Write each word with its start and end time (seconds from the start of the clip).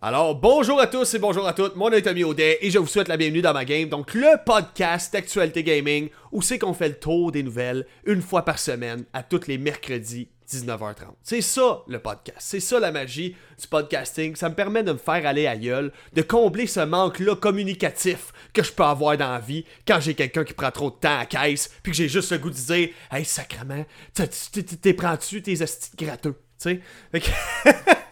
Alors, 0.00 0.36
bonjour 0.36 0.78
à 0.80 0.86
tous 0.86 1.12
et 1.14 1.18
bonjour 1.18 1.44
à 1.48 1.52
toutes, 1.52 1.74
mon 1.74 1.90
nom 1.90 1.96
est 1.96 2.02
Tommy 2.02 2.22
Audet 2.22 2.58
et 2.60 2.70
je 2.70 2.78
vous 2.78 2.86
souhaite 2.86 3.08
la 3.08 3.16
bienvenue 3.16 3.42
dans 3.42 3.52
ma 3.52 3.64
game, 3.64 3.88
donc 3.88 4.14
le 4.14 4.44
podcast 4.46 5.12
d'actualité 5.12 5.64
gaming 5.64 6.08
où 6.30 6.40
c'est 6.40 6.56
qu'on 6.56 6.72
fait 6.72 6.90
le 6.90 7.00
tour 7.00 7.32
des 7.32 7.42
nouvelles 7.42 7.84
une 8.06 8.22
fois 8.22 8.44
par 8.44 8.60
semaine 8.60 9.06
à 9.12 9.24
tous 9.24 9.48
les 9.48 9.58
mercredis 9.58 10.28
19h30. 10.48 11.14
C'est 11.24 11.40
ça 11.40 11.82
le 11.88 11.98
podcast, 11.98 12.38
c'est 12.38 12.60
ça 12.60 12.78
la 12.78 12.92
magie 12.92 13.34
du 13.60 13.66
podcasting, 13.66 14.36
ça 14.36 14.48
me 14.48 14.54
permet 14.54 14.84
de 14.84 14.92
me 14.92 14.98
faire 14.98 15.26
aller 15.26 15.48
à 15.48 15.56
gueule, 15.56 15.90
de 16.12 16.22
combler 16.22 16.68
ce 16.68 16.78
manque-là 16.78 17.34
communicatif 17.34 18.32
que 18.52 18.62
je 18.62 18.70
peux 18.70 18.84
avoir 18.84 19.16
dans 19.16 19.32
la 19.32 19.40
vie 19.40 19.64
quand 19.84 19.98
j'ai 19.98 20.14
quelqu'un 20.14 20.44
qui 20.44 20.54
prend 20.54 20.70
trop 20.70 20.90
de 20.90 20.96
temps 20.96 21.18
à 21.18 21.26
caisse 21.26 21.72
puis 21.82 21.90
que 21.90 21.98
j'ai 21.98 22.08
juste 22.08 22.30
le 22.30 22.38
goût 22.38 22.50
de 22.50 22.54
dire 22.54 22.90
«Hey, 23.10 23.24
sacrement, 23.24 23.84
t'es 24.14 24.94
prends-tu 24.94 25.42
tes 25.42 25.60
astis 25.60 25.90
gratteux?» 25.98 26.36
Tu 26.62 26.82
sais? 27.12 27.22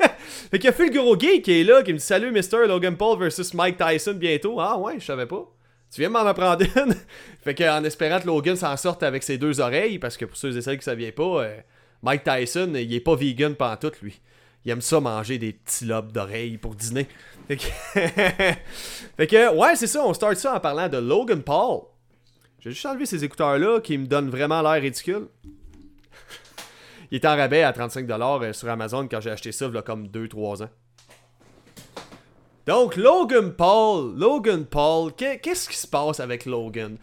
Fait 0.51 0.59
qu'il 0.59 0.67
y 0.67 0.69
a 0.69 0.73
Phil 0.73 0.93
Geek 0.93 1.45
qui 1.45 1.61
est 1.61 1.65
là, 1.65 1.83
qui 1.83 1.93
me 1.93 1.99
dit 1.99 2.05
Salut 2.05 2.31
Mr. 2.31 2.67
Logan 2.67 2.97
Paul 2.97 3.19
versus 3.19 3.53
Mike 3.55 3.79
Tyson 3.79 4.15
bientôt. 4.15 4.61
Ah 4.61 4.79
ouais, 4.79 4.95
je 4.99 5.05
savais 5.05 5.27
pas. 5.27 5.47
Tu 5.93 6.01
viens 6.01 6.11
m'en 6.11 6.21
apprendre 6.21 6.65
une? 6.77 6.95
fait 7.43 7.55
qu'en 7.55 7.85
espérant 7.85 8.21
que 8.21 8.27
Logan 8.27 8.57
s'en 8.57 8.77
sorte 8.77 9.03
avec 9.03 9.23
ses 9.23 9.39
deux 9.39 9.61
oreilles, 9.61 9.99
parce 9.99 10.17
que 10.17 10.25
pour 10.25 10.37
ceux 10.37 10.57
et 10.57 10.61
celles 10.61 10.75
qui 10.75 10.81
ne 10.81 10.93
savaient 10.93 11.13
pas, 11.13 11.45
euh, 11.45 11.57
Mike 12.03 12.25
Tyson, 12.25 12.73
il 12.75 12.93
est 12.93 13.01
pas 13.01 13.17
vegan 13.17 13.55
pendant 13.55 13.77
tout, 13.77 13.93
lui. 14.03 14.21
Il 14.65 14.73
aime 14.73 14.81
ça 14.81 15.01
manger 15.01 15.39
des 15.39 15.53
petits 15.53 15.85
lobes 15.85 16.13
d'oreilles 16.13 16.59
pour 16.59 16.75
dîner. 16.75 17.07
Fait 17.49 17.57
que, 17.57 17.63
fait 19.17 19.27
que 19.29 19.55
ouais, 19.55 19.77
c'est 19.77 19.87
ça, 19.87 20.05
on 20.05 20.13
start 20.13 20.35
ça 20.37 20.57
en 20.57 20.59
parlant 20.59 20.89
de 20.89 20.97
Logan 20.97 21.43
Paul. 21.45 21.83
J'ai 22.59 22.73
juste 22.73 22.85
enlevé 22.85 23.07
ces 23.07 23.23
écouteurs-là 23.23 23.81
qui 23.81 23.97
me 23.97 24.07
donnent 24.07 24.31
vraiment 24.31 24.61
l'air 24.63 24.83
ridicule. 24.83 25.29
Il 27.11 27.19
était 27.19 27.29
en 27.29 27.37
rabais 27.37 27.63
à 27.63 27.73
35$ 27.73 28.43
euh, 28.43 28.53
sur 28.53 28.69
Amazon 28.69 29.07
quand 29.09 29.21
j'ai 29.21 29.31
acheté 29.31 29.53
ça, 29.53 29.67
il 29.67 29.75
y 29.75 29.79
a 29.79 29.83
comme 29.83 30.09
2-3 30.09 30.65
ans. 30.65 30.71
Donc, 32.67 32.97
Logan 32.97 33.53
Paul, 33.53 34.17
Logan 34.17 34.65
Paul, 34.65 35.13
qu'est-ce 35.15 35.69
qui 35.69 35.77
se 35.77 35.87
passe 35.87 36.19
avec 36.19 36.47
Logan? 36.47 36.99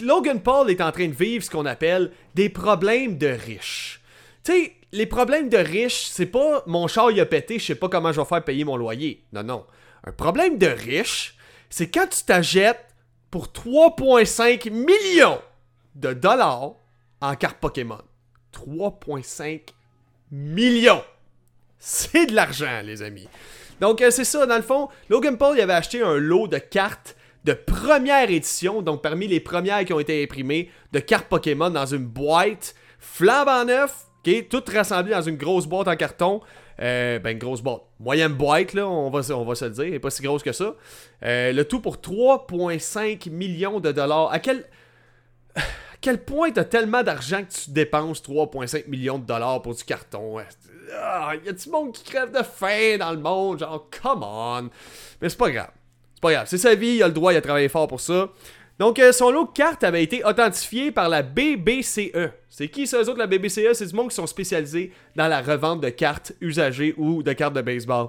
Logan 0.00 0.40
Paul 0.40 0.70
est 0.70 0.80
en 0.80 0.92
train 0.92 1.08
de 1.08 1.12
vivre 1.12 1.44
ce 1.44 1.50
qu'on 1.50 1.66
appelle 1.66 2.12
des 2.34 2.48
problèmes 2.48 3.18
de 3.18 3.26
riches. 3.26 4.00
Tu 4.44 4.52
sais, 4.52 4.72
les 4.92 5.06
problèmes 5.06 5.48
de 5.48 5.58
riches, 5.58 6.06
c'est 6.06 6.26
pas 6.26 6.62
mon 6.66 6.86
char 6.86 7.10
il 7.10 7.20
a 7.20 7.26
pété, 7.26 7.58
je 7.58 7.66
sais 7.66 7.74
pas 7.74 7.88
comment 7.88 8.12
je 8.12 8.20
vais 8.20 8.26
faire 8.26 8.44
payer 8.44 8.64
mon 8.64 8.76
loyer. 8.76 9.24
Non, 9.32 9.42
non. 9.42 9.66
Un 10.04 10.12
problème 10.12 10.56
de 10.56 10.68
riche, 10.68 11.36
c'est 11.68 11.90
quand 11.90 12.06
tu 12.06 12.22
t'achètes 12.24 12.84
pour 13.30 13.46
3,5 13.48 14.70
millions 14.70 15.40
de 15.94 16.12
dollars 16.12 16.74
en 17.20 17.34
carte 17.34 17.58
Pokémon. 17.58 17.98
3,5 18.66 19.60
millions. 20.30 21.02
C'est 21.78 22.26
de 22.26 22.34
l'argent, 22.34 22.80
les 22.82 23.02
amis. 23.02 23.28
Donc, 23.80 24.02
euh, 24.02 24.10
c'est 24.10 24.24
ça, 24.24 24.46
dans 24.46 24.56
le 24.56 24.62
fond, 24.62 24.88
Logan 25.08 25.36
Paul 25.36 25.56
il 25.56 25.60
avait 25.60 25.72
acheté 25.72 26.02
un 26.02 26.16
lot 26.16 26.48
de 26.48 26.58
cartes 26.58 27.16
de 27.44 27.52
première 27.52 28.28
édition, 28.30 28.82
donc 28.82 29.02
parmi 29.02 29.28
les 29.28 29.40
premières 29.40 29.84
qui 29.84 29.92
ont 29.92 30.00
été 30.00 30.22
imprimées, 30.22 30.70
de 30.92 30.98
cartes 30.98 31.28
Pokémon 31.28 31.70
dans 31.70 31.86
une 31.86 32.04
boîte 32.04 32.74
flambant 32.98 33.64
neuf, 33.64 34.08
est 34.30 34.50
toute 34.50 34.68
rassemblée 34.68 35.12
dans 35.12 35.22
une 35.22 35.36
grosse 35.36 35.66
boîte 35.66 35.88
en 35.88 35.96
carton. 35.96 36.40
Euh, 36.80 37.18
ben, 37.18 37.30
une 37.30 37.38
grosse 37.38 37.60
boîte. 37.60 37.82
Moyenne 37.98 38.34
boîte, 38.34 38.72
là, 38.72 38.86
on 38.86 39.10
va, 39.10 39.20
on 39.34 39.44
va 39.44 39.54
se 39.54 39.64
le 39.64 39.70
dire. 39.72 39.86
Elle 39.86 40.00
pas 40.00 40.10
si 40.10 40.22
grosse 40.22 40.42
que 40.42 40.52
ça. 40.52 40.74
Euh, 41.24 41.52
le 41.52 41.64
tout 41.64 41.80
pour 41.80 41.96
3,5 41.96 43.30
millions 43.30 43.80
de 43.80 43.90
dollars. 43.90 44.32
À 44.32 44.38
quel 44.38 44.64
quel 46.00 46.22
point 46.22 46.50
t'as 46.50 46.64
tellement 46.64 47.02
d'argent 47.02 47.42
que 47.44 47.52
tu 47.52 47.70
dépenses 47.70 48.22
3,5 48.22 48.88
millions 48.88 49.18
de 49.18 49.26
dollars 49.26 49.62
pour 49.62 49.74
du 49.74 49.84
carton? 49.84 50.38
Ah, 50.94 51.32
y 51.44 51.48
a 51.48 51.52
du 51.52 51.70
monde 51.70 51.92
qui 51.92 52.04
crève 52.04 52.30
de 52.30 52.42
faim 52.42 52.96
dans 52.98 53.10
le 53.10 53.18
monde, 53.18 53.58
genre, 53.58 53.88
come 54.02 54.22
on. 54.22 54.70
Mais 55.20 55.28
c'est 55.28 55.38
pas 55.38 55.50
grave. 55.50 55.70
C'est 56.14 56.22
pas 56.22 56.32
grave. 56.32 56.46
C'est 56.48 56.58
sa 56.58 56.74
vie, 56.74 56.96
il 56.96 57.02
a 57.02 57.08
le 57.08 57.12
droit, 57.14 57.32
il 57.32 57.36
a 57.36 57.40
travaillé 57.40 57.68
fort 57.68 57.88
pour 57.88 58.00
ça. 58.00 58.28
Donc, 58.78 59.00
euh, 59.00 59.10
son 59.10 59.30
lot 59.30 59.46
de 59.46 59.52
cartes 59.52 59.82
avait 59.82 60.04
été 60.04 60.24
authentifié 60.24 60.92
par 60.92 61.08
la 61.08 61.22
BBCE. 61.22 62.30
C'est 62.48 62.68
qui, 62.68 62.86
ça, 62.86 63.02
eux 63.02 63.08
autres, 63.08 63.18
la 63.18 63.26
BBCE? 63.26 63.72
C'est 63.72 63.86
du 63.86 63.94
monde 63.94 64.10
qui 64.10 64.14
sont 64.14 64.26
spécialisés 64.26 64.92
dans 65.16 65.26
la 65.26 65.42
revente 65.42 65.80
de 65.80 65.88
cartes 65.88 66.32
usagées 66.40 66.94
ou 66.96 67.24
de 67.24 67.32
cartes 67.32 67.54
de 67.54 67.62
baseball. 67.62 68.08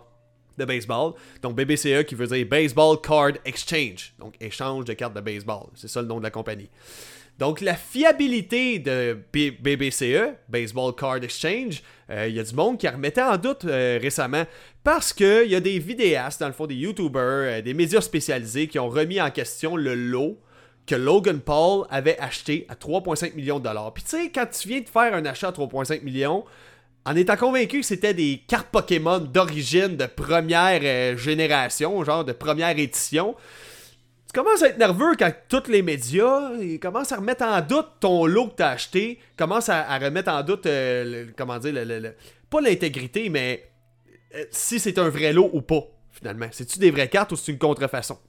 De 0.58 0.66
baseball. 0.66 1.14
Donc, 1.42 1.56
BBCE 1.56 2.04
qui 2.06 2.14
veut 2.14 2.28
dire 2.28 2.46
Baseball 2.46 3.02
Card 3.02 3.32
Exchange. 3.46 4.14
Donc, 4.20 4.36
échange 4.40 4.86
de 4.86 4.94
cartes 4.94 5.16
de 5.16 5.22
baseball. 5.22 5.68
C'est 5.74 5.88
ça 5.88 6.02
le 6.02 6.08
nom 6.08 6.20
de 6.20 6.24
la 6.24 6.32
compagnie. 6.32 6.70
Donc, 7.40 7.62
la 7.62 7.76
fiabilité 7.76 8.80
de 8.80 9.18
BBCE, 9.32 10.36
Baseball 10.50 10.94
Card 10.94 11.24
Exchange, 11.24 11.82
euh, 12.10 12.28
il 12.28 12.36
y 12.36 12.40
a 12.40 12.44
du 12.44 12.54
monde 12.54 12.78
qui 12.78 12.86
remettait 12.86 13.22
en 13.22 13.38
doute 13.38 13.64
euh, 13.64 13.98
récemment 14.02 14.44
parce 14.84 15.14
qu'il 15.14 15.46
y 15.48 15.56
a 15.56 15.62
des 15.62 15.80
vidéastes, 15.80 16.42
dans 16.42 16.48
le 16.48 16.54
fond, 16.54 16.68
des 16.68 16.76
YouTubers, 16.76 17.22
euh, 17.24 17.62
des 17.62 17.74
médias 17.74 18.02
spécialisés 18.02 18.68
qui 18.68 18.78
ont 18.78 18.90
remis 18.90 19.22
en 19.22 19.32
question 19.32 19.78
le 19.78 19.96
lot 19.96 20.38
que 20.86 20.96
Logan 20.96 21.40
Paul 21.40 21.86
avait 21.90 22.20
acheté 22.20 22.66
à 22.68 22.76
3,5 22.76 23.34
millions 23.36 23.60
de 23.60 23.64
dollars. 23.64 23.94
Puis 23.94 24.04
tu 24.04 24.10
sais, 24.10 24.32
quand 24.36 24.48
tu 24.48 24.68
viens 24.68 24.82
de 24.82 24.90
faire 24.90 25.14
un 25.14 25.24
achat 25.24 25.48
à 25.48 25.52
3,5 25.52 26.04
millions, 26.04 26.44
en 27.06 27.16
étant 27.16 27.38
convaincu 27.38 27.80
que 27.80 27.86
c'était 27.86 28.14
des 28.14 28.44
cartes 28.50 28.68
Pokémon 28.70 29.20
d'origine 29.20 29.96
de 29.96 30.08
première 30.08 31.18
génération, 31.18 32.04
genre 32.04 32.26
de 32.26 32.34
première 32.34 32.78
édition, 32.78 33.38
tu 34.32 34.40
commences 34.40 34.62
à 34.62 34.68
être 34.68 34.78
nerveux 34.78 35.16
quand 35.18 35.34
tous 35.48 35.72
les 35.72 35.82
médias 35.82 36.52
ils 36.62 36.80
commencent 36.80 37.12
à 37.12 37.16
remettre 37.16 37.44
en 37.44 37.62
doute 37.62 37.88
ton 38.00 38.28
lot 38.28 38.50
que 38.50 38.58
tu 38.58 38.64
as 38.64 38.70
acheté, 38.70 39.20
commencent 39.36 39.70
à, 39.70 39.98
remettre 39.98 40.30
en 40.30 40.44
doute, 40.44 40.68
euh, 40.68 41.26
comment 41.36 41.58
dire, 41.58 41.74
pas 42.48 42.62
l'intégrité, 42.62 43.30
mais 43.30 43.72
euh, 44.36 44.46
si 44.52 44.80
c'est 44.80 45.00
un 45.00 45.10
vrai 45.10 45.34
lot 45.34 45.50
ou 45.52 45.62
pas, 45.62 45.82
finalement. 46.12 46.46
C'est-tu 46.52 46.78
des 46.78 46.92
vraies 46.92 47.08
cartes 47.08 47.32
ou 47.32 47.36
c'est 47.36 47.52
une 47.52 47.58
contrefaçon? 47.58 48.20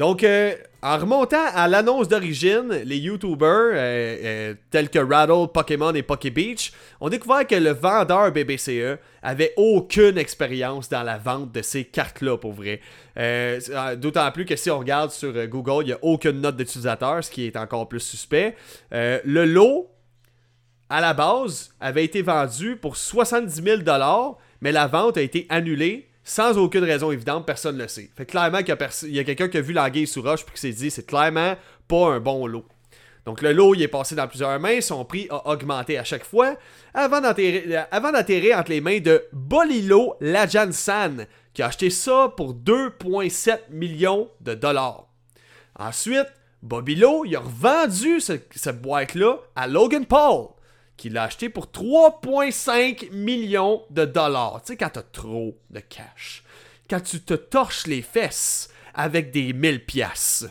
Donc, 0.00 0.24
euh, 0.24 0.54
en 0.80 0.96
remontant 0.96 1.44
à 1.54 1.68
l'annonce 1.68 2.08
d'origine, 2.08 2.70
les 2.86 2.96
YouTubers 2.96 3.44
euh, 3.44 3.74
euh, 3.74 4.54
tels 4.70 4.88
que 4.88 4.98
Rattle, 4.98 5.52
Pokémon 5.52 5.92
et 5.92 6.02
PokéBeach 6.02 6.72
ont 7.02 7.10
découvert 7.10 7.46
que 7.46 7.56
le 7.56 7.72
vendeur 7.72 8.32
BBCE 8.32 8.96
avait 9.22 9.52
aucune 9.58 10.16
expérience 10.16 10.88
dans 10.88 11.02
la 11.02 11.18
vente 11.18 11.52
de 11.52 11.60
ces 11.60 11.84
cartes-là, 11.84 12.38
pour 12.38 12.54
vrai. 12.54 12.80
D'autant 13.98 14.32
plus 14.32 14.46
que 14.46 14.56
si 14.56 14.70
on 14.70 14.78
regarde 14.78 15.10
sur 15.10 15.34
Google, 15.48 15.82
il 15.82 15.86
n'y 15.88 15.92
a 15.92 15.98
aucune 16.00 16.40
note 16.40 16.56
d'utilisateur, 16.56 17.22
ce 17.22 17.30
qui 17.30 17.44
est 17.44 17.58
encore 17.58 17.86
plus 17.86 18.00
suspect. 18.00 18.56
le 18.90 19.44
lot, 19.44 19.90
à 20.88 21.02
la 21.02 21.12
base, 21.12 21.74
avait 21.78 22.06
été 22.06 22.22
vendu 22.22 22.76
pour 22.76 22.96
70 22.96 23.62
000 23.62 23.82
mais 24.62 24.72
la 24.72 24.86
vente 24.86 25.18
a 25.18 25.20
été 25.20 25.44
annulée 25.50 26.09
sans 26.24 26.58
aucune 26.58 26.84
raison 26.84 27.10
évidente, 27.10 27.46
personne 27.46 27.76
ne 27.76 27.82
le 27.82 27.88
sait. 27.88 28.10
Fait 28.16 28.26
clairement 28.26 28.62
qu'il 28.62 28.76
y 29.12 29.18
a, 29.18 29.24
quelqu'un 29.24 29.48
qui 29.48 29.56
a 29.56 29.60
vu 29.60 29.72
l'anguille 29.72 30.06
sous 30.06 30.22
roche 30.22 30.44
puis 30.44 30.54
qui 30.54 30.60
s'est 30.60 30.72
dit 30.72 30.90
c'est 30.90 31.06
clairement 31.06 31.56
pas 31.88 32.06
un 32.12 32.20
bon 32.20 32.46
lot. 32.46 32.64
Donc 33.26 33.42
le 33.42 33.52
lot 33.52 33.74
il 33.74 33.82
est 33.82 33.88
passé 33.88 34.14
dans 34.14 34.28
plusieurs 34.28 34.58
mains, 34.60 34.80
son 34.80 35.04
prix 35.04 35.26
a 35.30 35.48
augmenté 35.48 35.98
à 35.98 36.04
chaque 36.04 36.24
fois 36.24 36.56
avant 36.94 37.20
d'atterrir 37.20 38.58
entre 38.58 38.70
les 38.70 38.80
mains 38.80 39.00
de 39.00 39.24
Bolilo 39.32 40.16
Lajansan 40.20 41.26
qui 41.52 41.62
a 41.62 41.66
acheté 41.66 41.90
ça 41.90 42.32
pour 42.36 42.54
2,7 42.54 43.58
millions 43.70 44.30
de 44.40 44.54
dollars. 44.54 45.06
Ensuite, 45.78 46.28
Bobilo 46.62 47.24
il 47.24 47.34
a 47.36 47.40
revendu 47.40 48.20
cette 48.20 48.80
boîte-là 48.82 49.38
à 49.56 49.66
Logan 49.66 50.06
Paul 50.06 50.48
qu'il 51.00 51.16
a 51.16 51.22
acheté 51.22 51.48
pour 51.48 51.66
3,5 51.68 53.10
millions 53.12 53.82
de 53.88 54.04
dollars. 54.04 54.60
Tu 54.62 54.72
sais, 54.72 54.76
quand 54.76 54.90
t'as 54.90 55.02
trop 55.02 55.56
de 55.70 55.80
cash. 55.80 56.44
Quand 56.90 57.00
tu 57.00 57.20
te 57.20 57.32
torches 57.32 57.86
les 57.86 58.02
fesses 58.02 58.68
avec 58.92 59.30
des 59.30 59.54
1000 59.54 59.86
pièces. 59.86 60.46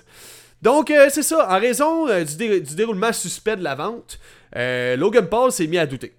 Donc, 0.63 0.89
euh, 0.89 1.07
c'est 1.11 1.21
ça. 1.21 1.47
En 1.55 1.59
raison 1.59 2.07
euh, 2.07 2.23
du, 2.23 2.61
déroulement 2.75 3.13
suspect 3.13 3.57
de 3.57 3.63
la 3.63 3.75
vente, 3.75 4.19
euh, 4.55 4.95
Logan 4.95 5.27
Paul 5.29 5.51
s'est 5.51 5.67
mis 5.67 5.77
à 5.77 5.85
douter. 5.85 6.15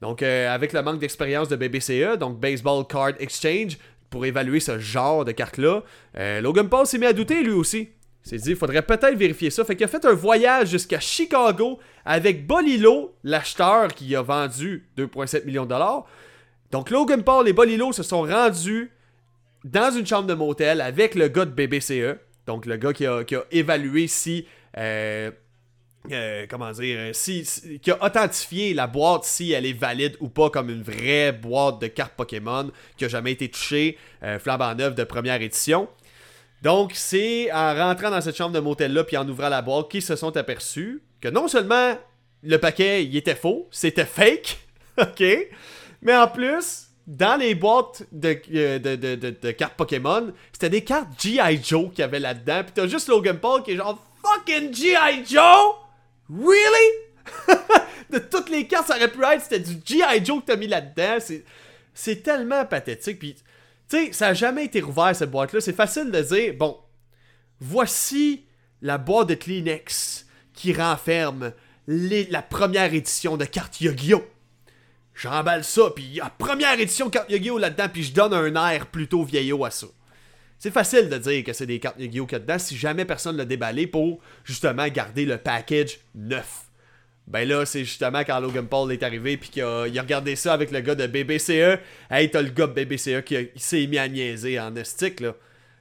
Donc, 0.00 0.22
avec 0.22 0.72
le 0.72 0.82
manque 0.82 1.00
d'expérience 1.00 1.48
de 1.48 1.56
BBCE, 1.56 2.16
donc 2.16 2.38
Baseball 2.38 2.86
Card 2.86 3.14
Exchange, 3.18 3.76
pour 4.08 4.24
évaluer 4.24 4.60
ce 4.60 4.78
genre 4.78 5.24
de 5.24 5.32
carte-là, 5.32 5.82
Logan 6.40 6.68
Paul 6.68 6.86
s'est 6.86 6.98
mis 6.98 7.06
à 7.06 7.12
douter 7.12 7.42
lui 7.42 7.52
aussi 7.52 7.88
s'est 8.22 8.36
dit, 8.36 8.50
il 8.50 8.56
faudrait 8.56 8.82
peut-être 8.82 9.16
vérifier 9.16 9.50
ça. 9.50 9.64
Fait 9.64 9.74
qu'il 9.74 9.84
a 9.84 9.88
fait 9.88 10.04
un 10.04 10.14
voyage 10.14 10.68
jusqu'à 10.68 11.00
Chicago 11.00 11.78
avec 12.04 12.46
Bolilo, 12.46 13.14
l'acheteur 13.24 13.88
qui 13.88 14.14
a 14.14 14.22
vendu 14.22 14.88
2,7 14.96 15.44
millions 15.44 15.64
de 15.64 15.70
dollars. 15.70 16.06
Donc 16.70 16.90
Logan 16.90 17.22
Paul 17.22 17.48
et 17.48 17.52
Bolilo 17.52 17.92
se 17.92 18.02
sont 18.02 18.22
rendus 18.22 18.90
dans 19.64 19.90
une 19.96 20.06
chambre 20.06 20.26
de 20.26 20.34
motel 20.34 20.80
avec 20.80 21.14
le 21.14 21.28
gars 21.28 21.44
de 21.44 21.50
BBCE. 21.50 22.18
Donc 22.46 22.66
le 22.66 22.76
gars 22.76 22.92
qui 22.92 23.06
a, 23.06 23.22
évalué 23.50 24.06
si... 24.06 24.46
Euh, 24.78 25.30
euh, 26.10 26.46
comment 26.50 26.72
dire, 26.72 26.98
euh, 26.98 27.10
si, 27.12 27.44
qui 27.80 27.92
a 27.92 28.04
authentifié 28.04 28.74
la 28.74 28.88
boîte 28.88 29.22
si 29.24 29.52
elle 29.52 29.66
est 29.66 29.72
valide 29.72 30.16
ou 30.18 30.28
pas 30.28 30.50
comme 30.50 30.68
une 30.68 30.82
vraie 30.82 31.30
boîte 31.30 31.80
de 31.80 31.86
cartes 31.86 32.14
Pokémon 32.16 32.72
qui 32.96 33.04
a 33.04 33.08
jamais 33.08 33.32
été 33.32 33.48
touchée, 33.48 33.96
flambant 34.40 34.74
neuf 34.74 34.96
de 34.96 35.04
première 35.04 35.40
édition. 35.40 35.88
Donc, 36.62 36.92
c'est 36.94 37.52
en 37.52 37.74
rentrant 37.74 38.10
dans 38.10 38.20
cette 38.20 38.36
chambre 38.36 38.52
de 38.52 38.60
motel-là 38.60 39.04
puis 39.04 39.16
en 39.16 39.28
ouvrant 39.28 39.48
la 39.48 39.62
boîte 39.62 39.90
qu'ils 39.90 40.02
se 40.02 40.16
sont 40.16 40.36
aperçus 40.36 41.02
que 41.20 41.28
non 41.28 41.48
seulement 41.48 41.96
le 42.42 42.56
paquet 42.58 43.04
il 43.04 43.16
était 43.16 43.34
faux, 43.34 43.68
c'était 43.70 44.04
fake, 44.04 44.58
ok, 45.00 45.22
mais 46.02 46.16
en 46.16 46.28
plus, 46.28 46.88
dans 47.06 47.36
les 47.38 47.54
boîtes 47.54 48.04
de, 48.12 48.40
euh, 48.54 49.52
cartes 49.52 49.74
Pokémon, 49.74 50.32
c'était 50.52 50.70
des 50.70 50.84
cartes 50.84 51.08
G.I. 51.18 51.60
Joe 51.62 51.90
qu'il 51.90 52.00
y 52.00 52.02
avait 52.02 52.20
là-dedans. 52.20 52.62
Puis 52.64 52.72
t'as 52.74 52.86
juste 52.86 53.08
Logan 53.08 53.38
Paul 53.38 53.62
qui 53.62 53.72
est 53.72 53.76
genre 53.76 54.02
Fucking 54.22 54.74
G.I. 54.74 55.24
Joe? 55.24 55.76
Really? 56.30 56.92
de 58.10 58.18
toutes 58.18 58.50
les 58.50 58.66
cartes, 58.66 58.88
ça 58.88 58.96
aurait 58.96 59.10
pu 59.10 59.22
être, 59.24 59.42
c'était 59.42 59.60
du 59.60 59.80
G.I. 59.84 60.24
Joe 60.24 60.40
que 60.40 60.46
t'as 60.46 60.56
mis 60.56 60.68
là-dedans. 60.68 61.18
C'est 61.94 62.22
tellement 62.22 62.64
pathétique. 62.64 63.18
Puis, 63.18 63.36
tu 63.92 64.06
sais, 64.06 64.12
ça 64.12 64.28
a 64.28 64.34
jamais 64.34 64.64
été 64.64 64.80
rouvert 64.80 65.14
cette 65.14 65.30
boîte-là. 65.30 65.60
C'est 65.60 65.74
facile 65.74 66.10
de 66.10 66.20
dire, 66.22 66.54
bon, 66.58 66.78
voici 67.60 68.46
la 68.80 68.96
boîte 68.96 69.28
de 69.28 69.34
Kleenex 69.34 70.26
qui 70.54 70.72
renferme 70.72 71.52
la 71.86 72.40
première 72.40 72.94
édition 72.94 73.36
de 73.36 73.44
cartes 73.44 73.82
Yu-Gi-Oh! 73.82 74.24
J'emballe 75.14 75.62
ça, 75.62 75.90
puis 75.94 76.04
il 76.04 76.14
y 76.14 76.20
a 76.22 76.30
première 76.30 76.80
édition 76.80 77.10
carte 77.10 77.28
Yu-Gi-Oh! 77.28 77.58
là-dedans, 77.58 77.88
puis 77.92 78.02
je 78.02 78.14
donne 78.14 78.32
un 78.32 78.70
air 78.70 78.86
plutôt 78.86 79.24
vieillot 79.24 79.62
à 79.62 79.70
ça. 79.70 79.88
C'est 80.58 80.70
facile 80.70 81.10
de 81.10 81.18
dire 81.18 81.44
que 81.44 81.52
c'est 81.52 81.66
des 81.66 81.78
cartes 81.78 81.96
Yu-Gi-Oh! 81.98 82.24
qu'il 82.24 82.36
y 82.36 82.40
a 82.40 82.44
dedans 82.44 82.58
si 82.58 82.78
jamais 82.78 83.04
personne 83.04 83.36
l'a 83.36 83.44
déballé 83.44 83.86
pour 83.86 84.20
justement 84.42 84.88
garder 84.88 85.26
le 85.26 85.36
package 85.36 85.98
neuf. 86.14 86.62
Ben 87.32 87.48
là, 87.48 87.64
c'est 87.64 87.84
justement 87.84 88.20
quand 88.20 88.38
Logan 88.40 88.66
Paul 88.66 88.92
est 88.92 89.02
arrivé 89.02 89.38
puis 89.38 89.48
qu'il 89.48 89.62
a, 89.62 89.84
regardé 89.84 90.36
ça 90.36 90.52
avec 90.52 90.70
le 90.70 90.80
gars 90.80 90.94
de 90.94 91.06
BBCE. 91.06 91.80
Hey, 92.10 92.30
t'as 92.30 92.42
le 92.42 92.50
gars 92.50 92.66
de 92.66 92.74
BBCE 92.74 93.24
qui 93.24 93.48
s'est 93.56 93.86
mis 93.86 93.96
à 93.96 94.06
niaiser 94.06 94.60
en 94.60 94.76
estique, 94.76 95.20
là. 95.20 95.34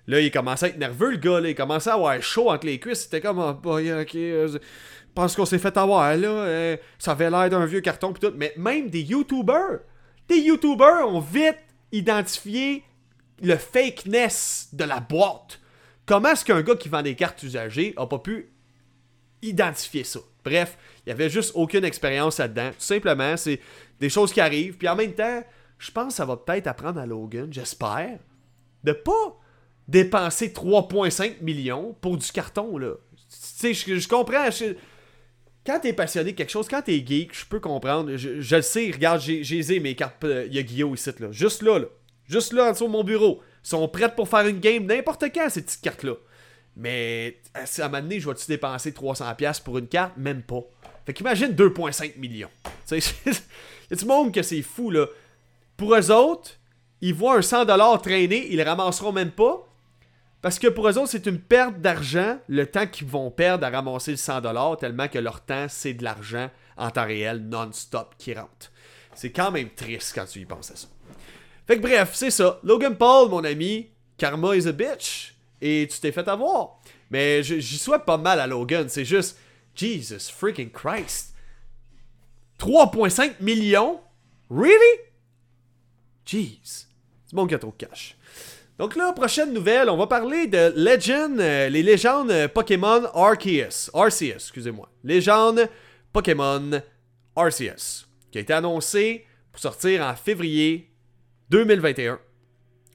Là, 0.08 0.22
il 0.22 0.32
commençait 0.32 0.68
à 0.68 0.70
être 0.70 0.78
nerveux, 0.78 1.12
le 1.12 1.18
gars, 1.18 1.42
là. 1.42 1.50
Il 1.50 1.56
commençait 1.56 1.90
à 1.90 1.96
avoir 1.96 2.20
chaud 2.22 2.50
entre 2.50 2.66
les 2.66 2.80
cuisses. 2.80 3.02
C'était 3.02 3.20
comme, 3.20 3.40
oh, 3.40 3.54
boy, 3.54 3.92
ok, 3.92 4.16
euh, 4.16 4.58
pense 5.14 5.36
qu'on 5.36 5.46
s'est 5.46 5.60
fait 5.60 5.76
avoir, 5.76 6.16
là. 6.16 6.30
Euh, 6.30 6.78
ça 6.98 7.12
avait 7.12 7.30
l'air 7.30 7.50
d'un 7.50 7.66
vieux 7.66 7.82
carton, 7.82 8.14
pis 8.14 8.22
tout. 8.22 8.34
Mais 8.38 8.54
même 8.56 8.90
des 8.90 9.02
YouTubers, 9.02 9.80
des 10.30 10.38
YouTubers 10.38 11.06
ont 11.06 11.20
vite 11.20 11.60
identifié 11.92 12.84
le 13.42 13.58
fakeness 13.58 14.70
de 14.72 14.86
la 14.86 15.02
boîte. 15.02 15.60
Comment 16.06 16.30
est-ce 16.30 16.46
qu'un 16.46 16.62
gars 16.62 16.76
qui 16.76 16.88
vend 16.88 17.02
des 17.02 17.16
cartes 17.16 17.44
usagées 17.44 17.94
a 17.98 18.08
pas 18.08 18.20
pu 18.20 18.54
identifier 19.42 20.06
ça? 20.06 20.22
Bref, 20.44 20.78
il 21.06 21.10
y 21.10 21.12
avait 21.12 21.30
juste 21.30 21.52
aucune 21.56 21.84
expérience 21.84 22.38
là-dedans. 22.38 22.70
Tout 22.70 22.86
simplement, 22.86 23.36
c'est 23.38 23.60
des 24.00 24.10
choses 24.10 24.32
qui 24.32 24.42
arrivent. 24.42 24.78
Puis 24.78 24.88
en 24.88 24.96
même 24.96 25.14
temps, 25.14 25.44
je 25.80 25.92
pense 25.92 26.10
que 26.10 26.14
ça 26.14 26.26
va 26.26 26.38
peut-être 26.38 26.68
apprendre 26.68 27.00
à 27.00 27.06
Logan, 27.06 27.48
j'espère, 27.52 28.20
de 28.84 28.92
pas 28.92 29.40
dépenser 29.88 30.50
3,5 30.50 31.42
millions 31.42 31.96
pour 32.02 32.18
du 32.18 32.32
carton, 32.32 32.78
là. 32.78 32.94
Tu 33.16 33.74
sais, 33.74 33.74
je, 33.74 34.08
comprends. 34.08 34.48
quand 35.66 35.80
t'es 35.80 35.94
passionné 35.94 36.32
de 36.32 36.38
quelque 36.38 36.52
chose, 36.52 36.68
quand 36.68 36.82
t'es 36.82 37.04
geek, 37.06 37.34
je 37.34 37.46
peux 37.46 37.60
comprendre. 37.60 38.16
Je, 38.16 38.56
le 38.56 38.62
sais, 38.62 38.92
regarde, 38.92 39.22
j'ai 39.22 39.80
mes 39.80 39.96
cartes 39.96 40.24
euh, 40.24 40.48
Yu-Gi-Oh! 40.52 40.94
ici, 40.94 41.12
là. 41.20 41.32
Juste 41.32 41.62
là, 41.62 41.80
là. 41.80 41.86
Juste 42.26 42.54
là, 42.54 42.70
en 42.70 42.72
dessous 42.72 42.86
de 42.86 42.92
mon 42.92 43.04
bureau. 43.04 43.42
Ils 43.64 43.70
sont 43.70 43.88
prêtes 43.88 44.16
pour 44.16 44.28
faire 44.28 44.48
une 44.48 44.60
game 44.60 44.86
n'importe 44.86 45.26
quand, 45.34 45.50
ces 45.50 45.62
petites 45.62 45.82
cartes-là. 45.82 46.14
Mais 46.76 47.42
à 47.54 47.62
un 47.62 47.90
moment 47.90 48.02
donné, 48.02 48.20
je 48.20 48.28
vais-tu 48.30 48.48
dépenser 48.48 48.92
300$ 48.92 49.64
pour 49.64 49.78
une 49.78 49.88
carte? 49.88 50.16
Même 50.18 50.42
pas. 50.42 50.64
Fait 51.06 51.14
qu'imagine 51.14 51.52
2,5 51.52 52.18
millions. 52.18 52.50
Il 52.92 52.98
y 53.26 53.94
a 53.94 53.96
du 53.96 54.06
monde 54.06 54.34
que 54.34 54.42
c'est 54.42 54.62
fou, 54.62 54.92
là. 54.92 55.08
Pour 55.78 55.96
eux 55.96 56.12
autres, 56.12 56.52
ils 57.02 57.14
voient 57.14 57.38
un 57.38 57.40
100$ 57.40 58.02
traîner, 58.02 58.48
ils 58.52 58.58
le 58.58 58.64
ramasseront 58.64 59.12
même 59.12 59.32
pas. 59.32 59.68
Parce 60.42 60.58
que 60.58 60.68
pour 60.68 60.88
eux 60.90 60.98
autres, 60.98 61.10
c'est 61.12 61.26
une 61.28 61.40
perte 61.40 61.80
d'argent, 61.80 62.38
le 62.48 62.66
temps 62.66 62.88
qu'ils 62.88 63.08
vont 63.08 63.30
perdre 63.30 63.66
à 63.66 63.70
ramasser 63.70 64.12
le 64.12 64.18
100$, 64.18 64.80
tellement 64.80 65.08
que 65.08 65.20
leur 65.20 65.42
temps, 65.42 65.68
c'est 65.70 65.94
de 65.94 66.04
l'argent 66.04 66.50
en 66.78 66.90
temps 66.90 67.06
réel, 67.06 67.42
non-stop, 67.48 68.16
qui 68.18 68.34
rentre. 68.34 68.72
C'est 69.14 69.32
quand 69.32 69.52
même 69.52 69.70
triste 69.70 70.14
quand 70.16 70.26
tu 70.26 70.40
y 70.40 70.46
penses 70.46 70.72
à 70.72 70.76
ça. 70.76 70.88
Fait 71.68 71.78
que 71.78 71.82
bref, 71.82 72.12
c'est 72.14 72.32
ça. 72.32 72.60
Logan 72.64 72.96
Paul, 72.96 73.30
mon 73.30 73.44
ami, 73.44 73.90
karma 74.18 74.56
is 74.56 74.68
a 74.68 74.72
bitch. 74.72 75.36
Et 75.62 75.88
tu 75.92 76.00
t'es 76.00 76.12
fait 76.12 76.28
avoir. 76.28 76.80
Mais 77.12 77.44
j'y 77.44 77.78
souhaite 77.78 78.04
pas 78.04 78.18
mal 78.18 78.40
à 78.40 78.48
Logan. 78.48 78.90
C'est 78.90 79.06
juste, 79.06 79.38
Jesus 79.76 80.30
freaking 80.30 80.72
Christ. 80.72 81.34
3,5 82.60 83.42
millions? 83.42 84.00
Really? 84.50 85.00
Jeez. 86.26 86.88
C'est 87.26 87.36
bon 87.36 87.46
qu'il 87.46 87.54
y 87.54 87.56
a 87.56 87.58
de 87.60 87.72
cash. 87.78 88.16
Donc 88.78 88.96
là, 88.96 89.14
prochaine 89.14 89.54
nouvelle, 89.54 89.90
on 89.90 89.98
va 89.98 90.08
parler 90.08 90.48
de 90.48 90.74
Legend, 90.76 91.40
euh, 91.40 91.70
les 91.70 91.84
légendes 91.84 92.48
Pokémon 92.48 93.06
Arceus. 93.14 93.90
Arceus, 93.94 94.34
excusez-moi. 94.36 94.90
Légende 95.04 95.70
Pokémon 96.12 96.82
Arceus. 97.36 98.08
Qui 98.32 98.40
a 98.40 98.42
été 98.42 98.54
annoncé 98.54 99.26
pour 99.52 99.62
sortir 99.62 100.04
en 100.04 100.16
février 100.16 100.90
2021. 101.50 102.20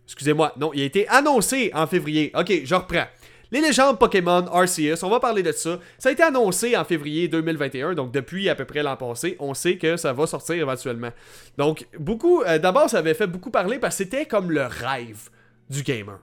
Excusez-moi, 0.05 0.53
non, 0.57 0.73
il 0.73 0.83
a 0.83 0.85
été 0.85 1.09
annoncé 1.09 1.71
en 1.75 1.87
février. 1.87 2.31
Ok, 2.35 2.53
je 2.65 2.75
reprends. 2.75 3.07
Les 3.53 3.61
légendes 3.61 3.99
Pokémon 3.99 4.45
Arceus, 4.53 5.05
on 5.05 5.09
va 5.09 5.21
parler 5.21 5.43
de 5.43 5.53
ça. 5.53 5.79
Ça 5.99 6.09
a 6.09 6.13
été 6.13 6.23
annoncé 6.23 6.77
en 6.77 6.85
février 6.85 7.29
2021, 7.29 7.95
donc 7.95 8.13
depuis 8.13 8.49
à 8.49 8.57
peu 8.57 8.65
près 8.65 8.83
l'an 8.83 8.97
passé, 8.97 9.37
on 9.39 9.55
sait 9.55 9.77
que 9.77 9.97
ça 9.97 10.13
va 10.13 10.27
sortir 10.27 10.57
éventuellement. 10.57 11.11
Donc, 11.57 11.87
beaucoup, 11.99 12.43
euh, 12.43 12.59
d'abord, 12.59 12.91
ça 12.91 12.99
avait 12.99 13.15
fait 13.15 13.29
beaucoup 13.29 13.51
parler 13.51 13.79
parce 13.79 13.97
que 13.97 14.05
c'était 14.05 14.27
comme 14.27 14.51
le 14.51 14.65
rêve 14.65 15.31
du 15.71 15.83
gamer. 15.83 16.19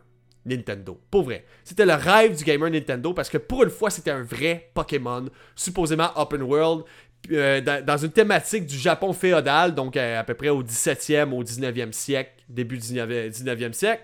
Nintendo. 0.46 1.00
Pour 1.10 1.24
vrai. 1.24 1.46
C'était 1.64 1.86
le 1.86 1.94
rêve 1.94 2.36
du 2.36 2.44
gamer 2.44 2.70
Nintendo 2.70 3.14
parce 3.14 3.30
que 3.30 3.38
pour 3.38 3.64
une 3.64 3.70
fois, 3.70 3.90
c'était 3.90 4.12
un 4.12 4.24
vrai 4.24 4.70
Pokémon, 4.74 5.30
supposément 5.56 6.10
open 6.18 6.42
world, 6.42 6.84
euh, 7.32 7.62
dans, 7.62 7.98
une 7.98 8.12
thématique 8.12 8.66
du 8.66 8.78
Japon 8.78 9.14
féodal, 9.14 9.74
donc 9.74 9.96
à 9.96 10.22
peu 10.26 10.34
près 10.34 10.50
au 10.50 10.62
17e, 10.62 11.32
au 11.32 11.42
19e 11.42 11.94
siècle, 11.94 12.32
début 12.50 12.78
du 12.78 12.88
19e 12.88 13.72
siècle. 13.72 14.04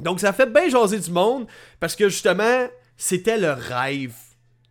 Donc 0.00 0.20
ça 0.20 0.32
fait 0.32 0.46
bien 0.46 0.68
jaser 0.68 0.98
du 0.98 1.10
monde 1.10 1.46
parce 1.80 1.96
que 1.96 2.08
justement, 2.08 2.68
c'était 2.96 3.38
le 3.38 3.52
rêve 3.52 4.14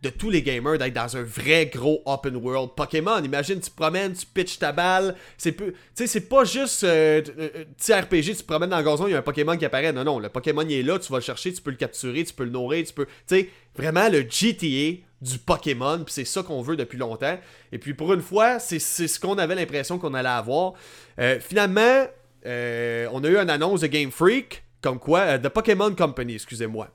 de 0.02 0.10
tous 0.10 0.30
les 0.30 0.42
gamers 0.42 0.78
d'être 0.78 0.92
dans 0.92 1.16
un 1.16 1.22
vrai 1.22 1.66
gros 1.66 2.02
open 2.04 2.36
world 2.36 2.70
Pokémon. 2.76 3.22
Imagine, 3.22 3.60
tu 3.60 3.70
promènes, 3.70 4.12
tu 4.12 4.26
pitches 4.26 4.58
ta 4.58 4.70
balle. 4.70 5.14
C'est 5.38 5.52
peu, 5.52 5.72
c'est 5.94 6.28
pas 6.28 6.44
juste 6.44 6.84
euh, 6.84 7.22
euh 7.38 8.00
RPG, 8.00 8.36
tu 8.36 8.44
promènes 8.46 8.70
dans 8.70 8.78
le 8.78 8.84
gazon, 8.84 9.06
il 9.06 9.12
y 9.12 9.14
a 9.14 9.18
un 9.18 9.22
Pokémon 9.22 9.56
qui 9.56 9.64
apparaît. 9.64 9.92
Non, 9.92 10.04
non, 10.04 10.18
le 10.18 10.28
Pokémon 10.28 10.62
il 10.62 10.72
est 10.72 10.82
là, 10.82 10.98
tu 10.98 11.10
vas 11.10 11.18
le 11.18 11.24
chercher, 11.24 11.52
tu 11.52 11.62
peux 11.62 11.70
le 11.70 11.76
capturer, 11.76 12.24
tu 12.24 12.34
peux 12.34 12.44
le 12.44 12.50
nourrir, 12.50 12.84
tu 12.86 12.92
peux. 12.92 13.06
Tu 13.06 13.12
sais, 13.26 13.50
vraiment 13.74 14.08
le 14.08 14.20
GTA 14.28 15.02
du 15.20 15.38
Pokémon, 15.38 16.02
puis 16.04 16.12
c'est 16.12 16.24
ça 16.24 16.42
qu'on 16.42 16.60
veut 16.60 16.76
depuis 16.76 16.98
longtemps. 16.98 17.38
Et 17.72 17.78
puis 17.78 17.94
pour 17.94 18.12
une 18.12 18.22
fois, 18.22 18.58
c'est 18.58 18.78
ce 18.78 19.18
qu'on 19.18 19.38
avait 19.38 19.54
l'impression 19.54 19.98
qu'on 19.98 20.14
allait 20.14 20.28
avoir. 20.28 20.74
Euh, 21.18 21.40
finalement, 21.40 22.06
euh, 22.44 23.08
on 23.12 23.24
a 23.24 23.28
eu 23.28 23.36
une 23.36 23.50
annonce 23.50 23.80
de 23.80 23.86
Game 23.86 24.10
Freak, 24.10 24.62
comme 24.80 24.98
quoi, 24.98 25.38
de 25.38 25.48
Pokémon 25.48 25.94
Company, 25.94 26.34
excusez-moi, 26.34 26.88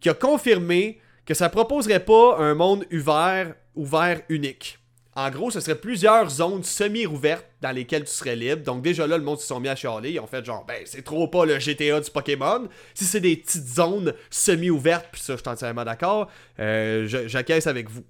qui 0.00 0.08
a 0.08 0.14
confirmé 0.14 1.00
que 1.24 1.34
ça 1.34 1.48
proposerait 1.48 2.04
pas 2.04 2.38
un 2.38 2.54
monde 2.54 2.84
ouvert, 2.92 3.54
ouvert 3.74 4.22
unique. 4.28 4.78
En 5.14 5.30
gros, 5.30 5.50
ce 5.50 5.58
serait 5.58 5.74
plusieurs 5.74 6.30
zones 6.30 6.62
semi-ouvertes 6.62 7.44
dans 7.60 7.72
lesquelles 7.72 8.04
tu 8.04 8.12
serais 8.12 8.36
libre. 8.36 8.62
Donc 8.62 8.82
déjà 8.82 9.04
là, 9.04 9.18
le 9.18 9.24
monde 9.24 9.40
se 9.40 9.48
sont 9.48 9.58
mis 9.58 9.68
à 9.68 9.74
chialer. 9.74 10.12
Ils 10.12 10.20
ont 10.20 10.28
fait 10.28 10.44
genre, 10.44 10.64
ben 10.64 10.80
c'est 10.84 11.02
trop 11.02 11.26
pas 11.26 11.44
le 11.44 11.58
GTA 11.58 12.00
du 12.00 12.08
Pokémon. 12.08 12.68
Si 12.94 13.04
c'est 13.04 13.18
des 13.18 13.36
petites 13.36 13.66
zones 13.66 14.14
semi-ouvertes, 14.30 15.08
puis 15.10 15.20
ça, 15.20 15.34
je 15.34 15.40
suis 15.40 15.48
entièrement 15.48 15.84
d'accord, 15.84 16.30
euh, 16.60 17.08
j'acquiesce 17.26 17.66
avec 17.66 17.90
vous. 17.90 18.04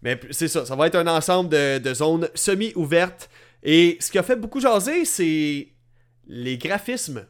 Mais 0.00 0.18
c'est 0.30 0.48
ça, 0.48 0.64
ça 0.64 0.74
va 0.74 0.86
être 0.86 0.94
un 0.94 1.06
ensemble 1.06 1.50
de, 1.50 1.76
de 1.76 1.92
zones 1.92 2.30
semi-ouvertes. 2.34 3.28
Et 3.62 3.98
ce 4.00 4.10
qui 4.10 4.18
a 4.18 4.22
fait 4.22 4.36
beaucoup 4.36 4.60
jaser, 4.60 5.04
c'est 5.04 5.68
les 6.26 6.56
graphismes. 6.56 7.26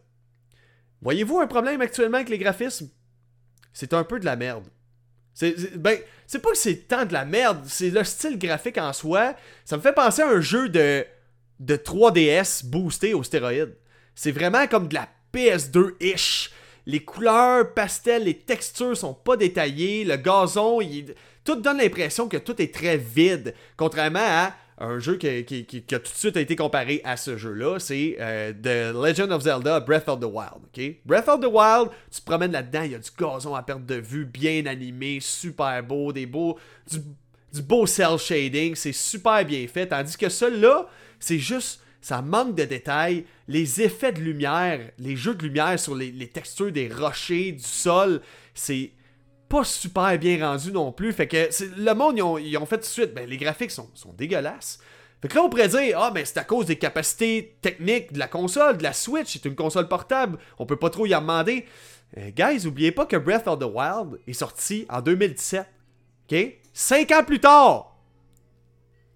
Voyez-vous 1.02 1.40
un 1.40 1.46
problème 1.46 1.80
actuellement 1.80 2.16
avec 2.16 2.28
les 2.28 2.38
graphismes? 2.38 2.88
C'est 3.72 3.92
un 3.92 4.04
peu 4.04 4.18
de 4.18 4.24
la 4.24 4.36
merde. 4.36 4.64
C'est, 5.34 5.76
ben, 5.76 5.98
pas 6.42 6.50
que 6.50 6.56
c'est 6.56 6.88
tant 6.88 7.04
de 7.04 7.12
la 7.12 7.26
merde, 7.26 7.60
c'est 7.66 7.90
le 7.90 8.02
style 8.04 8.38
graphique 8.38 8.78
en 8.78 8.94
soi. 8.94 9.34
Ça 9.66 9.76
me 9.76 9.82
fait 9.82 9.92
penser 9.92 10.22
à 10.22 10.28
un 10.28 10.40
jeu 10.40 10.70
de, 10.70 11.04
de 11.60 11.76
3DS 11.76 12.64
boosté 12.64 13.12
aux 13.12 13.22
stéroïdes. 13.22 13.76
C'est 14.14 14.32
vraiment 14.32 14.66
comme 14.66 14.88
de 14.88 14.94
la 14.94 15.08
PS2-ish. 15.34 16.50
Les 16.86 17.04
couleurs 17.04 17.74
pastel, 17.74 18.24
les 18.24 18.38
textures 18.38 18.96
sont 18.96 19.12
pas 19.12 19.36
détaillées, 19.36 20.04
le 20.04 20.16
gazon, 20.16 20.80
il... 20.80 21.14
tout 21.44 21.56
donne 21.56 21.78
l'impression 21.78 22.28
que 22.28 22.36
tout 22.38 22.62
est 22.62 22.72
très 22.72 22.96
vide. 22.96 23.54
Contrairement 23.76 24.20
à 24.22 24.54
un 24.78 24.98
jeu 24.98 25.16
qui, 25.16 25.26
a 25.28 25.98
tout 25.98 26.12
de 26.12 26.18
suite 26.18 26.36
été 26.36 26.54
comparé 26.54 27.00
à 27.04 27.16
ce 27.16 27.36
jeu-là, 27.36 27.78
c'est 27.78 28.16
euh, 28.20 28.52
The 28.52 28.94
Legend 28.94 29.32
of 29.32 29.42
Zelda 29.42 29.80
Breath 29.80 30.08
of 30.08 30.20
the 30.20 30.24
Wild. 30.24 30.64
ok? 30.64 30.96
Breath 31.04 31.28
of 31.28 31.40
the 31.40 31.46
Wild, 31.46 31.90
tu 32.10 32.20
te 32.20 32.26
promènes 32.26 32.52
là-dedans, 32.52 32.82
il 32.82 32.92
y 32.92 32.94
a 32.94 32.98
du 32.98 33.10
gazon 33.18 33.54
à 33.54 33.62
perte 33.62 33.86
de 33.86 33.94
vue, 33.94 34.26
bien 34.26 34.66
animé, 34.66 35.18
super 35.20 35.82
beau, 35.82 36.12
des 36.12 36.26
beaux, 36.26 36.58
du, 36.90 37.62
beau 37.62 37.86
cell 37.86 38.18
shading, 38.18 38.74
c'est 38.74 38.92
super 38.92 39.44
bien 39.46 39.66
fait. 39.66 39.86
Tandis 39.86 40.16
que 40.16 40.28
celui-là, 40.28 40.86
c'est 41.18 41.38
juste, 41.38 41.80
ça 42.02 42.20
manque 42.20 42.54
de 42.54 42.64
détails. 42.64 43.24
Les 43.48 43.80
effets 43.80 44.12
de 44.12 44.20
lumière, 44.20 44.80
les 44.98 45.16
jeux 45.16 45.34
de 45.34 45.42
lumière 45.42 45.80
sur 45.80 45.94
les 45.94 46.28
textures 46.28 46.70
des 46.70 46.88
rochers, 46.88 47.52
du 47.52 47.64
sol, 47.64 48.20
c'est 48.52 48.90
pas 49.48 49.64
super 49.64 50.18
bien 50.18 50.46
rendu 50.46 50.72
non 50.72 50.92
plus. 50.92 51.12
Fait 51.12 51.28
que 51.28 51.48
le 51.78 51.94
monde, 51.94 52.18
ils 52.40 52.56
ont, 52.56 52.66
fait 52.66 52.76
tout 52.76 52.82
de 52.82 52.86
suite, 52.86 53.14
ben, 53.14 53.28
les 53.28 53.36
graphiques 53.36 53.70
sont, 53.70 53.90
dégueulasses. 54.16 54.78
Fait 55.22 55.28
que 55.28 55.34
là, 55.34 55.42
on 55.42 55.48
pourrait 55.48 55.68
dire, 55.68 55.98
ah, 56.00 56.10
mais 56.14 56.24
c'est 56.24 56.38
à 56.38 56.44
cause 56.44 56.66
des 56.66 56.76
capacités 56.76 57.56
techniques 57.62 58.12
de 58.12 58.18
la 58.18 58.28
console, 58.28 58.76
de 58.76 58.82
la 58.82 58.92
Switch, 58.92 59.32
c'est 59.32 59.44
une 59.46 59.54
console 59.54 59.88
portable, 59.88 60.38
on 60.58 60.66
peut 60.66 60.76
pas 60.76 60.90
trop 60.90 61.06
y 61.06 61.10
demander. 61.10 61.64
Euh, 62.18 62.30
guys, 62.30 62.66
oubliez 62.66 62.92
pas 62.92 63.06
que 63.06 63.16
Breath 63.16 63.48
of 63.48 63.58
the 63.58 63.64
Wild 63.64 64.20
est 64.26 64.32
sorti 64.34 64.86
en 64.90 65.00
2017. 65.00 65.66
OK? 66.30 66.58
Cinq 66.72 67.10
ans 67.12 67.24
plus 67.24 67.40
tard, 67.40 67.96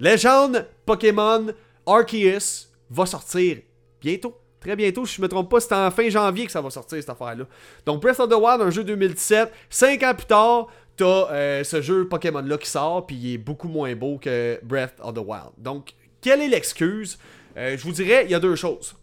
Légende 0.00 0.66
Pokémon 0.86 1.48
Arceus 1.86 2.70
va 2.88 3.04
sortir 3.04 3.58
bientôt. 4.00 4.39
Très 4.60 4.76
bientôt, 4.76 5.06
si 5.06 5.16
je 5.16 5.22
me 5.22 5.28
trompe 5.28 5.50
pas, 5.50 5.60
c'est 5.60 5.74
en 5.74 5.90
fin 5.90 6.08
janvier 6.10 6.44
que 6.44 6.52
ça 6.52 6.60
va 6.60 6.68
sortir 6.68 6.98
cette 6.98 7.08
affaire-là. 7.08 7.44
Donc 7.86 8.02
Breath 8.02 8.20
of 8.20 8.28
the 8.28 8.34
Wild, 8.34 8.60
un 8.60 8.70
jeu 8.70 8.84
2017, 8.84 9.50
5 9.70 10.02
ans 10.02 10.14
plus 10.14 10.26
tard, 10.26 10.66
t'as 10.96 11.32
euh, 11.32 11.64
ce 11.64 11.80
jeu 11.80 12.06
Pokémon-là 12.06 12.58
qui 12.58 12.68
sort, 12.68 13.06
puis 13.06 13.16
il 13.16 13.34
est 13.34 13.38
beaucoup 13.38 13.68
moins 13.68 13.94
beau 13.94 14.18
que 14.18 14.60
Breath 14.62 14.94
of 15.00 15.14
the 15.14 15.18
Wild. 15.18 15.52
Donc, 15.56 15.94
quelle 16.20 16.42
est 16.42 16.48
l'excuse? 16.48 17.18
Euh, 17.56 17.76
Je 17.78 17.82
vous 17.82 17.92
dirais, 17.92 18.24
il 18.26 18.30
y 18.30 18.34
a 18.34 18.40
deux 18.40 18.56
choses. 18.56 18.94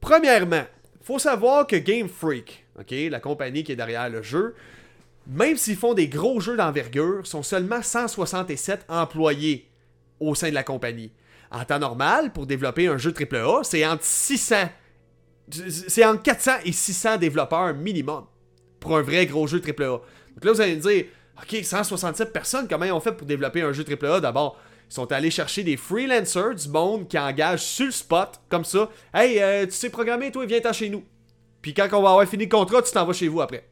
Premièrement, 0.00 0.64
faut 1.00 1.18
savoir 1.18 1.66
que 1.66 1.76
Game 1.76 2.08
Freak, 2.08 2.66
la 2.90 3.20
compagnie 3.20 3.64
qui 3.64 3.72
est 3.72 3.76
derrière 3.76 4.10
le 4.10 4.20
jeu, 4.20 4.54
même 5.26 5.56
s'ils 5.56 5.76
font 5.76 5.94
des 5.94 6.08
gros 6.08 6.40
jeux 6.40 6.56
d'envergure, 6.56 7.26
sont 7.26 7.42
seulement 7.42 7.80
167 7.80 8.84
employés 8.88 9.68
au 10.20 10.34
sein 10.34 10.50
de 10.50 10.54
la 10.54 10.62
compagnie. 10.62 11.10
En 11.54 11.64
temps 11.64 11.78
normal, 11.78 12.32
pour 12.32 12.46
développer 12.46 12.88
un 12.88 12.98
jeu 12.98 13.14
AAA, 13.14 13.62
c'est 13.62 13.86
entre 13.86 14.04
600. 14.04 14.68
C'est 15.68 16.04
entre 16.04 16.22
400 16.22 16.50
et 16.64 16.72
600 16.72 17.18
développeurs 17.18 17.74
minimum 17.74 18.24
pour 18.80 18.96
un 18.96 19.02
vrai 19.02 19.26
gros 19.26 19.46
jeu 19.46 19.62
AAA. 19.64 19.86
Donc 19.86 20.44
là, 20.44 20.52
vous 20.52 20.60
allez 20.60 20.74
me 20.74 20.80
dire, 20.80 21.04
OK, 21.40 21.64
167 21.64 22.32
personnes, 22.32 22.66
comment 22.68 22.84
ils 22.84 22.92
ont 22.92 23.00
fait 23.00 23.12
pour 23.12 23.26
développer 23.26 23.62
un 23.62 23.72
jeu 23.72 23.84
AAA 23.84 24.20
D'abord, 24.20 24.58
ils 24.90 24.94
sont 24.94 25.12
allés 25.12 25.30
chercher 25.30 25.62
des 25.62 25.76
freelancers 25.76 26.56
du 26.56 26.68
monde 26.68 27.06
qui 27.06 27.18
engagent 27.18 27.62
sur 27.62 27.86
le 27.86 27.92
spot, 27.92 28.40
comme 28.48 28.64
ça. 28.64 28.90
Hey, 29.12 29.40
euh, 29.40 29.64
tu 29.66 29.72
sais 29.72 29.90
programmer, 29.90 30.32
toi, 30.32 30.44
viens-t'en 30.46 30.72
chez 30.72 30.88
nous. 30.88 31.04
Puis 31.62 31.72
quand 31.72 31.86
on 31.92 32.02
va 32.02 32.10
avoir 32.10 32.26
fini 32.26 32.44
le 32.44 32.50
contrat, 32.50 32.82
tu 32.82 32.92
t'en 32.92 33.06
vas 33.06 33.12
chez 33.12 33.28
vous 33.28 33.40
après. 33.40 33.64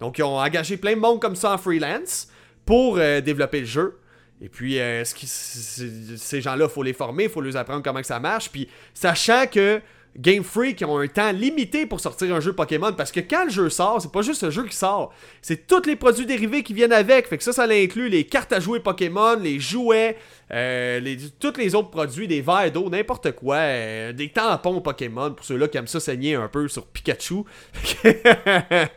Donc, 0.00 0.16
ils 0.16 0.22
ont 0.22 0.38
engagé 0.38 0.78
plein 0.78 0.94
de 0.94 1.00
monde 1.00 1.20
comme 1.20 1.36
ça 1.36 1.52
en 1.52 1.58
freelance 1.58 2.28
pour 2.64 2.96
euh, 2.98 3.20
développer 3.20 3.60
le 3.60 3.66
jeu. 3.66 3.98
Et 4.40 4.48
puis, 4.48 4.78
euh, 4.78 5.02
ces 5.04 6.40
gens-là, 6.40 6.66
il 6.66 6.70
faut 6.70 6.82
les 6.82 6.92
former, 6.92 7.24
il 7.24 7.30
faut 7.30 7.40
leur 7.40 7.56
apprendre 7.56 7.82
comment 7.82 8.00
que 8.00 8.06
ça 8.06 8.20
marche. 8.20 8.50
Puis, 8.50 8.68
sachant 8.94 9.46
que 9.46 9.80
Game 10.16 10.42
Freak 10.42 10.82
ont 10.86 10.98
un 10.98 11.06
temps 11.06 11.30
limité 11.30 11.86
pour 11.86 12.00
sortir 12.00 12.34
un 12.34 12.40
jeu 12.40 12.52
Pokémon, 12.52 12.92
parce 12.92 13.12
que 13.12 13.20
quand 13.20 13.44
le 13.44 13.50
jeu 13.50 13.70
sort, 13.70 14.02
c'est 14.02 14.10
pas 14.10 14.22
juste 14.22 14.42
le 14.42 14.50
jeu 14.50 14.64
qui 14.64 14.74
sort, 14.74 15.12
c'est 15.42 15.66
tous 15.66 15.86
les 15.86 15.94
produits 15.94 16.26
dérivés 16.26 16.64
qui 16.64 16.74
viennent 16.74 16.92
avec. 16.92 17.28
Fait 17.28 17.38
que 17.38 17.44
ça, 17.44 17.52
ça 17.52 17.64
inclut 17.64 18.08
les 18.08 18.24
cartes 18.24 18.52
à 18.52 18.58
jouer 18.58 18.80
Pokémon, 18.80 19.36
les 19.36 19.60
jouets, 19.60 20.16
euh, 20.50 20.98
les, 20.98 21.18
tous 21.38 21.56
les 21.56 21.74
autres 21.74 21.90
produits, 21.90 22.26
des 22.26 22.40
verres 22.40 22.72
d'eau, 22.72 22.90
n'importe 22.90 23.32
quoi, 23.32 23.56
euh, 23.56 24.12
des 24.12 24.30
tampons 24.30 24.80
Pokémon, 24.80 25.32
pour 25.32 25.46
ceux-là 25.46 25.68
qui 25.68 25.78
aiment 25.78 25.86
ça 25.86 26.00
saigner 26.00 26.34
un 26.34 26.48
peu 26.48 26.66
sur 26.66 26.86
Pikachu. 26.86 27.44
fait 27.72 28.90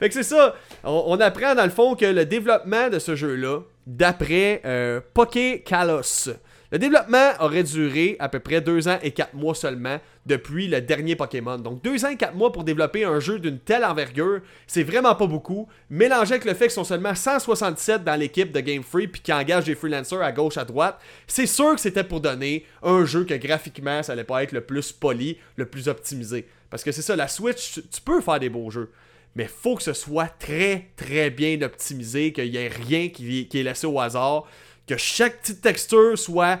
que 0.00 0.14
c'est 0.14 0.24
ça, 0.24 0.56
on, 0.82 1.20
apprend 1.20 1.54
dans 1.54 1.64
le 1.64 1.70
fond 1.70 1.94
que 1.94 2.06
le 2.06 2.24
développement 2.24 2.88
de 2.88 2.98
ce 2.98 3.14
jeu-là, 3.14 3.60
d'après 3.86 4.60
euh, 4.64 5.00
Poké 5.14 5.62
Kalos. 5.62 6.30
Le 6.72 6.78
développement 6.80 7.30
aurait 7.38 7.62
duré 7.62 8.16
à 8.18 8.28
peu 8.28 8.40
près 8.40 8.60
2 8.60 8.88
ans 8.88 8.98
et 9.00 9.12
4 9.12 9.34
mois 9.34 9.54
seulement 9.54 10.00
depuis 10.26 10.66
le 10.66 10.80
dernier 10.80 11.14
Pokémon. 11.14 11.58
Donc 11.58 11.80
2 11.82 12.04
ans 12.04 12.08
et 12.08 12.16
4 12.16 12.34
mois 12.34 12.50
pour 12.50 12.64
développer 12.64 13.04
un 13.04 13.20
jeu 13.20 13.38
d'une 13.38 13.60
telle 13.60 13.84
envergure, 13.84 14.40
c'est 14.66 14.82
vraiment 14.82 15.14
pas 15.14 15.28
beaucoup. 15.28 15.68
Mélangé 15.90 16.32
avec 16.34 16.44
le 16.44 16.54
fait 16.54 16.64
qu'ils 16.64 16.72
sont 16.72 16.84
seulement 16.84 17.14
167 17.14 18.02
dans 18.02 18.18
l'équipe 18.18 18.50
de 18.50 18.58
Game 18.58 18.82
Free 18.82 19.06
puis 19.06 19.20
qui 19.20 19.32
engagent 19.32 19.66
des 19.66 19.76
freelancers 19.76 20.20
à 20.20 20.32
gauche 20.32 20.56
à 20.56 20.64
droite, 20.64 20.98
c'est 21.28 21.46
sûr 21.46 21.76
que 21.76 21.80
c'était 21.80 22.02
pour 22.02 22.20
donner 22.20 22.66
un 22.82 23.04
jeu 23.04 23.24
que 23.24 23.34
graphiquement 23.34 24.02
ça 24.02 24.12
allait 24.12 24.24
pas 24.24 24.42
être 24.42 24.52
le 24.52 24.62
plus 24.62 24.90
poli, 24.90 25.38
le 25.54 25.66
plus 25.66 25.86
optimisé. 25.86 26.48
Parce 26.68 26.82
que 26.82 26.90
c'est 26.90 27.02
ça, 27.02 27.14
la 27.14 27.28
Switch, 27.28 27.74
tu 27.74 28.00
peux 28.04 28.20
faire 28.20 28.40
des 28.40 28.48
beaux 28.48 28.70
jeux 28.70 28.90
mais 29.36 29.46
faut 29.46 29.76
que 29.76 29.82
ce 29.82 29.92
soit 29.92 30.28
très 30.28 30.88
très 30.96 31.30
bien 31.30 31.60
optimisé, 31.62 32.32
qu'il 32.32 32.50
n'y 32.50 32.56
ait 32.56 32.68
rien 32.68 33.10
qui, 33.10 33.46
est 33.52 33.62
laissé 33.62 33.86
au 33.86 34.00
hasard, 34.00 34.44
que 34.88 34.96
chaque 34.96 35.42
petite 35.42 35.60
texture 35.60 36.18
soit 36.18 36.58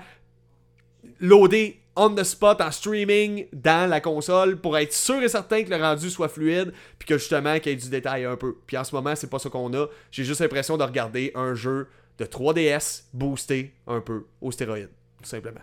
loadée 1.18 1.80
on 1.98 2.14
the 2.14 2.24
spot 2.24 2.60
en 2.60 2.70
streaming 2.70 3.46
dans 3.54 3.88
la 3.88 4.02
console 4.02 4.60
pour 4.60 4.76
être 4.76 4.92
sûr 4.92 5.22
et 5.22 5.30
certain 5.30 5.64
que 5.64 5.70
le 5.70 5.76
rendu 5.76 6.10
soit 6.10 6.28
fluide 6.28 6.74
puis 6.98 7.08
que 7.08 7.16
justement 7.16 7.58
qu'il 7.58 7.72
y 7.72 7.74
ait 7.74 7.78
du 7.78 7.88
détail 7.88 8.26
un 8.26 8.36
peu. 8.36 8.56
Puis 8.66 8.76
en 8.76 8.84
ce 8.84 8.94
moment, 8.94 9.16
c'est 9.16 9.30
pas 9.30 9.38
ça 9.38 9.48
qu'on 9.48 9.72
a. 9.72 9.86
J'ai 10.10 10.24
juste 10.24 10.42
l'impression 10.42 10.76
de 10.76 10.82
regarder 10.82 11.32
un 11.34 11.54
jeu 11.54 11.88
de 12.18 12.26
3DS 12.26 13.04
boosté 13.14 13.72
un 13.86 14.02
peu 14.02 14.26
au 14.42 14.52
stéroïde, 14.52 14.90
tout 15.22 15.28
simplement. 15.28 15.62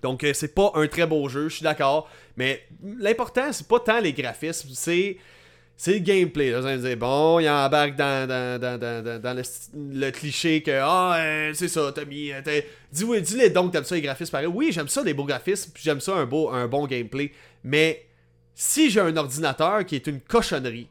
Donc 0.00 0.24
euh, 0.24 0.32
c'est 0.32 0.54
pas 0.54 0.72
un 0.74 0.86
très 0.86 1.06
beau 1.06 1.28
jeu, 1.28 1.50
je 1.50 1.56
suis 1.56 1.64
d'accord, 1.64 2.08
mais 2.36 2.62
l'important 2.82 3.52
c'est 3.52 3.68
pas 3.68 3.80
tant 3.80 4.00
les 4.00 4.14
graphismes, 4.14 4.70
c'est 4.72 5.18
c'est 5.76 5.92
le 5.92 5.98
gameplay. 5.98 6.50
Là, 6.50 6.60
vous 6.60 6.66
me 6.66 6.76
dire, 6.78 6.96
bon, 6.96 7.38
il 7.38 7.48
embarque 7.48 7.96
dans, 7.96 8.26
dans, 8.26 8.58
dans, 8.58 9.20
dans, 9.20 9.36
le, 9.74 10.10
cliché 10.10 10.62
que, 10.62 10.70
ah, 10.82 11.16
euh, 11.18 11.52
c'est 11.54 11.68
ça, 11.68 11.92
t'as 11.94 12.06
mis. 12.06 12.32
Euh, 12.32 12.40
dis-les 12.90 13.20
dis 13.20 13.50
donc, 13.50 13.72
t'aimes 13.72 13.84
ça 13.84 13.94
les 13.94 14.00
graphismes 14.00 14.32
pareil. 14.32 14.46
Oui, 14.46 14.70
j'aime 14.72 14.88
ça, 14.88 15.02
les 15.02 15.12
beaux 15.12 15.24
graphismes, 15.24 15.70
puis 15.74 15.82
j'aime 15.84 16.00
ça, 16.00 16.14
un, 16.14 16.24
beau, 16.24 16.50
un 16.50 16.66
bon 16.66 16.86
gameplay. 16.86 17.30
Mais 17.62 18.06
si 18.54 18.90
j'ai 18.90 19.00
un 19.00 19.14
ordinateur 19.18 19.84
qui 19.84 19.96
est 19.96 20.06
une 20.06 20.20
cochonnerie, 20.20 20.88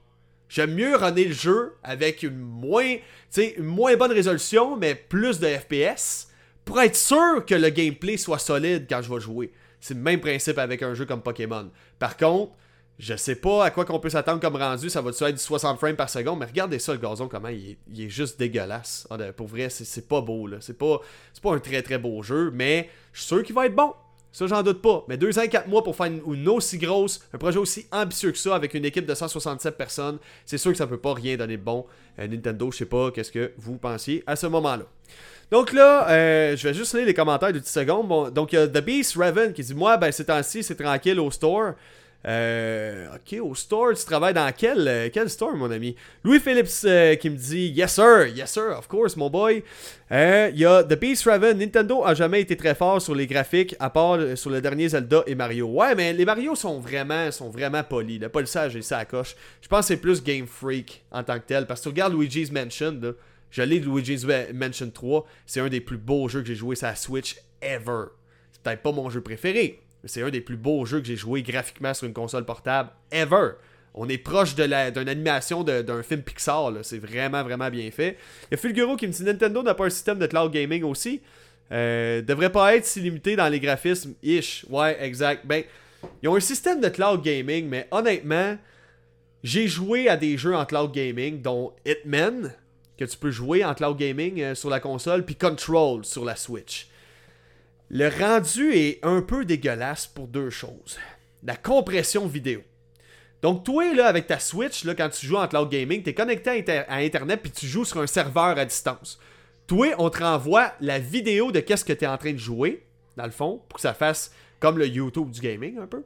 j'aime 0.50 0.76
mieux 0.76 0.96
runner 0.96 1.26
le 1.26 1.34
jeu 1.34 1.74
avec 1.82 2.22
une 2.22 2.38
moins, 2.38 2.96
une 3.38 3.64
moins 3.64 3.96
bonne 3.96 4.12
résolution, 4.12 4.78
mais 4.78 4.94
plus 4.94 5.40
de 5.40 5.48
FPS, 5.48 6.28
pour 6.64 6.80
être 6.80 6.96
sûr 6.96 7.44
que 7.48 7.56
le 7.56 7.70
gameplay 7.70 8.18
soit 8.18 8.40
solide 8.40 8.86
quand 8.88 9.02
je 9.02 9.12
vais 9.12 9.20
jouer. 9.20 9.52
C'est 9.80 9.96
le 9.96 10.00
même 10.00 10.20
principe 10.20 10.60
avec 10.60 10.84
un 10.84 10.94
jeu 10.94 11.06
comme 11.06 11.22
Pokémon. 11.22 11.72
Par 11.98 12.18
contre, 12.18 12.54
je 12.98 13.16
sais 13.16 13.36
pas 13.36 13.66
à 13.66 13.72
quoi 13.72 13.86
qu'on 13.86 14.00
peut 14.00 14.10
s'attendre 14.10 14.40
comme 14.40 14.56
rendu, 14.56 14.90
ça 14.90 15.02
va 15.02 15.10
être 15.10 15.32
du 15.32 15.38
60 15.38 15.78
frames 15.78 15.96
par 15.96 16.10
seconde, 16.10 16.40
mais 16.40 16.46
regardez 16.46 16.80
ça 16.80 16.94
le 16.94 17.00
gazon 17.00 17.28
comment 17.28 17.50
il 17.50 17.78
est, 17.98 18.10
juste 18.10 18.40
dégueulasse. 18.40 19.08
Ah, 19.10 19.18
pour 19.36 19.48
vrai, 19.48 19.70
c'est 19.70 20.08
pas 20.08 20.22
beau 20.22 20.48
là, 20.48 20.58
c'est 20.62 20.78
pas 20.78 21.02
un 21.46 21.60
très 21.60 21.82
très 21.82 21.98
beau 21.98 22.24
jeu, 22.24 22.52
mais 22.54 22.90
je 23.12 23.20
suis 23.20 23.28
sûr 23.28 23.44
qu'il 23.44 23.56
va 23.56 23.66
être 23.66 23.76
bon. 23.76 23.94
Ça, 24.32 24.48
j'en 24.48 24.64
doute 24.64 24.82
pas. 24.82 25.06
Mais 25.08 25.16
2 25.16 25.40
ans 25.40 25.44
et 25.44 25.48
4 25.48 25.70
mois 25.70 25.82
pour 25.82 25.96
faire 25.96 26.08
une, 26.08 26.50
aussi 26.50 26.78
grosse, 26.78 27.22
un 27.34 27.38
projet 27.38 27.58
aussi 27.58 27.88
ambitieux 27.90 28.34
que 28.34 28.38
ça 28.38 28.54
avec 28.54 28.74
une 28.74 28.84
équipe 28.84 29.06
de 29.06 29.16
167 29.16 29.78
personnes, 29.78 30.18
c'est 30.46 30.58
sûr 30.58 30.72
que 30.72 30.78
ça 30.78 30.88
peut 30.88 30.98
pas 30.98 31.14
rien 31.14 31.38
donner 31.38 31.56
de 31.56 31.62
bon. 31.62 31.86
Nintendo, 32.18 32.70
je 32.70 32.80
sais 32.80 32.86
pas 32.86 33.12
qu'est-ce 33.12 33.32
que 33.32 33.54
vous 33.58 33.78
pensiez 33.78 34.26
à 34.28 34.36
ce 34.36 34.48
moment-là. 34.48 34.84
Donc 35.52 35.72
là, 35.72 36.10
euh, 36.10 36.58
je 36.58 36.68
vais 36.68 36.74
juste 36.74 36.94
lire 36.96 37.06
les 37.06 37.14
commentaires 37.14 37.54
de 37.54 37.60
10 37.60 37.70
secondes. 37.70 38.34
donc 38.34 38.52
il 38.52 38.56
y 38.56 38.60
a 38.60 38.68
The 38.68 38.84
Beast 38.84 39.16
Raven 39.16 39.54
qui 39.54 39.64
dit 39.64 39.74
Moi, 39.74 39.96
ben 39.96 40.12
ces 40.12 40.26
temps-ci, 40.26 40.64
c'est 40.64 40.76
tranquille 40.76 41.18
au 41.18 41.32
store. 41.32 41.76
Euh, 42.28 43.08
ok, 43.16 43.40
au 43.40 43.54
store, 43.54 43.94
tu 43.94 44.04
travailles 44.04 44.34
dans 44.34 44.52
quel, 44.52 44.88
euh, 44.88 45.10
quel 45.14 45.30
store, 45.30 45.56
mon 45.56 45.70
ami? 45.70 45.96
Louis 46.24 46.40
Phillips 46.40 46.84
euh, 46.86 47.16
qui 47.16 47.30
me 47.30 47.36
dit 47.36 47.68
Yes, 47.68 47.94
sir, 47.94 48.28
yes, 48.28 48.52
sir, 48.52 48.76
of 48.78 48.88
course, 48.88 49.16
mon 49.16 49.30
boy. 49.30 49.64
Il 50.10 50.58
y 50.58 50.66
a 50.66 50.84
The 50.84 51.00
Beast 51.00 51.26
Raven. 51.26 51.58
Nintendo 51.58 52.04
a 52.04 52.14
jamais 52.16 52.42
été 52.42 52.58
très 52.58 52.74
fort 52.74 53.02
sur 53.02 53.14
les 53.14 53.28
graphiques, 53.28 53.76
à 53.80 53.90
part 53.90 54.20
sur 54.36 54.50
le 54.50 54.60
dernier 54.60 54.90
Zelda 54.90 55.24
et 55.28 55.36
Mario. 55.36 55.68
Ouais, 55.68 55.94
mais 55.94 56.14
les 56.14 56.26
Mario 56.26 56.56
sont 56.56 56.80
vraiment, 56.80 57.32
sont 57.32 57.50
vraiment 57.50 57.84
polis. 57.84 58.20
Le 58.20 58.30
polissage, 58.30 58.80
ça 58.82 59.00
à 59.00 59.06
coche. 59.06 59.36
Je 59.62 59.68
pense 59.68 59.82
que 59.82 59.88
c'est 59.88 59.98
plus 59.98 60.24
Game 60.24 60.48
Freak 60.48 61.04
en 61.12 61.24
tant 61.24 61.40
que 61.40 61.46
tel. 61.46 61.68
Parce 61.68 61.82
que 61.82 61.84
tu 61.86 61.90
regardes 61.90 62.14
Luigi's 62.14 62.52
Mansion, 62.52 63.00
là, 63.02 63.12
je 63.52 63.62
lis 63.62 63.80
Luigi's 63.80 64.26
Mansion 64.54 64.90
3, 64.90 65.26
c'est 65.46 65.60
un 65.60 65.70
des 65.70 65.80
plus 65.80 65.98
beaux 65.98 66.28
jeux 66.28 66.42
que 66.42 66.48
j'ai 66.48 66.56
joué 66.56 66.76
sur 66.76 66.88
la 66.88 66.96
Switch 66.96 67.38
ever. 67.62 68.06
C'est 68.52 68.62
peut-être 68.62 68.82
pas 68.82 68.92
mon 68.92 69.10
jeu 69.10 69.22
préféré, 69.22 69.80
c'est 70.06 70.22
un 70.22 70.30
des 70.30 70.42
plus 70.42 70.58
beaux 70.58 70.86
jeux 70.86 71.00
que 71.00 71.08
j'ai 71.08 71.16
joué 71.16 71.42
graphiquement 71.42 71.94
sur 71.94 72.08
une 72.08 72.14
console 72.14 72.46
portable 72.46 72.90
ever. 73.12 73.52
On 73.94 74.10
est 74.10 74.18
proche 74.18 74.56
d'une 74.56 74.74
animation 74.74 75.64
d'un 75.64 76.04
film 76.04 76.22
Pixar, 76.22 76.74
c'est 76.84 77.00
vraiment 77.00 77.44
vraiment 77.44 77.70
bien 77.70 77.90
fait. 77.92 78.18
Il 78.44 78.48
y 78.52 78.54
a 78.56 78.58
Fulguro 78.58 78.98
qui 78.98 79.08
me 79.08 79.12
dit 79.14 79.24
Nintendo 79.24 79.64
n'a 79.64 79.74
pas 79.74 79.86
un 79.86 79.90
système 79.90 80.20
de 80.20 80.28
cloud 80.28 80.52
gaming 80.52 80.84
aussi. 80.84 81.22
Euh, 81.72 82.22
devrait 82.22 82.52
pas 82.52 82.76
être 82.76 82.86
si 82.86 83.00
limité 83.00 83.36
dans 83.36 83.48
les 83.48 83.60
graphismes. 83.60 84.14
Ish, 84.22 84.66
ouais, 84.70 84.98
exact. 85.02 85.46
Ben, 85.46 85.64
ils 86.22 86.30
ont 86.30 86.36
un 86.36 86.42
système 86.42 86.82
de 86.82 86.90
cloud 86.90 87.22
gaming, 87.24 87.68
mais 87.68 87.88
honnêtement, 87.92 88.58
j'ai 89.44 89.68
joué 89.68 90.10
à 90.10 90.18
des 90.18 90.38
jeux 90.38 90.56
en 90.56 90.66
cloud 90.66 90.92
gaming, 90.92 91.42
dont 91.42 91.74
Hitman, 91.86 92.54
que 92.98 93.06
tu 93.06 93.18
peux 93.18 93.32
jouer 93.32 93.64
en 93.64 93.74
cloud 93.74 93.98
gaming 93.98 94.42
euh, 94.42 94.56
sur 94.56 94.70
la 94.70 94.80
console, 94.80 95.24
puis 95.26 95.36
Control 95.36 96.04
sur 96.04 96.26
la 96.26 96.36
Switch. 96.36 96.88
Le 97.90 98.10
rendu 98.10 98.74
est 98.74 99.00
un 99.04 99.22
peu 99.22 99.46
dégueulasse 99.46 100.08
pour 100.08 100.28
deux 100.28 100.50
choses. 100.50 100.98
La 101.44 101.56
compression 101.56 102.26
vidéo. 102.26 102.62
Donc 103.42 103.64
toi, 103.64 103.94
là, 103.94 104.08
avec 104.08 104.26
ta 104.26 104.40
Switch, 104.40 104.86
là, 104.86 104.96
quand 104.96 105.10
tu 105.10 105.28
joues 105.28 105.38
en 105.38 105.48
cloud 105.48 105.70
gaming, 105.70 106.02
tu 106.02 106.10
es 106.10 106.14
connecté 106.16 106.66
à, 106.88 106.96
Internet 106.96 107.42
puis 107.44 107.52
tu 107.52 107.68
joues 107.68 107.86
sur 107.86 108.02
un 108.02 108.08
serveur 108.08 108.58
à 108.58 108.66
distance. 108.66 109.20
Toi, 109.68 109.94
on 110.00 110.10
te 110.10 110.24
renvoie 110.24 110.74
la 110.82 110.98
vidéo 110.98 111.52
de 111.52 111.60
qu'est-ce 111.60 111.86
que 111.86 111.94
tu 111.94 112.06
es 112.06 112.08
en 112.08 112.18
train 112.18 112.34
de 112.34 112.40
jouer, 112.40 112.84
dans 113.18 113.26
le 113.26 113.32
fond, 113.32 113.62
pour 113.70 113.76
que 113.76 113.82
ça 113.82 113.94
fasse 113.94 114.32
comme 114.60 114.80
le 114.80 114.88
YouTube 114.88 115.30
du 115.30 115.42
gaming 115.42 115.78
un 115.78 115.86
peu. 115.86 116.04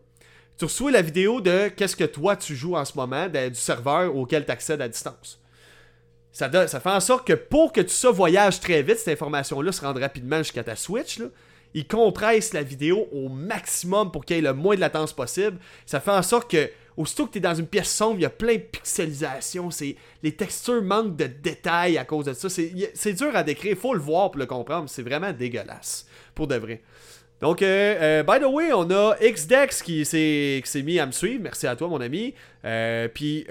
Tu 0.58 0.66
reçois 0.66 0.92
la 0.92 1.02
vidéo 1.02 1.40
de 1.40 1.70
qu'est-ce 1.70 1.96
que 1.96 2.04
toi 2.04 2.36
tu 2.36 2.56
joues 2.58 2.76
en 2.76 2.84
ce 2.84 2.98
moment 2.98 3.30
du 3.30 3.56
serveur 3.56 4.14
auquel 4.14 4.46
tu 4.46 4.52
accèdes 4.52 4.82
à 4.82 4.90
distance. 4.90 5.42
Ça, 6.34 6.50
fait 6.50 6.90
en 6.90 7.00
sorte 7.00 7.26
que 7.26 7.34
pour 7.34 7.72
que 7.72 7.82
tout 7.82 7.88
ça 7.88 8.12
voyage 8.12 8.60
très 8.60 8.82
vite, 8.84 8.98
cette 8.98 9.14
information-là 9.14 9.72
se 9.72 9.82
rende 9.82 9.98
rapidement 9.98 10.40
jusqu'à 10.40 10.64
ta 10.64 10.76
Switch, 10.76 11.20
ils 11.74 11.88
compressent 11.88 12.54
la 12.54 12.64
vidéo 12.64 13.08
au 13.12 13.30
maximum 13.30 14.12
pour 14.12 14.26
qu'il 14.26 14.38
y 14.38 14.40
ait 14.40 14.42
le 14.42 14.54
moins 14.54 14.76
de 14.76 14.82
latence 14.82 15.14
possible. 15.14 15.58
Ça 15.86 16.00
fait 16.00 16.12
en 16.12 16.24
sorte 16.24 16.50
que, 16.50 16.70
aussitôt 16.98 17.28
que 17.28 17.34
tu 17.34 17.38
es 17.38 17.42
dans 17.42 17.54
une 17.54 17.68
pièce 17.68 17.94
sombre, 17.94 18.16
il 18.18 18.24
y 18.24 18.26
a 18.26 18.30
plein 18.30 18.56
de 18.56 18.62
pixelisation. 18.62 19.70
Les 20.24 20.32
textures 20.32 20.82
manquent 20.82 21.16
de 21.16 21.28
détails 21.28 21.98
à 21.98 22.06
cause 22.06 22.26
de 22.26 22.34
ça. 22.34 22.50
C'est 22.50 23.14
dur 23.14 23.36
à 23.36 23.44
décrire. 23.44 23.78
faut 23.78 23.94
le 23.94 24.00
voir 24.00 24.32
pour 24.32 24.40
le 24.40 24.46
comprendre. 24.46 24.90
C'est 24.90 25.04
vraiment 25.04 25.32
dégueulasse. 25.32 26.08
Pour 26.34 26.48
de 26.48 26.56
vrai. 26.56 26.82
Donc, 27.42 27.62
euh, 27.62 28.22
euh, 28.22 28.24
by 28.24 28.40
the 28.40 28.50
way, 28.50 28.74
on 28.74 28.90
a 28.92 29.16
XDex 29.22 29.82
qui 29.82 30.06
s'est 30.06 30.84
mis 30.84 31.00
à 31.00 31.06
me 31.06 31.12
suivre. 31.12 31.44
Merci 31.44 31.68
à 31.68 31.76
toi, 31.76 31.88
mon 31.88 32.02
ami. 32.02 32.34
Euh, 32.66 33.08
puis, 33.08 33.48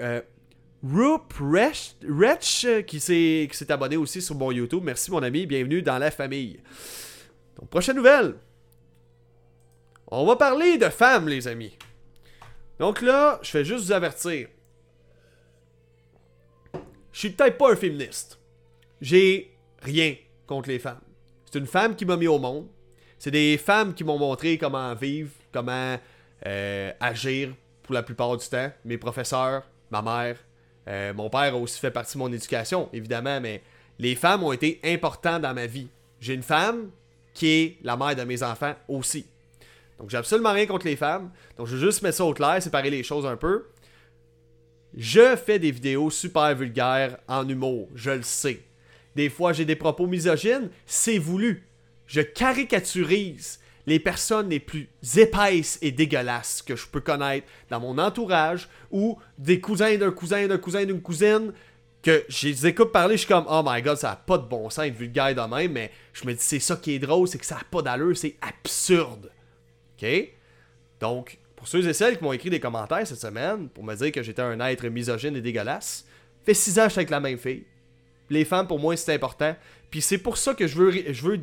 Roop 0.83 1.33
Retch 1.39 2.65
qui 2.85 2.99
s'est 2.99 3.71
abonné 3.71 3.97
aussi 3.97 4.21
sur 4.21 4.35
mon 4.35 4.51
YouTube. 4.51 4.81
Merci, 4.83 5.09
mon 5.09 5.23
ami. 5.23 5.45
Bienvenue 5.45 5.81
dans 5.81 5.97
la 5.97 6.11
famille. 6.11 6.59
Prochaine 7.67 7.97
nouvelle. 7.97 8.35
On 10.07 10.25
va 10.25 10.35
parler 10.35 10.77
de 10.77 10.89
femmes, 10.89 11.27
les 11.27 11.47
amis. 11.47 11.77
Donc 12.79 13.01
là, 13.01 13.39
je 13.41 13.49
fais 13.49 13.65
juste 13.65 13.85
vous 13.85 13.91
avertir. 13.91 14.47
Je 17.11 17.19
suis 17.19 17.29
peut-être 17.31 17.57
pas 17.57 17.71
un 17.71 17.75
féministe. 17.75 18.39
J'ai 19.01 19.51
rien 19.81 20.15
contre 20.47 20.69
les 20.69 20.79
femmes. 20.79 21.01
C'est 21.45 21.59
une 21.59 21.67
femme 21.67 21.95
qui 21.95 22.05
m'a 22.05 22.17
mis 22.17 22.27
au 22.27 22.39
monde. 22.39 22.67
C'est 23.17 23.31
des 23.31 23.57
femmes 23.57 23.93
qui 23.93 24.03
m'ont 24.03 24.17
montré 24.17 24.57
comment 24.57 24.95
vivre, 24.95 25.31
comment 25.51 25.97
euh, 26.45 26.91
agir 26.99 27.49
pour 27.83 27.93
la 27.93 28.03
plupart 28.03 28.37
du 28.37 28.47
temps. 28.47 28.71
Mes 28.85 28.97
professeurs, 28.97 29.63
ma 29.91 30.01
mère, 30.01 30.37
euh, 30.87 31.13
mon 31.13 31.29
père 31.29 31.53
a 31.53 31.57
aussi 31.57 31.79
fait 31.79 31.91
partie 31.91 32.13
de 32.13 32.19
mon 32.19 32.31
éducation, 32.31 32.89
évidemment, 32.93 33.41
mais 33.41 33.61
les 33.99 34.15
femmes 34.15 34.43
ont 34.43 34.53
été 34.53 34.79
importantes 34.83 35.41
dans 35.41 35.53
ma 35.53 35.65
vie. 35.65 35.89
J'ai 36.21 36.33
une 36.33 36.43
femme 36.43 36.89
qui 37.33 37.47
est 37.47 37.77
la 37.83 37.95
mère 37.97 38.15
de 38.15 38.23
mes 38.23 38.43
enfants 38.43 38.75
aussi. 38.87 39.25
Donc 39.99 40.09
j'ai 40.09 40.17
absolument 40.17 40.53
rien 40.53 40.65
contre 40.65 40.85
les 40.85 40.95
femmes. 40.95 41.31
Donc 41.57 41.67
je 41.67 41.75
vais 41.75 41.85
juste 41.85 42.01
mettre 42.01 42.17
ça 42.17 42.25
au 42.25 42.33
clair, 42.33 42.61
séparer 42.61 42.89
les 42.89 43.03
choses 43.03 43.25
un 43.25 43.35
peu. 43.35 43.65
Je 44.95 45.35
fais 45.35 45.59
des 45.59 45.71
vidéos 45.71 46.09
super 46.09 46.55
vulgaires 46.55 47.17
en 47.27 47.47
humour, 47.47 47.89
je 47.93 48.11
le 48.11 48.23
sais. 48.23 48.61
Des 49.15 49.29
fois 49.29 49.53
j'ai 49.53 49.65
des 49.65 49.75
propos 49.75 50.07
misogynes, 50.07 50.69
c'est 50.85 51.17
voulu. 51.17 51.67
Je 52.07 52.21
caricaturise 52.21 53.59
les 53.85 53.99
personnes 53.99 54.49
les 54.49 54.59
plus 54.59 54.87
épaisses 55.17 55.77
et 55.81 55.91
dégueulasses 55.91 56.61
que 56.61 56.75
je 56.75 56.87
peux 56.87 57.01
connaître 57.01 57.47
dans 57.69 57.79
mon 57.79 57.97
entourage 57.97 58.69
ou 58.91 59.17
des 59.37 59.59
cousins 59.59 59.97
d'un 59.97 60.11
cousin 60.11 60.47
d'un 60.47 60.57
cousin 60.57 60.85
d'une 60.85 61.01
cousine 61.01 61.53
que 62.01 62.25
je 62.29 62.47
les 62.47 62.73
parler, 62.73 63.15
je 63.15 63.19
suis 63.19 63.27
comme 63.27 63.45
oh 63.49 63.61
my 63.65 63.81
god, 63.81 63.97
ça 63.97 64.11
a 64.11 64.15
pas 64.15 64.37
de 64.37 64.43
bon 64.43 64.69
sens 64.69 64.85
être 64.85 64.95
vulgaire 64.95 65.35
de 65.35 65.55
même, 65.55 65.71
mais 65.73 65.91
je 66.13 66.25
me 66.25 66.33
dis 66.33 66.41
c'est 66.41 66.59
ça 66.59 66.75
qui 66.77 66.93
est 66.93 66.99
drôle, 66.99 67.27
c'est 67.27 67.37
que 67.37 67.45
ça 67.45 67.57
a 67.57 67.63
pas 67.69 67.81
d'allure, 67.81 68.15
c'est 68.15 68.35
absurde. 68.41 69.31
OK? 69.97 70.07
Donc, 70.99 71.37
pour 71.55 71.67
ceux 71.67 71.85
et 71.85 71.93
celles 71.93 72.17
qui 72.17 72.23
m'ont 72.23 72.33
écrit 72.33 72.49
des 72.49 72.59
commentaires 72.59 73.05
cette 73.05 73.19
semaine 73.19 73.67
pour 73.69 73.83
me 73.83 73.95
dire 73.95 74.11
que 74.11 74.23
j'étais 74.23 74.41
un 74.41 74.59
être 74.61 74.87
misogyne 74.87 75.35
et 75.35 75.41
dégueulasse, 75.41 76.05
fait 76.45 76.53
6 76.53 76.79
ans 76.79 76.83
avec 76.83 77.09
la 77.09 77.19
même 77.19 77.37
fille. 77.37 77.65
Les 78.29 78.45
femmes 78.45 78.67
pour 78.67 78.79
moi 78.79 78.95
c'est 78.95 79.13
important, 79.13 79.55
puis 79.91 80.01
c'est 80.01 80.19
pour 80.19 80.37
ça 80.37 80.53
que 80.53 80.67
je 80.67 80.77
veux 80.77 81.13
je 81.13 81.21
veux 81.21 81.41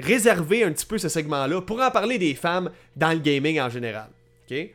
réserver 0.00 0.64
un 0.64 0.72
petit 0.72 0.86
peu 0.86 0.96
ce 0.96 1.08
segment-là 1.10 1.60
pour 1.60 1.80
en 1.80 1.90
parler 1.90 2.18
des 2.18 2.34
femmes 2.34 2.70
dans 2.96 3.12
le 3.12 3.18
gaming 3.18 3.60
en 3.60 3.68
général. 3.68 4.08
OK? 4.50 4.70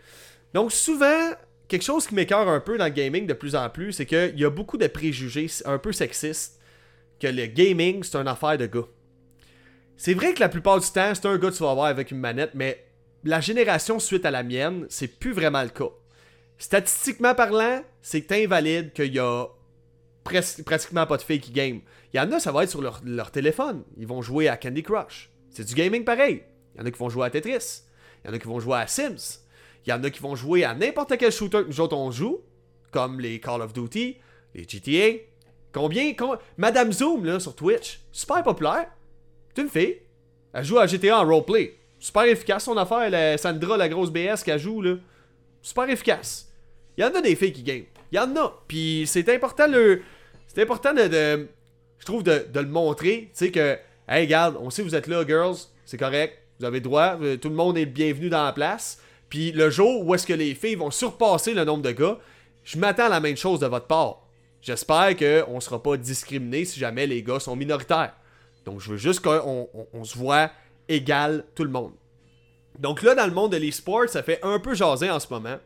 Donc 0.54 0.72
souvent 0.72 1.32
quelque 1.68 1.84
chose 1.84 2.08
qui 2.08 2.16
m'écœure 2.16 2.48
un 2.48 2.60
peu 2.60 2.78
dans 2.78 2.86
le 2.86 2.92
gaming 2.92 3.28
de 3.28 3.34
plus 3.34 3.56
en 3.56 3.70
plus, 3.70 3.94
c'est 3.94 4.06
qu'il 4.06 4.40
y 4.40 4.46
a 4.46 4.50
beaucoup 4.50 4.78
de 4.78 4.88
préjugés 4.88 5.48
un 5.66 5.78
peu 5.78 5.92
sexistes 5.92 6.60
que 7.20 7.28
le 7.28 7.46
gaming, 7.48 8.04
c'est 8.04 8.16
une 8.18 8.28
affaire 8.28 8.58
de 8.58 8.68
gars. 8.68 8.88
C'est 9.96 10.14
vrai 10.14 10.34
que 10.34 10.40
la 10.40 10.50
plupart 10.50 10.80
du 10.80 10.88
temps, 10.88 11.14
c'est 11.14 11.26
un 11.26 11.38
gars 11.38 11.50
que 11.50 11.56
tu 11.56 11.64
vas 11.64 11.72
avoir 11.72 11.88
avec 11.88 12.12
une 12.12 12.20
manette, 12.20 12.52
mais 12.54 12.86
la 13.24 13.42
génération 13.42 14.00
suite 14.00 14.26
à 14.26 14.32
la 14.32 14.44
mienne, 14.44 14.86
c'est 14.90 15.08
plus 15.08 15.32
vraiment 15.32 15.64
le 15.64 15.70
cas. 15.70 15.90
Statistiquement 16.60 17.36
parlant, 17.36 17.84
c'est 18.02 18.32
invalide 18.32 18.94
qu'il 18.94 19.14
y 19.14 19.20
a 19.20 19.48
pratiquement 20.24 21.06
pas 21.08 21.18
de 21.18 21.22
filles 21.22 21.40
qui 21.40 21.52
game. 21.52 21.82
Il 22.14 22.18
y 22.18 22.20
en 22.20 22.32
a, 22.32 22.40
ça 22.40 22.52
va 22.52 22.64
être 22.64 22.70
sur 22.70 22.82
leur 22.82 23.32
téléphone. 23.32 23.84
Ils 23.98 24.08
vont 24.08 24.22
jouer 24.22 24.48
à 24.48 24.58
Candy 24.58 24.84
Crush. 24.84 25.32
C'est 25.50 25.66
du 25.66 25.74
gaming 25.74 26.04
pareil. 26.04 26.44
Il 26.76 26.80
y 26.80 26.84
en 26.84 26.86
a 26.86 26.92
qui 26.92 27.00
vont 27.00 27.10
jouer 27.10 27.26
à 27.26 27.30
Tetris. 27.30 27.82
Il 28.24 28.28
y 28.28 28.32
en 28.32 28.36
a 28.36 28.40
qui 28.40 28.48
vont 28.48 28.60
jouer 28.60 28.78
à 28.78 28.88
Sims. 28.88 29.40
Il 29.88 29.92
y 29.92 29.94
en 29.94 30.04
a 30.04 30.10
qui 30.10 30.20
vont 30.20 30.36
jouer 30.36 30.66
à 30.66 30.76
n'importe 30.76 31.18
quel 31.18 31.32
shooter 31.32 31.64
que 31.64 31.70
nous 31.70 31.94
on 31.94 32.12
joue, 32.12 32.42
comme 32.92 33.22
les 33.22 33.40
Call 33.40 33.62
of 33.62 33.72
Duty, 33.72 34.18
les 34.54 34.64
GTA. 34.68 35.24
Combien, 35.72 36.14
Madame 36.58 36.92
Zoom 36.92 37.24
là, 37.24 37.40
sur 37.40 37.56
Twitch, 37.56 38.02
super 38.12 38.44
populaire. 38.44 38.88
C'est 39.56 39.62
une 39.62 39.70
fille. 39.70 40.00
Elle 40.54 40.66
joue 40.66 40.78
à 40.78 40.88
GTA 40.88 41.22
en 41.22 41.26
roleplay. 41.26 41.78
Super 42.00 42.24
efficace 42.24 42.66
son 42.66 42.76
affaire. 42.76 43.10
La 43.10 43.38
Sandra, 43.38 43.78
la 43.78 43.88
grosse 43.88 44.12
BS 44.12 44.44
qu'elle 44.44 44.60
joue 44.60 44.82
là. 44.82 44.96
Super 45.62 45.90
efficace. 45.90 46.52
Il 46.98 47.04
y 47.04 47.08
en 47.08 47.14
a 47.16 47.22
des 47.22 47.36
filles 47.36 47.54
qui 47.54 47.64
game. 47.64 47.84
Il 48.12 48.16
y 48.16 48.20
en 48.20 48.36
a. 48.36 48.62
Puis 48.68 49.06
c'est 49.08 49.34
important 49.34 49.68
le. 49.68 50.02
C'est 50.48 50.64
important 50.64 50.94
de, 50.94 51.48
Je 52.00 52.06
trouve 52.06 52.24
de, 52.24 52.46
le 52.54 52.68
montrer. 52.68 53.30
Tu 53.32 53.46
sais 53.46 53.52
que. 53.52 53.78
Hey, 54.08 54.26
regarde, 54.26 54.58
on 54.60 54.70
sait 54.70 54.84
que 54.84 54.88
vous 54.88 54.96
êtes 54.96 55.08
là, 55.08 55.26
girls. 55.26 55.58
C'est 55.86 55.98
correct. 55.98 56.38
Vous 56.60 56.66
avez 56.66 56.82
droit. 56.82 57.18
Tout 57.42 57.50
le 57.50 57.56
monde 57.56 57.78
est 57.78 57.86
bienvenu 57.86 58.30
dans 58.30 58.44
la 58.44 58.52
place. 58.52 59.02
Puis 59.30 59.52
le 59.52 59.70
jour 59.70 60.06
où 60.06 60.16
est-ce 60.16 60.26
que 60.26 60.34
les 60.34 60.56
filles 60.56 60.76
vont 60.76 60.92
surpasser 60.92 61.54
le 61.54 61.66
nombre 61.66 61.84
de 61.84 61.92
gars, 61.92 62.18
je 62.64 62.78
m'attends 62.78 63.06
à 63.06 63.10
la 63.10 63.20
même 63.20 63.38
chose 63.38 63.60
de 63.60 63.68
votre 63.68 63.88
part. 63.88 64.28
J'espère 64.62 65.16
qu'on 65.16 65.56
ne 65.56 65.60
sera 65.60 65.82
pas 65.82 65.98
discriminé 65.98 66.66
si 66.66 66.80
jamais 66.80 67.08
les 67.08 67.24
gars 67.24 67.40
sont 67.40 67.56
minoritaires. 67.56 68.14
Donc 68.66 68.82
je 68.82 68.92
veux 68.92 68.98
juste 68.98 69.22
qu'on 69.22 70.04
se 70.04 70.18
voit 70.18 70.52
égal 70.90 71.46
tout 71.56 71.64
le 71.64 71.70
monde. 71.70 71.94
Donc 72.80 73.02
là, 73.02 73.16
dans 73.16 73.26
le 73.26 73.34
monde 73.34 73.52
de 73.52 73.58
l'e-sport, 73.58 74.08
ça 74.08 74.24
fait 74.24 74.40
un 74.44 74.60
peu 74.60 74.76
jaser 74.76 75.10
en 75.10 75.20
ce 75.20 75.28
moment. 75.30 75.58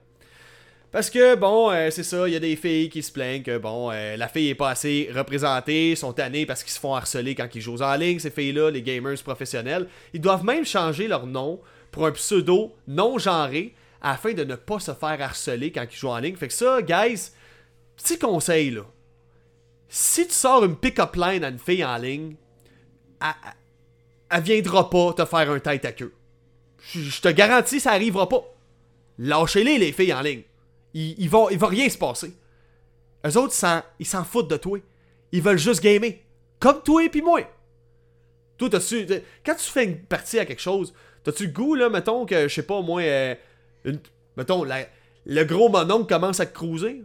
Parce 0.91 1.09
que, 1.09 1.35
bon, 1.35 1.71
euh, 1.71 1.89
c'est 1.89 2.03
ça, 2.03 2.27
il 2.27 2.33
y 2.33 2.35
a 2.35 2.39
des 2.39 2.57
filles 2.57 2.89
qui 2.89 3.01
se 3.01 3.11
plaignent 3.11 3.43
que, 3.43 3.57
bon, 3.57 3.91
euh, 3.91 4.17
la 4.17 4.27
fille 4.27 4.49
est 4.49 4.55
pas 4.55 4.69
assez 4.69 5.09
représentée, 5.15 5.95
sont 5.95 6.11
tannées 6.11 6.45
parce 6.45 6.63
qu'ils 6.63 6.73
se 6.73 6.79
font 6.79 6.93
harceler 6.93 7.33
quand 7.33 7.47
ils 7.55 7.61
jouent 7.61 7.81
en 7.81 7.95
ligne, 7.95 8.19
ces 8.19 8.29
filles-là, 8.29 8.71
les 8.71 8.81
gamers 8.81 9.17
professionnels. 9.23 9.87
Ils 10.13 10.19
doivent 10.19 10.43
même 10.43 10.65
changer 10.65 11.07
leur 11.07 11.27
nom 11.27 11.61
pour 11.91 12.07
un 12.07 12.11
pseudo 12.11 12.75
non 12.87 13.17
genré 13.17 13.75
afin 14.01 14.33
de 14.33 14.43
ne 14.43 14.55
pas 14.55 14.79
se 14.79 14.93
faire 14.93 15.21
harceler 15.21 15.71
quand 15.71 15.85
ils 15.89 15.95
jouent 15.95 16.09
en 16.09 16.19
ligne. 16.19 16.35
Fait 16.35 16.47
que 16.47 16.53
ça, 16.53 16.81
guys, 16.81 17.31
petit 17.95 18.17
conseil 18.17 18.71
là. 18.71 18.85
Si 19.87 20.25
tu 20.25 20.33
sors 20.33 20.63
une 20.63 20.77
pick-up 20.77 21.15
line 21.15 21.43
à 21.43 21.49
une 21.49 21.59
fille 21.59 21.83
en 21.83 21.97
ligne, 21.97 22.35
elle, 24.29 24.41
viendra 24.41 24.89
pas 24.89 25.13
te 25.13 25.25
faire 25.25 25.51
un 25.51 25.59
tête 25.59 25.85
à 25.85 25.91
queue. 25.91 26.13
Je 26.93 27.21
te 27.21 27.27
garantis, 27.27 27.81
ça 27.81 27.91
arrivera 27.91 28.27
pas. 28.27 28.43
Lâchez-les, 29.19 29.77
les 29.77 29.91
filles 29.91 30.13
en 30.13 30.21
ligne. 30.21 30.43
Vont, 31.29 31.49
il 31.49 31.57
va 31.57 31.67
rien 31.67 31.89
se 31.89 31.97
passer. 31.97 32.33
Eux 33.25 33.37
autres, 33.37 33.55
ils 33.99 34.07
s'en 34.07 34.23
foutent 34.23 34.49
de 34.49 34.57
toi. 34.57 34.79
Ils 35.31 35.41
veulent 35.41 35.57
juste 35.57 35.83
gamer. 35.83 36.13
Comme 36.59 36.81
toi 36.81 37.03
et 37.03 37.09
puis 37.09 37.21
moi. 37.21 37.41
Toi, 38.57 38.69
tu 38.69 39.07
quand 39.45 39.55
tu 39.55 39.69
fais 39.69 39.85
une 39.85 39.99
partie 39.99 40.39
à 40.39 40.45
quelque 40.45 40.61
chose, 40.61 40.93
T'as-tu 41.23 41.47
le 41.47 41.51
goût, 41.51 41.75
là, 41.75 41.89
mettons, 41.89 42.25
que, 42.25 42.47
je 42.47 42.53
sais 42.53 42.63
pas, 42.63 42.81
moi, 42.81 43.01
euh, 43.01 43.35
une, 43.85 43.99
mettons, 44.37 44.65
le 45.25 45.43
gros 45.43 45.69
mononcle 45.69 46.07
commence 46.07 46.39
à 46.39 46.45
te 46.45 46.53
cruiser? 46.53 47.03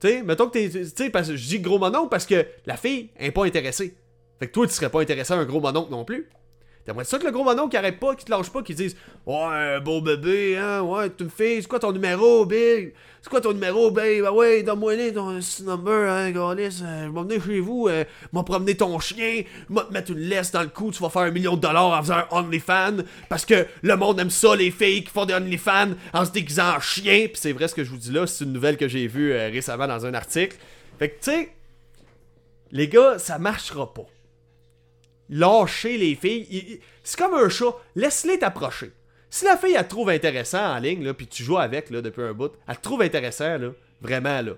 Tu 0.00 0.08
sais, 0.08 0.22
mettons 0.22 0.48
que 0.48 0.52
t'es. 0.52 0.68
Tu 0.68 0.84
sais, 0.84 1.10
parce 1.10 1.28
que 1.28 1.36
je 1.36 1.46
dis 1.46 1.60
gros 1.60 1.78
mononcle 1.78 2.08
parce 2.10 2.26
que 2.26 2.46
la 2.66 2.76
fille 2.76 3.10
est 3.18 3.30
pas 3.30 3.46
intéressée. 3.46 3.94
Fait 4.38 4.48
que 4.48 4.52
toi, 4.52 4.66
tu 4.66 4.74
serais 4.74 4.90
pas 4.90 5.00
intéressé 5.00 5.32
à 5.32 5.36
un 5.36 5.44
gros 5.44 5.60
mononcle 5.60 5.90
non 5.90 6.04
plus. 6.04 6.28
T'aimerais 6.84 7.04
ça 7.04 7.18
que 7.18 7.24
le 7.24 7.32
gros 7.32 7.42
mononcle 7.42 7.70
qui 7.70 7.76
arrête 7.76 7.98
pas, 7.98 8.14
qui 8.14 8.24
te 8.24 8.30
lâche 8.30 8.50
pas, 8.50 8.62
qui 8.62 8.74
dise 8.74 8.96
Ouais, 9.26 9.80
beau 9.80 10.00
bébé, 10.00 10.56
hein, 10.56 10.82
ouais, 10.82 11.10
tu 11.10 11.24
me 11.24 11.28
fais, 11.28 11.60
c'est 11.60 11.66
quoi 11.66 11.80
ton 11.80 11.92
numéro, 11.92 12.46
Big 12.46 12.92
C'est 13.26 13.30
quoi 13.30 13.40
ton 13.40 13.54
numéro, 13.54 13.90
babe 13.90 14.22
Ah 14.24 14.32
ouais, 14.32 14.62
donne-moi 14.62 14.94
ton 15.12 15.32
number, 15.64 16.08
hein, 16.08 16.32
euh, 16.32 16.70
je 16.70 16.84
vais 16.84 17.08
venir 17.08 17.44
chez 17.44 17.58
vous, 17.58 17.88
euh, 17.88 18.04
m'a 18.32 18.44
promener 18.44 18.76
ton 18.76 19.00
chien, 19.00 19.42
m'a 19.68 19.82
te 19.82 19.92
mettre 19.92 20.12
une 20.12 20.20
laisse 20.20 20.52
dans 20.52 20.62
le 20.62 20.68
cou, 20.68 20.92
tu 20.92 21.02
vas 21.02 21.10
faire 21.10 21.22
un 21.22 21.32
million 21.32 21.56
de 21.56 21.60
dollars 21.60 21.98
en 21.98 22.02
faisant 22.02 22.18
un 22.18 22.26
OnlyFans, 22.30 22.98
parce 23.28 23.44
que 23.44 23.66
le 23.82 23.96
monde 23.96 24.20
aime 24.20 24.30
ça, 24.30 24.54
les 24.54 24.70
filles 24.70 25.02
qui 25.02 25.10
font 25.10 25.24
des 25.24 25.34
OnlyFans 25.34 25.94
en 26.14 26.24
se 26.24 26.30
déguisant 26.30 26.76
en 26.76 26.78
chien, 26.78 27.26
pis 27.26 27.40
c'est 27.40 27.50
vrai 27.50 27.66
ce 27.66 27.74
que 27.74 27.82
je 27.82 27.90
vous 27.90 27.96
dis 27.96 28.12
là, 28.12 28.28
c'est 28.28 28.44
une 28.44 28.52
nouvelle 28.52 28.76
que 28.76 28.86
j'ai 28.86 29.08
vue 29.08 29.32
euh, 29.32 29.48
récemment 29.48 29.88
dans 29.88 30.06
un 30.06 30.14
article. 30.14 30.56
Fait 31.00 31.08
que, 31.08 31.16
tu 31.16 31.32
sais, 31.32 31.50
les 32.70 32.86
gars, 32.86 33.18
ça 33.18 33.40
marchera 33.40 33.92
pas 33.92 34.06
lâcher 35.30 35.98
les 35.98 36.14
filles. 36.14 36.80
C'est 37.02 37.18
comme 37.18 37.34
un 37.34 37.48
chat, 37.48 37.74
laisse-les 37.96 38.38
t'approcher. 38.38 38.92
Si 39.28 39.44
la 39.44 39.56
fille, 39.56 39.76
elle 39.78 39.88
trouve 39.88 40.10
intéressant 40.10 40.74
en 40.74 40.78
ligne, 40.78 41.04
là, 41.04 41.14
puis 41.14 41.26
tu 41.26 41.42
joues 41.42 41.58
avec 41.58 41.90
là, 41.90 42.00
depuis 42.00 42.22
un 42.22 42.32
bout, 42.32 42.52
elle 42.66 42.78
trouve 42.78 43.02
intéressant, 43.02 43.58
là, 43.58 43.70
vraiment, 44.00 44.40
là. 44.40 44.52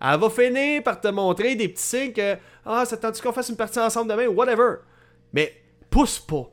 Elle 0.00 0.20
va 0.20 0.30
finir 0.30 0.82
par 0.82 1.00
te 1.00 1.08
montrer 1.08 1.56
des 1.56 1.68
petits 1.68 1.82
signes 1.82 2.12
que 2.12 2.36
Ah, 2.64 2.84
ça 2.84 2.96
tente 2.96 3.20
qu'on 3.20 3.32
fasse 3.32 3.48
une 3.48 3.56
partie 3.56 3.80
ensemble 3.80 4.10
demain, 4.10 4.28
whatever. 4.28 4.76
Mais 5.32 5.60
pousse 5.90 6.20
pas. 6.20 6.48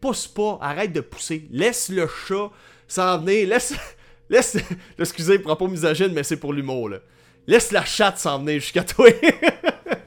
Pousse 0.00 0.26
pas. 0.26 0.58
Arrête 0.60 0.92
de 0.92 1.00
pousser. 1.00 1.46
Laisse 1.50 1.88
le 1.88 2.06
chat 2.06 2.50
s'en 2.86 3.18
venir. 3.18 3.48
Laisse. 3.48 3.74
Laisse. 4.28 4.58
Excusez, 4.98 5.38
propos 5.38 5.68
misogyne, 5.68 6.12
mais 6.12 6.22
c'est 6.22 6.36
pour 6.36 6.52
l'humour, 6.52 6.90
là. 6.90 6.98
Laisse 7.46 7.72
la 7.72 7.84
chatte 7.84 8.18
s'en 8.18 8.38
venir 8.38 8.60
jusqu'à 8.60 8.84
toi. 8.84 9.08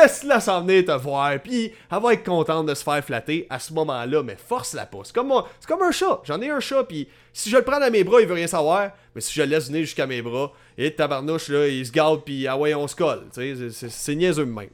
laisse-la 0.00 0.40
s'en 0.40 0.62
venir 0.62 0.84
te 0.84 0.92
voir, 0.92 1.38
puis 1.40 1.72
elle 1.90 2.00
va 2.00 2.12
être 2.12 2.24
contente 2.24 2.66
de 2.66 2.74
se 2.74 2.82
faire 2.82 3.04
flatter 3.04 3.46
à 3.50 3.58
ce 3.58 3.72
moment-là, 3.72 4.22
mais 4.22 4.36
force-la 4.36 4.86
pas. 4.86 5.00
C'est 5.04 5.14
comme, 5.14 5.28
moi, 5.28 5.48
comme 5.66 5.82
un 5.82 5.92
chat. 5.92 6.20
J'en 6.24 6.40
ai 6.40 6.50
un 6.50 6.60
chat, 6.60 6.84
puis 6.84 7.08
si 7.32 7.50
je 7.50 7.56
le 7.56 7.62
prends 7.62 7.80
dans 7.80 7.90
mes 7.90 8.04
bras, 8.04 8.20
il 8.20 8.26
veut 8.26 8.34
rien 8.34 8.46
savoir, 8.46 8.90
mais 9.14 9.20
si 9.20 9.32
je 9.34 9.42
le 9.42 9.48
laisse 9.48 9.68
venir 9.68 9.82
jusqu'à 9.82 10.06
mes 10.06 10.22
bras, 10.22 10.52
et 10.78 10.94
tabarnouche, 10.94 11.48
là, 11.48 11.68
il 11.68 11.86
se 11.86 11.92
garde, 11.92 12.22
puis 12.24 12.46
ah 12.46 12.56
ouais, 12.56 12.74
on 12.74 12.88
se 12.88 12.96
colle. 12.96 13.26
C'est 13.32 14.14
niaiseux 14.14 14.46
même. 14.46 14.68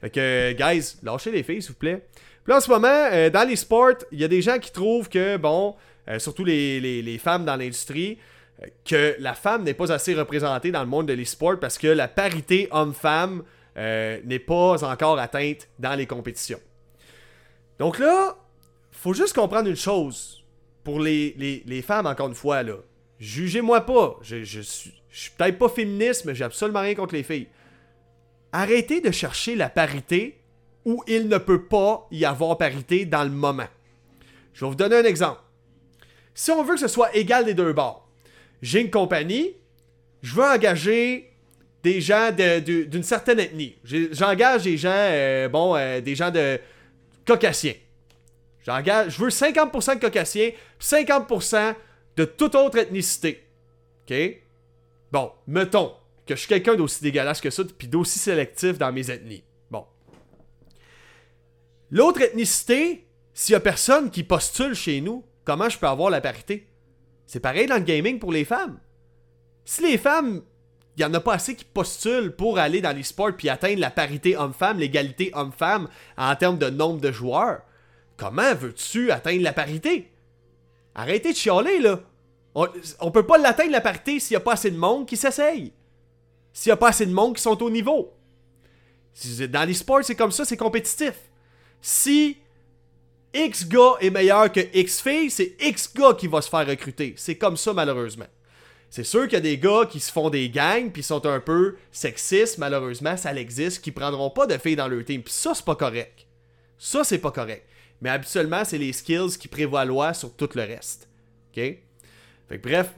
Fait 0.00 0.10
que, 0.10 0.52
guys, 0.52 0.96
lâchez 1.02 1.30
les 1.30 1.42
filles, 1.42 1.62
s'il 1.62 1.72
vous 1.72 1.78
plaît. 1.78 2.02
Puis 2.44 2.54
en 2.54 2.60
ce 2.60 2.70
moment, 2.70 3.08
euh, 3.12 3.28
dans 3.28 3.46
les 3.46 3.56
sports, 3.56 3.94
il 4.12 4.20
y 4.20 4.24
a 4.24 4.28
des 4.28 4.40
gens 4.40 4.58
qui 4.58 4.70
trouvent 4.70 5.08
que, 5.08 5.36
bon, 5.36 5.74
euh, 6.08 6.18
surtout 6.20 6.44
les, 6.44 6.80
les, 7.02 7.18
femmes 7.18 7.44
dans 7.44 7.56
l'industrie, 7.56 8.18
euh, 8.62 8.66
que 8.84 9.16
la 9.18 9.34
femme 9.34 9.64
n'est 9.64 9.74
pas 9.74 9.90
assez 9.90 10.14
représentée 10.14 10.70
dans 10.70 10.80
le 10.80 10.86
monde 10.86 11.06
de 11.06 11.12
l'e-sport 11.12 11.58
parce 11.58 11.76
que 11.76 11.88
la 11.88 12.06
parité 12.06 12.68
homme-femme 12.70 13.42
n'est 13.76 14.38
pas 14.38 14.84
encore 14.84 15.18
atteinte 15.18 15.68
dans 15.78 15.94
les 15.94 16.06
compétitions. 16.06 16.60
Donc 17.78 17.98
là, 17.98 18.36
faut 18.90 19.12
juste 19.12 19.34
comprendre 19.34 19.68
une 19.68 19.76
chose. 19.76 20.42
Pour 20.82 21.00
les, 21.00 21.82
femmes, 21.84 22.06
encore 22.06 22.28
une 22.28 22.34
fois, 22.34 22.62
là, 22.62 22.76
jugez-moi 23.18 23.80
pas. 23.82 24.18
Je, 24.22 24.44
je, 24.44 24.60
suis, 24.60 24.94
suis 25.10 25.30
peut-être 25.32 25.58
pas 25.58 25.68
féministe, 25.68 26.24
mais 26.24 26.34
j'ai 26.34 26.44
absolument 26.44 26.80
rien 26.80 26.94
contre 26.94 27.14
les 27.14 27.24
filles. 27.24 27.48
Arrêtez 28.52 29.00
de 29.00 29.10
chercher 29.10 29.56
la 29.56 29.68
parité 29.68 30.38
où 30.84 31.02
il 31.08 31.28
ne 31.28 31.38
peut 31.38 31.64
pas 31.64 32.06
y 32.12 32.24
avoir 32.24 32.56
parité 32.56 33.04
dans 33.04 33.24
le 33.24 33.30
moment. 33.30 33.66
Je 34.54 34.64
vais 34.64 34.70
vous 34.70 34.76
donner 34.76 34.96
un 34.96 35.04
exemple. 35.04 35.40
Si 36.32 36.50
on 36.50 36.62
veut 36.62 36.74
que 36.74 36.80
ce 36.80 36.88
soit 36.88 37.14
égal 37.16 37.44
des 37.44 37.54
deux 37.54 37.72
bords, 37.72 38.08
j'ai 38.62 38.80
une 38.80 38.90
compagnie, 38.90 39.56
je 40.22 40.34
veux 40.34 40.44
engager 40.44 41.32
des 41.86 42.00
gens 42.00 42.32
d'une 42.32 43.04
certaine 43.04 43.38
ethnie. 43.38 43.76
J'engage 43.84 44.64
des 44.64 44.76
gens, 44.76 44.90
euh, 44.92 45.48
bon, 45.48 45.76
euh, 45.76 46.00
des 46.00 46.16
gens 46.16 46.32
de 46.32 46.58
caucasiens. 47.24 47.74
J'engage, 48.64 49.14
je 49.14 49.22
veux 49.22 49.30
50% 49.30 49.94
de 49.94 50.00
caucasiens, 50.00 50.50
50% 50.80 51.76
de 52.16 52.24
toute 52.24 52.56
autre 52.56 52.78
ethnicité. 52.78 53.46
OK? 54.02 54.16
Bon, 55.12 55.30
mettons 55.46 55.92
que 56.26 56.34
je 56.34 56.40
suis 56.40 56.48
quelqu'un 56.48 56.74
d'aussi 56.74 57.04
dégueulasse 57.04 57.40
que 57.40 57.50
ça, 57.50 57.62
puis 57.78 57.86
d'aussi 57.86 58.18
sélectif 58.18 58.78
dans 58.78 58.90
mes 58.92 59.08
ethnies. 59.08 59.44
L'autre 61.92 62.20
ethnicité, 62.20 63.06
s'il 63.32 63.52
y 63.52 63.56
a 63.56 63.60
personne 63.60 64.10
qui 64.10 64.24
postule 64.24 64.74
chez 64.74 65.00
nous, 65.00 65.24
comment 65.44 65.68
je 65.68 65.78
peux 65.78 65.86
avoir 65.86 66.10
la 66.10 66.20
parité? 66.20 66.66
C'est 67.28 67.38
pareil 67.38 67.68
dans 67.68 67.76
le 67.76 67.82
gaming 67.82 68.18
pour 68.18 68.32
les 68.32 68.44
femmes. 68.44 68.80
Si 69.64 69.82
les 69.82 69.96
femmes, 69.96 70.42
il 70.96 71.00
n'y 71.00 71.04
en 71.04 71.14
a 71.14 71.20
pas 71.20 71.34
assez 71.34 71.54
qui 71.54 71.64
postulent 71.64 72.34
pour 72.34 72.58
aller 72.58 72.80
dans 72.80 72.96
les 72.96 73.02
sports 73.02 73.36
puis 73.36 73.48
atteindre 73.48 73.80
la 73.80 73.90
parité 73.90 74.36
homme-femme, 74.36 74.78
l'égalité 74.78 75.30
homme-femme 75.34 75.88
en 76.16 76.34
termes 76.36 76.58
de 76.58 76.70
nombre 76.70 77.00
de 77.00 77.12
joueurs, 77.12 77.60
comment 78.16 78.54
veux-tu 78.54 79.10
atteindre 79.10 79.42
la 79.42 79.52
parité? 79.52 80.10
Arrêtez 80.94 81.32
de 81.32 81.36
chialer, 81.36 81.80
là. 81.80 82.00
On, 82.54 82.66
on 83.00 83.10
peut 83.10 83.26
pas 83.26 83.36
l'atteindre 83.36 83.72
la 83.72 83.82
parité 83.82 84.18
s'il 84.18 84.34
n'y 84.34 84.38
a 84.38 84.44
pas 84.44 84.54
assez 84.54 84.70
de 84.70 84.78
monde 84.78 85.06
qui 85.06 85.18
s'essaye. 85.18 85.72
S'il 86.54 86.70
n'y 86.70 86.74
a 86.74 86.78
pas 86.78 86.88
assez 86.88 87.04
de 87.04 87.12
monde 87.12 87.36
qui 87.36 87.42
sont 87.42 87.62
au 87.62 87.68
niveau. 87.68 88.14
Dans 89.50 89.68
les 89.68 89.74
sports, 89.74 90.04
c'est 90.04 90.14
comme 90.14 90.32
ça, 90.32 90.46
c'est 90.46 90.56
compétitif 90.56 91.14
si 91.86 92.38
X 93.32 93.68
gars 93.68 93.94
est 94.00 94.10
meilleur 94.10 94.50
que 94.50 94.60
X 94.72 95.00
fille, 95.00 95.30
c'est 95.30 95.56
X 95.60 95.92
gars 95.94 96.14
qui 96.14 96.26
va 96.26 96.42
se 96.42 96.48
faire 96.48 96.66
recruter. 96.66 97.14
C'est 97.16 97.36
comme 97.36 97.56
ça, 97.56 97.72
malheureusement. 97.72 98.26
C'est 98.90 99.04
sûr 99.04 99.24
qu'il 99.24 99.34
y 99.34 99.36
a 99.36 99.40
des 99.40 99.58
gars 99.58 99.86
qui 99.90 100.00
se 100.00 100.12
font 100.12 100.30
des 100.30 100.48
gangs 100.48 100.90
puis 100.90 101.02
sont 101.02 101.26
un 101.26 101.40
peu 101.40 101.76
sexistes, 101.92 102.58
malheureusement, 102.58 103.16
ça 103.16 103.34
existe, 103.34 103.82
qui 103.82 103.90
prendront 103.90 104.30
pas 104.30 104.46
de 104.46 104.56
filles 104.56 104.76
dans 104.76 104.88
leur 104.88 105.04
team. 105.04 105.22
Puis 105.22 105.34
ça, 105.34 105.54
c'est 105.54 105.64
pas 105.64 105.74
correct. 105.74 106.26
Ça, 106.78 107.04
c'est 107.04 107.18
pas 107.18 107.30
correct. 107.30 107.66
Mais 108.00 108.10
habituellement, 108.10 108.64
c'est 108.64 108.78
les 108.78 108.92
skills 108.92 109.38
qui 109.38 109.48
prévoient 109.48 110.14
sur 110.14 110.34
tout 110.34 110.48
le 110.54 110.62
reste. 110.62 111.08
OK? 111.50 111.62
Fait 112.48 112.58
que 112.58 112.68
bref, 112.68 112.92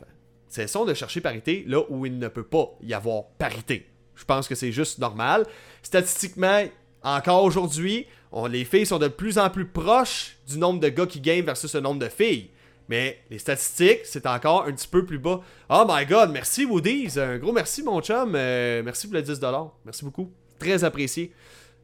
cessons 0.49 0.85
de 0.85 0.95
chercher 0.95 1.21
parité 1.21 1.65
là 1.67 1.83
où 1.89 2.05
il 2.05 2.19
ne 2.19 2.29
peut 2.29 2.45
pas 2.45 2.77
y 2.83 2.95
avoir 2.95 3.29
parité. 3.39 3.89
Je 4.15 4.25
pense 4.25 4.49
que 4.49 4.55
c'est 4.55 4.73
juste 4.73 4.99
normal. 4.99 5.47
Statistiquement, 5.83 6.65
encore 7.03 7.45
aujourd'hui, 7.45 8.07
les 8.51 8.65
filles 8.65 8.87
sont 8.87 8.99
de 8.99 9.09
plus 9.09 9.39
en 9.39 9.49
plus 9.49 9.67
proches 9.67 10.37
du 10.49 10.59
nombre 10.59 10.81
de 10.81 10.89
gars 10.89 11.07
qui 11.07 11.21
game 11.21 11.45
versus 11.45 11.75
le 11.75 11.81
nombre 11.81 12.01
de 12.01 12.09
filles. 12.09 12.51
Mais 12.89 13.19
les 13.31 13.39
statistiques, 13.39 14.01
c'est 14.05 14.27
encore 14.27 14.65
un 14.65 14.73
petit 14.73 14.89
peu 14.89 15.05
plus 15.05 15.19
bas. 15.19 15.41
Oh 15.69 15.85
my 15.87 16.07
god, 16.07 16.31
merci 16.31 16.65
Woody's. 16.65 17.19
Un 17.19 17.37
gros 17.37 17.53
merci, 17.53 17.83
mon 17.83 18.01
chum. 18.01 18.33
Euh, 18.35 18.83
merci 18.83 19.07
pour 19.07 19.17
les 19.17 19.23
10$. 19.23 19.71
Merci 19.85 20.05
beaucoup. 20.05 20.31
Très 20.59 20.83
apprécié. 20.85 21.33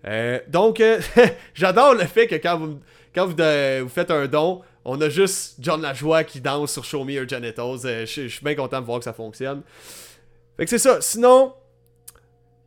Euh, 0.06 0.40
donc, 0.48 0.80
euh, 0.80 1.00
j'adore 1.54 1.94
le 1.94 2.04
fait 2.06 2.26
que 2.26 2.36
quand 2.36 2.58
vous, 2.58 2.80
quand 3.14 3.26
vous, 3.26 3.88
faites 3.88 4.10
un 4.10 4.26
don, 4.26 4.62
on 4.84 5.00
a 5.00 5.10
juste 5.10 5.56
John 5.60 5.82
Lajoie 5.82 6.24
qui 6.24 6.40
danse 6.40 6.72
sur 6.72 6.84
Show 6.84 7.04
Me 7.04 7.12
Your 7.12 7.28
Genitals. 7.28 8.06
Je 8.06 8.28
suis 8.28 8.44
bien 8.44 8.54
content 8.54 8.80
de 8.80 8.86
voir 8.86 8.98
que 8.98 9.04
ça 9.04 9.12
fonctionne. 9.12 9.62
Fait 10.56 10.64
que 10.64 10.70
c'est 10.70 10.78
ça. 10.78 11.00
Sinon, 11.00 11.52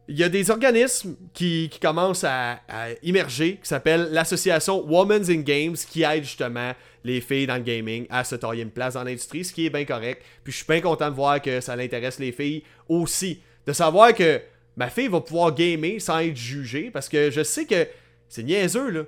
il 0.08 0.18
y 0.18 0.24
a 0.24 0.30
des 0.30 0.50
organismes 0.52 1.16
qui, 1.34 1.70
commencent 1.82 2.24
à, 2.24 2.60
immerger, 3.04 3.60
qui 3.62 3.68
s'appellent 3.68 4.10
l'association 4.12 4.86
Women's 4.86 5.30
in 5.30 5.42
Games, 5.42 5.76
qui 5.76 6.04
aide 6.04 6.24
justement 6.24 6.74
les 7.08 7.22
filles 7.22 7.48
dans 7.48 7.56
le 7.56 7.64
gaming 7.64 8.06
à 8.10 8.24
se 8.24 8.36
tailler 8.36 8.64
une 8.64 8.72
place 8.72 8.94
dans 8.94 9.04
l'industrie, 9.04 9.44
ce 9.44 9.54
qui 9.54 9.66
est 9.66 9.70
bien 9.70 9.86
correct. 9.86 10.22
Puis 10.44 10.52
je 10.52 10.58
suis 10.58 10.66
bien 10.68 10.82
content 10.82 11.10
de 11.10 11.16
voir 11.16 11.42
que 11.42 11.62
ça 11.62 11.74
intéresse 11.74 12.20
les 12.20 12.32
filles 12.32 12.64
aussi. 12.88 13.42
De 13.66 13.74
savoir 13.74 14.14
que 14.14 14.42
ma 14.76 14.90
fille 14.90 15.08
va 15.08 15.22
pouvoir 15.22 15.56
gamer 15.56 16.00
sans 16.00 16.20
être 16.20 16.36
jugée, 16.36 16.92
parce 16.92 17.10
que 17.10 17.32
je 17.32 17.44
sais 17.44 17.66
que 17.66 17.88
c'est 18.30 18.44
niaiseux, 18.44 18.90
là. 18.90 19.04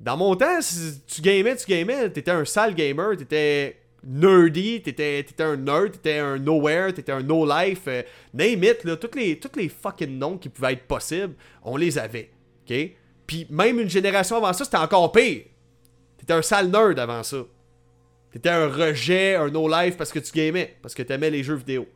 Dans 0.00 0.16
mon 0.16 0.34
temps, 0.34 0.60
si 0.60 1.00
tu 1.06 1.22
gamais, 1.22 1.56
tu 1.56 1.66
gamais, 1.66 2.10
t'étais 2.10 2.32
un 2.32 2.44
sale 2.44 2.74
gamer, 2.74 3.16
t'étais 3.16 3.76
nerdy, 4.06 4.82
t'étais, 4.82 5.24
un 5.38 5.56
nerd, 5.56 5.92
t'étais 5.92 6.18
un 6.18 6.38
nowhere, 6.38 6.92
t'étais 6.92 7.12
un 7.12 7.22
no-life, 7.22 7.82
euh, 7.86 8.02
name 8.34 8.64
it, 8.64 8.84
là, 8.84 8.96
tous 8.96 9.16
les, 9.16 9.38
toutes 9.38 9.56
les 9.56 9.68
fucking 9.68 10.18
noms 10.18 10.36
qui 10.36 10.48
pouvaient 10.48 10.74
être 10.74 10.86
possibles, 10.86 11.34
on 11.62 11.76
les 11.76 11.96
avait, 11.96 12.30
ok? 12.68 12.76
Puis 13.26 13.46
même 13.48 13.80
une 13.80 13.88
génération 13.88 14.36
avant 14.36 14.52
ça, 14.52 14.64
c'était 14.64 14.76
encore 14.76 15.10
pire. 15.12 15.44
T'étais 16.24 16.38
un 16.38 16.42
sale 16.42 16.70
nerd 16.70 16.98
avant 16.98 17.22
ça. 17.22 17.36
T'étais 18.32 18.48
un 18.48 18.66
rejet, 18.66 19.34
un 19.34 19.50
no-life 19.50 19.98
parce 19.98 20.10
que 20.10 20.18
tu 20.18 20.32
gamais, 20.32 20.74
parce 20.80 20.94
que 20.94 21.02
t'aimais 21.02 21.28
les 21.28 21.42
jeux 21.42 21.56
vidéo. 21.56 21.86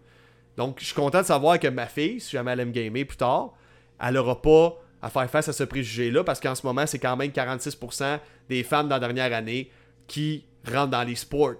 Donc, 0.58 0.80
je 0.80 0.84
suis 0.84 0.94
content 0.94 1.22
de 1.22 1.26
savoir 1.26 1.58
que 1.58 1.68
ma 1.68 1.86
fille, 1.86 2.20
si 2.20 2.32
jamais 2.32 2.52
elle 2.52 2.60
aime 2.60 2.72
gamer 2.72 3.06
plus 3.06 3.16
tard, 3.16 3.54
elle 3.98 4.18
aura 4.18 4.42
pas 4.42 4.76
à 5.00 5.08
faire 5.08 5.30
face 5.30 5.48
à 5.48 5.54
ce 5.54 5.64
préjugé-là, 5.64 6.24
parce 6.24 6.40
qu'en 6.40 6.54
ce 6.54 6.66
moment, 6.66 6.86
c'est 6.86 6.98
quand 6.98 7.16
même 7.16 7.30
46% 7.30 8.18
des 8.50 8.62
femmes 8.64 8.88
dans 8.88 8.96
la 8.96 9.00
dernière 9.00 9.32
année 9.32 9.70
qui 10.06 10.44
rentrent 10.70 10.90
dans 10.90 11.04
les 11.04 11.14
sports 11.14 11.54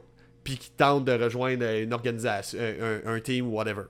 puis 0.45 0.59
qui 0.59 0.71
tentent 0.71 1.07
de 1.07 1.13
rejoindre 1.13 1.65
une 1.65 1.95
organisation, 1.95 2.59
un, 3.07 3.21
team 3.21 3.47
ou 3.47 3.53
whatever. 3.53 3.85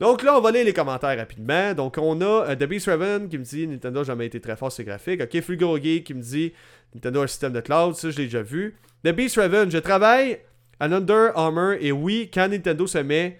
Donc 0.00 0.22
là, 0.22 0.38
on 0.38 0.40
va 0.40 0.50
lire 0.50 0.64
les 0.64 0.72
commentaires 0.72 1.16
rapidement. 1.16 1.74
Donc 1.74 1.98
on 1.98 2.20
a 2.22 2.48
euh, 2.48 2.56
The 2.56 2.64
Beast 2.64 2.86
qui 3.28 3.38
me 3.38 3.44
dit 3.44 3.66
Nintendo 3.66 4.00
n'a 4.00 4.04
jamais 4.04 4.26
été 4.26 4.40
très 4.40 4.56
fort 4.56 4.72
sur 4.72 4.78
ses 4.78 4.84
graphiques. 4.84 5.20
Ok, 5.20 5.40
Fulgorogi 5.42 6.02
qui 6.02 6.14
me 6.14 6.22
dit 6.22 6.52
Nintendo 6.94 7.20
a 7.20 7.24
un 7.24 7.26
système 7.26 7.52
de 7.52 7.60
cloud, 7.60 7.94
ça 7.94 8.10
je 8.10 8.18
l'ai 8.18 8.24
déjà 8.24 8.42
vu. 8.42 8.76
The 9.04 9.10
Beast 9.10 9.36
Raven, 9.36 9.70
je 9.70 9.78
travaille 9.78 10.38
à 10.78 10.86
Under 10.86 11.36
Armour 11.36 11.74
et 11.80 11.92
oui, 11.92 12.30
quand 12.32 12.48
Nintendo 12.48 12.86
se 12.86 12.98
met 12.98 13.38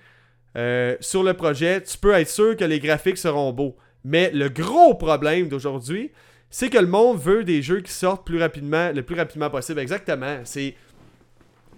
euh, 0.56 0.96
sur 1.00 1.22
le 1.22 1.34
projet, 1.34 1.82
tu 1.82 1.96
peux 1.98 2.12
être 2.12 2.28
sûr 2.28 2.56
que 2.56 2.64
les 2.64 2.80
graphiques 2.80 3.18
seront 3.18 3.52
beaux. 3.52 3.76
Mais 4.04 4.30
le 4.32 4.48
gros 4.48 4.94
problème 4.94 5.48
d'aujourd'hui, 5.48 6.10
c'est 6.50 6.68
que 6.68 6.78
le 6.78 6.86
monde 6.86 7.18
veut 7.18 7.44
des 7.44 7.62
jeux 7.62 7.80
qui 7.80 7.92
sortent 7.92 8.28
le 8.28 9.00
plus 9.00 9.14
rapidement 9.16 9.50
possible. 9.50 9.80
Exactement. 9.80 10.40
C'est 10.44 10.74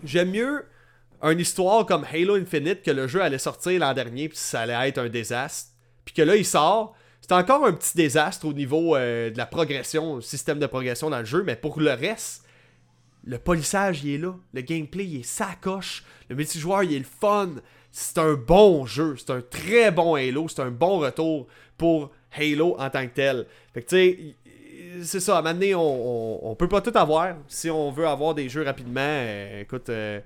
J'aime 0.04 0.32
mieux 0.32 0.64
une 1.22 1.40
histoire 1.40 1.86
comme 1.86 2.04
Halo 2.12 2.34
Infinite 2.34 2.82
que 2.82 2.90
le 2.90 3.08
jeu 3.08 3.22
allait 3.22 3.38
sortir 3.38 3.80
l'an 3.80 3.94
dernier 3.94 4.28
puis 4.28 4.36
ça 4.36 4.60
allait 4.60 4.88
être 4.88 4.98
un 4.98 5.08
désastre. 5.08 5.70
Puis 6.04 6.14
que 6.14 6.22
là, 6.22 6.36
il 6.36 6.44
sort. 6.44 6.94
C'est 7.26 7.32
encore 7.32 7.64
un 7.64 7.72
petit 7.72 7.96
désastre 7.96 8.46
au 8.46 8.52
niveau 8.52 8.94
euh, 8.94 9.30
de 9.30 9.38
la 9.38 9.46
progression, 9.46 10.16
le 10.16 10.20
système 10.20 10.58
de 10.58 10.66
progression 10.66 11.08
dans 11.08 11.20
le 11.20 11.24
jeu, 11.24 11.42
mais 11.42 11.56
pour 11.56 11.80
le 11.80 11.92
reste, 11.92 12.44
le 13.24 13.38
polissage, 13.38 14.04
il 14.04 14.10
est 14.10 14.18
là. 14.18 14.34
Le 14.52 14.60
gameplay, 14.60 15.06
il 15.06 15.20
est 15.20 15.22
sacoche. 15.22 16.04
Le 16.28 16.36
multijoueur, 16.36 16.82
il 16.82 16.92
est 16.92 16.98
le 16.98 17.06
fun. 17.06 17.48
C'est 17.90 18.18
un 18.18 18.34
bon 18.34 18.84
jeu. 18.84 19.16
C'est 19.16 19.30
un 19.30 19.40
très 19.40 19.90
bon 19.90 20.16
Halo. 20.16 20.48
C'est 20.48 20.60
un 20.60 20.70
bon 20.70 20.98
retour 20.98 21.46
pour 21.78 22.10
Halo 22.30 22.76
en 22.78 22.90
tant 22.90 23.06
que 23.06 23.14
tel. 23.14 23.46
Fait 23.72 23.80
que 23.80 23.88
tu 23.88 23.96
sais, 23.96 24.34
c'est 25.02 25.20
ça, 25.20 25.36
à 25.36 25.38
un 25.38 25.42
moment 25.42 25.54
donné, 25.54 25.74
on, 25.74 26.46
on, 26.46 26.54
peut 26.56 26.68
pas 26.68 26.82
tout 26.82 26.92
avoir. 26.94 27.36
Si 27.48 27.70
on 27.70 27.90
veut 27.90 28.06
avoir 28.06 28.34
des 28.34 28.50
jeux 28.50 28.64
rapidement, 28.64 29.00
euh, 29.00 29.62
écoute, 29.62 29.88
euh, 29.88 30.20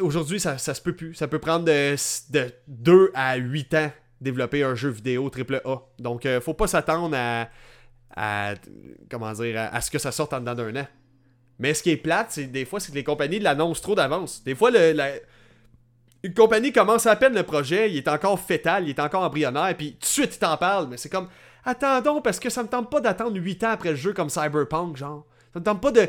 aujourd'hui, 0.00 0.40
ça, 0.40 0.56
ça 0.56 0.72
se 0.72 0.80
peut 0.80 0.96
plus. 0.96 1.14
Ça 1.14 1.28
peut 1.28 1.40
prendre 1.40 1.66
de, 1.66 1.94
de 2.30 2.50
2 2.68 3.10
à 3.12 3.36
8 3.36 3.74
ans 3.74 3.90
développer 4.24 4.62
un 4.64 4.74
jeu 4.74 4.88
vidéo 4.88 5.30
AAA. 5.30 5.82
Donc, 5.98 6.26
euh, 6.26 6.40
faut 6.40 6.54
pas 6.54 6.66
s'attendre 6.66 7.16
à, 8.16 8.54
comment 9.10 9.32
dire, 9.32 9.68
à, 9.72 9.80
ce 9.80 9.90
que 9.90 9.98
ça 9.98 10.10
sorte 10.10 10.32
en 10.32 10.40
dedans 10.40 10.54
d'un 10.54 10.74
an. 10.76 10.86
Mais 11.58 11.74
ce 11.74 11.82
qui 11.82 11.90
est 11.90 11.96
plate, 11.96 12.28
c'est 12.30 12.46
des 12.46 12.64
fois, 12.64 12.80
c'est 12.80 12.90
que 12.90 12.96
les 12.96 13.04
compagnies 13.04 13.38
l'annoncent 13.38 13.82
trop 13.82 13.94
d'avance. 13.94 14.42
Des 14.42 14.56
fois, 14.56 14.70
le, 14.72 15.20
une 16.24 16.34
compagnie 16.34 16.72
commence 16.72 17.06
à 17.06 17.14
peine 17.16 17.34
le 17.34 17.42
projet, 17.42 17.90
il 17.90 17.98
est 17.98 18.08
encore 18.08 18.40
fétal, 18.40 18.84
il 18.84 18.90
est 18.90 19.00
encore 19.00 19.22
embryonnaire, 19.22 19.76
puis 19.76 19.92
tout 19.92 20.00
de 20.00 20.06
suite, 20.06 20.34
il 20.34 20.38
t'en 20.38 20.56
parle, 20.56 20.88
mais 20.88 20.96
c'est 20.96 21.10
comme, 21.10 21.28
attendons, 21.64 22.22
parce 22.22 22.40
que 22.40 22.50
ça 22.50 22.62
me 22.62 22.68
tente 22.68 22.90
pas 22.90 23.00
d'attendre 23.00 23.36
8 23.36 23.64
ans 23.64 23.70
après 23.70 23.90
le 23.90 23.96
jeu 23.96 24.12
comme 24.12 24.30
Cyberpunk, 24.30 24.96
genre. 24.96 25.26
Ça 25.52 25.60
me 25.60 25.64
tente 25.64 25.80
pas 25.80 25.92
de, 25.92 26.08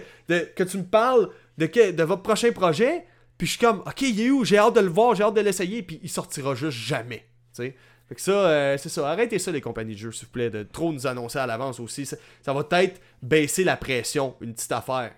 que 0.56 0.63
tu 0.63 0.78
me 0.78 0.84
parles 0.86 1.30
de, 1.58 1.91
de 1.91 2.04
votre 2.04 2.23
prochain 2.23 2.51
projet, 2.51 3.06
puis 3.38 3.45
je 3.45 3.51
suis 3.51 3.60
comme, 3.60 3.80
ok, 3.80 4.01
il 4.01 4.21
est 4.21 4.30
où, 4.30 4.45
j'ai 4.45 4.58
hâte 4.58 4.75
de 4.75 4.80
le 4.80 4.89
voir, 4.89 5.15
j'ai 5.15 5.23
hâte 5.23 5.36
de 5.36 5.41
l'essayer, 5.41 5.84
puis 5.84 5.99
il 6.01 6.10
sortira 6.10 6.56
juste 6.56 6.78
jamais, 6.78 7.28
tu 7.54 7.63
sais. 7.63 7.75
Fait 8.08 8.15
que 8.15 8.22
ça, 8.22 8.32
euh, 8.32 8.78
c'est 8.78 8.89
ça. 8.89 9.10
Arrêtez 9.10 9.39
ça, 9.39 9.52
les 9.52 9.62
compagnies 9.62 9.94
de 9.94 10.00
jeux, 10.00 10.12
s'il 10.12 10.26
vous 10.26 10.32
plaît, 10.32 10.50
de 10.50 10.63
trop 10.63 10.94
nous 10.94 11.08
annoncer 11.08 11.39
à 11.39 11.48
l'avance 11.48 11.80
aussi. 11.80 12.06
Ça, 12.06 12.18
ça 12.41 12.54
va 12.54 12.63
peut-être 12.63 13.02
baisser 13.22 13.63
la 13.63 13.78
pression, 13.78 14.36
une 14.41 14.54
petite 14.54 14.72
affaire. 14.72 15.12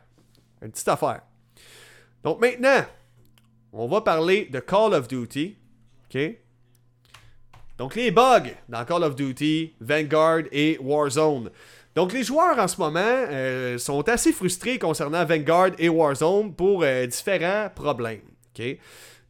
Une 0.62 0.72
petite 0.72 0.88
affaire. 0.88 1.22
Donc 2.24 2.40
maintenant, 2.40 2.84
on 3.74 3.88
va 3.88 4.02
parler 4.02 4.46
de 4.46 4.60
Call 4.60 4.94
of 4.94 5.08
Duty. 5.08 5.56
OK? 6.10 6.20
Donc 7.78 7.96
les 7.96 8.10
bugs 8.12 8.50
dans 8.68 8.84
Call 8.86 9.04
of 9.04 9.16
Duty, 9.16 9.76
Vanguard 9.80 10.44
et 10.52 10.80
Warzone. 10.82 11.52
Donc 11.94 12.14
les 12.14 12.24
joueurs 12.24 12.58
en 12.58 12.68
ce 12.68 12.80
moment 12.80 13.00
euh, 13.04 13.78
sont 13.78 14.08
assez 14.10 14.32
frustrés 14.32 14.80
concernant 14.80 15.26
Vanguard 15.26 15.72
et 15.78 15.90
Warzone 15.90 16.54
pour 16.54 16.84
euh, 16.84 17.06
différents 17.06 17.70
problèmes. 17.74 18.22
OK? 18.58 18.78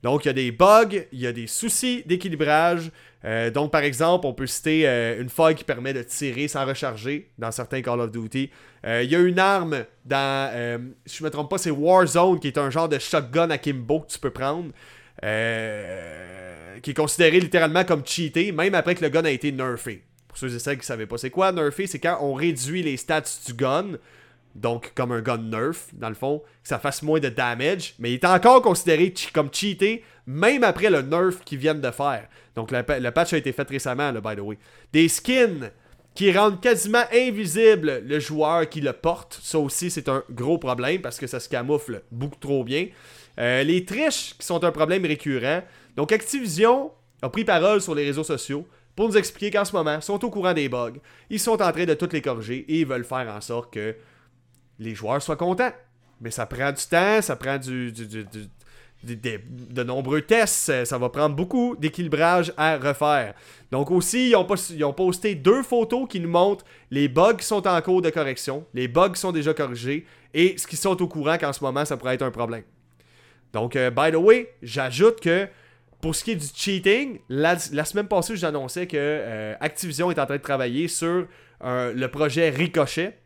Donc 0.03 0.25
il 0.25 0.27
y 0.27 0.31
a 0.31 0.33
des 0.33 0.51
bugs, 0.51 1.05
il 1.11 1.19
y 1.19 1.27
a 1.27 1.33
des 1.33 1.47
soucis 1.47 2.03
d'équilibrage. 2.05 2.91
Euh, 3.25 3.49
donc 3.49 3.71
par 3.71 3.81
exemple, 3.81 4.25
on 4.25 4.33
peut 4.33 4.47
citer 4.47 4.87
une 5.19 5.29
faille 5.29 5.55
qui 5.55 5.63
permet 5.63 5.93
de 5.93 6.03
tirer 6.03 6.47
sans 6.47 6.65
recharger 6.65 7.31
dans 7.37 7.51
certains 7.51 7.81
Call 7.81 7.99
of 7.99 8.11
Duty. 8.11 8.49
Il 8.85 9.09
y 9.09 9.15
a 9.15 9.19
une 9.19 9.39
arme 9.39 9.85
dans, 10.05 10.89
si 11.05 11.17
je 11.17 11.23
me 11.23 11.29
trompe 11.29 11.49
pas, 11.49 11.57
c'est 11.57 11.71
Warzone 11.71 12.39
qui 12.39 12.47
est 12.47 12.57
un 12.57 12.69
genre 12.69 12.87
de 12.87 12.99
shotgun 12.99 13.49
à 13.49 13.57
Kimbo 13.57 14.01
que 14.01 14.07
tu 14.07 14.19
peux 14.19 14.29
prendre. 14.29 14.71
qui 16.81 16.91
est 16.91 16.93
considéré 16.95 17.39
littéralement 17.39 17.83
comme 17.83 18.05
cheaté, 18.05 18.51
même 18.51 18.75
après 18.75 18.95
que 18.95 19.03
le 19.03 19.09
gun 19.09 19.25
a 19.25 19.31
été 19.31 19.51
nerfé. 19.51 20.03
Pour 20.27 20.37
ceux 20.37 20.55
et 20.55 20.59
celles 20.59 20.75
qui 20.75 20.81
ne 20.81 20.85
savaient 20.85 21.07
pas 21.07 21.17
c'est 21.17 21.31
quoi, 21.31 21.51
nerfer, 21.51 21.87
c'est 21.87 21.99
quand 21.99 22.19
on 22.21 22.33
réduit 22.33 22.83
les 22.83 22.97
stats 22.97 23.23
du 23.45 23.53
gun. 23.53 23.97
Donc, 24.57 24.91
comme 24.95 25.11
un 25.11 25.21
gun 25.21 25.37
nerf, 25.37 25.77
dans 25.93 26.09
le 26.09 26.15
fond, 26.15 26.39
que 26.63 26.67
ça 26.67 26.79
fasse 26.79 27.03
moins 27.03 27.19
de 27.19 27.29
damage. 27.29 27.93
Mais 27.99 28.11
il 28.11 28.15
est 28.15 28.25
encore 28.25 28.61
considéré 28.63 29.13
comme 29.31 29.49
cheaté, 29.53 30.03
même 30.25 30.63
après 30.63 30.89
le 30.89 31.03
nerf 31.03 31.43
qu'ils 31.45 31.59
viennent 31.59 31.79
de 31.79 31.91
faire. 31.91 32.27
Donc, 32.55 32.71
le, 32.71 33.09
patch 33.11 33.33
a 33.33 33.37
été 33.37 33.51
fait 33.51 33.69
récemment, 33.69 34.11
by 34.13 34.35
the 34.35 34.39
way. 34.39 34.57
Des 34.91 35.07
skins 35.07 35.69
qui 36.15 36.31
rendent 36.31 36.59
quasiment 36.59 37.03
invisible 37.13 38.01
le 38.03 38.19
joueur 38.19 38.67
qui 38.67 38.81
le 38.81 38.93
porte. 38.93 39.39
Ça 39.43 39.59
aussi, 39.59 39.91
c'est 39.91 40.09
un 40.09 40.23
gros 40.31 40.57
problème 40.57 41.01
parce 41.01 41.19
que 41.19 41.27
ça 41.27 41.39
se 41.39 41.47
camoufle 41.47 42.01
beaucoup 42.11 42.39
trop 42.39 42.63
bien. 42.63 42.87
Euh, 43.39 43.61
les 43.61 43.85
triches 43.85 44.33
qui 44.39 44.45
sont 44.45 44.63
un 44.63 44.71
problème 44.71 45.05
récurrent. 45.05 45.61
Donc, 45.95 46.11
Activision 46.11 46.91
a 47.21 47.29
pris 47.29 47.45
parole 47.45 47.79
sur 47.79 47.93
les 47.93 48.05
réseaux 48.05 48.23
sociaux 48.23 48.67
pour 48.95 49.07
nous 49.07 49.17
expliquer 49.17 49.51
qu'en 49.51 49.63
ce 49.63 49.73
moment, 49.73 49.97
ils 49.97 50.01
sont 50.01 50.25
au 50.25 50.29
courant 50.31 50.53
des 50.53 50.67
bugs, 50.67 50.93
ils 51.29 51.39
sont 51.39 51.61
en 51.61 51.71
train 51.71 51.85
de 51.85 51.93
toutes 51.93 52.13
les 52.13 52.21
corriger 52.21 52.65
et 52.67 52.79
ils 52.79 52.85
veulent 52.87 53.05
faire 53.05 53.31
en 53.31 53.39
sorte 53.39 53.71
que 53.71 53.95
les 54.79 54.95
joueurs 54.95 55.21
soient 55.21 55.35
contents. 55.35 55.71
Mais 56.21 56.31
ça 56.31 56.45
prend 56.45 56.71
du 56.71 56.83
temps, 56.83 57.21
ça 57.21 57.35
prend 57.35 57.57
du, 57.57 57.91
de 59.03 59.83
nombreux 59.83 60.21
tests, 60.21 60.85
ça 60.85 60.97
va 60.97 61.09
prendre 61.09 61.35
beaucoup 61.35 61.75
d'équilibrage 61.77 62.53
à 62.57 62.77
refaire. 62.77 63.33
Donc 63.71 63.91
aussi, 63.91 64.29
ils 64.29 64.35
ont, 64.35 64.93
posté 64.93 65.35
deux 65.35 65.61
photos 65.61 66.07
qui 66.09 66.19
nous 66.19 66.29
montrent 66.29 66.65
les 66.89 67.07
bugs 67.07 67.35
qui 67.35 67.45
sont 67.45 67.67
en 67.67 67.81
cours 67.81 68.01
de 68.01 68.09
correction, 68.09 68.65
les 68.73 68.87
bugs 68.87 69.11
qui 69.11 69.19
sont 69.19 69.31
déjà 69.31 69.53
corrigés 69.53 70.05
et 70.33 70.57
ce 70.57 70.65
qui 70.65 70.75
sont 70.75 71.01
au 71.01 71.07
courant 71.07 71.37
qu'en 71.37 71.53
ce 71.53 71.63
moment, 71.63 71.85
ça 71.85 71.97
pourrait 71.97 72.15
être 72.15 72.23
un 72.23 72.31
problème. 72.31 72.63
Donc, 73.53 73.75
euh, 73.75 73.91
by 73.91 74.11
the 74.11 74.15
way, 74.15 74.53
j'ajoute 74.61 75.21
que 75.21 75.47
pour 76.01 76.15
ce 76.15 76.23
qui 76.23 76.31
est 76.31 76.35
du 76.35 76.47
cheating, 76.53 77.19
la, 77.29 77.57
semaine 77.57 78.07
passée, 78.07 78.35
j'annonçais 78.35 78.87
que 78.87 78.97
euh, 78.97 79.55
Activision 79.59 80.11
est 80.11 80.19
en 80.19 80.25
train 80.25 80.37
de 80.37 80.41
travailler 80.41 80.87
sur 80.87 81.27
le 81.61 82.05
projet 82.07 82.49
Ricochet, 82.49 83.17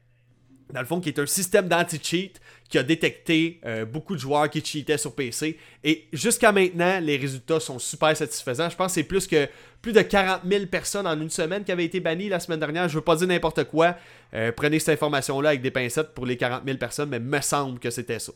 dans 0.73 0.79
le 0.79 0.85
fond, 0.85 0.99
qui 0.99 1.09
est 1.09 1.19
un 1.19 1.25
système 1.25 1.67
d'anti-cheat 1.67 2.39
qui 2.69 2.77
a 2.77 2.83
détecté 2.83 3.59
euh, 3.65 3.85
beaucoup 3.85 4.15
de 4.15 4.19
joueurs 4.19 4.49
qui 4.49 4.63
cheataient 4.63 4.97
sur 4.97 5.13
PC. 5.13 5.57
Et 5.83 6.07
jusqu'à 6.13 6.53
maintenant, 6.53 6.99
les 7.01 7.17
résultats 7.17 7.59
sont 7.59 7.79
super 7.79 8.15
satisfaisants. 8.15 8.69
Je 8.69 8.77
pense 8.77 8.87
que 8.87 8.93
c'est 8.93 9.03
plus 9.03 9.27
que 9.27 9.49
plus 9.81 9.91
de 9.91 10.01
40 10.01 10.41
000 10.49 10.65
personnes 10.67 11.05
en 11.05 11.19
une 11.19 11.29
semaine 11.29 11.65
qui 11.65 11.71
avaient 11.71 11.83
été 11.83 11.99
bannies 11.99 12.29
la 12.29 12.39
semaine 12.39 12.59
dernière. 12.59 12.87
Je 12.87 12.95
veux 12.95 13.03
pas 13.03 13.17
dire 13.17 13.27
n'importe 13.27 13.65
quoi. 13.65 13.97
Euh, 14.33 14.53
prenez 14.53 14.79
cette 14.79 14.93
information-là 14.93 15.49
avec 15.49 15.61
des 15.61 15.71
pincettes 15.71 16.13
pour 16.13 16.25
les 16.25 16.37
40 16.37 16.63
000 16.65 16.77
personnes, 16.77 17.09
mais 17.09 17.19
me 17.19 17.41
semble 17.41 17.77
que 17.77 17.89
c'était 17.89 18.19
ça. 18.19 18.31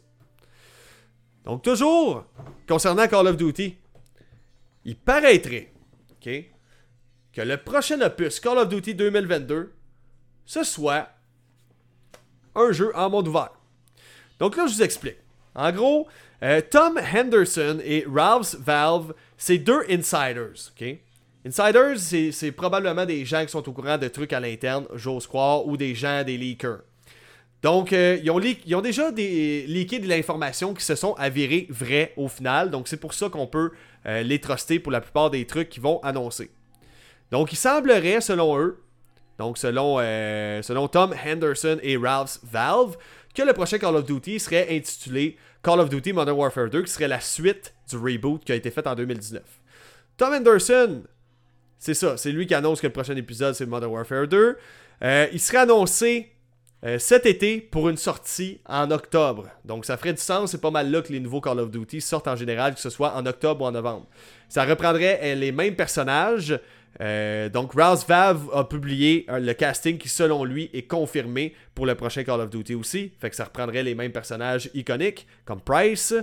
Donc 1.45 1.61
toujours, 1.61 2.25
concernant 2.67 3.07
Call 3.07 3.27
of 3.27 3.37
Duty, 3.37 3.77
il 4.83 4.97
paraîtrait 4.97 5.71
que 6.21 7.41
le 7.41 7.57
prochain 7.57 8.01
opus 8.01 8.39
Call 8.39 8.57
of 8.57 8.67
Duty 8.67 8.95
2022, 8.95 9.73
ce 10.45 10.63
soit 10.63 11.14
un 12.55 12.71
jeu 12.71 12.91
en 12.95 13.09
monde 13.09 13.27
ouvert. 13.27 13.51
Donc 14.39 14.57
là, 14.57 14.67
je 14.67 14.73
vous 14.73 14.83
explique. 14.83 15.17
En 15.53 15.71
gros, 15.71 16.07
euh, 16.43 16.61
Tom 16.69 16.99
Henderson 16.99 17.79
et 17.83 18.05
Ralph's 18.11 18.55
Valve, 18.59 19.13
c'est 19.37 19.57
deux 19.57 19.83
insiders. 19.89 20.71
Insiders, 21.45 21.99
c'est 22.31 22.51
probablement 22.51 23.05
des 23.05 23.23
gens 23.23 23.43
qui 23.45 23.51
sont 23.51 23.67
au 23.69 23.71
courant 23.71 23.97
de 23.97 24.07
trucs 24.07 24.33
à 24.33 24.39
l'interne, 24.39 24.85
j'ose 24.95 25.27
croire, 25.27 25.65
ou 25.67 25.77
des 25.77 25.95
gens, 25.95 26.23
des 26.23 26.37
leakers. 26.37 26.81
Donc, 27.61 27.93
euh, 27.93 28.19
ils, 28.21 28.29
ont 28.29 28.39
ils, 28.39 28.75
ont 28.75 28.81
déjà 28.81 29.11
des, 29.11 29.65
leaké 29.67 29.99
de 29.99 30.07
l'information 30.07 30.73
qui 30.73 30.83
se 30.83 30.93
sont 30.93 31.13
avérées 31.13 31.65
vraies 31.69 32.13
au 32.15 32.27
final. 32.27 32.69
Donc, 32.69 32.87
c'est 32.87 32.99
pour 32.99 33.13
ça 33.13 33.29
qu'on 33.29 33.47
peut 33.47 33.71
euh, 34.05 34.21
les 34.21 34.39
truster 34.39 34.79
pour 34.79 34.91
la 34.91 35.01
plupart 35.01 35.31
des 35.31 35.47
trucs 35.47 35.69
qu'ils 35.69 35.81
vont 35.81 35.99
annoncer. 36.03 36.51
Donc, 37.31 37.53
il 37.53 37.55
semblerait, 37.55 38.21
selon 38.21 38.57
eux, 38.59 38.83
donc 39.37 39.57
selon, 39.57 39.97
euh, 39.99 40.61
selon 40.61 40.87
Tom 40.87 41.13
Henderson 41.25 41.77
et 41.81 41.97
Ralph's 41.97 42.39
Valve, 42.43 42.97
que 43.33 43.41
le 43.41 43.53
prochain 43.53 43.77
Call 43.77 43.95
of 43.95 44.05
Duty 44.05 44.39
serait 44.39 44.67
intitulé 44.69 45.37
Call 45.61 45.79
of 45.79 45.89
Duty 45.89 46.13
Modern 46.13 46.37
Warfare 46.37 46.69
2, 46.69 46.83
qui 46.83 46.91
serait 46.91 47.07
la 47.07 47.19
suite 47.19 47.73
du 47.89 47.97
reboot 47.97 48.43
qui 48.43 48.51
a 48.51 48.55
été 48.55 48.71
fait 48.71 48.87
en 48.87 48.95
2019. 48.95 49.43
Tom 50.17 50.33
Henderson, 50.33 51.03
c'est 51.77 51.93
ça, 51.93 52.15
c'est 52.17 52.31
lui 52.31 52.47
qui 52.47 52.53
annonce 52.53 52.79
que 52.79 52.87
le 52.87 52.93
prochain 52.93 53.15
épisode 53.15 53.53
c'est 53.55 53.65
Modern 53.65 53.91
Warfare 53.91 54.27
2. 54.27 54.57
Euh, 55.03 55.27
il 55.33 55.39
serait 55.41 55.57
annoncé 55.57 56.31
euh, 56.85 56.97
cet 56.97 57.25
été 57.25 57.59
pour 57.59 57.89
une 57.89 57.97
sortie 57.97 58.61
en 58.65 58.89
octobre. 58.91 59.49
Donc 59.65 59.85
ça 59.85 59.97
ferait 59.97 60.13
du 60.13 60.21
sens, 60.21 60.51
c'est 60.51 60.61
pas 60.61 60.71
mal 60.71 60.89
là 60.89 61.01
que 61.01 61.11
les 61.11 61.19
nouveaux 61.19 61.41
Call 61.41 61.59
of 61.59 61.71
Duty 61.71 61.99
sortent 61.99 62.29
en 62.29 62.37
général, 62.37 62.75
que 62.75 62.79
ce 62.79 62.89
soit 62.89 63.13
en 63.15 63.25
octobre 63.25 63.65
ou 63.65 63.67
en 63.67 63.71
novembre. 63.71 64.07
Ça 64.47 64.63
reprendrait 64.63 65.35
les 65.35 65.51
mêmes 65.51 65.75
personnages. 65.75 66.57
Euh, 67.01 67.49
donc 67.49 67.73
Rouse 67.73 68.05
Valve 68.07 68.49
a 68.53 68.63
publié 68.63 69.25
le 69.27 69.53
casting 69.53 69.97
qui 69.97 70.07
selon 70.07 70.43
lui 70.45 70.69
est 70.73 70.83
confirmé 70.87 71.53
pour 71.73 71.85
le 71.85 71.95
prochain 71.95 72.23
Call 72.23 72.41
of 72.41 72.49
Duty 72.49 72.75
aussi. 72.75 73.11
Fait 73.19 73.29
que 73.29 73.35
ça 73.35 73.45
reprendrait 73.45 73.83
les 73.83 73.95
mêmes 73.95 74.11
personnages 74.11 74.69
iconiques 74.73 75.27
comme 75.43 75.61
Price. 75.61 76.13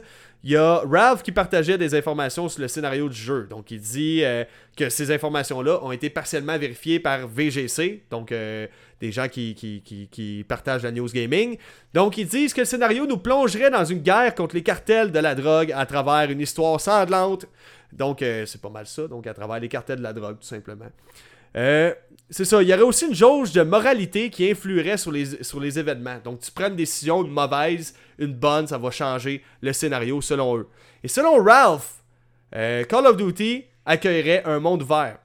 Il 0.45 0.51
y 0.51 0.57
a 0.57 0.83
Ralph 0.85 1.23
qui 1.23 1.31
partageait 1.31 1.79
des 1.79 1.95
informations 1.95 2.49
sur 2.49 2.61
le 2.61 2.69
scénario 2.69 3.09
du 3.09 3.17
jeu. 3.17 3.47
Donc, 3.49 3.71
il 3.71 3.81
dit 3.81 4.25
que 4.77 4.89
ces 4.89 5.13
informations-là 5.13 5.79
ont 5.85 5.93
été 5.93 6.11
partiellement 6.11 6.59
vérifiées 6.59 6.99
par 6.99 7.29
VGC, 7.29 8.03
donc 8.11 8.33
des 9.03 9.13
gens 9.13 9.29
qui, 9.29 9.55
qui, 9.55 10.45
partagent 10.49 10.85
la 10.85 10.93
news 10.93 11.09
gaming. 11.09 11.59
Donc, 11.95 12.19
ils 12.19 12.27
disent 12.27 12.55
que 12.55 12.61
le 12.61 12.67
scénario 12.67 13.07
nous 13.07 13.19
plongerait 13.19 13.71
dans 13.71 13.85
une 13.85 13.99
guerre 13.99 14.35
contre 14.35 14.55
les 14.55 14.63
cartels 14.63 15.11
de 15.11 15.19
la 15.19 15.35
drogue 15.35 15.73
à 15.73 15.87
travers 15.87 16.31
une 16.31 16.41
histoire 16.41 16.81
sanglante. 16.81 17.47
Donc, 17.93 18.23
euh, 18.23 18.47
c'est 18.47 18.61
pas 18.61 18.71
mal 18.71 18.87
ça. 18.87 19.07
Donc, 19.07 19.27
à 19.27 19.35
travers 19.35 19.61
les 19.61 19.69
cartels 19.69 19.99
de 19.99 20.03
la 20.03 20.13
drogue, 20.13 20.39
tout 20.41 20.47
simplement. 20.47 20.87
Euh, 21.57 21.95
c'est 22.31 22.45
ça. 22.45 22.63
Il 22.63 22.69
y 22.69 22.73
aurait 22.75 22.83
aussi 22.83 23.07
une 23.07 23.15
jauge 23.15 23.53
de 23.53 23.63
moralité 23.63 24.31
qui 24.31 24.51
influerait 24.51 24.97
sur 24.97 25.13
les, 25.13 25.43
sur 25.43 25.61
les 25.61 25.79
événements. 25.79 26.19
Donc, 26.25 26.41
tu 26.41 26.51
prends 26.51 26.69
une 26.69 26.77
décision, 26.77 27.25
une 27.25 27.31
mauvaise, 27.31 27.95
une 28.19 28.33
bonne, 28.33 28.67
ça 28.67 28.79
va 28.79 28.91
changer 28.91 29.43
le 29.61 29.73
scénario 29.73 30.21
selon 30.21 30.59
eux. 30.59 30.69
Et 31.05 31.09
selon 31.09 31.43
Ralph, 31.43 32.03
euh, 32.55 32.85
Call 32.85 33.07
of 33.07 33.17
Duty 33.17 33.65
accueillerait 33.85 34.45
un 34.45 34.61
monde 34.61 34.83
ouvert. 34.83 35.19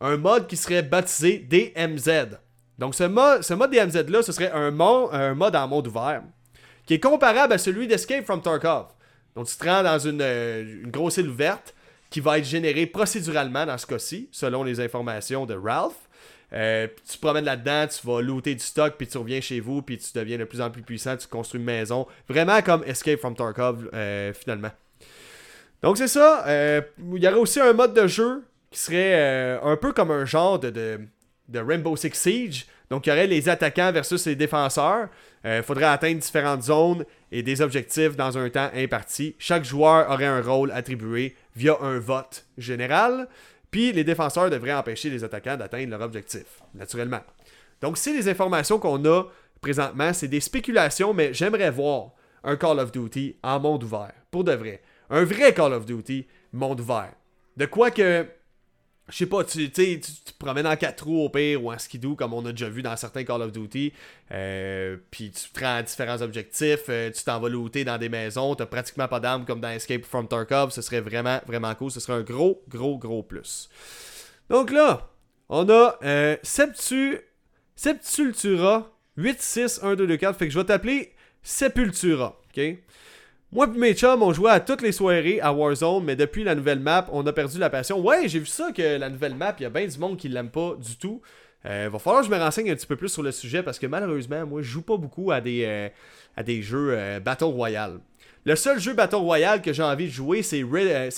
Un 0.00 0.16
mode 0.16 0.46
qui 0.46 0.56
serait 0.56 0.82
baptisé 0.82 1.38
DMZ. 1.38 2.36
Donc, 2.78 2.94
ce, 2.94 3.04
mode, 3.04 3.42
ce 3.42 3.54
mode 3.54 3.70
DMZ-là, 3.70 4.22
ce 4.22 4.32
serait 4.32 4.50
un, 4.52 4.78
un 4.78 5.34
mode 5.34 5.56
en 5.56 5.68
monde 5.68 5.86
ouvert 5.86 6.22
qui 6.90 6.94
est 6.94 7.00
comparable 7.00 7.52
à 7.52 7.58
celui 7.58 7.86
d'Escape 7.86 8.24
from 8.24 8.42
Tarkov. 8.42 8.86
Donc, 9.36 9.46
tu 9.46 9.56
te 9.56 9.64
rends 9.64 9.84
dans 9.84 9.98
une, 9.98 10.20
euh, 10.20 10.82
grosse 10.86 11.18
île 11.18 11.28
ouverte 11.28 11.72
qui 12.10 12.20
va 12.20 12.38
être 12.38 12.44
générée 12.44 12.86
procéduralement 12.86 13.64
dans 13.64 13.78
ce 13.78 13.86
cas-ci, 13.86 14.28
selon 14.32 14.64
les 14.64 14.80
informations 14.80 15.46
de 15.46 15.54
Ralph. 15.54 15.94
Euh, 16.52 16.88
tu 17.08 17.16
te 17.16 17.20
promènes 17.20 17.44
là-dedans, 17.44 17.86
tu 17.86 18.04
vas 18.06 18.20
looter 18.20 18.54
du 18.54 18.64
stock, 18.64 18.94
puis 18.98 19.06
tu 19.06 19.16
reviens 19.18 19.40
chez 19.40 19.60
vous, 19.60 19.82
puis 19.82 19.98
tu 19.98 20.10
deviens 20.14 20.36
de 20.36 20.44
plus 20.44 20.60
en 20.60 20.68
plus 20.68 20.82
puissant, 20.82 21.16
tu 21.16 21.28
construis 21.28 21.60
une 21.60 21.66
maison. 21.66 22.06
Vraiment 22.28 22.60
comme 22.60 22.82
Escape 22.84 23.20
from 23.20 23.36
Tarkov, 23.36 23.88
euh, 23.94 24.32
finalement. 24.34 24.70
Donc 25.82 25.96
c'est 25.96 26.08
ça. 26.08 26.44
Il 26.98 27.22
y 27.22 27.28
aurait 27.28 27.38
aussi 27.38 27.60
un 27.60 27.72
mode 27.72 27.94
de 27.94 28.06
jeu 28.06 28.42
qui 28.70 28.80
serait 28.80 29.58
un 29.62 29.76
peu 29.76 29.92
comme 29.92 30.10
un 30.10 30.24
genre 30.24 30.58
de 30.58 31.00
de 31.50 31.58
Rainbow 31.58 31.96
Six 31.96 32.14
Siege. 32.14 32.66
Donc, 32.90 33.06
il 33.06 33.10
y 33.10 33.12
aurait 33.12 33.26
les 33.26 33.48
attaquants 33.48 33.92
versus 33.92 34.26
les 34.26 34.36
défenseurs. 34.36 35.08
Il 35.44 35.50
euh, 35.50 35.62
faudrait 35.62 35.86
atteindre 35.86 36.20
différentes 36.20 36.62
zones 36.62 37.04
et 37.30 37.42
des 37.42 37.60
objectifs 37.60 38.16
dans 38.16 38.36
un 38.36 38.48
temps 38.50 38.70
imparti. 38.74 39.34
Chaque 39.38 39.64
joueur 39.64 40.10
aurait 40.10 40.26
un 40.26 40.42
rôle 40.42 40.70
attribué 40.72 41.34
via 41.54 41.76
un 41.80 41.98
vote 41.98 42.46
général. 42.58 43.28
Puis 43.70 43.92
les 43.92 44.04
défenseurs 44.04 44.50
devraient 44.50 44.72
empêcher 44.72 45.10
les 45.10 45.24
attaquants 45.24 45.56
d'atteindre 45.56 45.90
leur 45.90 46.02
objectif, 46.02 46.60
naturellement. 46.74 47.22
Donc, 47.80 47.96
c'est 47.96 48.12
les 48.12 48.28
informations 48.28 48.78
qu'on 48.78 49.04
a 49.06 49.24
présentement. 49.60 50.12
C'est 50.12 50.28
des 50.28 50.40
spéculations, 50.40 51.14
mais 51.14 51.32
j'aimerais 51.32 51.70
voir 51.70 52.12
un 52.44 52.56
Call 52.56 52.78
of 52.78 52.92
Duty 52.92 53.36
en 53.42 53.60
monde 53.60 53.84
ouvert, 53.84 54.12
pour 54.30 54.44
de 54.44 54.52
vrai. 54.52 54.82
Un 55.08 55.24
vrai 55.24 55.54
Call 55.54 55.72
of 55.72 55.86
Duty 55.86 56.26
monde 56.52 56.80
ouvert. 56.80 57.12
De 57.56 57.66
quoi 57.66 57.90
que 57.90 58.26
je 59.10 59.16
sais 59.16 59.26
pas, 59.26 59.44
tu, 59.44 59.70
tu, 59.70 60.00
tu 60.00 60.12
te 60.12 60.32
promènes 60.38 60.66
en 60.66 60.76
quatre 60.76 61.04
roues 61.04 61.24
au 61.24 61.28
pire 61.28 61.62
ou 61.62 61.72
en 61.72 61.78
skidoo 61.78 62.14
comme 62.14 62.32
on 62.32 62.44
a 62.46 62.52
déjà 62.52 62.68
vu 62.68 62.82
dans 62.82 62.96
certains 62.96 63.24
Call 63.24 63.42
of 63.42 63.52
Duty. 63.52 63.92
Euh, 64.32 64.96
puis 65.10 65.30
tu 65.30 65.50
te 65.50 65.60
rends 65.60 65.76
à 65.76 65.82
différents 65.82 66.22
objectifs, 66.22 66.84
euh, 66.88 67.10
tu 67.10 67.24
t'en 67.24 67.40
vas 67.40 67.48
looter 67.48 67.84
dans 67.84 67.98
des 67.98 68.08
maisons, 68.08 68.54
t'as 68.54 68.66
pratiquement 68.66 69.08
pas 69.08 69.20
d'armes 69.20 69.44
comme 69.44 69.60
dans 69.60 69.70
Escape 69.70 70.04
from 70.04 70.28
Tarkov. 70.28 70.70
Ce 70.70 70.82
serait 70.82 71.00
vraiment, 71.00 71.40
vraiment 71.46 71.74
cool. 71.74 71.90
Ce 71.90 72.00
serait 72.00 72.18
un 72.18 72.22
gros, 72.22 72.62
gros, 72.68 72.98
gros 72.98 73.22
plus. 73.22 73.68
Donc 74.48 74.70
là, 74.70 75.08
on 75.48 75.68
a 75.68 75.98
euh, 76.04 76.36
Septu, 76.42 77.18
Septultura 77.74 78.90
861224. 79.16 80.38
Fait 80.38 80.46
que 80.46 80.52
je 80.52 80.58
vais 80.58 80.64
t'appeler 80.64 81.12
Sepultura. 81.42 82.40
OK? 82.56 82.62
Moi 83.52 83.68
et 83.74 83.78
mes 83.78 83.94
chums, 83.94 84.22
on 84.22 84.32
jouait 84.32 84.52
à 84.52 84.60
toutes 84.60 84.80
les 84.80 84.92
soirées 84.92 85.40
à 85.40 85.52
Warzone, 85.52 86.04
mais 86.04 86.14
depuis 86.14 86.44
la 86.44 86.54
nouvelle 86.54 86.78
map, 86.78 87.08
on 87.10 87.26
a 87.26 87.32
perdu 87.32 87.58
la 87.58 87.68
passion. 87.68 87.98
Ouais, 87.98 88.28
j'ai 88.28 88.38
vu 88.38 88.46
ça 88.46 88.70
que 88.70 88.96
la 88.96 89.10
nouvelle 89.10 89.34
map, 89.34 89.56
il 89.58 89.64
y 89.64 89.66
a 89.66 89.70
bien 89.70 89.88
du 89.88 89.98
monde 89.98 90.16
qui 90.16 90.28
l'aime 90.28 90.50
pas 90.50 90.76
du 90.78 90.96
tout. 90.96 91.20
Euh, 91.66 91.88
va 91.90 91.98
falloir 91.98 92.22
que 92.22 92.28
je 92.28 92.32
me 92.32 92.38
renseigne 92.38 92.70
un 92.70 92.76
petit 92.76 92.86
peu 92.86 92.94
plus 92.94 93.08
sur 93.08 93.24
le 93.24 93.32
sujet 93.32 93.64
parce 93.64 93.80
que 93.80 93.88
malheureusement, 93.88 94.46
moi, 94.46 94.62
je 94.62 94.68
joue 94.68 94.82
pas 94.82 94.96
beaucoup 94.96 95.32
à 95.32 95.40
des, 95.40 95.64
euh, 95.66 95.88
à 96.36 96.44
des 96.44 96.62
jeux 96.62 96.92
euh, 96.92 97.18
Battle 97.18 97.44
Royale. 97.44 97.98
Le 98.44 98.54
seul 98.54 98.78
jeu 98.78 98.94
Battle 98.94 99.16
Royale 99.16 99.60
que 99.62 99.72
j'ai 99.72 99.82
envie 99.82 100.06
de 100.06 100.12
jouer, 100.12 100.42
c'est, 100.42 100.64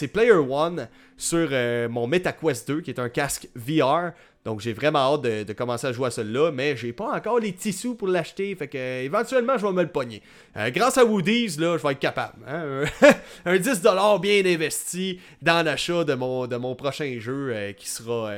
Player 0.08 0.32
One 0.32 0.88
sur 1.18 1.50
mon 1.90 2.06
MetaQuest 2.08 2.66
2, 2.66 2.80
qui 2.80 2.90
est 2.90 2.98
un 2.98 3.10
casque 3.10 3.46
VR. 3.54 4.12
Donc 4.44 4.60
j'ai 4.60 4.72
vraiment 4.72 5.14
hâte 5.14 5.22
de, 5.22 5.52
commencer 5.52 5.86
à 5.86 5.92
jouer 5.92 6.08
à 6.08 6.10
celui-là, 6.10 6.50
mais 6.50 6.76
j'ai 6.76 6.92
pas 6.92 7.12
encore 7.12 7.38
les 7.38 7.52
tissus 7.52 7.94
pour 7.94 8.08
l'acheter, 8.08 8.54
fait 8.56 8.66
que 8.66 8.76
euh, 8.76 9.02
éventuellement 9.04 9.56
je 9.56 9.64
vais 9.64 9.72
me 9.72 9.82
le 9.82 9.88
pogner. 9.88 10.20
Euh, 10.56 10.70
grâce 10.70 10.98
à 10.98 11.04
Woody's, 11.04 11.58
là, 11.60 11.78
je 11.78 11.82
vais 11.82 11.92
être 11.92 12.00
capable. 12.00 12.38
hein. 12.48 12.82
un 13.44 13.56
10$ 13.56 14.20
bien 14.20 14.44
investi 14.44 15.20
dans 15.40 15.64
l'achat 15.64 16.02
de 16.02 16.14
mon, 16.14 16.48
de 16.48 16.56
mon 16.56 16.74
prochain 16.74 17.18
jeu 17.20 17.52
euh, 17.54 17.72
qui 17.72 17.88
sera, 17.88 18.32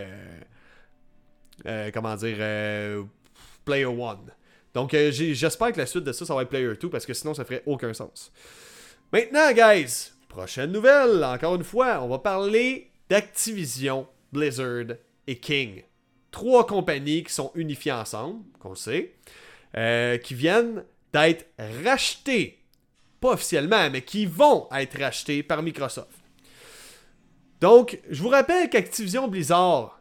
comment 1.95 2.17
dire, 2.17 3.07
Player 3.65 3.87
One. 3.87 4.31
Donc 4.75 4.91
j'espère 4.93 5.73
que 5.73 5.79
la 5.79 5.87
suite 5.87 6.05
de 6.05 6.13
ça, 6.13 6.27
ça 6.27 6.35
va 6.35 6.43
être 6.43 6.51
Player 6.51 6.75
2, 6.79 6.91
parce 6.91 7.07
que 7.07 7.15
sinon 7.15 7.33
ça 7.33 7.47
ferait 7.47 7.63
aucun 7.65 7.95
sens. 7.95 8.31
Maintenant, 9.11 9.53
guys, 9.53 10.11
prochaine 10.29 10.71
nouvelle, 10.71 11.25
encore 11.25 11.55
une 11.55 11.65
fois, 11.65 12.03
on 12.03 12.09
va 12.09 12.19
parler 12.19 12.91
d'Activision, 13.09 14.07
Blizzard 14.33 14.97
et 15.27 15.39
King. 15.39 15.83
Trois 16.35 16.67
compagnies 16.67 17.23
qui 17.23 17.33
sont 17.33 17.53
unifiées 17.55 17.93
ensemble, 17.93 18.41
qu'on 18.59 18.71
le 18.71 18.75
sait, 18.75 19.15
euh, 19.77 20.19
qui 20.19 20.35
viennent 20.35 20.83
d'être 21.13 21.47
rachetées, 21.85 22.59
pas 23.21 23.35
officiellement, 23.35 23.89
mais 23.89 24.03
qui 24.03 24.27
vont 24.27 24.67
être 24.73 24.99
rachetées 24.99 25.45
par 25.45 25.63
Microsoft. 25.63 26.11
Donc, 27.61 28.01
je 28.11 28.21
vous 28.21 28.31
rappelle 28.31 28.69
qu'Activision 28.69 29.29
Blizzard 29.29 30.01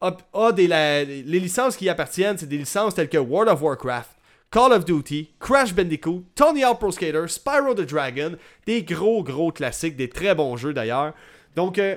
a, 0.00 0.50
des, 0.50 0.66
les 0.66 1.38
licences 1.38 1.76
qui 1.76 1.84
y 1.84 1.88
appartiennent, 1.88 2.36
c'est 2.36 2.48
des 2.48 2.58
licences 2.58 2.96
telles 2.96 3.08
que 3.08 3.16
World 3.16 3.48
of 3.48 3.62
Warcraft, 3.62 4.10
Call 4.50 4.72
of 4.72 4.84
Duty, 4.84 5.34
Crash 5.38 5.72
Bandicoot, 5.72 6.24
Tony 6.34 6.64
Hawk 6.64 6.80
Pro 6.80 6.90
Skater, 6.90 7.28
Spyro 7.28 7.74
the 7.74 7.82
Dragon, 7.82 8.36
des 8.66 8.82
gros 8.82 9.22
gros 9.22 9.52
classiques, 9.52 9.94
des 9.94 10.08
très 10.08 10.34
bons 10.34 10.56
jeux 10.56 10.72
d'ailleurs. 10.72 11.14
Donc, 11.54 11.78
euh, 11.78 11.94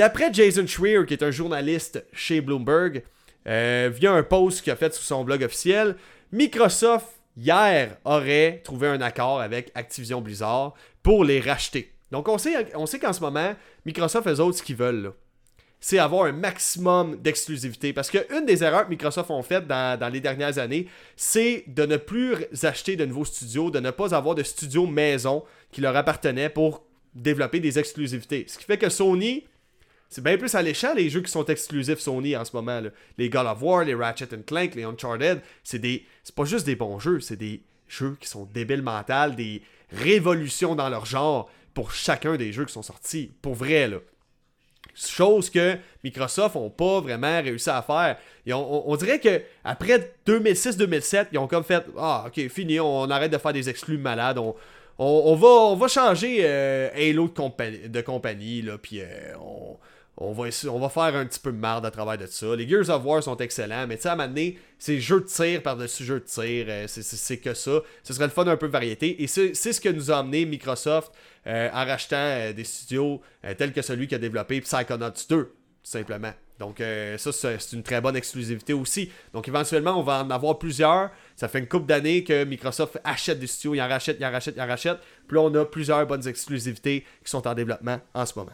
d'après 0.00 0.32
Jason 0.32 0.66
Schreier, 0.66 1.04
qui 1.04 1.12
est 1.12 1.22
un 1.22 1.30
journaliste 1.30 2.02
chez 2.14 2.40
Bloomberg, 2.40 3.02
euh, 3.46 3.90
via 3.92 4.12
un 4.12 4.22
post 4.22 4.62
qu'il 4.62 4.72
a 4.72 4.76
fait 4.76 4.94
sur 4.94 5.04
son 5.04 5.24
blog 5.24 5.42
officiel, 5.42 5.94
Microsoft 6.32 7.20
hier 7.36 7.98
aurait 8.06 8.62
trouvé 8.64 8.88
un 8.88 9.02
accord 9.02 9.42
avec 9.42 9.70
Activision 9.74 10.22
Blizzard 10.22 10.72
pour 11.02 11.22
les 11.22 11.38
racheter. 11.38 11.92
Donc, 12.10 12.28
on 12.28 12.38
sait, 12.38 12.66
qu'en 12.98 13.12
ce 13.12 13.20
moment, 13.20 13.54
Microsoft, 13.84 14.26
eux 14.26 14.40
autres, 14.40 14.56
ce 14.56 14.62
qu'ils 14.62 14.76
veulent, 14.76 15.12
c'est 15.80 15.98
avoir 15.98 16.24
un 16.24 16.32
maximum 16.32 17.16
d'exclusivité. 17.16 17.92
Parce 17.92 18.10
qu'une 18.10 18.46
des 18.46 18.64
erreurs 18.64 18.86
que 18.86 18.90
Microsoft 18.90 19.30
ont 19.30 19.42
faites 19.42 19.66
dans, 19.66 19.98
dans 20.00 20.08
les 20.08 20.20
dernières 20.20 20.56
années, 20.56 20.86
c'est 21.14 21.64
de 21.66 21.84
ne 21.84 21.98
plus 21.98 22.36
acheter 22.62 22.96
de 22.96 23.04
nouveaux 23.04 23.26
studios, 23.26 23.70
de 23.70 23.80
ne 23.80 23.90
pas 23.90 24.14
avoir 24.14 24.34
de 24.34 24.44
studios 24.44 24.86
maison 24.86 25.44
qui 25.70 25.82
leur 25.82 25.94
appartenaient 25.94 26.48
pour 26.48 26.86
développer 27.14 27.60
des 27.60 27.78
exclusivités. 27.78 28.46
Ce 28.48 28.56
qui 28.56 28.64
fait 28.64 28.78
que 28.78 28.88
Sony, 28.88 29.44
c'est 30.10 30.22
bien 30.24 30.36
plus 30.36 30.54
alléchant 30.56 30.92
les 30.92 31.08
jeux 31.08 31.22
qui 31.22 31.30
sont 31.30 31.44
exclusifs 31.44 32.00
Sony 32.00 32.36
en 32.36 32.44
ce 32.44 32.54
moment. 32.54 32.80
là. 32.80 32.90
Les 33.16 33.30
God 33.30 33.46
of 33.46 33.62
War, 33.62 33.84
les 33.84 33.94
Ratchet 33.94 34.26
Clank, 34.44 34.74
les 34.74 34.82
Uncharted, 34.82 35.40
c'est 35.62 35.78
des, 35.78 36.04
c'est 36.24 36.34
pas 36.34 36.44
juste 36.44 36.66
des 36.66 36.74
bons 36.76 36.98
jeux, 36.98 37.20
c'est 37.20 37.36
des 37.36 37.62
jeux 37.88 38.16
qui 38.20 38.28
sont 38.28 38.44
débiles 38.52 38.82
mentales, 38.82 39.36
des 39.36 39.62
révolutions 39.92 40.74
dans 40.74 40.88
leur 40.88 41.06
genre 41.06 41.48
pour 41.74 41.92
chacun 41.92 42.36
des 42.36 42.52
jeux 42.52 42.64
qui 42.64 42.72
sont 42.72 42.82
sortis. 42.82 43.30
Pour 43.40 43.54
vrai, 43.54 43.88
là. 43.88 43.98
Chose 44.92 45.48
que 45.48 45.78
Microsoft 46.02 46.56
n'ont 46.56 46.68
pas 46.68 47.00
vraiment 47.00 47.40
réussi 47.40 47.70
à 47.70 47.80
faire. 47.80 48.18
On, 48.52 48.96
dirait 48.96 49.20
que 49.20 49.40
après 49.62 50.12
2006-2007, 50.26 51.28
ils 51.32 51.38
ont 51.38 51.46
comme 51.46 51.62
fait 51.62 51.84
Ah, 51.96 52.24
ok, 52.26 52.48
fini, 52.48 52.80
on 52.80 53.08
arrête 53.08 53.30
de 53.30 53.38
faire 53.38 53.52
des 53.52 53.68
exclus 53.68 53.98
malades. 53.98 54.38
On, 54.38 54.56
on, 54.98 55.22
on 55.26 55.36
va, 55.36 55.48
on 55.48 55.76
va 55.76 55.86
changer 55.86 56.38
euh, 56.40 56.90
Halo 56.94 57.28
de, 57.28 57.32
compa- 57.32 57.88
de 57.88 58.00
compagnie, 58.00 58.62
là, 58.62 58.76
puis 58.78 59.00
euh, 59.00 59.06
on, 59.40 59.78
on, 60.16 60.32
va, 60.32 60.50
faire 60.50 61.16
un 61.16 61.24
petit 61.24 61.40
peu 61.40 61.50
de 61.50 61.56
marde 61.56 61.86
à 61.86 61.90
travers 61.90 62.18
de 62.18 62.26
ça. 62.26 62.54
Les 62.54 62.68
Gears 62.68 62.90
of 62.90 63.04
War 63.04 63.22
sont 63.22 63.36
excellents, 63.38 63.86
mais 63.86 63.96
tu 63.96 64.02
sais, 64.02 64.08
à 64.08 64.12
un 64.12 64.16
moment 64.16 64.28
donné, 64.28 64.58
c'est 64.78 65.00
jeu 65.00 65.20
de 65.20 65.26
tir 65.26 65.62
par-dessus 65.62 66.04
jeu 66.04 66.20
de 66.20 66.24
tir. 66.24 66.66
euh, 66.68 66.84
c'est- 66.86 67.38
que 67.38 67.54
ça. 67.54 67.80
Ce 68.02 68.12
serait 68.12 68.26
le 68.26 68.30
fun 68.30 68.46
un 68.46 68.56
peu 68.56 68.66
de 68.66 68.72
variété. 68.72 69.22
Et 69.22 69.26
c'est 69.26 69.54
ce 69.54 69.80
que 69.80 69.88
nous 69.88 70.10
a 70.10 70.18
amené 70.18 70.44
Microsoft 70.44 71.12
euh, 71.46 71.70
en 71.72 71.86
rachetant 71.86 72.16
euh, 72.16 72.52
des 72.52 72.64
studios 72.64 73.22
tels 73.56 73.72
que 73.72 73.80
celui 73.82 74.08
qui 74.08 74.14
a 74.14 74.18
développé 74.18 74.60
Psychonauts 74.60 75.10
2, 75.28 75.44
tout 75.44 75.50
simplement. 75.82 76.32
Donc 76.58 76.82
ça, 77.16 77.32
c'est 77.32 77.58
c'est 77.58 77.74
une 77.74 77.82
très 77.82 78.02
bonne 78.02 78.16
exclusivité 78.16 78.74
aussi. 78.74 79.10
Donc 79.32 79.48
éventuellement, 79.48 79.98
on 79.98 80.02
va 80.02 80.22
en 80.22 80.28
avoir 80.28 80.58
plusieurs. 80.58 81.10
Ça 81.34 81.48
fait 81.48 81.58
une 81.60 81.66
couple 81.68 81.86
d'années 81.86 82.22
que 82.22 82.44
Microsoft 82.44 83.00
achète 83.02 83.38
des 83.38 83.46
studios, 83.46 83.74
il 83.74 83.80
en 83.80 83.88
rachète, 83.88 84.18
il 84.20 84.26
en 84.26 84.30
rachète, 84.30 84.56
il 84.56 84.60
en 84.60 84.66
rachète. 84.66 84.98
Puis 85.26 85.36
là, 85.36 85.40
on 85.40 85.54
a 85.54 85.64
plusieurs 85.64 86.06
bonnes 86.06 86.28
exclusivités 86.28 87.06
qui 87.24 87.30
sont 87.30 87.48
en 87.48 87.54
développement 87.54 87.98
en 88.12 88.26
ce 88.26 88.38
moment. 88.38 88.52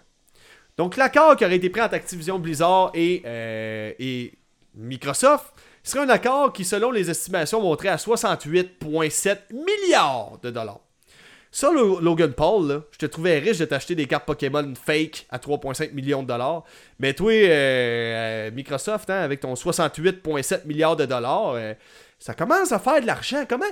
Donc 0.77 0.97
l'accord 0.97 1.37
qui 1.37 1.45
aurait 1.45 1.57
été 1.57 1.71
pris 1.71 1.81
entre 1.81 1.95
Activision 1.95 2.39
Blizzard 2.39 2.91
et, 2.95 3.23
euh, 3.25 3.93
et 3.99 4.33
Microsoft 4.75 5.55
serait 5.83 6.05
un 6.05 6.09
accord 6.11 6.53
qui, 6.53 6.65
selon 6.65 6.91
les 6.91 7.11
estimations, 7.11 7.61
monterait 7.63 7.89
à 7.89 7.97
68,7 7.97 9.39
milliards 9.53 10.39
de 10.43 10.51
dollars. 10.51 10.81
Ça, 11.53 11.71
Lo- 11.73 12.01
Logan 12.01 12.33
Paul, 12.35 12.83
je 12.91 12.99
te 12.99 13.07
trouvais 13.07 13.39
riche 13.39 13.57
de 13.59 13.65
t'acheter 13.65 13.95
des 13.95 14.07
cartes 14.07 14.27
Pokémon 14.27 14.75
fake 14.75 15.27
à 15.31 15.39
3,5 15.39 15.93
millions 15.95 16.23
de 16.23 16.29
dollars. 16.29 16.65
Mais 16.99 17.15
toi, 17.15 17.33
euh, 17.33 17.47
euh, 17.49 18.51
Microsoft, 18.51 19.09
hein, 19.09 19.21
avec 19.23 19.41
ton 19.41 19.55
68,7 19.55 20.67
milliards 20.67 20.97
de 20.97 21.07
dollars, 21.07 21.55
ça 22.19 22.35
commence 22.35 22.73
à 22.73 22.79
faire 22.79 23.01
de 23.01 23.07
l'argent. 23.07 23.45
Comment, 23.49 23.65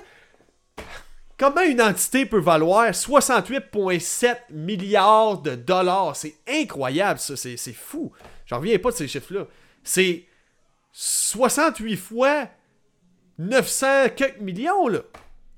comment 1.45 1.67
une 1.67 1.83
entité 1.83 2.25
peut 2.25 2.41
valoir 2.41 2.91
68,7 2.91 4.37
milliards 4.51 5.43
de 5.43 5.55
dollars? 5.55 6.17
C'est 6.17 6.37
incroyable, 6.49 7.19
ça. 7.21 7.37
C'est, 7.37 7.57
fou. 7.73 8.13
J'en 8.47 8.59
reviens 8.59 8.79
pas 8.79 8.91
de 8.91 8.97
ces 8.97 9.09
chiffres-là. 9.09 9.47
C'est 9.83 10.25
68 10.93 11.97
fois 11.97 12.49
900 13.39 14.11
quelques 14.17 14.41
millions, 14.41 14.89
là. 14.89 15.01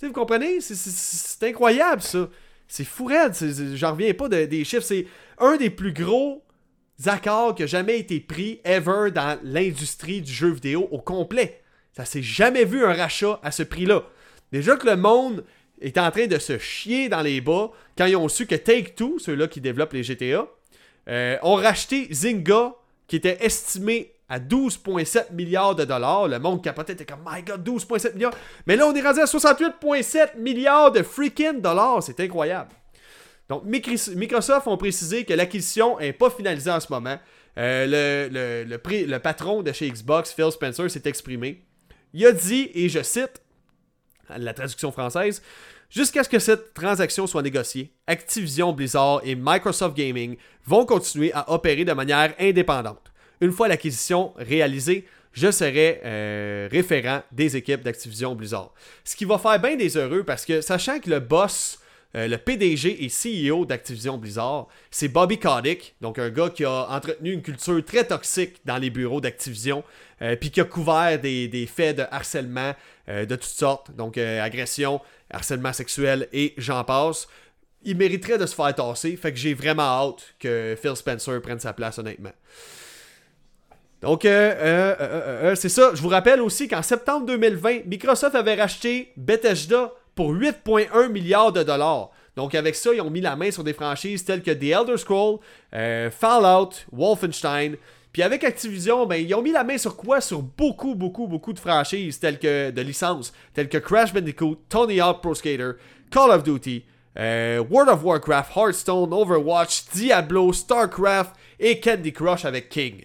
Vous 0.03 0.12
comprenez? 0.12 0.61
C'est- 0.61 1.42
incroyable, 1.46 2.03
ça. 2.03 2.29
C'est 2.68 2.85
fou 2.85 3.05
raide. 3.07 3.33
J'en 3.75 3.92
reviens 3.92 4.12
pas 4.12 4.29
de- 4.29 4.44
des 4.46 4.64
chiffres. 4.64 4.83
C'est 4.83 5.07
un 5.38 5.57
des 5.57 5.70
plus 5.70 5.92
gros 5.92 6.44
accords 7.07 7.55
qui 7.55 7.62
a 7.62 7.66
jamais 7.66 7.99
été 8.01 8.18
pris 8.18 8.61
ever 8.64 9.11
dans 9.12 9.38
l'industrie 9.44 10.20
du 10.20 10.33
jeu 10.33 10.51
vidéo 10.51 10.88
au 10.90 10.99
complet. 11.01 11.62
Ça 11.92 12.05
s'est 12.05 12.22
jamais 12.22 12.64
vu 12.64 12.85
un 12.85 12.92
rachat 12.92 13.38
à 13.42 13.53
ce 13.53 13.62
prix-là. 13.62 14.03
Déjà 14.52 14.77
que 14.77 14.87
le 14.87 14.96
monde 14.96 15.44
est 15.81 15.98
en 15.98 16.10
train 16.10 16.27
de 16.27 16.38
se 16.38 16.58
chier 16.58 17.08
dans 17.08 17.20
les 17.22 17.40
bas 17.40 17.70
quand 17.96 18.06
ils 18.06 18.16
ont 18.16 18.29
su 18.29 18.46
que 18.46 18.54
Take-Two, 18.54 19.18
ceux-là 19.18 19.46
qui 19.48 19.60
développent 19.60 19.92
les 19.92 20.02
GTA, 20.02 20.46
euh, 21.08 21.37
ont 21.42 21.54
racheté 21.56 22.08
Zynga, 22.12 22.74
qui 23.06 23.16
était 23.16 23.38
estimé 23.44 24.12
à 24.29 24.40
12,7 24.40 25.33
milliards 25.33 25.77
de 25.77 25.85
dollars. 25.85 26.27
Le 26.27 26.38
monde 26.40 26.62
capotait, 26.64 26.94
était 26.94 27.04
comme, 27.04 27.20
my 27.31 27.42
god, 27.42 27.64
12,7 27.66 28.14
milliards. 28.14 28.35
Mais 28.66 28.74
là, 28.77 28.87
on 28.88 28.94
est 28.94 29.00
rendu 29.02 29.20
à 29.20 29.24
68,7 29.24 30.37
milliards 30.38 30.90
de 30.90 31.02
freaking 31.02 31.60
dollars. 31.60 32.02
C'est 32.02 32.18
incroyable. 32.20 32.70
Donc, 33.48 33.62
Microsoft 33.64 34.66
ont 34.66 34.77
précisé 34.77 35.24
que 35.24 35.33
l'acquisition 35.33 35.98
n'est 36.00 36.12
pas 36.12 36.31
finalisée 36.31 36.70
en 36.72 36.81
ce 36.81 36.88
moment. 36.92 37.16
Euh, 37.58 38.29
le, 38.29 38.64
le- 38.66 39.06
le 39.06 39.18
patron 39.20 39.62
de 39.62 39.70
chez 39.72 39.88
Xbox, 39.88 40.33
Phil 40.33 40.50
Spencer, 40.50 40.90
s'est 40.90 41.02
exprimé. 41.06 41.62
Il 42.12 42.27
a 42.27 42.33
dit, 42.33 42.70
et 42.74 42.88
je 42.88 43.02
cite 43.02 43.40
la 44.37 44.54
traduction 44.54 44.92
française, 44.92 45.42
Jusqu'à 45.90 46.24
ce 46.24 46.29
que 46.29 46.38
cette 46.38 46.74
transaction 46.74 47.27
soit 47.27 47.42
négociée, 47.42 47.92
Activision 48.06 48.72
Blizzard 48.72 49.20
et 49.24 49.37
Microsoft 49.37 49.96
Gaming 49.96 50.37
vont 50.64 50.85
continuer 50.85 51.33
à 51.33 51.52
opérer 51.52 51.85
de 51.85 51.92
manière 51.92 52.35
indépendante. 52.40 53.12
Une 53.40 53.52
fois 53.52 53.68
l'acquisition 53.68 54.33
réalisée, 54.37 55.06
je 55.33 55.50
serai 55.50 56.00
euh, 56.04 56.68
référent 56.72 57.22
des 57.31 57.56
équipes 57.56 57.83
d'Activision 57.83 58.35
Blizzard. 58.35 58.72
Ce 59.04 59.14
qui 59.14 59.24
va 59.24 59.38
faire 59.38 59.60
bien 59.60 59.77
des 59.77 59.96
heureux 59.96 60.24
parce 60.24 60.44
que 60.44 60.60
sachant 60.60 60.98
que 60.98 61.10
le 61.10 61.20
boss, 61.20 61.79
euh, 62.16 62.27
le 62.27 62.38
PDG 62.38 63.04
et 63.04 63.08
CEO 63.08 63.64
d'Activision 63.64 64.16
Blizzard, 64.16 64.66
c'est 64.90 65.08
Bobby 65.08 65.38
Kotick, 65.38 65.94
donc 66.00 66.18
un 66.18 66.31
gars 66.31 66.50
qui 66.50 66.64
a 66.64 66.88
entretenu 66.90 67.33
une 67.33 67.42
culture 67.42 67.85
très 67.85 68.04
toxique 68.04 68.56
dans 68.64 68.79
les 68.79 68.90
bureaux 68.90 69.20
d'Activision, 69.20 69.85
euh, 70.23 70.37
puis 70.37 70.50
qui 70.50 70.60
a 70.60 70.64
couvert 70.64 71.19
des, 71.21 71.69
faits 71.73 71.98
de 71.98 72.04
harcèlement 72.10 72.75
de 73.08 73.37
toutes 73.37 73.44
sortes, 73.44 73.94
donc 73.94 74.19
agression, 74.19 75.00
harcèlement 75.31 75.73
sexuel 75.73 76.29
et 76.33 76.54
j'en 76.56 76.83
passe. 76.83 77.29
Il 77.85 77.96
mériterait 77.96 78.37
de 78.37 78.46
se 78.46 78.54
faire 78.54 78.75
tasser, 78.75 79.17
fait 79.17 79.33
que 79.33 79.38
j'ai 79.38 79.54
vraiment 79.54 79.83
hâte 79.83 80.35
que 80.40 80.77
Phil 80.81 80.96
Spencer 80.96 81.40
prenne 81.40 81.60
sa 81.60 81.73
place 81.73 81.98
honnêtement. 81.98 82.33
Donc, 84.02 84.25
euh, 84.25 84.54
euh, 84.58 84.96
euh, 85.00 85.54
c'est 85.54 85.69
ça. 85.69 85.90
Je 85.94 86.02
vous 86.02 86.08
rappelle 86.08 86.40
aussi 86.40 86.69
qu'en 86.69 86.83
septembre 86.83 87.27
2020, 87.27 87.87
Microsoft 87.87 88.35
avait 88.35 88.54
racheté 88.54 89.12
Bethesda 89.17 89.92
pour 90.14 90.33
8,1 90.33 91.08
milliards 91.08 91.52
de 91.52 91.62
dollars. 91.62 92.10
Donc, 92.37 92.54
avec 92.54 92.75
ça, 92.75 92.92
ils 92.92 93.00
ont 93.00 93.10
mis 93.10 93.23
la 93.23 93.37
main 93.37 93.50
sur 93.50 93.64
des 93.64 93.73
franchises 93.73 94.25
telles 94.25 94.42
que 94.42 94.50
The 94.50 94.64
Elder 94.64 94.98
Scrolls, 94.98 95.38
Fallout, 95.73 96.71
Wolfenstein. 96.92 97.77
Puis 98.17 98.23
avec 98.23 98.44
Activision, 98.44 99.04
ben, 99.04 99.17
ils 99.17 99.35
ont 99.35 99.42
mis 99.42 99.52
la 99.52 99.62
main 99.62 99.77
sur 99.77 99.94
quoi? 99.94 100.23
Sur 100.23 100.40
beaucoup, 100.40 100.94
beaucoup, 100.94 101.27
beaucoup 101.27 101.52
de 101.52 101.58
franchises 101.58 102.19
telles 102.19 102.38
que 102.38 102.71
de 102.71 102.81
licences, 102.81 103.31
telles 103.52 103.69
que 103.69 103.77
Crash 103.77 104.14
Bandicoot, 104.14 104.56
Tony 104.71 105.02
Hawk 105.02 105.21
Pro 105.21 105.35
Skater, 105.35 105.73
Call 106.10 106.31
of 106.31 106.42
Duty, 106.42 106.87
World 107.14 107.90
of 107.90 108.02
Warcraft, 108.02 108.56
Hearthstone, 108.56 109.12
Overwatch, 109.12 109.90
Diablo, 109.92 110.50
StarCraft 110.54 111.37
et 111.60 111.79
Candy 111.79 112.10
Crush 112.10 112.46
avec 112.46 112.71
King. 112.71 113.04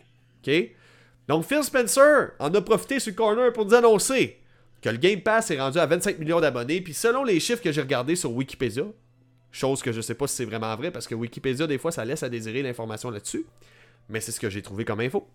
Donc 1.28 1.44
Phil 1.44 1.66
Spencer 1.66 2.30
en 2.40 2.54
a 2.54 2.62
profité 2.62 3.02
sur 3.02 3.14
corner 3.14 3.52
pour 3.52 3.66
nous 3.66 3.74
annoncer 3.74 4.40
que 4.82 4.88
le 4.88 4.96
Game 4.96 5.20
Pass 5.20 5.52
est 5.52 5.60
rendu 5.60 5.78
à 5.78 5.88
25 5.88 6.20
millions 6.20 6.40
d'abonnés, 6.40 6.80
puis 6.80 6.94
selon 6.94 7.26
les 7.26 7.42
chiffres 7.42 7.62
que 7.62 7.74
j'ai 7.74 7.82
regardés 7.82 8.16
sur 8.16 8.32
Wikipédia, 8.32 8.86
chose 9.52 9.82
que 9.82 9.92
je 9.92 10.00
sais 10.00 10.16
pas 10.16 10.28
si 10.28 10.38
c'est 10.38 10.46
vraiment 10.46 10.74
vrai, 10.78 10.90
parce 10.90 11.06
que 11.06 11.16
Wikipédia, 11.16 11.68
des 11.68 11.78
fois, 11.78 11.92
ça 11.92 12.06
laisse 12.06 12.24
à 12.24 12.30
désirer 12.30 12.62
l'information 12.62 13.10
là-dessus, 13.10 13.46
mais 14.12 14.20
c'est 14.20 14.32
ce 14.32 14.40
que 14.40 14.50
j'ai 14.50 14.62
trouvé 14.62 14.86
comme 14.86 15.00
info. 15.00 15.28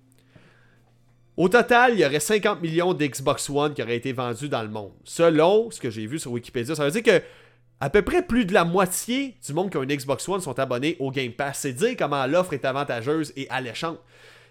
Au 1.36 1.48
total, 1.48 1.92
il 1.92 2.00
y 2.00 2.06
aurait 2.06 2.20
50 2.20 2.62
millions 2.62 2.94
d'Xbox 2.94 3.50
One 3.50 3.74
qui 3.74 3.82
auraient 3.82 3.96
été 3.96 4.12
vendus 4.12 4.48
dans 4.48 4.62
le 4.62 4.70
monde. 4.70 4.92
Selon 5.04 5.70
ce 5.70 5.80
que 5.80 5.90
j'ai 5.90 6.06
vu 6.06 6.18
sur 6.18 6.32
Wikipédia, 6.32 6.74
ça 6.74 6.84
veut 6.84 6.90
dire 6.90 7.02
que 7.02 7.22
à 7.78 7.90
peu 7.90 8.00
près 8.00 8.22
plus 8.22 8.46
de 8.46 8.54
la 8.54 8.64
moitié 8.64 9.36
du 9.44 9.52
monde 9.52 9.70
qui 9.70 9.76
a 9.76 9.82
une 9.82 9.94
Xbox 9.94 10.26
One 10.28 10.40
sont 10.40 10.58
abonnés 10.58 10.96
au 10.98 11.10
Game 11.10 11.32
Pass. 11.32 11.58
C'est 11.60 11.74
dire 11.74 11.94
comment 11.98 12.26
l'offre 12.26 12.54
est 12.54 12.64
avantageuse 12.64 13.34
et 13.36 13.48
alléchante. 13.50 13.98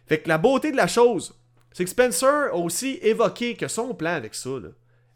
Fait 0.06 0.20
que 0.20 0.30
la 0.30 0.38
beauté 0.38 0.72
de 0.72 0.78
la 0.78 0.86
chose, 0.86 1.34
c'est 1.72 1.84
que 1.84 1.90
Spencer 1.90 2.50
a 2.52 2.56
aussi 2.56 3.00
évoqué 3.02 3.56
que 3.56 3.68
son 3.68 3.96
plan 3.96 4.12
avec 4.12 4.36
ça, 4.36 4.50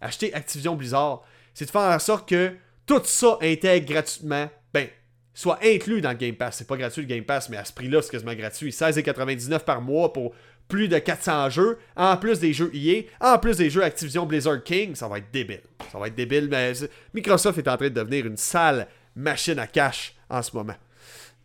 acheter 0.01 0.33
Activision 0.33 0.75
Blizzard, 0.75 1.21
c'est 1.53 1.65
de 1.65 1.69
faire 1.69 1.81
en 1.81 1.99
sorte 1.99 2.27
que 2.27 2.53
tout 2.87 3.01
ça 3.03 3.37
intègre 3.41 3.93
gratuitement, 3.93 4.49
ben, 4.73 4.87
soit 5.39 5.59
inclus 5.63 6.01
dans 6.01 6.09
le 6.09 6.17
Game 6.17 6.35
Pass. 6.35 6.57
C'est 6.57 6.67
pas 6.67 6.75
gratuit 6.75 7.03
le 7.03 7.07
Game 7.07 7.23
Pass, 7.23 7.47
mais 7.47 7.55
à 7.55 7.63
ce 7.63 7.71
prix-là, 7.71 8.01
c'est 8.01 8.11
quasiment 8.11 8.33
gratuit. 8.33 8.71
16,99$ 8.71 9.59
par 9.59 9.79
mois 9.79 10.11
pour 10.11 10.33
plus 10.67 10.89
de 10.89 10.99
400 10.99 11.49
jeux, 11.49 11.77
en 11.95 12.17
plus 12.17 12.39
des 12.39 12.51
jeux 12.51 12.69
EA, 12.75 13.03
en 13.21 13.39
plus 13.39 13.55
des 13.55 13.69
jeux 13.69 13.81
Activision 13.81 14.25
Blizzard 14.25 14.61
King, 14.63 14.95
ça 14.95 15.07
va 15.07 15.19
être 15.19 15.31
débile. 15.31 15.61
Ça 15.93 15.97
va 15.97 16.07
être 16.07 16.15
débile, 16.15 16.49
mais 16.51 16.73
Microsoft 17.13 17.57
est 17.57 17.69
en 17.69 17.77
train 17.77 17.87
de 17.87 17.93
devenir 17.93 18.25
une 18.25 18.35
sale 18.35 18.87
machine 19.15 19.57
à 19.59 19.67
cash 19.67 20.13
en 20.29 20.41
ce 20.41 20.53
moment. 20.53 20.75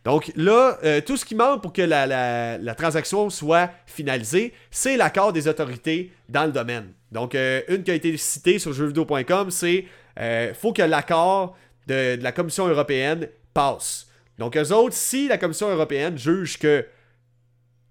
Donc 0.03 0.29
là, 0.35 0.77
euh, 0.83 0.99
tout 0.99 1.15
ce 1.15 1.23
qui 1.23 1.33
manque 1.33 1.61
pour 1.61 1.71
que 1.71 1.81
la, 1.81 2.75
transaction 2.75 3.29
soit 3.29 3.71
finalisée, 3.85 4.53
c'est 4.71 4.97
l'accord 4.97 5.31
des 5.31 5.47
autorités 5.47 6.11
dans 6.27 6.43
le 6.43 6.51
domaine. 6.51 6.91
Donc, 7.13 7.33
euh, 7.33 7.61
une 7.69 7.81
qui 7.81 7.91
a 7.91 7.93
été 7.93 8.17
citée 8.17 8.59
sur 8.59 8.73
jeuxvideo.com, 8.73 9.51
c'est 9.51 9.85
euh, 10.19 10.53
faut 10.53 10.73
que 10.73 10.81
l'accord 10.81 11.55
de, 11.87 12.21
la 12.21 12.33
Commission 12.33 12.67
européenne 12.67 13.29
passe. 13.55 14.07
Donc, 14.37 14.55
eux 14.55 14.71
autres, 14.71 14.95
si 14.95 15.27
la 15.27 15.39
Commission 15.39 15.69
européenne 15.69 16.17
juge 16.17 16.59
que 16.59 16.85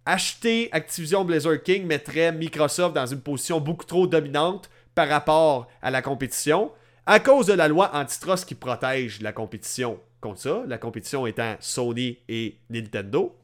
acheter 0.06 0.68
Activision 0.70 1.24
Blizzard 1.24 1.62
King 1.62 1.86
mettrait 1.86 2.30
Microsoft 2.30 2.94
dans 2.94 3.06
une 3.06 3.22
position 3.22 3.60
beaucoup 3.60 3.86
trop 3.86 4.06
dominante 4.06 4.70
par 4.94 5.08
rapport 5.08 5.66
à 5.82 5.90
la 5.90 6.02
compétition, 6.02 6.70
à 7.06 7.18
cause 7.18 7.46
de 7.46 7.54
la 7.54 7.68
loi 7.68 7.90
antitrust 7.94 8.46
qui 8.46 8.54
protège 8.54 9.20
la 9.22 9.32
compétition 9.32 9.98
contre 10.20 10.40
ça, 10.40 10.62
la 10.66 10.78
compétition 10.78 11.26
étant 11.26 11.56
Sony 11.60 12.18
et 12.28 12.58
Nintendo, 12.70 13.34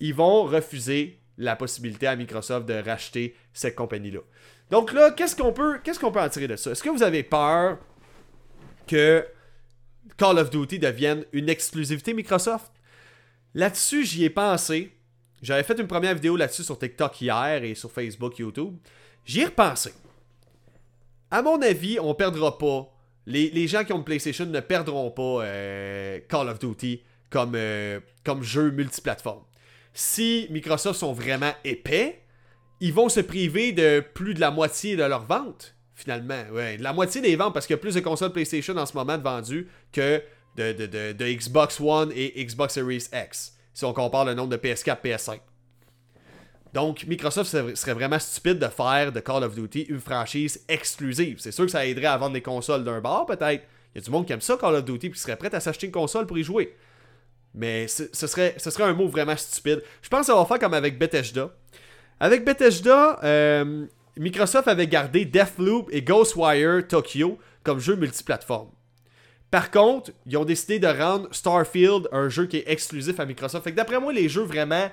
ils 0.00 0.14
vont 0.14 0.44
refuser 0.44 1.20
la 1.38 1.54
possibilité 1.54 2.08
à 2.08 2.16
Microsoft 2.16 2.66
de 2.66 2.74
racheter 2.74 3.36
cette 3.52 3.76
compagnie-là. 3.76 4.20
Donc 4.70 4.92
là, 4.92 5.12
qu'est-ce 5.12 5.36
qu'on 5.36 5.52
peut, 5.52 5.78
qu'est-ce 5.82 6.00
qu'on 6.00 6.10
peut 6.12 6.20
en 6.20 6.28
tirer 6.28 6.48
de 6.48 6.56
ça? 6.56 6.72
Est-ce 6.72 6.82
que 6.82 6.90
vous 6.90 7.02
avez 7.02 7.22
peur 7.22 7.78
que 8.86 9.24
Call 10.16 10.38
of 10.38 10.50
Duty 10.50 10.78
devienne 10.78 11.24
une 11.32 11.48
exclusivité 11.48 12.14
Microsoft? 12.14 12.72
Là-dessus, 13.54 14.04
j'y 14.04 14.24
ai 14.24 14.30
pensé. 14.30 14.92
J'avais 15.42 15.62
fait 15.62 15.78
une 15.78 15.86
première 15.86 16.14
vidéo 16.14 16.36
là-dessus 16.36 16.64
sur 16.64 16.78
TikTok 16.78 17.20
hier 17.20 17.62
et 17.62 17.74
sur 17.74 17.92
Facebook, 17.92 18.38
YouTube. 18.38 18.76
J'y 19.24 19.40
ai 19.40 19.44
repensé. 19.46 19.92
À 21.30 21.42
mon 21.42 21.60
avis, 21.62 21.98
on 22.00 22.14
perdra 22.14 22.56
pas 22.56 22.92
les, 23.28 23.68
gens 23.68 23.84
qui 23.84 23.92
ont 23.92 23.98
une 23.98 24.04
PlayStation 24.04 24.46
ne 24.46 24.60
perdront 24.60 25.10
pas 25.10 25.44
euh, 25.44 26.18
Call 26.28 26.48
of 26.48 26.58
Duty 26.58 27.02
comme, 27.30 27.52
euh, 27.54 28.00
comme 28.24 28.42
jeu 28.42 28.70
multiplateforme. 28.70 29.42
Si 29.92 30.46
Microsoft 30.50 30.98
sont 30.98 31.12
vraiment 31.12 31.52
épais, 31.64 32.22
ils 32.80 32.92
vont 32.92 33.08
se 33.08 33.20
priver 33.20 33.72
de 33.72 34.00
plus 34.00 34.34
de 34.34 34.40
la 34.40 34.50
moitié 34.50 34.96
de 34.96 35.02
leurs 35.02 35.24
ventes, 35.24 35.74
finalement. 35.98 36.44
Ouais, 36.52 36.76
la 36.78 36.92
moitié 36.92 37.20
des 37.20 37.34
ventes, 37.36 37.52
parce 37.52 37.66
qu'il 37.66 37.74
y 37.74 37.78
a 37.78 37.80
plus 37.80 37.94
de 37.94 38.00
consoles 38.00 38.32
PlayStation 38.32 38.76
en 38.76 38.86
ce 38.86 38.94
moment 38.94 39.18
de 39.18 39.22
vendues 39.22 39.68
que 39.92 40.22
de, 40.56 40.72
de, 40.72 41.24
Xbox 41.26 41.80
One 41.80 42.10
et 42.14 42.44
Xbox 42.44 42.74
Series 42.74 43.08
X, 43.12 43.56
si 43.74 43.84
on 43.84 43.92
compare 43.92 44.24
le 44.24 44.34
nombre 44.34 44.50
de 44.50 44.56
PS4 44.56 45.00
PS5. 45.02 45.40
Donc, 46.72 47.04
Microsoft 47.06 47.74
serait 47.74 47.94
vraiment 47.94 48.18
stupide 48.18 48.58
de 48.58 48.66
faire 48.66 49.10
de 49.10 49.20
Call 49.20 49.42
of 49.42 49.54
Duty 49.54 49.86
une 49.88 50.00
franchise 50.00 50.64
exclusive. 50.68 51.38
C'est 51.38 51.52
sûr 51.52 51.64
que 51.64 51.70
ça 51.70 51.84
aiderait 51.86 52.06
à 52.06 52.16
vendre 52.16 52.34
des 52.34 52.42
consoles 52.42 52.84
d'un 52.84 53.00
bar, 53.00 53.26
peut-être. 53.26 53.64
Il 53.94 53.98
y 53.98 53.98
a 53.98 54.00
du 54.02 54.10
monde 54.10 54.26
qui 54.26 54.32
aime 54.32 54.40
ça, 54.40 54.56
Call 54.56 54.74
of 54.74 54.84
Duty, 54.84 55.10
puis 55.10 55.18
qui 55.18 55.22
serait 55.22 55.36
prêt 55.36 55.54
à 55.54 55.60
s'acheter 55.60 55.86
une 55.86 55.92
console 55.92 56.26
pour 56.26 56.38
y 56.38 56.44
jouer. 56.44 56.76
Mais 57.54 57.88
ce 57.88 58.04
serait, 58.26 58.54
ce 58.58 58.70
serait 58.70 58.84
un 58.84 58.92
mot 58.92 59.08
vraiment 59.08 59.36
stupide. 59.36 59.82
Je 60.02 60.08
pense 60.08 60.26
ça 60.26 60.34
va 60.34 60.44
faire 60.44 60.58
comme 60.58 60.74
avec 60.74 60.98
Bethesda. 60.98 61.50
Avec 62.20 62.44
Bethesda, 62.44 63.18
euh, 63.24 63.86
Microsoft 64.18 64.68
avait 64.68 64.88
gardé 64.88 65.24
Deathloop 65.24 65.88
et 65.92 66.02
Ghostwire 66.02 66.86
Tokyo 66.86 67.38
comme 67.62 67.78
jeux 67.78 67.96
multiplateformes. 67.96 68.70
Par 69.50 69.70
contre, 69.70 70.10
ils 70.26 70.36
ont 70.36 70.44
décidé 70.44 70.78
de 70.78 70.86
rendre 70.86 71.28
Starfield 71.32 72.08
un 72.12 72.28
jeu 72.28 72.46
qui 72.46 72.58
est 72.58 72.68
exclusif 72.68 73.18
à 73.20 73.26
Microsoft. 73.26 73.64
Fait 73.64 73.70
que 73.70 73.76
d'après 73.76 74.00
moi, 74.00 74.12
les 74.12 74.28
jeux 74.28 74.42
vraiment 74.42 74.90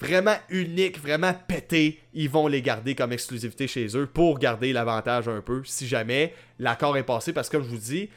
vraiment 0.00 0.36
unique, 0.48 1.00
vraiment 1.00 1.34
pété, 1.34 2.00
ils 2.14 2.30
vont 2.30 2.46
les 2.46 2.62
garder 2.62 2.94
comme 2.94 3.12
exclusivité 3.12 3.66
chez 3.66 3.96
eux 3.96 4.06
pour 4.06 4.38
garder 4.38 4.72
l'avantage 4.72 5.28
un 5.28 5.40
peu 5.40 5.62
si 5.64 5.86
jamais 5.86 6.34
l'accord 6.58 6.96
est 6.96 7.02
passé. 7.02 7.32
Parce 7.32 7.48
que 7.48 7.56
comme 7.56 7.66
je 7.66 7.70
vous 7.70 7.78
dis, 7.78 8.08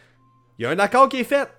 il 0.57 0.63
y 0.63 0.65
a 0.65 0.69
un 0.69 0.79
accord 0.79 1.09
qui 1.09 1.17
est 1.17 1.25
fait. 1.25 1.49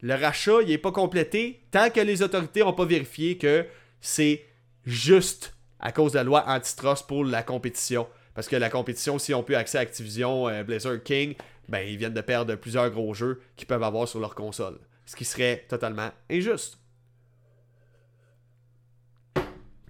Le 0.00 0.14
rachat, 0.14 0.62
il 0.62 0.68
n'est 0.68 0.78
pas 0.78 0.92
complété 0.92 1.62
tant 1.70 1.90
que 1.90 2.00
les 2.00 2.22
autorités 2.22 2.60
n'ont 2.60 2.72
pas 2.72 2.84
vérifié 2.84 3.36
que 3.38 3.66
c'est 4.00 4.44
juste 4.84 5.54
à 5.80 5.92
cause 5.92 6.12
de 6.12 6.18
la 6.18 6.24
loi 6.24 6.44
antitrust 6.46 7.06
pour 7.06 7.24
la 7.24 7.42
compétition. 7.42 8.06
Parce 8.38 8.46
que 8.46 8.54
la 8.54 8.70
compétition, 8.70 9.18
si 9.18 9.34
on 9.34 9.42
peut 9.42 9.56
accès 9.56 9.78
à 9.78 9.80
Activision, 9.80 10.48
euh, 10.48 10.62
Blizzard 10.62 11.02
King, 11.02 11.34
ben 11.68 11.80
ils 11.80 11.96
viennent 11.96 12.14
de 12.14 12.20
perdre 12.20 12.54
plusieurs 12.54 12.88
gros 12.88 13.12
jeux 13.12 13.40
qu'ils 13.56 13.66
peuvent 13.66 13.82
avoir 13.82 14.06
sur 14.06 14.20
leur 14.20 14.36
console. 14.36 14.78
Ce 15.06 15.16
qui 15.16 15.24
serait 15.24 15.66
totalement 15.68 16.10
injuste. 16.30 16.78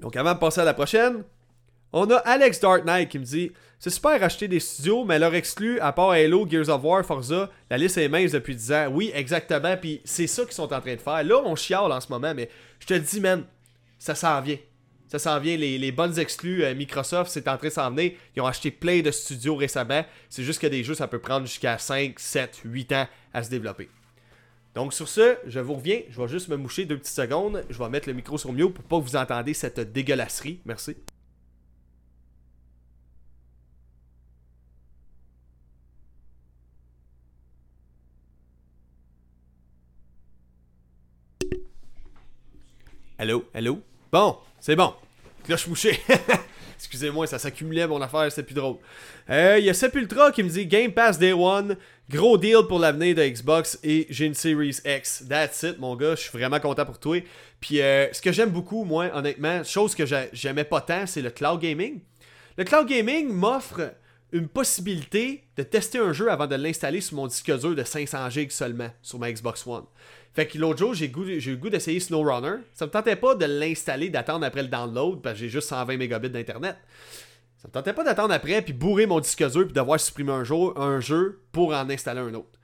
Donc 0.00 0.16
avant 0.16 0.32
de 0.32 0.38
passer 0.38 0.62
à 0.62 0.64
la 0.64 0.72
prochaine, 0.72 1.24
on 1.92 2.10
a 2.10 2.16
Alex 2.16 2.58
Dark 2.60 2.86
Knight 2.86 3.10
qui 3.10 3.18
me 3.18 3.24
dit 3.24 3.52
C'est 3.78 3.90
super 3.90 4.22
acheter 4.22 4.48
des 4.48 4.60
studios, 4.60 5.04
mais 5.04 5.18
leur 5.18 5.34
exclu, 5.34 5.78
à 5.80 5.92
part 5.92 6.12
Halo, 6.12 6.48
Gears 6.48 6.70
of 6.70 6.82
War, 6.82 7.04
Forza, 7.04 7.50
la 7.68 7.76
liste 7.76 7.98
est 7.98 8.08
mince 8.08 8.32
depuis 8.32 8.56
10 8.56 8.72
ans. 8.72 8.88
Oui, 8.90 9.10
exactement. 9.12 9.76
Puis 9.76 10.00
c'est 10.06 10.26
ça 10.26 10.44
qu'ils 10.44 10.54
sont 10.54 10.72
en 10.72 10.80
train 10.80 10.94
de 10.94 11.00
faire. 11.02 11.22
Là, 11.22 11.42
on 11.44 11.54
chiale 11.54 11.92
en 11.92 12.00
ce 12.00 12.08
moment, 12.08 12.32
mais 12.34 12.48
je 12.80 12.86
te 12.86 12.94
le 12.94 13.00
dis, 13.00 13.20
man, 13.20 13.44
ça 13.98 14.14
s'en 14.14 14.40
vient. 14.40 14.56
Ça 15.08 15.18
s'en 15.18 15.40
vient, 15.40 15.56
les, 15.56 15.92
bonnes 15.92 16.18
exclus, 16.18 16.62
euh, 16.62 16.74
Microsoft, 16.74 17.30
c'est 17.30 17.48
en 17.48 17.56
train 17.56 17.68
de 17.68 17.72
s'en 17.72 17.90
venir. 17.90 18.12
Ils 18.36 18.42
ont 18.42 18.46
acheté 18.46 18.70
plein 18.70 19.00
de 19.00 19.10
studios 19.10 19.56
récemment. 19.56 20.04
C'est 20.28 20.42
juste 20.42 20.60
que 20.60 20.66
des 20.66 20.84
jeux, 20.84 20.94
ça 20.94 21.08
peut 21.08 21.18
prendre 21.18 21.46
jusqu'à 21.46 21.78
5, 21.78 22.18
7, 22.20 22.60
8 22.64 22.92
ans 22.92 23.08
à 23.32 23.42
se 23.42 23.48
développer. 23.48 23.88
Donc 24.74 24.92
sur 24.92 25.08
ce, 25.08 25.36
je 25.46 25.60
vous 25.60 25.74
reviens. 25.74 26.02
Je 26.10 26.20
vais 26.20 26.28
juste 26.28 26.48
me 26.48 26.56
moucher 26.56 26.84
deux 26.84 26.98
petites 26.98 27.14
secondes. 27.14 27.64
Je 27.70 27.78
vais 27.78 27.88
mettre 27.88 28.06
le 28.06 28.14
micro 28.14 28.36
sur 28.36 28.52
mieux 28.52 28.70
pour 28.70 28.84
pas 28.84 28.98
que 28.98 29.04
vous 29.04 29.16
entendez 29.16 29.54
cette 29.54 29.80
dégueulasserie. 29.80 30.60
Merci. 30.66 30.94
Allô, 43.18 43.44
allô? 43.52 43.80
Bon, 44.12 44.38
c'est 44.60 44.76
bon. 44.76 44.94
Cloche 45.44 45.66
mouchée. 45.66 46.00
Excusez-moi, 46.76 47.26
ça 47.26 47.38
s'accumulait 47.38 47.86
mon 47.86 48.00
affaire, 48.00 48.30
c'est 48.30 48.44
plus 48.44 48.54
drôle. 48.54 48.76
Il 49.28 49.34
euh, 49.34 49.58
y 49.58 49.68
a 49.68 49.74
Sepultra 49.74 50.30
qui 50.30 50.44
me 50.44 50.48
dit 50.48 50.64
Game 50.66 50.92
Pass 50.92 51.18
Day 51.18 51.32
One, 51.32 51.76
gros 52.08 52.38
deal 52.38 52.66
pour 52.68 52.78
l'avenir 52.78 53.16
de 53.16 53.22
Xbox 53.22 53.78
et 53.82 54.06
j'ai 54.10 54.32
Series 54.32 54.78
X. 54.84 55.24
That's 55.28 55.64
it, 55.64 55.80
mon 55.80 55.96
gars, 55.96 56.14
je 56.14 56.20
suis 56.20 56.38
vraiment 56.38 56.60
content 56.60 56.86
pour 56.86 56.98
toi. 56.98 57.20
Puis 57.60 57.80
euh, 57.80 58.06
ce 58.12 58.22
que 58.22 58.30
j'aime 58.30 58.50
beaucoup, 58.50 58.84
moi, 58.84 59.10
honnêtement, 59.12 59.64
chose 59.64 59.94
que 59.94 60.04
j'aimais 60.32 60.64
pas 60.64 60.80
tant, 60.80 61.06
c'est 61.06 61.22
le 61.22 61.30
cloud 61.30 61.60
gaming. 61.60 62.00
Le 62.56 62.64
cloud 62.64 62.86
gaming 62.86 63.28
m'offre 63.28 63.92
une 64.32 64.48
possibilité 64.48 65.44
de 65.56 65.62
tester 65.62 65.98
un 65.98 66.12
jeu 66.12 66.30
avant 66.30 66.46
de 66.46 66.54
l'installer 66.54 67.00
sur 67.00 67.16
mon 67.16 67.26
disque 67.26 67.50
dur 67.58 67.74
de 67.74 67.82
500 67.82 68.30
GB 68.30 68.50
seulement 68.50 68.90
sur 69.02 69.18
ma 69.18 69.32
Xbox 69.32 69.66
One. 69.66 69.84
Fait 70.34 70.46
que 70.46 70.58
l'autre 70.58 70.78
jour, 70.78 70.94
j'ai 70.94 71.06
eu 71.06 71.50
le 71.50 71.56
goût 71.56 71.70
d'essayer 71.70 71.98
SnowRunner. 71.98 72.58
Ça 72.74 72.86
me 72.86 72.90
tentait 72.90 73.16
pas 73.16 73.34
de 73.34 73.46
l'installer, 73.46 74.10
d'attendre 74.10 74.44
après 74.44 74.62
le 74.62 74.68
download, 74.68 75.22
parce 75.22 75.34
que 75.34 75.40
j'ai 75.40 75.48
juste 75.48 75.68
120 75.68 75.96
mégabits 75.96 76.30
d'internet. 76.30 76.76
Ça 77.56 77.68
me 77.68 77.72
tentait 77.72 77.92
pas 77.92 78.04
d'attendre 78.04 78.32
après, 78.32 78.62
puis 78.62 78.72
bourrer 78.72 79.06
mon 79.06 79.18
disque 79.18 79.50
dur, 79.50 79.66
puis 79.66 80.30
un 80.30 80.44
jeu, 80.44 80.54
un 80.76 81.00
jeu 81.00 81.40
pour 81.50 81.74
en 81.74 81.88
installer 81.90 82.20
un 82.20 82.34
autre. 82.34 82.58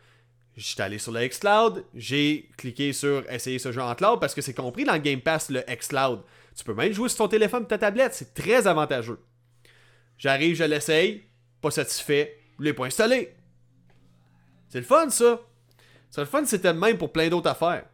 J'étais 0.57 0.83
allé 0.83 0.99
sur 0.99 1.11
le 1.11 1.27
xCloud, 1.27 1.85
j'ai 1.95 2.49
cliqué 2.57 2.93
sur 2.93 3.29
essayer 3.29 3.59
ce 3.59 3.73
jeu 3.73 3.83
en 3.83 3.93
cloud 3.97 4.21
parce 4.21 4.35
que 4.35 4.41
c'est 4.41 4.55
compris 4.55 4.85
dans 4.85 4.93
le 4.93 5.01
Game 5.01 5.21
Pass 5.21 5.51
le 5.51 5.63
xCloud. 5.63 6.21
Tu 6.55 6.63
peux 6.63 6.75
même 6.75 6.93
jouer 6.93 7.09
sur 7.09 7.19
ton 7.19 7.29
téléphone 7.29 7.65
ou 7.65 7.67
ta 7.67 7.77
tablette, 7.77 8.15
c'est 8.15 8.35
très 8.35 8.69
avantageux. 8.69 9.19
J'arrive, 10.17 10.55
je 10.55 10.63
l'essaye, 10.63 11.25
satisfait, 11.71 12.39
je 12.59 12.65
l'ai 12.65 12.73
pas 12.73 12.87
installé. 12.87 13.35
C'est 14.69 14.79
le 14.81 14.85
fun 14.85 15.09
ça. 15.11 15.41
C'est 16.11 16.21
le 16.21 16.27
fun, 16.27 16.45
c'était 16.45 16.73
le 16.73 16.79
même 16.79 16.99
pour 16.99 17.13
plein 17.13 17.29
d'autres 17.29 17.51
affaires. 17.51 17.85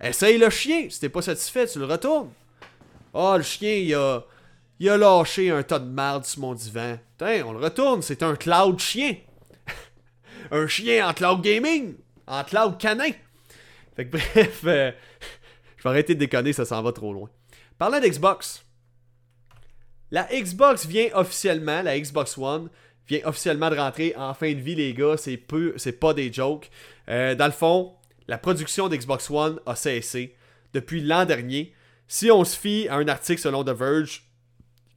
Essaye 0.00 0.38
le 0.38 0.50
chien, 0.50 0.86
si 0.88 1.00
t'es 1.00 1.08
pas 1.08 1.22
satisfait, 1.22 1.66
tu 1.66 1.78
le 1.78 1.84
retournes. 1.84 2.30
Oh, 3.12 3.34
le 3.36 3.42
chien, 3.42 3.74
il 3.74 3.94
a, 3.94 4.24
il 4.78 4.88
a 4.88 4.96
lâché 4.96 5.50
un 5.50 5.62
tas 5.62 5.78
de 5.78 5.90
merde 5.90 6.24
sur 6.24 6.40
mon 6.40 6.54
divan. 6.54 6.98
Tiens, 7.18 7.44
on 7.46 7.52
le 7.52 7.58
retourne, 7.58 8.02
c'est 8.02 8.22
un 8.22 8.36
cloud 8.36 8.78
chien. 8.78 9.16
un 10.50 10.66
chien 10.66 11.08
en 11.08 11.12
cloud 11.12 11.42
gaming, 11.42 11.96
en 12.26 12.44
cloud 12.44 12.78
canin. 12.78 13.10
Fait 13.96 14.06
que 14.06 14.10
bref, 14.16 14.60
euh, 14.64 14.92
je 15.76 15.82
vais 15.82 15.90
arrêter 15.90 16.14
de 16.14 16.20
déconner, 16.20 16.52
ça 16.52 16.64
s'en 16.64 16.82
va 16.82 16.92
trop 16.92 17.12
loin. 17.12 17.28
Parlant 17.76 18.00
d'Xbox, 18.00 18.64
la 20.10 20.24
Xbox 20.24 20.86
vient 20.86 21.08
officiellement, 21.14 21.82
la 21.82 21.98
Xbox 21.98 22.38
One, 22.38 22.70
vient 23.08 23.20
officiellement 23.24 23.70
de 23.70 23.76
rentrer 23.76 24.14
en 24.16 24.34
fin 24.34 24.52
de 24.52 24.60
vie, 24.60 24.74
les 24.74 24.94
gars. 24.94 25.16
C'est 25.16 25.36
peu, 25.36 25.74
c'est 25.76 25.98
pas 25.98 26.14
des 26.14 26.32
jokes. 26.32 26.70
Euh, 27.08 27.34
dans 27.34 27.46
le 27.46 27.52
fond, 27.52 27.94
la 28.26 28.38
production 28.38 28.88
d'Xbox 28.88 29.30
One 29.30 29.60
a 29.66 29.74
cessé 29.74 30.34
depuis 30.74 31.00
l'an 31.00 31.24
dernier. 31.24 31.72
Si 32.06 32.30
on 32.30 32.44
se 32.44 32.56
fie 32.56 32.86
à 32.88 32.96
un 32.96 33.08
article 33.08 33.40
selon 33.40 33.64
The 33.64 33.70
Verge 33.70 34.24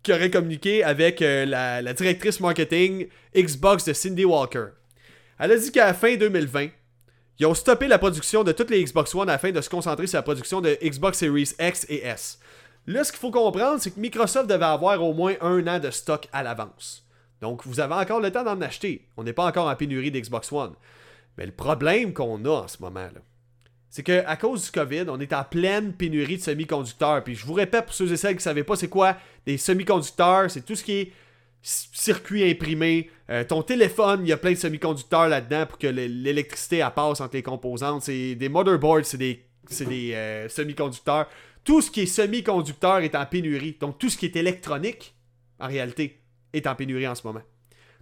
qui 0.03 0.11
aurait 0.11 0.31
communiqué 0.31 0.83
avec 0.83 1.21
euh, 1.21 1.45
la, 1.45 1.81
la, 1.81 1.93
directrice 1.93 2.39
marketing 2.39 3.07
Xbox 3.35 3.85
de 3.85 3.93
Cindy 3.93 4.25
Walker. 4.25 4.67
Elle 5.37 5.51
a 5.51 5.57
dit 5.57 5.71
qu'à 5.71 5.85
la 5.85 5.93
fin 5.93 6.15
2020, 6.15 6.69
ils 7.39 7.45
ont 7.45 7.53
stoppé 7.53 7.87
la 7.87 7.97
production 7.97 8.43
de 8.43 8.51
toutes 8.51 8.69
les 8.69 8.83
Xbox 8.83 9.13
One 9.15 9.29
afin 9.29 9.51
de 9.51 9.61
se 9.61 9.69
concentrer 9.69 10.07
sur 10.07 10.17
la 10.17 10.23
production 10.23 10.61
de 10.61 10.77
Xbox 10.83 11.17
Series 11.19 11.53
X 11.59 11.85
et 11.89 12.05
S. 12.05 12.39
Là, 12.87 13.03
ce 13.03 13.11
qu'il 13.11 13.19
faut 13.19 13.31
comprendre, 13.31 13.79
c'est 13.79 13.91
que 13.91 13.99
Microsoft 13.99 14.49
devait 14.49 14.65
avoir 14.65 15.03
au 15.03 15.13
moins 15.13 15.35
un 15.41 15.65
an 15.67 15.79
de 15.79 15.91
stock 15.91 16.27
à 16.33 16.43
l'avance. 16.43 17.05
Donc, 17.41 17.65
vous 17.65 17.79
avez 17.79 17.95
encore 17.95 18.19
le 18.19 18.31
temps 18.31 18.43
d'en 18.43 18.61
acheter. 18.61 19.07
On 19.17 19.23
n'est 19.23 19.33
pas 19.33 19.45
encore 19.45 19.67
en 19.67 19.75
pénurie 19.75 20.11
d'Xbox 20.11 20.51
One. 20.51 20.73
Mais 21.37 21.45
le 21.45 21.51
problème 21.51 22.13
qu'on 22.13 22.43
a 22.45 22.63
en 22.63 22.67
ce 22.67 22.81
moment, 22.81 22.99
là, 22.99 23.21
c'est 23.91 24.03
qu'à 24.03 24.37
cause 24.37 24.63
du 24.63 24.71
COVID, 24.71 25.05
on 25.09 25.19
est 25.19 25.33
en 25.33 25.43
pleine 25.43 25.91
pénurie 25.91 26.37
de 26.37 26.41
semi-conducteurs. 26.41 27.23
Puis 27.25 27.35
je 27.35 27.45
vous 27.45 27.53
répète 27.53 27.85
pour 27.85 27.93
ceux 27.93 28.09
et 28.11 28.15
celles 28.15 28.31
qui 28.31 28.37
ne 28.37 28.43
savaient 28.43 28.63
pas 28.63 28.77
c'est 28.77 28.87
quoi? 28.87 29.17
Des 29.45 29.57
semi-conducteurs, 29.57 30.49
c'est 30.49 30.65
tout 30.65 30.75
ce 30.75 30.83
qui 30.83 30.93
est 30.93 31.11
circuit 31.61 32.49
imprimé. 32.49 33.09
Euh, 33.29 33.43
ton 33.43 33.61
téléphone, 33.61 34.21
il 34.23 34.29
y 34.29 34.31
a 34.31 34.37
plein 34.37 34.51
de 34.51 34.57
semi-conducteurs 34.57 35.27
là-dedans 35.27 35.65
pour 35.65 35.77
que 35.77 35.87
l'électricité 35.87 36.87
passe 36.95 37.19
entre 37.19 37.35
les 37.35 37.43
composantes. 37.43 38.03
C'est 38.03 38.35
des 38.35 38.47
motherboards, 38.47 39.03
c'est 39.03 39.17
des, 39.17 39.43
euh, 40.13 40.47
semi-conducteurs. 40.47 41.27
Tout 41.65 41.81
ce 41.81 41.91
qui 41.91 42.01
est 42.01 42.05
semi-conducteur 42.05 42.99
est 42.99 43.13
en 43.13 43.25
pénurie. 43.25 43.75
Donc 43.77 43.99
tout 43.99 44.09
ce 44.09 44.17
qui 44.17 44.25
est 44.25 44.37
électronique, 44.37 45.13
en 45.59 45.67
réalité, 45.67 46.20
est 46.53 46.67
en 46.67 46.75
pénurie 46.75 47.07
en 47.07 47.15
ce 47.15 47.25
moment. 47.25 47.41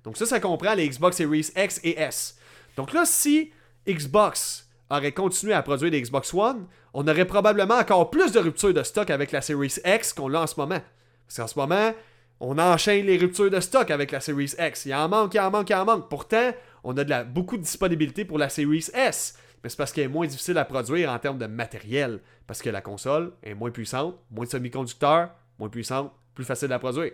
Donc 0.03 0.17
ça, 0.17 0.25
ça 0.25 0.39
comprend 0.39 0.73
les 0.73 0.87
Xbox 0.87 1.17
Series 1.17 1.51
X 1.55 1.79
et 1.83 1.99
S. 1.99 2.37
Donc 2.75 2.93
là, 2.93 3.05
si 3.05 3.51
Xbox 3.87 4.69
aurait 4.89 5.11
continué 5.11 5.53
à 5.53 5.61
produire 5.61 5.91
des 5.91 6.01
Xbox 6.01 6.33
One, 6.33 6.67
on 6.93 7.07
aurait 7.07 7.25
probablement 7.25 7.75
encore 7.75 8.09
plus 8.09 8.31
de 8.31 8.39
ruptures 8.39 8.73
de 8.73 8.83
stock 8.83 9.09
avec 9.09 9.31
la 9.31 9.41
Series 9.41 9.75
X 9.85 10.13
qu'on 10.13 10.27
l'a 10.27 10.41
en 10.41 10.47
ce 10.47 10.59
moment. 10.59 10.81
Parce 11.27 11.37
qu'en 11.37 11.47
ce 11.47 11.59
moment, 11.59 11.93
on 12.39 12.57
enchaîne 12.57 13.05
les 13.05 13.17
ruptures 13.17 13.51
de 13.51 13.59
stock 13.59 13.91
avec 13.91 14.11
la 14.11 14.19
Series 14.19 14.53
X. 14.57 14.85
Il 14.85 14.89
y 14.89 14.95
en 14.95 15.09
manque, 15.09 15.33
il 15.33 15.39
en 15.39 15.51
manque, 15.51 15.69
il 15.69 15.75
en 15.75 15.85
manque. 15.85 16.09
Pourtant, 16.09 16.51
on 16.83 16.97
a 16.97 17.23
beaucoup 17.23 17.57
de 17.57 17.61
disponibilité 17.61 18.25
pour 18.25 18.37
la 18.37 18.49
Series 18.49 18.87
S. 18.93 19.37
Mais 19.63 19.69
c'est 19.69 19.77
parce 19.77 19.91
qu'elle 19.91 20.05
est 20.05 20.07
moins 20.07 20.25
difficile 20.25 20.57
à 20.57 20.65
produire 20.65 21.11
en 21.11 21.19
termes 21.19 21.37
de 21.37 21.47
matériel. 21.47 22.21
Parce 22.47 22.61
que 22.61 22.69
la 22.69 22.81
console 22.81 23.33
est 23.43 23.53
moins 23.53 23.71
puissante, 23.71 24.15
moins 24.31 24.45
de 24.45 24.49
semi-conducteurs, 24.49 25.31
moins 25.59 25.69
puissante, 25.69 26.11
plus 26.33 26.45
facile 26.45 26.71
à 26.71 26.79
produire. 26.79 27.11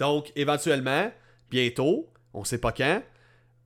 Donc, 0.00 0.32
éventuellement, 0.34 1.12
bientôt, 1.50 2.10
on 2.32 2.40
ne 2.40 2.44
sait 2.44 2.58
pas 2.58 2.72
quand, 2.72 3.02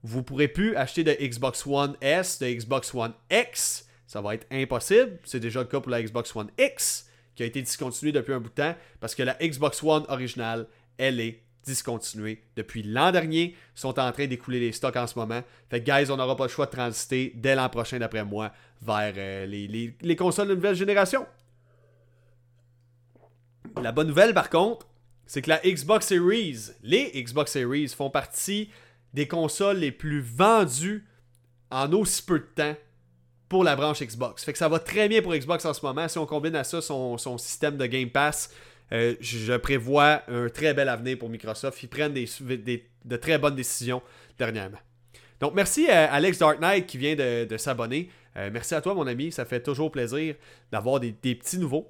vous 0.03 0.19
ne 0.19 0.23
pourrez 0.23 0.49
plus 0.49 0.75
acheter 0.75 1.03
de 1.03 1.13
Xbox 1.13 1.65
One 1.65 1.95
S, 2.01 2.39
de 2.39 2.47
Xbox 2.47 2.93
One 2.93 3.13
X. 3.31 3.87
Ça 4.05 4.21
va 4.21 4.35
être 4.35 4.45
impossible. 4.51 5.17
C'est 5.23 5.39
déjà 5.39 5.61
le 5.61 5.65
cas 5.65 5.79
pour 5.79 5.89
la 5.89 6.03
Xbox 6.03 6.35
One 6.35 6.51
X, 6.59 7.09
qui 7.35 7.43
a 7.43 7.45
été 7.45 7.61
discontinuée 7.61 8.11
depuis 8.11 8.33
un 8.33 8.39
bout 8.39 8.49
de 8.49 8.53
temps, 8.53 8.75
parce 8.99 9.15
que 9.15 9.23
la 9.23 9.35
Xbox 9.35 9.81
One 9.81 10.05
originale, 10.09 10.67
elle 10.97 11.21
est 11.21 11.41
discontinuée 11.63 12.43
depuis 12.57 12.83
l'an 12.83 13.11
dernier. 13.13 13.55
Ils 13.75 13.79
sont 13.79 13.97
en 13.97 14.11
train 14.11 14.27
d'écouler 14.27 14.59
les 14.59 14.73
stocks 14.73 14.97
en 14.97 15.07
ce 15.07 15.17
moment. 15.17 15.41
Fait 15.69 15.81
que, 15.81 15.89
guys, 15.89 16.11
on 16.11 16.17
n'aura 16.17 16.35
pas 16.35 16.43
le 16.43 16.49
choix 16.49 16.65
de 16.65 16.71
transiter 16.71 17.31
dès 17.33 17.55
l'an 17.55 17.69
prochain, 17.69 17.97
d'après 17.97 18.25
moi, 18.25 18.51
vers 18.81 19.13
euh, 19.15 19.45
les, 19.45 19.95
les 19.99 20.15
consoles 20.17 20.49
de 20.49 20.55
nouvelle 20.55 20.75
génération. 20.75 21.25
La 23.81 23.93
bonne 23.93 24.07
nouvelle, 24.07 24.33
par 24.33 24.49
contre, 24.49 24.85
c'est 25.27 25.41
que 25.41 25.49
la 25.49 25.59
Xbox 25.59 26.07
Series, 26.07 26.71
les 26.83 27.11
Xbox 27.15 27.51
Series 27.51 27.89
font 27.89 28.09
partie 28.09 28.69
des 29.13 29.27
consoles 29.27 29.77
les 29.77 29.91
plus 29.91 30.21
vendues 30.21 31.05
en 31.71 31.91
aussi 31.93 32.21
peu 32.21 32.39
de 32.39 32.47
temps 32.55 32.75
pour 33.49 33.63
la 33.63 33.75
branche 33.75 34.01
Xbox. 34.01 34.43
Fait 34.43 34.51
que 34.51 34.57
ça 34.57 34.67
va 34.67 34.79
très 34.79 35.07
bien 35.07 35.21
pour 35.21 35.35
Xbox 35.35 35.65
en 35.65 35.73
ce 35.73 35.85
moment. 35.85 36.07
Si 36.07 36.17
on 36.17 36.25
combine 36.25 36.55
à 36.55 36.63
ça 36.63 36.81
son, 36.81 37.37
système 37.37 37.77
de 37.77 37.85
Game 37.85 38.09
Pass, 38.09 38.51
euh, 38.91 39.15
je 39.19 39.55
prévois 39.57 40.21
un 40.27 40.49
très 40.49 40.73
bel 40.73 40.89
avenir 40.89 41.17
pour 41.17 41.29
Microsoft. 41.29 41.81
Ils 41.81 41.87
prennent 41.87 42.13
de 42.13 43.17
très 43.17 43.37
bonnes 43.37 43.55
décisions 43.55 44.01
dernièrement. 44.37 44.79
Donc 45.39 45.53
merci 45.53 45.87
à 45.89 46.11
Alex 46.13 46.39
Dark 46.39 46.59
Knight 46.59 46.85
qui 46.85 46.97
vient 46.97 47.15
de, 47.15 47.57
s'abonner. 47.57 48.09
Euh, 48.37 48.49
merci 48.51 48.75
à 48.75 48.81
toi 48.81 48.93
mon 48.93 49.07
ami, 49.07 49.31
ça 49.31 49.45
fait 49.45 49.61
toujours 49.61 49.91
plaisir 49.91 50.35
d'avoir 50.71 50.99
des 50.99 51.11
petits 51.11 51.57
nouveaux. 51.57 51.89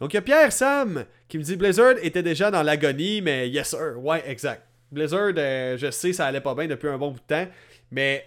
Donc, 0.00 0.14
il 0.14 0.16
y 0.16 0.18
a 0.18 0.22
Pierre 0.22 0.52
Sam 0.52 1.04
qui 1.28 1.38
me 1.38 1.42
dit 1.42 1.56
Blizzard 1.56 1.94
était 2.02 2.22
déjà 2.22 2.50
dans 2.50 2.62
l'agonie, 2.62 3.20
mais 3.20 3.48
yes 3.48 3.70
sir. 3.70 4.02
Ouais, 4.02 4.22
exact. 4.26 4.66
Blizzard, 4.90 5.32
euh, 5.36 5.76
je 5.76 5.90
sais, 5.90 6.12
ça 6.12 6.26
allait 6.26 6.40
pas 6.40 6.54
bien 6.54 6.66
depuis 6.66 6.88
un 6.88 6.98
bon 6.98 7.10
bout 7.10 7.20
de 7.20 7.26
temps, 7.26 7.46
mais 7.90 8.24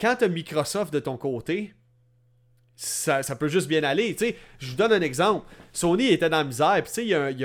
quand 0.00 0.16
tu 0.16 0.24
as 0.24 0.28
Microsoft 0.28 0.92
de 0.92 0.98
ton 0.98 1.16
côté, 1.16 1.74
ça, 2.74 3.22
peut 3.38 3.48
juste 3.48 3.68
bien 3.68 3.84
aller. 3.84 4.16
Je 4.58 4.70
vous 4.70 4.76
donne 4.76 4.92
un 4.92 5.02
exemple. 5.02 5.46
Sony 5.72 6.08
était 6.08 6.30
dans 6.30 6.38
la 6.38 6.44
misère, 6.44 6.82
puis 6.82 6.84
tu 6.84 6.94
sais, 6.94 7.04
il 7.04 7.38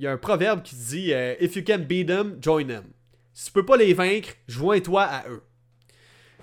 y, 0.00 0.06
a 0.06 0.12
un, 0.12 0.16
proverbe 0.16 0.62
qui 0.62 0.74
dit 0.74 1.14
euh, 1.14 1.36
If 1.40 1.54
you 1.54 1.62
can 1.64 1.78
beat 1.78 2.08
them, 2.08 2.38
join 2.42 2.66
them. 2.66 2.84
Si 3.32 3.46
tu 3.46 3.52
peux 3.52 3.64
pas 3.64 3.76
les 3.76 3.94
vaincre, 3.94 4.30
joins-toi 4.48 5.02
à 5.02 5.28
eux. 5.28 5.42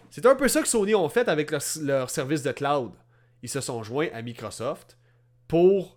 C'est 0.09 0.25
un 0.25 0.35
peu 0.35 0.47
ça 0.47 0.61
que 0.61 0.67
Sony 0.67 0.95
ont 0.95 1.09
fait 1.09 1.27
avec 1.27 1.51
leur 1.51 2.09
service 2.09 2.41
de 2.41 2.53
cloud. 2.53 2.93
Ils 3.43 3.49
se 3.49 3.59
sont 3.59 3.83
joints 3.83 4.07
à 4.13 4.21
Microsoft 4.21 4.97
pour 5.47 5.96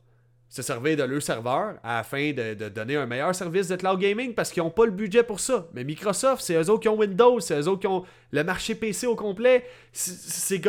se 0.50 0.62
servir 0.62 0.96
de 0.96 1.04
leur 1.04 1.22
serveur 1.22 1.76
afin 1.84 2.32
de, 2.32 2.68
donner 2.68 2.96
un 2.96 3.06
meilleur 3.06 3.32
service 3.34 3.68
de 3.68 3.76
cloud 3.76 4.00
gaming 4.00 4.34
parce 4.34 4.50
qu'ils 4.50 4.64
n'ont 4.64 4.70
pas 4.70 4.84
le 4.84 4.90
budget 4.90 5.22
pour 5.22 5.38
ça. 5.38 5.68
Mais 5.72 5.84
Microsoft, 5.84 6.42
c'est 6.42 6.54
eux 6.54 6.68
autres 6.68 6.80
qui 6.80 6.88
ont 6.88 6.98
Windows, 6.98 7.38
c'est 7.38 7.58
eux 7.58 7.68
autres 7.68 7.80
qui 7.80 7.86
ont 7.86 8.04
le 8.32 8.42
marché 8.42 8.74
PC 8.74 9.06
au 9.06 9.14
complet. 9.14 9.64
C'est 9.92 10.60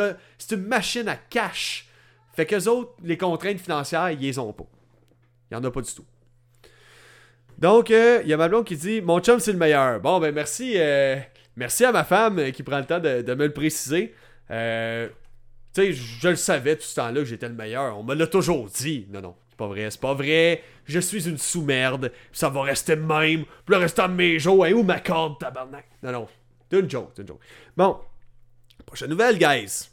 une 0.52 0.62
machine 0.62 1.08
à 1.08 1.16
cash. 1.16 1.88
Fait 2.34 2.46
qu'eux 2.46 2.68
autres, 2.68 2.92
les 3.02 3.18
contraintes 3.18 3.58
financières, 3.58 4.10
ils 4.12 4.20
les 4.20 4.38
ont 4.38 4.52
pas. 4.52 4.66
Il 5.50 5.58
n'y 5.58 5.60
en 5.60 5.64
a 5.64 5.70
pas 5.72 5.82
du 5.82 5.92
tout. 5.92 6.04
Donc, 7.58 7.90
euh, 7.90 8.20
il 8.22 8.28
y 8.28 8.32
a 8.32 8.36
ma 8.36 8.48
blonde 8.48 8.64
qui 8.64 8.76
dit 8.76 9.02
Mon 9.02 9.18
chum, 9.20 9.40
c'est 9.40 9.52
le 9.52 9.58
meilleur. 9.58 10.00
Bon, 10.00 10.20
ben 10.20 10.32
merci, 10.32 10.74
euh, 10.76 11.16
merci 11.56 11.84
à 11.84 11.92
ma 11.92 12.04
femme 12.04 12.52
qui 12.52 12.62
prend 12.62 12.78
le 12.78 12.86
temps 12.86 13.00
de, 13.00 13.34
me 13.34 13.46
le 13.46 13.52
préciser. 13.52 14.14
Euh, 14.50 15.08
tu 15.74 15.82
sais, 15.82 15.92
je 15.92 16.28
le 16.28 16.36
savais 16.36 16.76
tout 16.76 16.82
ce 16.82 16.94
temps-là 16.94 17.20
que 17.20 17.24
j'étais 17.24 17.48
le 17.48 17.54
meilleur. 17.54 17.98
On 17.98 18.04
me 18.04 18.14
l'a 18.14 18.26
toujours 18.28 18.68
dit. 18.68 19.06
Non, 19.10 19.20
non. 19.20 19.34
C'est 19.52 19.58
pas 19.58 19.66
vrai, 19.66 19.90
c'est 19.90 20.00
pas 20.00 20.14
vrai. 20.14 20.64
Je 20.86 20.98
suis 20.98 21.28
une 21.28 21.36
sous-merde. 21.36 22.10
Ça 22.32 22.48
va 22.48 22.62
rester 22.62 22.96
même. 22.96 23.44
Puis 23.44 23.74
le 23.74 23.76
restant 23.76 24.08
de 24.08 24.14
mes 24.14 24.38
jours, 24.38 24.64
hein, 24.64 24.72
où 24.72 24.82
ma 24.82 24.98
corde, 24.98 25.38
tabarnak? 25.38 25.84
Non, 26.02 26.10
non. 26.10 26.28
C'est 26.70 26.80
une 26.80 26.88
joke, 26.88 27.10
c'est 27.14 27.20
une 27.20 27.28
joke. 27.28 27.40
Bon. 27.76 27.98
Prochaine 28.86 29.10
nouvelle, 29.10 29.36
guys. 29.36 29.90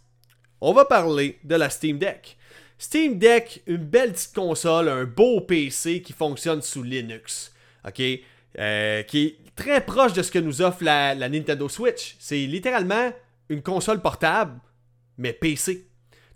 On 0.62 0.72
va 0.72 0.86
parler 0.86 1.40
de 1.44 1.56
la 1.56 1.70
Steam 1.70 1.98
Deck. 1.98 2.38
Steam 2.78 3.20
Deck, 3.20 3.62
une 3.68 3.84
belle 3.84 4.14
petite 4.14 4.34
console, 4.34 4.88
un 4.88 5.04
beau 5.04 5.42
PC 5.42 6.02
qui 6.02 6.14
fonctionne 6.14 6.62
sous 6.62 6.84
Linux. 6.84 7.54
OK? 7.86 8.02
Euh, 8.58 9.04
qui 9.04 9.26
est 9.26 9.56
très 9.58 9.82
proche 9.86 10.14
de 10.14 10.24
ce 10.24 10.32
que 10.32 10.40
nous 10.40 10.62
offre 10.62 10.86
la, 10.86 11.16
Nintendo 11.16 11.68
Switch. 11.68 12.16
C'est 12.18 12.46
littéralement 12.46 13.12
une 13.50 13.62
console 13.62 14.02
portable, 14.02 14.58
mais 15.18 15.34
PC. 15.34 15.89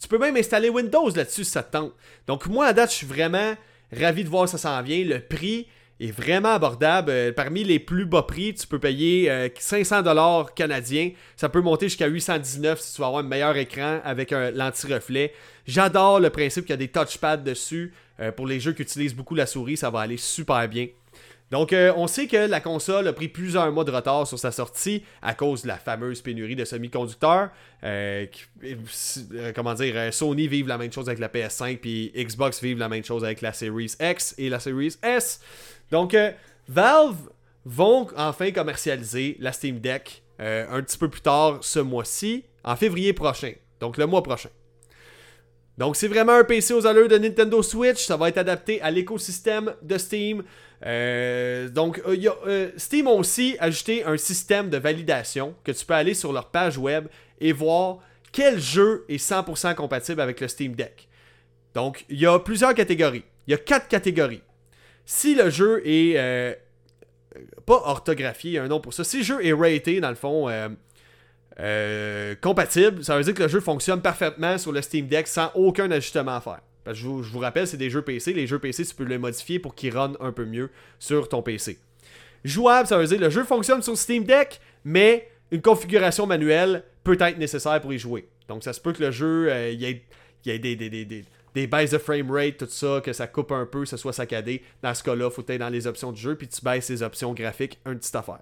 Tu 0.04 0.10
peux 0.10 0.18
même 0.18 0.36
installer 0.36 0.68
Windows 0.68 1.10
là-dessus 1.16 1.45
si 1.45 1.51
ça 1.51 1.64
te 1.64 1.72
tente. 1.72 1.93
Donc 2.28 2.47
moi, 2.47 2.66
à 2.66 2.74
date, 2.74 2.91
je 2.91 2.95
suis 2.97 3.08
vraiment 3.08 3.56
ravi 3.97 4.26
de 4.26 4.30
voir 4.30 4.49
ça 4.49 4.58
s'en 4.58 4.82
vient. 4.82 5.01
Le 5.01 5.22
prix 5.22 5.66
est 6.01 6.12
vraiment 6.12 6.49
abordable. 6.49 7.10
Euh, 7.10 7.32
parmi 7.32 7.64
les 7.64 7.80
plus 7.80 8.06
bas 8.06 8.24
prix, 8.24 8.54
tu 8.54 8.68
peux 8.68 8.80
payer 8.80 9.30
500$ 9.30 10.06
euh, 10.06 10.43
canadiens. 10.54 11.12
Ça 11.38 11.47
peut 11.47 11.62
monter 11.62 11.88
jusqu'à 11.88 12.08
819 12.08 12.82
si 12.82 12.95
tu 12.95 13.01
veux 13.01 13.08
avoir 13.08 13.24
un 13.24 13.28
meilleur 13.28 13.56
écran 13.56 14.01
avec 14.04 14.34
un 14.34 14.51
l'anti-reflet. 14.51 15.32
J'adore 15.68 16.20
le 16.20 16.30
principe 16.32 16.66
qu'il 16.66 16.72
y 16.72 16.74
a 16.74 16.78
des 16.78 16.89
touchpads 16.89 17.38
dessus. 17.38 17.93
pour 18.36 18.45
les 18.45 18.60
jeux 18.60 18.74
qui 18.74 18.82
utilisent 18.82 19.16
beaucoup 19.16 19.36
la 19.36 19.45
souris, 19.45 19.78
ça 19.78 19.89
va 19.89 20.01
aller 20.01 20.18
super 20.18 20.68
bien. 20.68 20.88
Donc, 21.54 21.72
euh, 21.72 21.93
on 21.95 22.08
sait 22.08 22.26
que 22.26 22.36
la 22.36 22.60
console 22.62 23.08
a 23.08 23.14
pris 23.14 23.28
plusieurs 23.28 23.72
mois 23.72 23.84
de 23.84 23.91
retard 23.91 24.26
sur 24.26 24.39
sa 24.39 24.51
sortie 24.51 25.04
à 25.22 25.36
cause 25.36 25.62
de 25.62 25.68
la 25.68 25.78
fameuse 25.78 26.20
pénurie 26.20 26.56
de 26.56 26.66
semi-conducteurs. 26.66 27.51
Euh, 27.84 28.26
euh, 28.64 29.51
comment 29.54 29.76
dire, 29.76 30.12
Sony 30.12 30.47
vive 30.47 30.68
la 30.68 30.80
même 30.80 30.91
chose 30.91 31.08
avec 31.10 31.20
la 31.20 31.30
PS5, 31.30 31.78
puis 31.78 32.12
Xbox 32.16 32.60
vive 32.60 32.80
la 32.80 32.89
même 32.89 33.04
chose 33.04 33.24
avec 33.24 33.41
la 33.41 33.54
Series 33.54 33.93
X 34.01 34.34
et 34.39 34.49
la 34.49 34.60
Series 34.60 34.95
S. 35.04 35.41
Donc, 35.91 36.18
Valve 36.68 37.30
vont 37.66 38.08
enfin 38.18 38.49
commercialiser 38.49 39.38
la 39.39 39.51
Steam 39.51 39.80
Deck 39.80 40.24
un 40.39 40.82
petit 40.82 40.97
peu 40.97 41.08
plus 41.08 41.22
tard 41.22 41.60
ce 41.62 41.78
mois-ci, 41.78 42.45
en 42.64 42.76
février 42.76 43.14
prochain. 43.14 43.54
Donc, 43.80 43.97
le 43.97 44.08
mois 44.08 44.24
prochain. 44.24 44.49
Donc 45.78 45.95
c'est 45.95 46.08
vraiment 46.08 46.34
un 46.34 46.43
PC 46.43 46.74
aux 46.74 46.86
allures 46.86 47.08
de 47.08 47.18
Nintendo 47.18 47.64
Switch, 47.64 48.06
ça 48.06 48.16
va 48.16 48.30
être 48.30 48.38
adapté 48.38 48.80
à 48.82 48.91
l'écosystème 48.91 49.74
de 49.82 49.97
Steam. 49.97 50.43
Euh, 50.86 51.70
donc 51.70 52.02
euh, 52.06 52.18
euh, 52.46 52.72
Steam 52.76 53.08
a 53.08 53.12
aussi 53.12 53.56
ajouté 53.60 54.04
un 54.04 54.18
système 54.18 54.70
de 54.70 54.78
validation 54.78 55.56
que 55.64 55.72
tu 55.72 55.86
peux 55.86 55.94
aller 55.94 56.14
sur 56.14 56.34
leur 56.34 56.50
page 56.50 56.78
web 56.78 57.08
et 57.40 57.54
voir 57.54 58.00
quel 58.34 58.60
jeu 58.60 59.06
est 59.08 59.24
100% 59.24 59.76
compatible 59.76 60.20
avec 60.20 60.42
le 60.42 60.48
Steam 60.48 60.76
Deck. 60.76 61.08
Donc 61.74 62.06
il 62.10 62.20
y 62.20 62.26
a 62.26 62.38
plusieurs 62.40 62.74
catégories. 62.74 63.24
Il 63.48 63.52
y 63.52 63.54
a 63.54 63.58
quatre 63.58 63.88
catégories. 63.88 64.42
Si 65.06 65.36
le 65.36 65.50
jeu 65.50 65.82
est 65.86 66.60
pas 67.66 67.82
orthographié, 67.86 68.52
il 68.52 68.54
y 68.54 68.58
a 68.58 68.64
un 68.64 68.68
nom 68.68 68.80
pour 68.80 68.94
ça. 68.94 69.04
Si 69.04 69.18
le 69.18 69.24
jeu 69.24 69.46
est 69.46 69.54
rated, 69.54 70.02
dans 70.02 70.10
le 70.10 70.16
fond, 70.16 70.50
euh, 71.60 72.36
compatible, 72.42 73.04
ça 73.04 73.16
veut 73.16 73.24
dire 73.24 73.34
que 73.34 73.44
le 73.44 73.50
jeu 73.50 73.60
fonctionne 73.60 74.02
parfaitement 74.02 74.58
sur 74.58 74.72
le 74.72 74.82
Steam 74.82 75.08
Deck 75.08 75.28
sans 75.28 75.52
aucun 75.54 75.90
ajustement 75.92 76.36
à 76.36 76.42
faire. 76.42 76.62
Parce 76.84 76.98
que 76.98 77.04
je, 77.04 77.08
vous, 77.08 77.40
rappelle, 77.40 77.68
c'est 77.68 77.78
des 77.78 77.90
jeux 77.90 78.02
PC. 78.02 78.34
Les 78.34 78.48
jeux 78.48 78.60
PC, 78.60 78.86
tu 78.86 78.96
peux 78.96 79.04
les 79.04 79.18
modifier 79.18 79.60
pour 79.60 79.76
qu'ils 79.76 79.96
run 79.98 80.14
un 80.20 80.32
peu 80.32 80.46
mieux 80.46 80.70
sur 81.00 81.30
ton 81.30 81.42
PC. 81.42 81.80
Jouable, 82.44 82.88
ça 82.88 82.98
veut 82.98 83.08
dire 83.08 83.20
le 83.20 83.30
jeu 83.30 83.44
fonctionne 83.44 83.82
sur 83.82 83.98
Steam 83.98 84.26
Deck, 84.26 84.60
mais 84.84 85.30
une 85.52 85.62
configuration 85.62 86.26
manuelle 86.26 86.84
peut 87.04 87.18
être 87.20 87.38
nécessaire 87.38 87.80
pour 87.80 87.94
y 87.94 88.00
jouer. 88.00 88.28
Donc 88.50 88.64
ça 88.64 88.74
se 88.74 88.82
peut 88.82 88.92
que 88.92 89.02
le 89.02 89.12
jeu, 89.12 89.50
euh, 89.50 89.72
il 89.72 89.82
y 89.82 89.86
ait, 89.86 90.60
des, 90.60 90.76
des, 90.76 91.26
des, 91.54 91.68
baisses 91.68 91.92
de 91.92 91.98
frame 91.98 92.30
rate, 92.30 92.58
tout 92.58 92.68
ça, 92.68 93.02
que 93.02 93.14
ça 93.14 93.28
coupe 93.28 93.54
un 93.54 93.66
peu, 93.66 93.82
que 93.82 93.88
ça 93.88 93.98
soit 93.98 94.12
saccadé. 94.12 94.62
Dans 94.82 94.94
ce 94.94 95.04
cas-là, 95.04 95.30
il 95.30 95.34
faut 95.34 95.46
être 95.48 95.60
dans 95.60 95.70
les 95.70 95.88
options 95.88 96.12
du 96.12 96.22
jeu, 96.22 96.36
puis 96.36 96.50
tu 96.50 96.62
baisses 96.62 96.90
les 96.90 97.02
options 97.02 97.34
graphiques, 97.34 97.80
une 97.86 97.98
petite 97.98 98.16
affaire. 98.16 98.40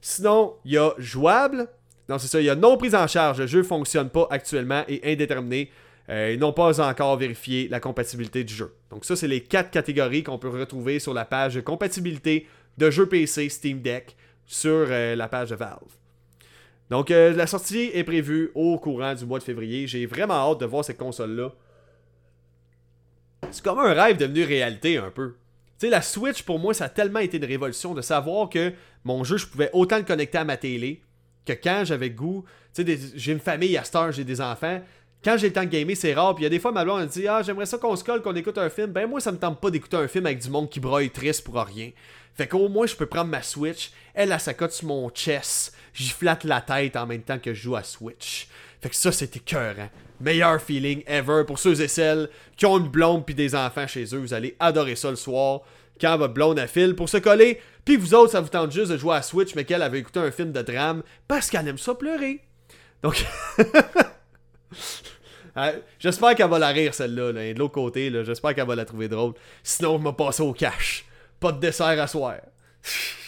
Sinon, 0.00 0.54
il 0.64 0.72
y 0.72 0.78
a 0.78 0.92
jouable, 0.98 1.68
non, 2.08 2.18
c'est 2.18 2.28
ça. 2.28 2.40
Il 2.40 2.44
y 2.44 2.50
a 2.50 2.54
non 2.54 2.76
prise 2.76 2.94
en 2.94 3.06
charge. 3.06 3.40
Le 3.40 3.46
jeu 3.46 3.58
ne 3.58 3.64
fonctionne 3.64 4.10
pas 4.10 4.26
actuellement 4.30 4.84
et 4.88 5.00
indéterminé. 5.12 5.70
Euh, 6.08 6.32
ils 6.32 6.38
n'ont 6.38 6.52
pas 6.52 6.80
encore 6.80 7.16
vérifié 7.16 7.68
la 7.68 7.80
compatibilité 7.80 8.44
du 8.44 8.54
jeu. 8.54 8.74
Donc 8.90 9.04
ça, 9.04 9.16
c'est 9.16 9.28
les 9.28 9.42
quatre 9.42 9.70
catégories 9.70 10.22
qu'on 10.22 10.38
peut 10.38 10.48
retrouver 10.48 10.98
sur 10.98 11.12
la 11.12 11.24
page 11.24 11.54
de 11.54 11.60
compatibilité 11.60 12.46
de 12.78 12.90
jeux 12.90 13.08
PC 13.08 13.48
Steam 13.48 13.80
Deck 13.80 14.16
sur 14.44 14.70
euh, 14.70 15.16
la 15.16 15.28
page 15.28 15.50
de 15.50 15.56
Valve. 15.56 15.80
Donc 16.90 17.10
euh, 17.10 17.32
la 17.32 17.48
sortie 17.48 17.90
est 17.92 18.04
prévue 18.04 18.52
au 18.54 18.78
courant 18.78 19.14
du 19.14 19.26
mois 19.26 19.40
de 19.40 19.44
février. 19.44 19.86
J'ai 19.86 20.06
vraiment 20.06 20.34
hâte 20.34 20.60
de 20.60 20.66
voir 20.66 20.84
cette 20.84 20.98
console-là. 20.98 21.52
C'est 23.50 23.62
comme 23.62 23.78
un 23.80 23.92
rêve 23.92 24.16
devenu 24.16 24.44
réalité 24.44 24.98
un 24.98 25.10
peu. 25.10 25.34
Tu 25.78 25.86
sais, 25.86 25.90
la 25.90 26.02
Switch, 26.02 26.42
pour 26.42 26.58
moi, 26.58 26.72
ça 26.72 26.84
a 26.84 26.88
tellement 26.88 27.18
été 27.18 27.36
une 27.36 27.44
révolution 27.44 27.92
de 27.92 28.00
savoir 28.00 28.48
que 28.48 28.72
mon 29.04 29.24
jeu, 29.24 29.36
je 29.36 29.46
pouvais 29.46 29.70
autant 29.72 29.98
le 29.98 30.04
connecter 30.04 30.38
à 30.38 30.44
ma 30.44 30.56
télé, 30.56 31.02
que 31.44 31.52
quand 31.52 31.82
j'avais 31.84 32.10
goût, 32.10 32.44
tu 32.74 32.84
sais, 32.84 32.98
j'ai 33.14 33.32
une 33.32 33.40
famille 33.40 33.76
à 33.76 33.84
Star, 33.84 34.10
j'ai 34.12 34.24
des 34.24 34.40
enfants. 34.40 34.80
Quand 35.26 35.36
j'ai 35.36 35.48
le 35.48 35.52
temps 35.52 35.64
de 35.64 35.68
gamer, 35.68 35.96
c'est 35.96 36.14
rare. 36.14 36.36
Puis 36.36 36.42
il 36.42 36.44
y 36.44 36.46
a 36.46 36.50
des 36.50 36.60
fois, 36.60 36.70
ma 36.70 36.84
blonde 36.84 37.00
me 37.00 37.06
dit 37.06 37.26
Ah, 37.26 37.42
j'aimerais 37.42 37.66
ça 37.66 37.78
qu'on 37.78 37.96
se 37.96 38.04
colle, 38.04 38.22
qu'on 38.22 38.36
écoute 38.36 38.58
un 38.58 38.70
film. 38.70 38.92
Ben, 38.92 39.08
moi, 39.08 39.20
ça 39.20 39.32
me 39.32 39.38
tente 39.38 39.60
pas 39.60 39.72
d'écouter 39.72 39.96
un 39.96 40.06
film 40.06 40.24
avec 40.24 40.38
du 40.38 40.48
monde 40.48 40.70
qui 40.70 40.78
broye 40.78 41.10
triste 41.10 41.42
pour 41.42 41.56
rien. 41.56 41.90
Fait 42.36 42.46
qu'au 42.46 42.68
moins, 42.68 42.86
je 42.86 42.94
peux 42.94 43.06
prendre 43.06 43.28
ma 43.28 43.42
Switch. 43.42 43.90
Elle, 44.14 44.30
a 44.30 44.38
sa 44.38 44.54
cote 44.54 44.70
sur 44.70 44.86
mon 44.86 45.10
chest. 45.10 45.74
J'y 45.94 46.10
flatte 46.10 46.44
la 46.44 46.60
tête 46.60 46.94
en 46.94 47.06
même 47.06 47.22
temps 47.22 47.40
que 47.40 47.54
je 47.54 47.60
joue 47.60 47.74
à 47.74 47.82
Switch. 47.82 48.46
Fait 48.80 48.88
que 48.88 48.94
ça, 48.94 49.10
c'était 49.10 49.38
écœurant. 49.38 49.90
Meilleur 50.20 50.62
feeling 50.62 51.02
ever 51.08 51.42
pour 51.44 51.58
ceux 51.58 51.80
et 51.80 51.88
celles 51.88 52.28
qui 52.56 52.64
ont 52.64 52.78
une 52.78 52.88
blonde 52.88 53.26
puis 53.26 53.34
des 53.34 53.56
enfants 53.56 53.88
chez 53.88 54.04
eux. 54.14 54.18
Vous 54.18 54.32
allez 54.32 54.54
adorer 54.60 54.94
ça 54.94 55.10
le 55.10 55.16
soir 55.16 55.62
quand 56.00 56.16
votre 56.18 56.34
blonde 56.34 56.60
a 56.60 56.68
file 56.68 56.94
pour 56.94 57.08
se 57.08 57.16
coller. 57.16 57.60
Puis 57.84 57.96
vous 57.96 58.14
autres, 58.14 58.30
ça 58.30 58.40
vous 58.40 58.48
tente 58.48 58.70
juste 58.70 58.92
de 58.92 58.96
jouer 58.96 59.16
à 59.16 59.22
Switch, 59.22 59.56
mais 59.56 59.64
qu'elle 59.64 59.82
avait 59.82 59.98
écouté 59.98 60.20
un 60.20 60.30
film 60.30 60.52
de 60.52 60.62
drame 60.62 61.02
parce 61.26 61.50
qu'elle 61.50 61.66
aime 61.66 61.78
ça 61.78 61.96
pleurer. 61.96 62.42
Donc. 63.02 63.26
Ah, 65.56 65.72
j'espère 65.98 66.34
qu'elle 66.34 66.50
va 66.50 66.58
la 66.58 66.68
rire 66.68 66.94
celle-là. 66.94 67.32
Là. 67.32 67.52
de 67.52 67.58
l'autre 67.58 67.74
côté, 67.74 68.12
j'espère 68.24 68.54
qu'elle 68.54 68.66
va 68.66 68.76
la 68.76 68.84
trouver 68.84 69.08
drôle. 69.08 69.32
Sinon, 69.62 69.98
je 69.98 70.04
vais 70.04 70.12
passer 70.12 70.42
au 70.42 70.52
cash. 70.52 71.06
Pas 71.40 71.52
de 71.52 71.60
dessert 71.60 72.00
à 72.00 72.06
soir. 72.06 72.36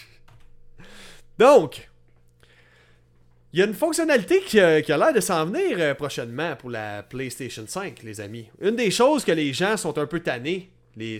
Donc, 1.38 1.88
il 3.52 3.60
y 3.60 3.62
a 3.62 3.66
une 3.66 3.74
fonctionnalité 3.74 4.40
qui 4.40 4.60
a, 4.60 4.80
l'air 4.80 5.12
de 5.12 5.20
s'en 5.20 5.46
venir 5.46 5.78
euh, 5.78 5.94
prochainement 5.94 6.54
pour 6.56 6.70
la 6.70 7.02
PlayStation 7.02 7.64
5, 7.66 8.02
les 8.02 8.20
amis. 8.20 8.48
Une 8.60 8.76
des 8.76 8.90
choses 8.90 9.24
que 9.24 9.32
les 9.32 9.52
gens 9.52 9.76
sont 9.76 9.96
un 9.98 10.06
peu 10.06 10.20
tannés 10.20 10.70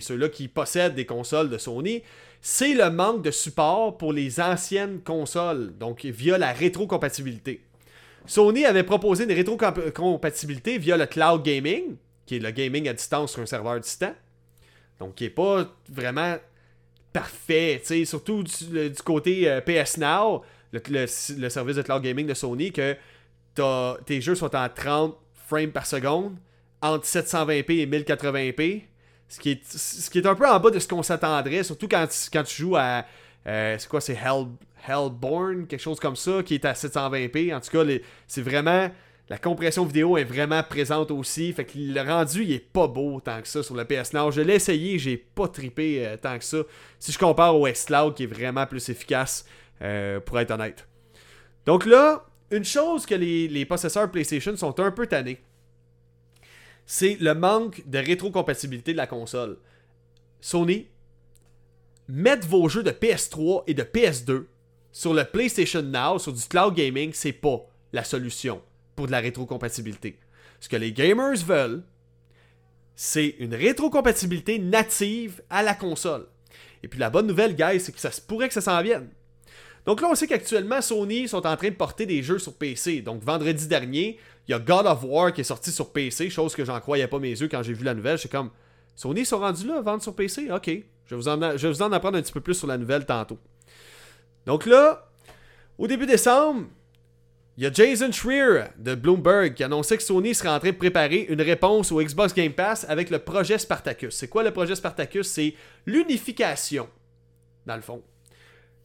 ceux-là 0.01 0.29
qui 0.29 0.47
possèdent 0.47 0.95
des 0.95 1.05
consoles 1.05 1.49
de 1.49 1.57
Sony, 1.57 2.03
c'est 2.41 2.73
le 2.73 2.89
manque 2.89 3.23
de 3.23 3.31
support 3.31 3.97
pour 3.97 4.13
les 4.13 4.39
anciennes 4.39 5.01
consoles, 5.01 5.77
donc 5.77 6.05
via 6.05 6.37
la 6.37 6.51
rétrocompatibilité. 6.51 7.61
Sony 8.29 8.63
avait 8.63 8.83
proposé 8.83 9.23
une 9.23 9.31
rétrocompatibilité 9.31 10.77
via 10.77 10.95
le 10.95 11.07
cloud 11.07 11.41
gaming, 11.41 11.95
qui 12.27 12.35
est 12.35 12.39
le 12.39 12.51
gaming 12.51 12.87
à 12.87 12.93
distance 12.93 13.31
sur 13.31 13.41
un 13.41 13.47
serveur 13.47 13.79
distant. 13.79 14.13
Donc, 14.99 15.15
qui 15.15 15.23
n'est 15.23 15.31
pas 15.31 15.65
vraiment 15.89 16.37
parfait, 17.11 17.81
surtout 18.05 18.43
du, 18.43 18.93
côté 19.03 19.49
euh, 19.49 19.61
PS 19.61 19.97
Now, 19.97 20.43
le, 20.71 21.07
service 21.07 21.77
de 21.77 21.81
cloud 21.81 22.03
gaming 22.03 22.27
de 22.27 22.35
Sony, 22.35 22.71
que 22.71 22.95
tes 24.05 24.21
jeux 24.21 24.35
sont 24.35 24.55
en 24.55 24.69
30 24.69 25.17
frames 25.33 25.71
par 25.71 25.87
seconde, 25.87 26.35
entre 26.83 27.07
720p 27.07 27.79
et 27.79 27.87
1080p, 27.87 28.83
ce 29.27 29.39
qui, 29.39 29.49
est, 30.19 30.25
un 30.27 30.35
peu 30.35 30.47
en 30.47 30.59
bas 30.59 30.69
de 30.69 30.77
ce 30.77 30.87
qu'on 30.87 31.01
s'attendrait, 31.01 31.63
surtout 31.63 31.87
quand, 31.87 32.07
quand 32.31 32.43
tu 32.43 32.61
joues 32.61 32.75
à. 32.75 33.05
Euh, 33.47 33.75
c'est 33.79 33.89
quoi, 33.89 34.01
c'est 34.01 34.13
Hell, 34.13 34.45
Hellborn, 34.87 35.67
quelque 35.67 35.81
chose 35.81 35.99
comme 35.99 36.15
ça, 36.15 36.43
qui 36.43 36.55
est 36.55 36.65
à 36.65 36.73
720p. 36.73 37.55
En 37.55 37.59
tout 37.59 37.71
cas, 37.71 37.83
c'est 38.27 38.41
vraiment. 38.41 38.89
La 39.29 39.37
compression 39.37 39.85
vidéo 39.85 40.17
est 40.17 40.23
vraiment 40.23 40.63
présente 40.63 41.11
aussi. 41.11 41.53
Fait 41.53 41.63
que 41.63 41.73
le 41.77 42.01
rendu, 42.01 42.43
il 42.43 42.51
est 42.51 42.59
pas 42.59 42.87
beau 42.87 43.19
tant 43.19 43.39
que 43.41 43.47
ça 43.47 43.61
sur 43.61 43.75
le 43.75 43.85
PS 43.85 44.13
Now. 44.13 44.31
Je 44.31 44.41
l'ai 44.41 44.55
essayé, 44.55 44.97
j'ai 44.97 45.17
pas 45.17 45.47
tripé 45.47 46.03
euh, 46.03 46.17
tant 46.17 46.39
que 46.39 46.43
ça. 46.43 46.57
Si 46.97 47.11
je 47.11 47.19
compare 47.19 47.55
au 47.55 47.67
X-Cloud, 47.67 48.15
qui 48.15 48.23
est 48.23 48.27
vraiment 48.27 48.65
plus 48.65 48.89
efficace, 48.89 49.45
euh, 49.83 50.19
pour 50.19 50.39
être 50.39 50.49
honnête. 50.49 50.87
Donc 51.67 51.85
là, 51.85 52.25
une 52.49 52.65
chose 52.65 53.05
que 53.05 53.13
les, 53.13 53.47
les 53.47 53.65
possesseurs 53.65 54.09
PlayStation 54.09 54.57
sont 54.57 54.79
un 54.79 54.89
peu 54.89 55.05
tannés 55.05 55.39
c'est 56.91 57.17
le 57.21 57.35
manque 57.35 57.87
de 57.87 57.99
rétrocompatibilité 57.99 58.93
de 58.93 58.97
la 58.97 59.05
console. 59.05 59.59
Sony, 60.41 60.87
mettre 62.07 62.47
vos 62.47 62.67
jeux 62.67 62.81
de 62.81 62.89
PS3 62.89 63.61
et 63.67 63.75
de 63.75 63.83
PS2 63.83 64.45
sur 64.91 65.13
le 65.13 65.23
PlayStation 65.23 65.81
Now, 65.81 66.19
sur 66.19 66.33
du 66.33 66.43
cloud 66.43 66.75
gaming, 66.75 67.11
c'est 67.13 67.31
pas 67.31 67.59
la 67.93 68.03
solution 68.03 68.61
pour 68.95 69.07
de 69.07 69.11
la 69.11 69.19
rétrocompatibilité. 69.19 70.19
Ce 70.59 70.67
que 70.67 70.75
les 70.75 70.91
gamers 70.91 71.37
veulent, 71.37 71.83
c'est 72.95 73.35
une 73.39 73.55
rétrocompatibilité 73.55 74.59
native 74.59 75.41
à 75.49 75.63
la 75.63 75.73
console. 75.73 76.27
Et 76.83 76.87
puis 76.87 76.99
la 76.99 77.09
bonne 77.09 77.27
nouvelle, 77.27 77.55
guys, 77.55 77.79
c'est 77.79 77.91
que 77.91 77.99
ça 77.99 78.11
se 78.11 78.21
pourrait 78.21 78.47
que 78.47 78.53
ça 78.53 78.61
s'en 78.61 78.81
vienne. 78.81 79.09
Donc 79.85 80.01
là, 80.01 80.09
on 80.11 80.15
sait 80.15 80.27
qu'actuellement, 80.27 80.81
Sony 80.81 81.27
sont 81.27 81.45
en 81.47 81.55
train 81.55 81.69
de 81.69 81.75
porter 81.75 82.05
des 82.05 82.21
jeux 82.21 82.39
sur 82.39 82.53
PC. 82.53 83.01
Donc 83.01 83.23
vendredi 83.23 83.67
dernier, 83.67 84.19
il 84.47 84.51
y 84.51 84.53
a 84.53 84.59
God 84.59 84.85
of 84.85 85.03
War 85.03 85.33
qui 85.33 85.41
est 85.41 85.45
sorti 85.45 85.71
sur 85.71 85.91
PC, 85.91 86.29
chose 86.29 86.55
que 86.55 86.65
j'en 86.65 86.79
croyais 86.79 87.07
pas 87.07 87.19
mes 87.19 87.31
yeux 87.31 87.47
quand 87.47 87.63
j'ai 87.63 87.73
vu 87.73 87.85
la 87.85 87.93
nouvelle. 87.93 88.19
C'est 88.19 88.31
comme, 88.31 88.51
Sony 88.95 89.25
sont 89.25 89.39
rendus 89.39 89.65
là, 89.65 89.81
vendre 89.81 90.03
sur 90.03 90.13
PC? 90.13 90.51
Ok. 90.51 90.69
Je 91.05 91.15
vous 91.15 91.27
en, 91.27 91.57
je 91.57 91.67
vais 91.67 91.73
vous 91.73 91.81
en 91.81 91.91
apprendre 91.91 92.17
un 92.17 92.21
petit 92.21 92.33
peu 92.33 92.41
plus 92.41 92.53
sur 92.53 92.67
la 92.67 92.77
nouvelle 92.77 93.05
tantôt. 93.05 93.39
Donc 94.45 94.65
là, 94.65 95.09
au 95.77 95.87
début 95.87 96.05
décembre, 96.05 96.65
Il 97.59 97.63
y 97.63 97.65
a 97.65 97.73
Jason 97.73 98.09
Schreier 98.09 98.67
de 98.77 98.95
Bloomberg 98.95 99.53
qui 99.53 99.65
annonçait 99.65 99.97
que 99.97 100.03
Sony 100.03 100.33
serait 100.33 100.47
en 100.47 100.59
train 100.59 100.69
de 100.69 100.77
préparer 100.77 101.25
une 101.27 101.41
réponse 101.41 101.91
au 101.91 102.01
Xbox 102.01 102.33
Game 102.33 102.53
Pass 102.53 102.85
avec 102.87 103.09
le 103.09 103.19
projet 103.19 103.57
Spartacus. 103.57 104.15
C'est 104.15 104.29
quoi 104.29 104.43
le 104.43 104.51
projet 104.51 104.75
Spartacus? 104.75 105.27
C'est 105.27 105.55
l'unification, 105.85 106.87
dans 107.65 107.75
le 107.75 107.81
fond. 107.81 108.01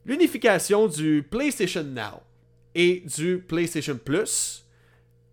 L'unification 0.04 0.88
du 0.88 1.24
PlayStation 1.30 1.84
Now 1.84 2.20
et 2.74 3.04
du 3.16 3.38
PlayStation 3.38 3.96
Plus 3.96 4.64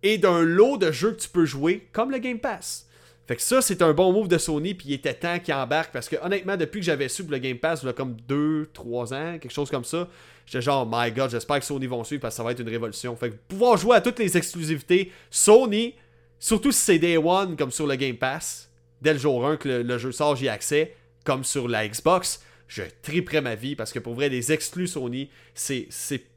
et 0.04 0.18
d'un 0.18 0.42
lot 0.42 0.76
de 0.76 0.92
jeux 0.92 1.10
que 1.10 1.22
tu 1.22 1.28
peux 1.28 1.44
jouer 1.44 1.88
comme 1.90 2.12
le 2.12 2.18
Game 2.18 2.38
Pass. 2.38 2.88
Fait 3.26 3.36
que 3.36 3.42
ça, 3.42 3.62
c'est 3.62 3.82
un 3.82 3.92
bon 3.92 4.12
move 4.12 4.28
de 4.28 4.38
Sony, 4.38 4.74
puis 4.74 4.88
il 4.88 4.94
était 4.94 5.14
temps 5.14 5.38
qu'il 5.38 5.54
embarque, 5.54 5.92
parce 5.92 6.08
que 6.08 6.16
honnêtement, 6.22 6.56
depuis 6.56 6.80
que 6.80 6.86
j'avais 6.86 7.08
su 7.08 7.22
le 7.22 7.38
Game 7.38 7.58
Pass, 7.58 7.82
il 7.82 7.88
a 7.88 7.92
comme 7.92 8.16
2-3 8.28 9.14
ans, 9.14 9.38
quelque 9.38 9.52
chose 9.52 9.70
comme 9.70 9.84
ça, 9.84 10.08
J'étais 10.46 10.62
genre, 10.62 10.88
my 10.90 11.10
god, 11.12 11.30
j'espère 11.30 11.60
que 11.60 11.64
Sony 11.64 11.86
vont 11.86 12.04
suivre 12.04 12.20
parce 12.20 12.34
que 12.34 12.36
ça 12.36 12.42
va 12.42 12.52
être 12.52 12.60
une 12.60 12.68
révolution. 12.68 13.14
Fait 13.16 13.30
que 13.30 13.36
pouvoir 13.48 13.76
jouer 13.76 13.96
à 13.96 14.00
toutes 14.00 14.18
les 14.18 14.36
exclusivités 14.36 15.12
Sony, 15.30 15.94
surtout 16.38 16.72
si 16.72 16.80
c'est 16.80 16.98
Day 16.98 17.16
One 17.16 17.56
comme 17.56 17.70
sur 17.70 17.86
le 17.86 17.94
Game 17.96 18.16
Pass, 18.16 18.70
dès 19.00 19.12
le 19.12 19.18
jour 19.18 19.46
1 19.46 19.56
que 19.56 19.68
le, 19.68 19.98
jeu 19.98 20.12
sort, 20.12 20.36
j'y 20.36 20.46
ai 20.46 20.50
accès, 20.50 20.94
comme 21.24 21.44
sur 21.44 21.68
la 21.68 21.86
Xbox, 21.86 22.42
je 22.68 22.82
triperais 23.02 23.40
ma 23.40 23.54
vie 23.54 23.76
parce 23.76 23.92
que 23.92 23.98
pour 23.98 24.14
vrai, 24.14 24.28
les 24.28 24.52
exclus 24.52 24.88
Sony, 24.88 25.30
c'est 25.54 25.88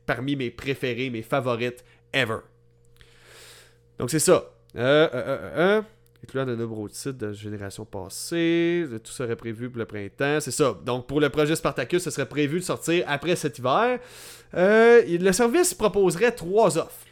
parmi 0.05 0.35
mes 0.35 0.51
préférés, 0.51 1.09
mes 1.09 1.23
favorites 1.23 1.83
ever. 2.13 2.39
Donc 3.97 4.11
c'est 4.11 4.19
ça. 4.19 4.51
Euh, 4.75 5.09
euh, 5.13 5.23
euh, 5.25 5.79
euh 5.79 5.81
incluant 6.25 6.45
de 6.45 6.55
nombreux 6.55 6.89
titres 6.89 7.17
de 7.17 7.33
génération 7.33 7.85
passée. 7.85 8.85
Tout 9.03 9.11
serait 9.11 9.35
prévu 9.35 9.69
pour 9.69 9.79
le 9.79 9.85
printemps. 9.85 10.39
C'est 10.41 10.51
ça. 10.51 10.75
Donc, 10.83 11.07
pour 11.07 11.21
le 11.21 11.29
projet 11.29 11.55
Spartacus, 11.55 12.03
ce 12.03 12.09
serait 12.09 12.27
prévu 12.27 12.59
de 12.59 12.63
sortir 12.63 13.05
après 13.07 13.35
cet 13.35 13.59
hiver. 13.59 13.99
Euh, 14.55 15.03
le 15.07 15.31
service 15.31 15.73
proposerait 15.73 16.31
trois 16.31 16.77
offres. 16.77 17.05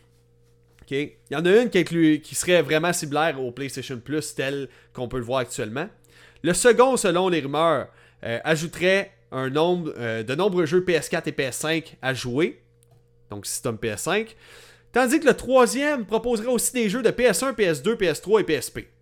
Il 0.90 1.12
y 1.32 1.36
en 1.36 1.46
a 1.46 1.62
une 1.62 1.70
qui, 1.70 2.36
serait 2.36 2.62
vraiment 2.62 2.94
similaire 2.94 3.42
au 3.42 3.52
PlayStation 3.52 3.98
Plus 3.98 4.36
tel 4.36 4.70
qu'on 4.94 5.08
peut 5.08 5.18
le 5.18 5.24
voir 5.24 5.40
actuellement. 5.40 5.88
Le 6.44 6.54
second, 6.54 6.98
selon 6.98 7.30
les 7.30 7.40
rumeurs, 7.40 7.88
euh, 8.24 8.40
ajouterait 8.44 9.12
un 9.32 9.50
nombre 9.50 9.92
euh, 9.98 10.22
de 10.22 10.36
nombreux 10.36 10.68
jeux 10.68 10.82
PS4 10.82 11.24
et 11.30 11.32
PS5 11.32 11.96
à 12.02 12.14
jouer. 12.14 12.62
Donc 13.32 13.48
système 13.48 13.76
PS5. 13.76 14.36
Tandis 14.92 15.20
que 15.20 15.26
le 15.26 15.34
troisième 15.34 16.06
proposerait 16.06 16.52
aussi 16.52 16.74
des 16.74 16.90
jeux 16.90 17.02
de 17.02 17.10
PS1, 17.10 17.56
PS2, 17.56 17.96
PS3 17.96 18.42
et 18.42 18.44
PSP 18.44 18.93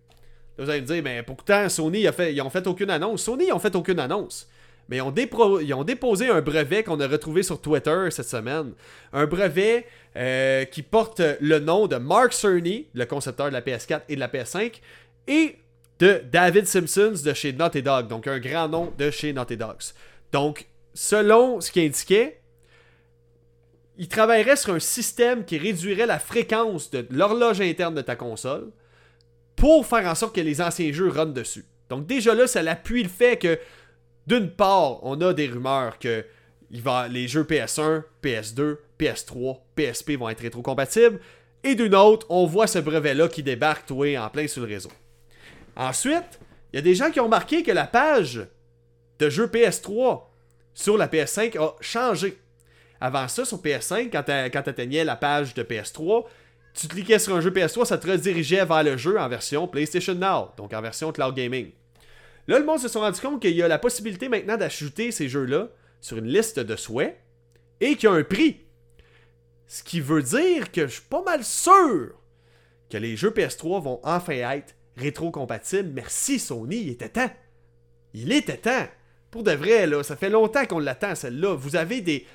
vous 0.62 0.70
allez 0.70 0.80
me 0.80 0.86
dire, 0.86 1.02
mais 1.02 1.22
pourtant, 1.22 1.68
Sony, 1.68 2.06
a 2.06 2.12
fait, 2.12 2.32
ils 2.32 2.40
ont 2.40 2.50
fait 2.50 2.66
aucune 2.66 2.90
annonce. 2.90 3.22
Sony, 3.22 3.46
ils 3.48 3.52
ont 3.52 3.58
fait 3.58 3.74
aucune 3.74 3.98
annonce. 3.98 4.48
Mais 4.88 4.98
ils 4.98 5.74
ont, 5.74 5.84
déposé 5.84 6.28
un 6.28 6.40
brevet 6.40 6.82
qu'on 6.82 7.00
a 7.00 7.06
retrouvé 7.06 7.42
sur 7.42 7.60
Twitter 7.60 8.08
cette 8.10 8.28
semaine. 8.28 8.72
Un 9.12 9.26
brevet 9.26 9.86
euh, 10.16 10.64
qui 10.64 10.82
porte 10.82 11.22
le 11.40 11.58
nom 11.60 11.86
de 11.86 11.96
Mark 11.96 12.32
Cerny, 12.32 12.88
le 12.92 13.04
concepteur 13.06 13.46
de 13.48 13.52
la 13.52 13.62
PS4 13.62 14.02
et 14.08 14.16
de 14.16 14.20
la 14.20 14.28
PS5, 14.28 14.80
et 15.28 15.56
de 15.98 16.22
David 16.30 16.66
Simpsons 16.66 17.14
de 17.24 17.32
chez 17.32 17.52
Naughty 17.52 17.82
Dog, 17.82 18.08
donc 18.08 18.26
un 18.26 18.38
grand 18.38 18.68
nom 18.68 18.92
de 18.98 19.10
chez 19.10 19.32
Naughty 19.32 19.56
Dogs. 19.56 19.94
Donc, 20.32 20.66
selon 20.94 21.60
ce 21.60 21.70
qu'il 21.70 21.84
indiquait, 21.84 22.40
il 23.98 24.08
travaillerait 24.08 24.56
sur 24.56 24.74
un 24.74 24.80
système 24.80 25.44
qui 25.44 25.58
réduirait 25.58 26.06
la 26.06 26.18
fréquence 26.18 26.90
de 26.90 27.06
l'horloge 27.10 27.60
interne 27.60 27.94
de 27.94 28.00
ta 28.00 28.16
console 28.16 28.72
pour 29.62 29.86
faire 29.86 30.04
en 30.08 30.16
sorte 30.16 30.34
que 30.34 30.40
les 30.40 30.60
anciens 30.60 30.90
jeux 30.90 31.08
runnent 31.08 31.32
dessus. 31.32 31.64
Donc 31.88 32.04
déjà 32.04 32.34
là, 32.34 32.48
ça 32.48 32.58
appuie 32.68 33.04
le 33.04 33.08
fait 33.08 33.36
que, 33.36 33.60
d'une 34.26 34.50
part, 34.50 34.98
on 35.04 35.20
a 35.20 35.32
des 35.32 35.46
rumeurs 35.46 36.00
que 36.00 36.24
les 36.68 37.28
jeux 37.28 37.44
PS1, 37.44 38.02
PS2, 38.24 38.78
PS3, 38.98 39.60
PSP 39.76 40.16
vont 40.18 40.28
être 40.28 40.40
rétrocompatibles, 40.40 41.20
et 41.62 41.76
d'une 41.76 41.94
autre, 41.94 42.26
on 42.28 42.44
voit 42.44 42.66
ce 42.66 42.80
brevet-là 42.80 43.28
qui 43.28 43.44
débarque, 43.44 43.86
toi, 43.86 44.18
en 44.18 44.28
plein 44.30 44.48
sur 44.48 44.62
le 44.62 44.68
réseau. 44.68 44.90
Ensuite, 45.76 46.40
il 46.72 46.76
y 46.76 46.78
a 46.80 46.82
des 46.82 46.96
gens 46.96 47.12
qui 47.12 47.20
ont 47.20 47.28
marqué 47.28 47.62
que 47.62 47.70
la 47.70 47.86
page 47.86 48.44
de 49.20 49.30
jeux 49.30 49.46
PS3 49.46 50.22
sur 50.74 50.98
la 50.98 51.06
PS5 51.06 51.56
a 51.60 51.76
changé. 51.80 52.36
Avant 53.00 53.28
ça, 53.28 53.44
sur 53.44 53.62
PS5, 53.62 54.10
quand 54.10 54.24
tu 54.24 54.70
atteignais 54.70 55.04
la 55.04 55.14
page 55.14 55.54
de 55.54 55.62
PS3, 55.62 56.24
tu 56.74 56.88
cliquais 56.88 57.18
sur 57.18 57.34
un 57.34 57.40
jeu 57.40 57.50
PS3, 57.50 57.84
ça 57.84 57.98
te 57.98 58.10
redirigeait 58.10 58.64
vers 58.64 58.82
le 58.82 58.96
jeu 58.96 59.18
en 59.18 59.28
version 59.28 59.68
PlayStation 59.68 60.14
Now, 60.14 60.52
donc 60.56 60.72
en 60.72 60.80
version 60.80 61.12
cloud 61.12 61.34
gaming. 61.34 61.70
Là, 62.48 62.58
le 62.58 62.64
monde 62.64 62.80
se 62.80 62.88
sont 62.88 63.00
rendu 63.00 63.20
compte 63.20 63.40
qu'il 63.40 63.54
y 63.54 63.62
a 63.62 63.68
la 63.68 63.78
possibilité 63.78 64.28
maintenant 64.28 64.56
d'ajouter 64.56 65.12
ces 65.12 65.28
jeux-là 65.28 65.68
sur 66.00 66.18
une 66.18 66.26
liste 66.26 66.58
de 66.58 66.76
souhaits 66.76 67.18
et 67.80 67.94
qu'il 67.94 68.08
y 68.08 68.12
a 68.12 68.16
un 68.16 68.24
prix. 68.24 68.60
Ce 69.66 69.82
qui 69.82 70.00
veut 70.00 70.22
dire 70.22 70.72
que 70.72 70.86
je 70.86 70.94
suis 70.94 71.02
pas 71.02 71.22
mal 71.22 71.44
sûr 71.44 72.14
que 72.90 72.96
les 72.98 73.16
jeux 73.16 73.30
PS3 73.30 73.82
vont 73.82 74.00
enfin 74.02 74.32
être 74.32 74.74
rétro-compatibles. 74.96 75.90
Merci 75.94 76.38
Sony, 76.38 76.82
il 76.82 76.90
était 76.90 77.08
temps. 77.08 77.30
Il 78.12 78.32
était 78.32 78.58
temps. 78.58 78.86
Pour 79.30 79.42
de 79.42 79.52
vrai, 79.52 79.86
là, 79.86 80.02
ça 80.02 80.16
fait 80.16 80.28
longtemps 80.28 80.66
qu'on 80.66 80.78
l'attend, 80.78 81.14
celle-là. 81.14 81.54
Vous 81.54 81.76
avez 81.76 82.02
des. 82.02 82.26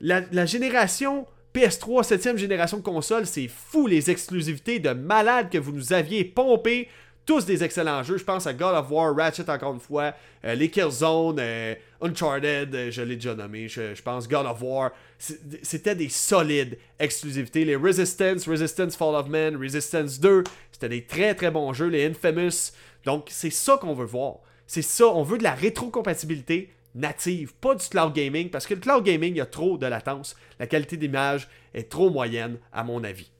La, 0.00 0.20
la 0.32 0.44
génération 0.44 1.26
PS3, 1.54 2.02
7ème 2.02 2.36
génération 2.36 2.78
de 2.78 2.82
console, 2.82 3.26
c'est 3.26 3.46
fou 3.46 3.86
les 3.86 4.10
exclusivités 4.10 4.80
de 4.80 4.90
malades 4.90 5.50
que 5.50 5.58
vous 5.58 5.70
nous 5.70 5.92
aviez 5.92 6.24
pompées. 6.24 6.88
Tous 7.26 7.46
des 7.46 7.62
excellents 7.62 8.02
jeux. 8.02 8.18
Je 8.18 8.24
pense 8.24 8.46
à 8.46 8.52
God 8.52 8.74
of 8.74 8.90
War, 8.90 9.14
Ratchet 9.16 9.48
encore 9.48 9.72
une 9.72 9.80
fois, 9.80 10.12
euh, 10.44 10.54
les 10.56 10.68
Killzone, 10.68 11.38
euh, 11.38 11.74
Uncharted, 12.02 12.74
euh, 12.74 12.90
je 12.90 13.00
l'ai 13.00 13.14
déjà 13.14 13.34
nommé. 13.34 13.66
Je, 13.68 14.02
pense 14.02 14.28
God 14.28 14.44
of 14.44 14.60
War. 14.60 14.90
C'était 15.62 15.94
des 15.94 16.10
solides 16.10 16.76
exclusivités. 16.98 17.64
Les 17.64 17.76
Resistance, 17.76 18.46
Resistance 18.46 18.96
Fall 18.96 19.14
of 19.14 19.28
Man, 19.28 19.56
Resistance 19.56 20.20
2, 20.20 20.44
c'était 20.72 20.88
des 20.90 21.04
très 21.04 21.34
très 21.34 21.50
bons 21.50 21.72
jeux. 21.72 21.86
Les 21.86 22.04
Infamous. 22.04 22.72
Donc 23.06 23.28
c'est 23.30 23.48
ça 23.48 23.78
qu'on 23.80 23.94
veut 23.94 24.04
voir. 24.04 24.40
C'est 24.66 24.82
ça, 24.82 25.06
on 25.06 25.22
veut 25.22 25.38
de 25.38 25.44
la 25.44 25.54
rétrocompatibilité 25.54 26.70
native, 26.94 27.54
pas 27.54 27.74
du 27.74 27.86
cloud 27.88 28.12
gaming, 28.12 28.50
parce 28.50 28.66
que 28.66 28.74
le 28.74 28.80
cloud 28.80 29.04
gaming, 29.04 29.34
il 29.34 29.38
y 29.38 29.40
a 29.40 29.46
trop 29.46 29.76
de 29.76 29.86
latence. 29.86 30.36
La 30.58 30.66
qualité 30.66 30.96
d'image 30.96 31.48
est 31.74 31.90
trop 31.90 32.10
moyenne, 32.10 32.58
à 32.72 32.84
mon 32.84 33.02
avis. 33.02 33.30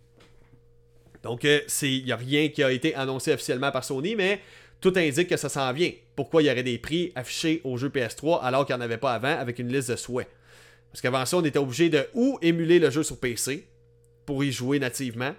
Donc, 1.23 1.45
euh, 1.45 1.61
il 1.83 2.05
n'y 2.05 2.13
a 2.13 2.17
rien 2.17 2.49
qui 2.49 2.63
a 2.63 2.71
été 2.71 2.95
annoncé 2.95 3.33
officiellement 3.33 3.71
par 3.71 3.85
Sony, 3.85 4.15
mais 4.15 4.41
tout 4.81 4.93
indique 4.97 5.29
que 5.29 5.37
ça 5.37 5.49
s'en 5.49 5.73
vient. 5.73 5.91
Pourquoi 6.15 6.43
il 6.43 6.47
y 6.47 6.51
aurait 6.51 6.63
des 6.63 6.79
prix 6.79 7.13
affichés 7.15 7.63
au 7.65 7.79
jeu 7.79 7.89
PS3 7.89 8.43
alors 8.43 8.67
qu'il 8.67 8.77
n'y 8.77 8.83
en 8.83 8.85
avait 8.85 8.99
pas 8.99 9.15
avant 9.15 9.39
avec 9.39 9.59
une 9.59 9.73
liste 9.73 9.91
de 9.91 9.97
souhaits? 9.97 10.29
Parce 10.93 11.01
qu'avant 11.01 11.25
ça, 11.25 11.39
on 11.39 11.45
était 11.45 11.59
obligé 11.59 11.89
de 11.89 12.07
ou 12.13 12.39
émuler 12.43 12.79
le 12.79 12.91
jeu 12.91 13.03
sur 13.03 13.19
PC 13.19 13.67
pour 14.27 14.45
y 14.45 14.53
jouer 14.53 14.79
nativement, 14.79 15.35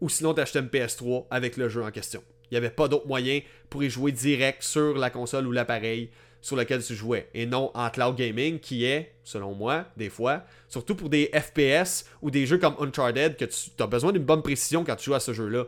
ou 0.00 0.08
sinon 0.08 0.32
d'acheter 0.32 0.60
une 0.60 0.68
PS3 0.68 1.26
avec 1.30 1.56
le 1.56 1.68
jeu 1.68 1.82
en 1.82 1.90
question. 1.90 2.22
Il 2.50 2.54
n'y 2.54 2.58
avait 2.58 2.70
pas 2.70 2.88
d'autre 2.88 3.06
moyen 3.06 3.40
pour 3.70 3.82
y 3.82 3.90
jouer 3.90 4.12
direct 4.12 4.62
sur 4.62 4.96
la 4.96 5.10
console 5.10 5.46
ou 5.46 5.52
l'appareil 5.52 6.10
sur 6.44 6.56
lequel 6.56 6.84
tu 6.84 6.94
jouais 6.94 7.26
et 7.32 7.46
non 7.46 7.70
en 7.72 7.88
cloud 7.88 8.16
gaming 8.16 8.60
qui 8.60 8.84
est, 8.84 9.14
selon 9.22 9.54
moi, 9.54 9.86
des 9.96 10.10
fois, 10.10 10.44
surtout 10.68 10.94
pour 10.94 11.08
des 11.08 11.30
FPS 11.32 12.04
ou 12.20 12.30
des 12.30 12.44
jeux 12.44 12.58
comme 12.58 12.76
Uncharted 12.78 13.38
que 13.38 13.46
tu 13.46 13.70
as 13.78 13.86
besoin 13.86 14.12
d'une 14.12 14.24
bonne 14.24 14.42
précision 14.42 14.84
quand 14.84 14.94
tu 14.94 15.06
joues 15.06 15.14
à 15.14 15.20
ce 15.20 15.32
jeu-là. 15.32 15.64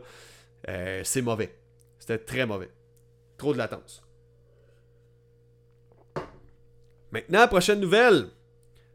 Euh, 0.69 1.01
c'est 1.03 1.23
mauvais. 1.23 1.51
C'était 1.97 2.19
très 2.19 2.45
mauvais. 2.45 2.69
Trop 3.39 3.53
de 3.53 3.57
latence. 3.57 4.03
Maintenant, 7.11 7.47
prochaine 7.47 7.79
nouvelle. 7.79 8.27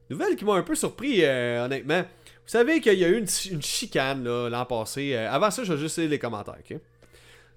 Nouvelle 0.09 0.37
qui 0.37 0.45
m'a 0.45 0.55
un 0.55 0.63
peu 0.63 0.77
surpris, 0.77 1.25
euh, 1.25 1.65
honnêtement. 1.65 2.03
Vous 2.03 2.51
savez 2.53 2.81
qu'il 2.81 2.97
y 2.97 3.05
a 3.05 3.09
eu 3.09 3.19
une, 3.19 3.61
chicane 3.61 4.23
l'an 4.23 4.67
passé. 4.67 5.17
Euh, 5.17 5.29
avant 5.29 5.51
ça, 5.51 5.65
je 5.65 5.73
vais 5.73 5.81
juste 5.81 5.99
lire 5.99 6.11
les 6.11 6.21
commentaires. 6.21 6.63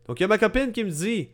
Donc, 0.07 0.19
il 0.19 0.23
y 0.23 0.25
a 0.25 0.27
ma 0.27 0.39
copine 0.39 0.71
qui 0.71 0.83
me 0.83 0.89
dit 0.89 1.29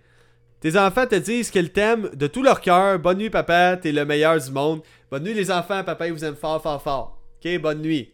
tes 0.61 0.77
enfants 0.77 1.07
te 1.07 1.15
disent 1.15 1.51
qu'ils 1.51 1.71
t'aiment 1.71 2.09
de 2.13 2.27
tout 2.27 2.43
leur 2.43 2.61
cœur. 2.61 2.97
Bonne 2.99 3.17
nuit, 3.17 3.29
papa, 3.29 3.77
t'es 3.77 3.91
le 3.91 4.05
meilleur 4.05 4.39
du 4.39 4.51
monde. 4.51 4.81
Bonne 5.09 5.23
nuit, 5.23 5.33
les 5.33 5.51
enfants, 5.51 5.83
papa, 5.83 6.07
ils 6.07 6.13
vous 6.13 6.23
aiment 6.23 6.35
fort, 6.35 6.61
fort, 6.61 6.81
fort. 6.81 7.21
Bonne 7.59 7.81
nuit. 7.81 8.13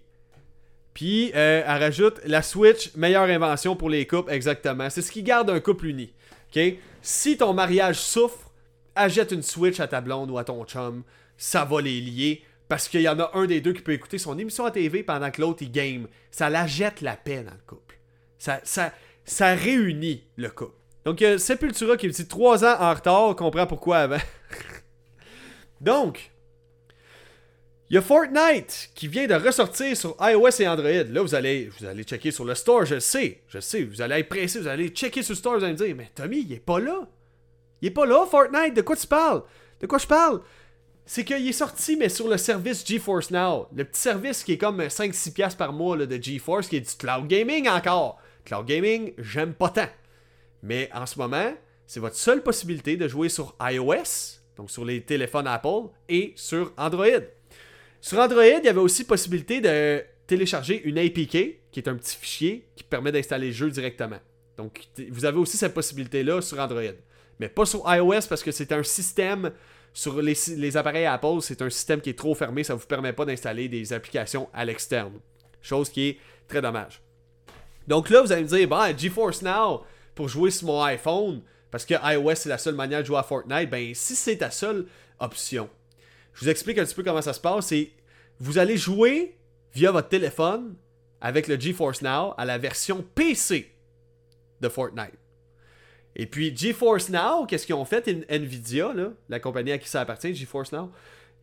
Puis, 0.94 1.32
euh, 1.36 1.62
elle 1.64 1.84
rajoute 1.84 2.20
la 2.26 2.42
Switch, 2.42 2.96
meilleure 2.96 3.30
invention 3.30 3.76
pour 3.76 3.90
les 3.90 4.08
couples, 4.08 4.32
exactement. 4.32 4.90
C'est 4.90 5.04
ce 5.04 5.12
qui 5.12 5.22
garde 5.22 5.50
un 5.50 5.60
couple 5.60 5.88
uni. 5.88 6.12
Ok? 6.50 6.60
Si 7.02 7.38
ton 7.38 7.54
mariage 7.54 8.00
souffre, 8.00 8.52
achète 8.96 9.32
une 9.32 9.44
Switch 9.44 9.80
à 9.80 9.88
ta 9.88 10.02
blonde 10.02 10.32
ou 10.32 10.38
à 10.38 10.44
ton 10.44 10.64
chum. 10.66 11.04
Ça 11.38 11.66
va 11.66 11.82
les 11.82 12.02
lier. 12.02 12.42
Parce 12.68 12.88
qu'il 12.88 13.02
y 13.02 13.10
en 13.10 13.20
a 13.20 13.32
un 13.34 13.46
des 13.46 13.62
deux 13.62 13.74
qui 13.74 13.82
peut 13.82 13.94
écouter 13.94 14.18
son 14.18 14.38
émission 14.38 14.66
à 14.66 14.72
TV 14.72 15.04
pendant 15.04 15.30
que 15.32 15.40
l'autre 15.40 15.62
il 15.62 15.72
game. 15.72 16.08
Ça 16.32 16.50
la 16.50 16.66
jette 16.66 17.02
la 17.02 17.16
paix 17.16 17.44
dans 17.44 17.52
le 17.52 17.66
couple. 17.66 18.00
Ça, 18.40 18.60
ça, 18.64 18.92
ça 19.24 19.54
réunit 19.54 20.24
le 20.36 20.50
couple. 20.50 20.77
Donc, 21.08 21.22
il 21.22 21.40
Sepultura 21.40 21.96
qui 21.96 22.06
me 22.08 22.12
dit 22.12 22.28
3 22.28 22.66
ans 22.66 22.82
en 22.82 22.94
retard, 22.94 23.30
on 23.30 23.34
comprend 23.34 23.66
pourquoi 23.66 24.00
avant. 24.00 24.18
Donc, 25.80 26.32
il 27.90 27.94
y 27.94 27.98
a 27.98 28.02
Fortnite 28.02 28.90
qui 28.94 29.08
vient 29.08 29.26
de 29.26 29.34
ressortir 29.34 29.96
sur 29.96 30.18
iOS 30.20 30.60
et 30.60 30.68
Android. 30.68 30.90
Là, 30.90 31.22
vous 31.22 31.34
allez, 31.34 31.70
vous 31.80 31.86
allez 31.86 32.04
checker 32.04 32.32
sur 32.32 32.44
le 32.44 32.56
store, 32.56 32.84
je 32.84 33.00
sais, 33.00 33.42
je 33.48 33.60
sais. 33.60 33.86
Vous 33.86 34.02
allez 34.02 34.16
être 34.16 34.28
pressé, 34.28 34.60
vous 34.60 34.68
allez 34.68 34.90
checker 34.90 35.24
sur 35.24 35.32
le 35.32 35.38
store, 35.38 35.60
vous 35.60 35.64
allez 35.64 35.72
me 35.72 35.78
dire, 35.78 35.96
mais 35.96 36.12
Tommy, 36.14 36.42
il 36.42 36.52
est 36.52 36.60
pas 36.60 36.82
là. 36.82 37.08
Il 37.82 37.88
est 37.88 37.92
pas 37.92 38.06
là, 38.06 38.26
Fortnite, 38.30 38.76
de 38.76 38.82
quoi 38.82 38.98
tu 38.98 39.08
parles? 39.08 39.44
De 39.80 39.88
quoi 39.88 40.00
je 40.00 40.08
parle? 40.08 40.42
c'est 41.06 41.24
qu'il 41.24 41.48
est 41.48 41.54
sorti, 41.54 41.96
mais 41.96 42.10
sur 42.10 42.28
le 42.28 42.36
service 42.36 42.86
GeForce 42.86 43.32
Now. 43.32 43.70
Le 43.74 43.86
petit 43.86 44.02
service 44.02 44.44
qui 44.44 44.52
est 44.52 44.58
comme 44.58 44.82
5-6$ 44.82 45.56
par 45.56 45.72
mois 45.72 45.96
là, 45.96 46.06
de 46.06 46.22
GeForce, 46.22 46.68
qui 46.68 46.76
est 46.76 46.82
du 46.82 46.98
cloud 46.98 47.28
gaming 47.28 47.70
encore. 47.70 48.20
Cloud 48.44 48.66
gaming, 48.66 49.14
j'aime 49.18 49.54
pas 49.54 49.70
tant. 49.70 49.88
Mais 50.68 50.90
en 50.94 51.06
ce 51.06 51.18
moment, 51.18 51.54
c'est 51.86 52.02
votre 52.02 52.18
seule 52.18 52.44
possibilité 52.44 52.98
de 52.98 53.08
jouer 53.08 53.30
sur 53.30 53.56
iOS, 53.62 54.42
donc 54.58 54.70
sur 54.70 54.84
les 54.84 55.02
téléphones 55.02 55.48
Apple, 55.48 55.88
et 56.10 56.34
sur 56.36 56.74
Android. 56.78 57.06
Sur 58.02 58.20
Android, 58.20 58.44
il 58.44 58.66
y 58.66 58.68
avait 58.68 58.82
aussi 58.82 59.06
possibilité 59.06 59.62
de 59.62 60.04
télécharger 60.28 60.82
une 60.84 60.98
APK, 60.98 61.72
qui 61.72 61.80
est 61.80 61.88
un 61.88 61.96
petit 61.96 62.18
fichier 62.18 62.68
qui 62.76 62.84
permet 62.84 63.14
d'installer 63.14 63.48
le 63.48 63.54
jeu 63.54 63.72
directement. 63.72 64.20
Donc, 64.58 64.88
vous 65.10 65.24
avez 65.24 65.38
aussi 65.38 65.56
cette 65.56 65.74
possibilité-là 65.74 66.42
sur 66.42 66.60
Android. 66.60 66.82
Mais 67.40 67.48
pas 67.48 67.66
sur 67.66 67.84
iOS 67.88 68.28
parce 68.28 68.44
que 68.44 68.52
c'est 68.52 68.74
un 68.74 68.84
système 68.84 69.52
sur 69.94 70.22
les, 70.22 70.76
appareils 70.76 71.06
Apple, 71.06 71.40
c'est 71.40 71.62
un 71.62 71.70
système 71.70 72.02
qui 72.02 72.10
est 72.10 72.18
trop 72.18 72.36
fermé, 72.36 72.66
ça 72.66 72.74
ne 72.74 72.80
vous 72.80 72.88
permet 72.88 73.14
pas 73.14 73.24
d'installer 73.24 73.70
des 73.70 73.94
applications 73.94 74.50
à 74.54 74.66
l'externe. 74.66 75.14
Chose 75.62 75.90
qui 75.90 76.10
est 76.10 76.18
très 76.46 76.62
dommage. 76.62 77.02
Donc 77.88 78.10
là, 78.10 78.22
vous 78.22 78.34
allez 78.34 78.44
me 78.44 78.48
dire, 78.48 78.68
bah, 78.68 78.96
GeForce 78.96 79.42
Now 79.42 79.86
pour 80.18 80.28
jouer 80.28 80.52
sur 80.52 80.68
mon 80.68 80.82
iPhone, 80.82 81.42
parce 81.72 81.86
que 81.86 81.94
iOS 81.94 82.36
c'est 82.36 82.50
la 82.50 82.58
seule 82.58 82.76
manière 82.76 83.02
de 83.02 83.06
jouer 83.06 83.20
à 83.20 83.24
Fortnite, 83.24 83.70
ben 83.70 83.94
si 83.94 84.16
c'est 84.16 84.38
ta 84.38 84.52
seule 84.52 84.88
option, 85.20 85.70
je 86.34 86.44
vous 86.44 86.50
explique 86.50 86.78
un 86.78 86.86
petit 86.86 86.96
peu 86.96 87.04
comment 87.04 87.22
ça 87.22 87.34
se 87.34 87.40
passe. 87.40 87.68
C'est 87.68 87.92
vous 88.40 88.58
allez 88.58 88.78
jouer 88.78 89.36
via 89.74 89.92
votre 89.92 90.10
téléphone 90.10 90.76
avec 91.22 91.48
le 91.48 91.60
GeForce 91.60 92.02
Now 92.02 92.34
à 92.38 92.46
la 92.46 92.58
version 92.58 93.04
PC 93.16 93.72
de 94.62 94.70
Fortnite. 94.70 95.18
Et 96.16 96.26
puis 96.26 96.56
GeForce 96.56 97.10
Now, 97.10 97.46
qu'est-ce 97.46 97.66
qu'ils 97.66 97.76
ont 97.76 97.86
fait? 97.86 98.08
Nvidia, 98.30 98.94
la 99.30 99.40
compagnie 99.40 99.72
à 99.72 99.78
qui 99.78 99.88
ça 99.90 100.02
appartient, 100.02 100.34
GeForce 100.34 100.72
Now, 100.72 100.92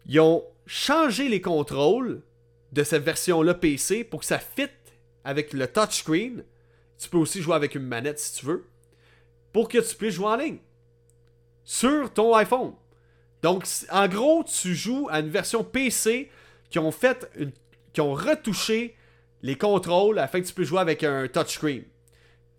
ils 0.07 0.21
ont 0.21 0.45
changé 0.67 1.29
les 1.29 1.41
contrôles 1.41 2.23
de 2.73 2.83
cette 2.83 3.05
version-là 3.05 3.55
PC 3.55 4.05
pour 4.05 4.21
que 4.21 4.27
ça 4.27 4.39
fitte 4.39 4.71
avec 5.25 5.53
le 5.53 5.67
touchscreen. 5.67 6.45
Tu 7.05 7.11
peux 7.11 7.19
aussi 7.19 7.43
jouer 7.43 7.55
avec 7.55 7.75
une 7.75 7.83
manette 7.83 8.19
si 8.19 8.41
tu 8.41 8.47
veux. 8.47 8.65
Pour 9.53 9.69
que 9.69 9.77
tu 9.77 9.95
puisses 9.95 10.15
jouer 10.15 10.27
en 10.27 10.37
ligne. 10.37 10.57
Sur 11.63 12.11
ton 12.11 12.35
iPhone. 12.35 12.73
Donc, 13.43 13.67
en 13.91 14.09
gros, 14.09 14.43
tu 14.43 14.75
joues 14.75 15.07
à 15.11 15.21
une 15.21 15.29
version 15.29 15.63
PC 15.63 16.31
qui 16.71 16.79
ont 16.79 16.91
fait 16.91 17.29
qui 17.93 18.01
ont 18.01 18.15
retouché 18.15 18.97
les 19.43 19.59
contrôles 19.59 20.19
afin 20.19 20.41
que 20.41 20.47
tu 20.47 20.55
puisses 20.55 20.69
jouer 20.69 20.81
avec 20.81 21.05
un 21.05 21.29
touchscreen. 21.29 21.85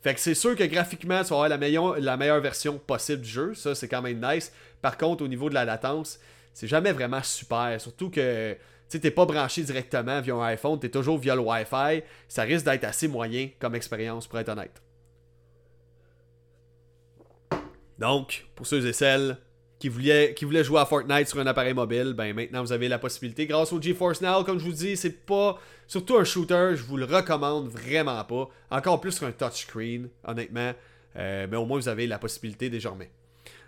Fait 0.04 0.14
que 0.14 0.20
c'est 0.20 0.36
sûr 0.36 0.56
que 0.56 0.64
graphiquement, 0.64 1.24
tu 1.24 1.30
vas 1.30 1.44
avoir 1.44 1.50
la 1.50 2.00
la 2.00 2.18
meilleure 2.18 2.40
version 2.40 2.78
possible 2.78 3.24
du 3.24 3.30
jeu. 3.30 3.56
Ça, 3.56 3.74
c'est 3.74 3.88
quand 3.88 4.04
même 4.04 4.24
nice. 4.24 4.54
Par 4.80 4.96
contre, 4.96 5.24
au 5.24 5.28
niveau 5.28 5.50
de 5.50 5.56
la 5.56 5.66
latence, 5.66 6.20
c'est 6.54 6.68
jamais 6.68 6.92
vraiment 6.92 7.24
super. 7.24 7.82
Surtout 7.82 8.12
que 8.12 8.56
tu 8.90 9.00
n'es 9.00 9.12
pas 9.12 9.26
branché 9.26 9.64
directement 9.64 10.22
via 10.22 10.36
un 10.36 10.44
iPhone, 10.44 10.80
tu 10.80 10.88
es 10.88 10.90
toujours 10.90 11.18
via 11.18 11.36
le 11.36 11.42
Wi-Fi. 11.42 12.04
Ça 12.28 12.44
risque 12.44 12.66
d'être 12.66 12.84
assez 12.84 13.08
moyen 13.08 13.50
comme 13.60 13.76
expérience, 13.76 14.28
pour 14.28 14.40
être 14.40 14.50
honnête. 14.50 14.82
Donc, 17.98 18.46
pour 18.56 18.68
ceux 18.68 18.86
et 18.86 18.94
celles 18.94 19.38
qui 19.80 19.90
voulaient, 19.90 20.64
jouer 20.64 20.80
à 20.80 20.86
Fortnite 20.86 21.28
sur 21.28 21.40
un 21.40 21.48
appareil 21.48 21.74
mobile, 21.74 22.14
ben 22.16 22.34
maintenant 22.34 22.62
vous 22.62 22.72
avez 22.72 22.88
la 22.88 23.00
possibilité. 23.00 23.46
Grâce 23.46 23.74
au 23.74 23.82
GeForce 23.82 24.22
Now, 24.22 24.44
comme 24.44 24.60
je 24.60 24.66
vous 24.66 24.72
dis, 24.72 24.98
c'est 24.98 25.26
pas. 25.26 25.60
Surtout 25.88 26.18
un 26.18 26.24
shooter, 26.24 26.72
je 26.76 26.84
vous 26.84 26.98
le 26.98 27.06
recommande 27.06 27.68
vraiment 27.68 28.24
pas. 28.24 28.50
Encore 28.72 29.00
plus 29.00 29.12
sur 29.12 29.28
un 29.28 29.32
touchscreen, 29.32 30.10
honnêtement. 30.24 30.74
Euh, 31.18 31.48
mais 31.50 31.58
au 31.58 31.66
moins 31.66 31.78
vous 31.78 31.88
avez 31.88 32.08
la 32.08 32.18
possibilité 32.18 32.70
désormais. 32.70 33.10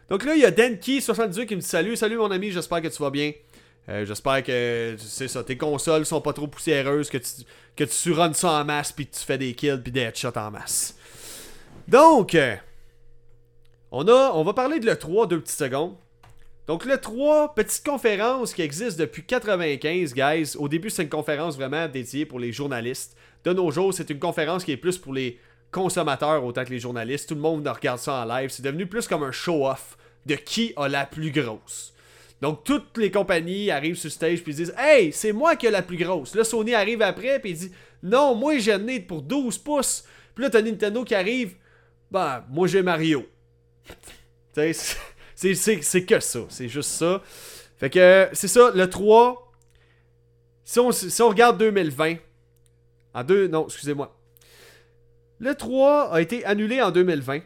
Donc 0.09 0.24
là, 0.24 0.36
il 0.36 0.41
y 0.41 0.45
a 0.45 0.51
Denki78 0.51 1.45
qui 1.45 1.55
me 1.55 1.61
dit 1.61 1.68
Salut, 1.68 1.95
salut 1.95 2.18
mon 2.18 2.32
ami, 2.32 2.51
j'espère 2.51 2.82
que 2.82 2.88
tu 2.88 3.01
vas 3.01 3.11
bien. 3.11 3.34
Euh, 3.90 4.06
j'espère 4.06 4.44
que 4.44 4.96
c'est 5.00 5.30
ça, 5.30 5.44
tes 5.44 5.58
consoles 5.58 6.06
sont 6.06 6.20
pas 6.20 6.34
trop 6.34 6.48
poussiéreuses, 6.48 7.10
que 7.10 7.18
tu, 7.18 7.44
que 7.76 7.84
tu 7.86 8.14
ça 8.34 8.52
en 8.52 8.66
masse, 8.66 8.92
puis 8.92 9.08
tu 9.08 9.20
fais 9.20 9.38
des 9.38 9.54
kills, 9.54 9.80
puis 9.82 9.92
des 9.92 10.02
headshots 10.02 10.38
en 10.38 10.52
masse. 10.52 10.98
Donc, 11.88 12.36
euh, 12.36 12.56
on, 13.92 14.08
a, 14.08 14.32
on 14.34 14.44
va 14.44 14.54
parler 14.54 14.80
de 14.80 14.86
l'E3 14.86 15.28
deux 15.28 15.40
petites 15.40 15.58
secondes. 15.58 15.96
Donc 16.68 16.84
l'E3, 16.86 17.54
petite 17.54 17.86
conférence 17.86 18.54
qui 18.54 18.62
existe 18.62 19.00
depuis 19.00 19.24
95, 19.24 20.14
guys. 20.14 20.58
Au 20.58 20.68
début, 20.68 20.90
c'est 20.90 21.04
une 21.04 21.10
conférence 21.10 21.56
vraiment 21.56 21.88
dédiée 21.88 22.26
pour 22.26 22.40
les 22.40 22.52
journalistes. 22.52 23.16
De 23.46 23.54
nos 23.54 23.72
jours, 23.72 23.94
c'est 23.94 24.10
une 24.10 24.20
conférence 24.20 24.66
qui 24.66 24.74
est 24.74 24.78
plus 24.78 24.98
pour 24.98 25.14
les 25.14 25.40
consommateurs 25.72 26.44
autant 26.44 26.66
que 26.66 26.72
les 26.72 26.80
journalistes. 26.80 27.30
Tout 27.30 27.36
le 27.36 27.42
monde 27.42 27.66
regarde 27.66 28.00
ça 28.00 28.22
en 28.22 28.26
live. 28.26 28.50
C'est 28.50 28.64
devenu 28.64 28.86
plus 28.86 29.08
comme 29.08 29.24
un 29.24 29.32
show-off 29.32 29.98
de 30.26 30.36
qui 30.36 30.74
a 30.76 30.90
la 30.90 31.06
plus 31.06 31.32
grosse. 31.32 31.94
Donc 32.42 32.64
toutes 32.64 32.98
les 32.98 33.10
compagnies 33.10 33.72
arrivent 33.72 33.96
sur 33.96 34.12
stage 34.12 34.44
puis 34.44 34.54
disent 34.54 34.74
Hey, 34.78 35.12
c'est 35.12 35.32
moi 35.32 35.56
qui 35.56 35.66
ai 35.66 35.72
la 35.72 35.82
plus 35.82 35.98
grosse. 35.98 36.36
Là, 36.36 36.44
Sony 36.44 36.76
arrive 36.76 37.02
après 37.02 37.40
puis 37.40 37.52
il 37.52 37.58
dit 37.58 37.72
Non, 38.04 38.36
moi 38.36 38.58
j'ai 38.60 38.74
une 38.74 39.06
pour 39.06 39.22
12 39.22 39.58
pouces. 39.58 40.04
Puis 40.36 40.44
là, 40.44 40.50
t'as 40.50 40.62
Nintendo 40.62 41.04
qui 41.04 41.16
arrive 41.16 41.56
Ben, 42.12 42.46
moi 42.50 42.68
j'ai 42.68 42.84
Mario. 42.84 43.26
c'est 45.36 46.06
que 46.06 46.20
ça. 46.20 46.40
C'est 46.50 46.68
juste 46.68 46.92
ça. 46.92 47.22
Fait 47.78 47.90
que 47.90 48.30
c'est 48.34 48.48
ça, 48.48 48.72
le 48.74 48.90
3. 48.90 49.52
Si 50.64 50.80
on, 50.80 50.92
si 50.92 51.22
on 51.22 51.30
regarde 51.30 51.58
2020. 51.58 52.16
En 53.14 53.24
deux. 53.24 53.48
Non, 53.48 53.66
excusez-moi. 53.66 54.16
Le 55.40 55.56
3 55.56 56.14
a 56.14 56.22
été 56.22 56.44
annulé 56.46 56.82
en 56.82 56.92
2020. 56.92 57.42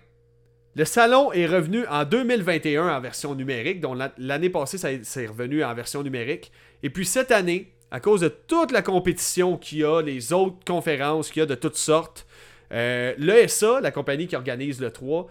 Le 0.76 0.86
salon 0.86 1.34
est 1.34 1.48
revenu 1.48 1.86
en 1.88 2.06
2021 2.06 2.88
en 2.88 3.02
version 3.02 3.36
numérique, 3.36 3.82
donc 3.82 3.98
l'année 4.18 4.50
passée, 4.50 4.78
ça 4.78 4.90
c'est 5.04 5.28
revenu 5.28 5.64
en 5.66 5.74
version 5.74 6.02
numérique. 6.02 6.52
Et 6.82 6.90
puis 6.90 7.06
cette 7.06 7.32
année, 7.32 7.74
à 7.92 8.00
cause 8.00 8.22
de 8.22 8.30
toute 8.30 8.72
la 8.72 8.82
compétition 8.82 9.58
qu'il 9.58 9.80
y 9.80 9.84
a, 9.84 10.02
les 10.02 10.32
autres 10.32 10.64
conférences 10.66 11.30
qu'il 11.30 11.42
y 11.42 11.44
a 11.44 11.46
de 11.46 11.56
toutes 11.56 11.76
sortes, 11.76 12.26
euh, 12.72 13.14
l'ESA, 13.18 13.82
la 13.82 13.92
compagnie 13.92 14.28
qui 14.28 14.36
organise 14.38 14.80
le 14.80 14.92
3, 14.92 15.28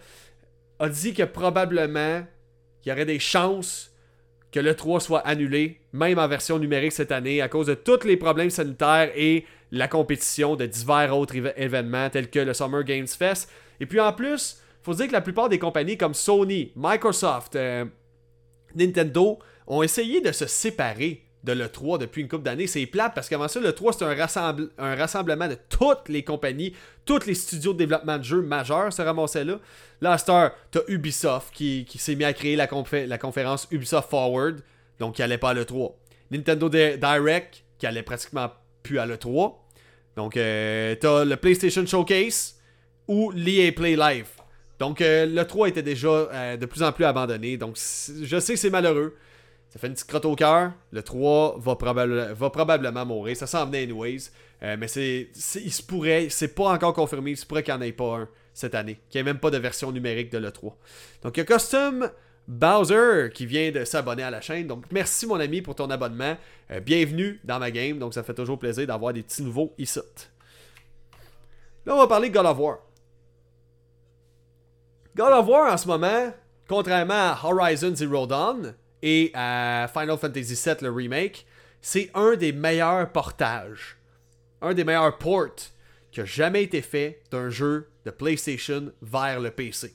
a 0.77 0.89
dit 0.89 1.15
que 1.15 1.23
probablement 1.23 2.23
il 2.85 2.89
y 2.89 2.91
aurait 2.91 3.05
des 3.05 3.19
chances 3.19 3.91
que 4.51 4.59
le 4.59 4.75
3 4.75 4.99
soit 4.99 5.19
annulé, 5.19 5.79
même 5.91 6.19
en 6.19 6.27
version 6.27 6.59
numérique 6.59 6.91
cette 6.91 7.11
année, 7.11 7.41
à 7.41 7.49
cause 7.49 7.65
de 7.65 7.73
tous 7.73 8.03
les 8.03 8.17
problèmes 8.17 8.51
sanitaires 8.51 9.11
et 9.15 9.45
la 9.71 9.87
compétition 9.87 10.55
de 10.55 10.67
divers 10.67 11.17
autres 11.17 11.35
événements 11.35 12.11
tels 12.11 12.29
que 12.29 12.39
le 12.39 12.53
Summer 12.53 12.83
Games 12.83 13.07
Fest. 13.07 13.49
Et 13.79 13.87
puis 13.87 13.99
en 13.99 14.13
plus, 14.13 14.60
faut 14.83 14.93
dire 14.93 15.07
que 15.07 15.13
la 15.13 15.21
plupart 15.21 15.49
des 15.49 15.59
compagnies 15.59 15.97
comme 15.97 16.13
Sony, 16.13 16.71
Microsoft, 16.75 17.55
euh, 17.55 17.85
Nintendo 18.75 19.39
ont 19.67 19.83
essayé 19.83 20.21
de 20.21 20.31
se 20.31 20.47
séparer 20.47 21.23
de 21.43 21.53
l'E3 21.53 21.97
depuis 21.97 22.21
une 22.21 22.27
couple 22.27 22.43
d'années. 22.43 22.67
C'est 22.67 22.85
plate 22.85 23.13
parce 23.15 23.27
qu'avant 23.27 23.47
ça, 23.47 23.59
l'E3 23.59 23.95
c'est 23.97 24.39
un, 24.39 24.55
un, 24.77 24.95
rassemblement 24.95 25.47
de 25.47 25.57
toutes 25.69 26.09
les 26.09 26.23
compagnies, 26.23 26.73
tous 27.05 27.25
les 27.25 27.33
studios 27.33 27.73
de 27.73 27.79
développement 27.79 28.17
de 28.17 28.23
jeux 28.23 28.41
majeurs 28.41 28.93
se 28.93 29.01
ramassaient 29.01 29.43
là. 29.43 29.59
Là, 30.01 30.17
Star, 30.17 30.51
t'as 30.71 30.81
Ubisoft 30.87 31.53
qui, 31.53 31.85
s'est 31.97 32.15
mis 32.15 32.23
à 32.23 32.33
créer 32.33 32.55
la, 32.55 32.67
la, 33.07 33.17
conférence 33.17 33.67
Ubisoft 33.71 34.09
Forward, 34.09 34.61
donc 34.99 35.15
qui 35.15 35.23
allait 35.23 35.37
pas 35.37 35.51
à 35.51 35.53
l'E3. 35.53 35.93
Nintendo 36.31 36.69
Direct 36.69 37.63
qui 37.77 37.85
allait 37.85 38.03
pratiquement 38.03 38.51
plus 38.83 38.99
à 38.99 39.05
l'E3. 39.05 39.55
Donc, 40.15 40.37
euh, 40.37 40.95
t'as 40.95 41.23
le 41.23 41.37
PlayStation 41.37 41.85
Showcase 41.85 42.55
ou 43.07 43.31
l'EA 43.31 43.71
Play 43.71 43.95
Live. 43.95 44.27
Donc, 44.81 44.99
euh, 44.99 45.27
l'E3 45.27 45.69
était 45.69 45.83
déjà 45.83 46.09
euh, 46.09 46.57
de 46.57 46.65
plus 46.65 46.81
en 46.81 46.91
plus 46.91 47.05
abandonné. 47.05 47.55
Donc, 47.55 47.75
je 47.75 48.39
sais 48.39 48.53
que 48.53 48.59
c'est 48.59 48.71
malheureux. 48.71 49.15
Ça 49.69 49.77
fait 49.77 49.85
une 49.85 49.93
petite 49.93 50.07
crotte 50.07 50.25
au 50.25 50.35
cœur. 50.35 50.71
Le 50.91 51.03
3 51.03 51.59
va, 51.59 51.75
probablement 52.49 53.05
mourir. 53.05 53.37
Ça 53.37 53.45
s'en 53.45 53.67
venait 53.67 53.83
anyways. 53.83 54.31
Euh, 54.63 54.77
mais 54.79 54.87
c'est, 54.87 55.29
il 55.63 55.71
se 55.71 55.83
pourrait, 55.83 56.29
c'est 56.31 56.55
pas 56.55 56.69
encore 56.69 56.95
confirmé, 56.95 57.29
il 57.29 57.37
se 57.37 57.45
pourrait 57.45 57.61
qu'il 57.61 57.75
n'y 57.75 57.79
en 57.79 57.83
ait 57.83 57.91
pas 57.91 58.21
un 58.21 58.29
cette 58.55 58.73
année. 58.73 58.99
Qu'il 59.11 59.21
n'y 59.21 59.29
ait 59.29 59.31
même 59.31 59.39
pas 59.39 59.51
de 59.51 59.59
version 59.59 59.91
numérique 59.91 60.31
de 60.31 60.39
l'E3. 60.39 60.73
Donc 61.21 61.37
il 61.37 61.41
y 61.41 61.43
a 61.43 61.45
Custom 61.45 62.09
Bowser 62.47 63.29
qui 63.35 63.45
vient 63.45 63.69
de 63.69 63.85
s'abonner 63.85 64.23
à 64.23 64.31
la 64.31 64.41
chaîne. 64.41 64.65
Donc 64.65 64.85
merci 64.91 65.27
mon 65.27 65.39
ami 65.39 65.61
pour 65.61 65.75
ton 65.75 65.91
abonnement. 65.91 66.35
Bienvenue 66.83 67.39
dans 67.43 67.59
ma 67.59 67.69
game. 67.69 67.99
Donc 67.99 68.15
ça 68.15 68.23
fait 68.23 68.33
toujours 68.33 68.57
plaisir 68.57 68.87
d'avoir 68.87 69.13
des 69.13 69.21
petits 69.21 69.43
nouveaux 69.43 69.75
ici. 69.77 69.99
Là 71.85 71.93
on 71.93 71.99
va 71.99 72.07
parler 72.07 72.31
de 72.31 72.33
God. 72.33 72.47
God 75.15 75.33
of 75.33 75.47
War 75.47 75.73
en 75.73 75.77
ce 75.77 75.87
moment, 75.87 76.33
contrairement 76.67 77.13
à 77.13 77.39
Horizon 77.43 77.93
Zero 77.93 78.25
Dawn, 78.25 78.73
et 79.01 79.31
à 79.33 79.89
Final 79.91 80.17
Fantasy 80.17 80.53
VII, 80.53 80.75
le 80.81 80.91
remake, 80.91 81.45
c'est 81.81 82.09
un 82.13 82.35
des 82.35 82.51
meilleurs 82.51 83.11
portages, 83.11 83.97
un 84.61 84.73
des 84.73 84.83
meilleurs 84.83 85.17
ports 85.17 85.71
qui 86.11 86.21
a 86.21 86.25
jamais 86.25 86.63
été 86.63 86.81
fait 86.81 87.21
d'un 87.31 87.49
jeu 87.49 87.89
de 88.05 88.11
PlayStation 88.11 88.91
vers 89.01 89.39
le 89.39 89.51
PC. 89.51 89.93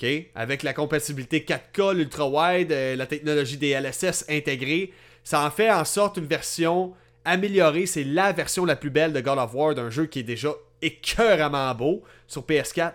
OK? 0.00 0.08
Avec 0.34 0.62
la 0.62 0.72
compatibilité 0.72 1.40
4K, 1.40 1.94
l'ultra-wide, 1.94 2.72
euh, 2.72 2.96
la 2.96 3.06
technologie 3.06 3.56
des 3.56 3.70
LSS 3.70 4.24
intégrée, 4.28 4.92
ça 5.24 5.44
en 5.44 5.50
fait 5.50 5.70
en 5.70 5.84
sorte 5.84 6.16
une 6.16 6.26
version 6.26 6.94
améliorée. 7.24 7.86
C'est 7.86 8.04
la 8.04 8.32
version 8.32 8.64
la 8.64 8.76
plus 8.76 8.90
belle 8.90 9.12
de 9.12 9.20
God 9.20 9.38
of 9.38 9.54
War 9.54 9.74
d'un 9.74 9.90
jeu 9.90 10.06
qui 10.06 10.20
est 10.20 10.24
déjà 10.24 10.50
écœuramment 10.82 11.74
beau 11.74 12.02
sur 12.26 12.42
PS4. 12.42 12.92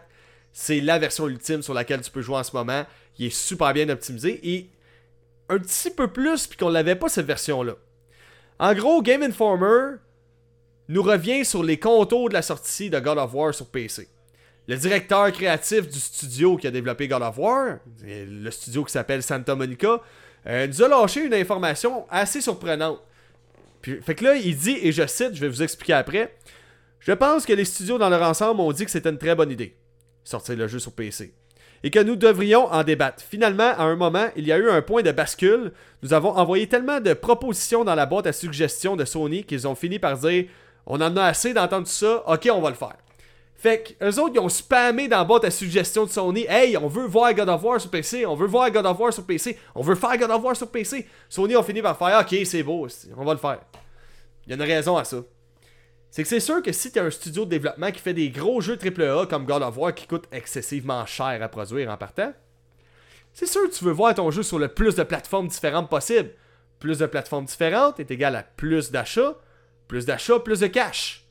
C'est 0.54 0.80
la 0.80 0.99
version 0.99 1.28
ultime 1.28 1.62
sur 1.62 1.74
laquelle 1.74 2.01
tu 2.01 2.12
peux 2.12 2.22
jouer 2.22 2.38
en 2.38 2.43
ce 2.43 2.56
moment. 2.56 2.86
Il 3.18 3.26
est 3.26 3.36
super 3.36 3.74
bien 3.74 3.89
optimisé 3.89 4.39
et 4.43 4.70
un 5.49 5.58
petit 5.58 5.89
peu 5.89 6.08
plus 6.08 6.47
puis 6.47 6.58
qu'on 6.58 6.70
l'avait 6.70 6.95
pas 6.95 7.10
cette 7.10 7.26
version-là. 7.26 7.76
En 8.60 8.74
gros, 8.74 9.01
Game 9.01 9.24
Informer 9.24 9.97
nous 10.88 11.01
revient 11.01 11.43
sur 11.43 11.64
les 11.64 11.80
contours 11.80 12.30
de 12.30 12.34
la 12.34 12.41
sortie 12.41 12.89
de 12.89 12.99
God 12.99 13.18
of 13.18 13.34
War 13.34 13.54
sur 13.54 13.68
PC. 13.68 14.08
Le 14.68 14.78
directeur 14.78 15.32
créatif 15.32 15.89
du 15.89 15.99
studio 15.99 16.56
qui 16.56 16.68
a 16.68 16.72
développé 16.72 17.08
God 17.08 17.22
of 17.22 17.38
War, 17.38 17.80
le 18.01 18.49
studio 18.51 18.84
qui 18.84 18.91
s'appelle 18.91 19.22
Santa 19.22 19.56
Monica, 19.56 20.01
euh, 20.45 20.68
nous 20.68 20.82
a 20.84 20.88
lâché 20.88 21.26
une 21.26 21.34
information 21.34 22.06
assez 22.10 22.41
surprenante. 22.41 23.01
Puis, 23.82 24.01
fait 24.01 24.16
que 24.16 24.24
là, 24.24 24.36
il 24.36 24.56
dit, 24.56 24.78
et 24.82 24.91
je 24.91 25.06
cite, 25.06 25.36
je 25.36 25.41
vais 25.41 25.49
vous 25.49 25.62
expliquer 25.62 25.93
après, 25.93 26.36
je 26.99 27.12
pense 27.12 27.45
que 27.45 27.51
les 27.51 27.66
studios 27.66 27.97
dans 27.97 28.10
leur 28.10 28.22
ensemble 28.24 28.62
ont 28.62 28.72
dit 28.72 28.86
que 28.86 28.91
c'était 28.91 29.10
une 29.10 29.18
très 29.18 29.36
bonne 29.36 29.51
idée, 29.51 29.76
sortir 30.24 30.55
le 30.55 30.67
jeu 30.67 30.80
sur 30.80 30.93
PC 30.93 31.34
et 31.84 31.91
que 31.91 31.99
nous 31.99 32.15
devrions 32.15 32.65
en 32.71 32.84
débattre. 32.84 33.24
Finalement, 33.24 33.71
à 33.78 33.84
un 33.84 33.95
moment, 33.95 34.30
il 34.36 34.47
y 34.47 34.51
a 34.51 34.57
eu 34.57 34.69
un 34.69 34.82
point 34.82 35.01
de 35.01 35.11
bascule. 35.11 35.74
Nous 36.01 36.13
avons 36.13 36.30
envoyé 36.30 36.67
tellement 36.67 37.01
de 37.01 37.13
propositions 37.13 37.84
dans 37.84 37.95
la 37.95 38.05
boîte 38.05 38.28
à 38.28 38.34
suggestions 38.34 38.95
de 38.95 39.05
Sony 39.05 39.43
qu'ils 39.43 39.67
ont 39.67 39.76
fini 39.76 39.99
par 39.99 40.17
dire 40.17 40.45
on 40.86 40.99
en 40.99 41.15
a 41.15 41.24
assez 41.24 41.53
d'entendre 41.53 41.88
ça, 41.88 42.24
ok, 42.28 42.49
on 42.51 42.61
va 42.61 42.69
le 42.69 42.76
faire. 42.76 42.97
Fait 43.55 43.95
que 43.99 44.05
eux 44.05 44.19
autres, 44.19 44.34
ils 44.36 44.39
ont 44.39 44.49
spammé 44.49 45.07
dans 45.07 45.19
la 45.19 45.24
boîte 45.24 45.45
à 45.45 45.51
suggestions 45.51 46.05
de 46.05 46.09
Sony 46.09 46.45
Hey, 46.49 46.76
on 46.76 46.88
veut 46.88 47.05
voir 47.05 47.34
God 47.34 47.47
of 47.47 47.63
War 47.63 47.80
sur 47.80 47.89
PC, 47.89 48.26
on 48.26 48.36
veut 48.36 48.47
voir 48.47 48.69
God 48.71 48.86
of 48.86 48.99
War 48.99 49.13
sur 49.13 49.26
PC, 49.26 49.57
on 49.76 49.82
veut 49.82 49.95
faire 49.95 50.17
God 50.17 50.32
of 50.32 50.43
War 50.43 50.55
sur 50.55 50.69
PC. 50.69 51.07
Sony 51.30 51.55
ont 51.55 51.63
fini 51.63 51.82
par 51.82 51.97
faire 51.97 52.19
Ok, 52.19 52.36
c'est 52.45 52.63
beau, 52.63 52.88
on 53.15 53.24
va 53.24 53.34
le 53.34 53.39
faire. 53.39 53.59
Il 54.45 54.49
y 54.49 54.53
a 54.53 54.55
une 54.55 54.69
raison 54.69 54.97
à 54.97 55.05
ça 55.05 55.17
c'est 56.14 56.22
que 56.22 56.30
c'est 56.30 56.39
sûr 56.39 56.61
que 56.61 56.72
si 56.72 56.91
tu 56.91 56.99
as 56.99 57.03
un 57.05 57.09
studio 57.09 57.43
de 57.43 57.49
développement 57.49 57.91
qui 57.91 57.99
fait 57.99 58.14
des 58.14 58.30
gros 58.30 58.61
jeux 58.61 58.78
AAA 58.78 59.26
comme 59.26 59.45
God 59.45 59.64
of 59.64 59.76
War 59.76 59.95
qui 59.95 60.05
coûtent 60.05 60.28
excessivement 60.32 61.03
cher 61.07 61.41
à 61.41 61.47
produire 61.47 61.89
en 61.89 61.97
partant, 61.97 62.32
c'est 63.34 63.47
sûr 63.47 63.68
que 63.68 63.74
tu 63.74 63.84
veux 63.84 63.93
voir 63.93 64.14
ton 64.14 64.30
jeu 64.30 64.43
sur 64.43 64.59
le 64.59 64.68
plus 64.68 64.93
de 64.93 65.01
plateformes 65.01 65.47
différentes 65.47 65.89
possible. 65.89 66.30
Plus 66.78 66.99
de 66.99 67.07
plateformes 67.07 67.45
différentes 67.45 67.99
est 67.99 68.11
égal 68.11 68.36
à 68.36 68.43
plus 68.43 68.91
d'achats, 68.91 69.36
plus 69.88 70.05
d'achats, 70.05 70.38
plus 70.38 70.59
de 70.59 70.68
cash. 70.68 71.26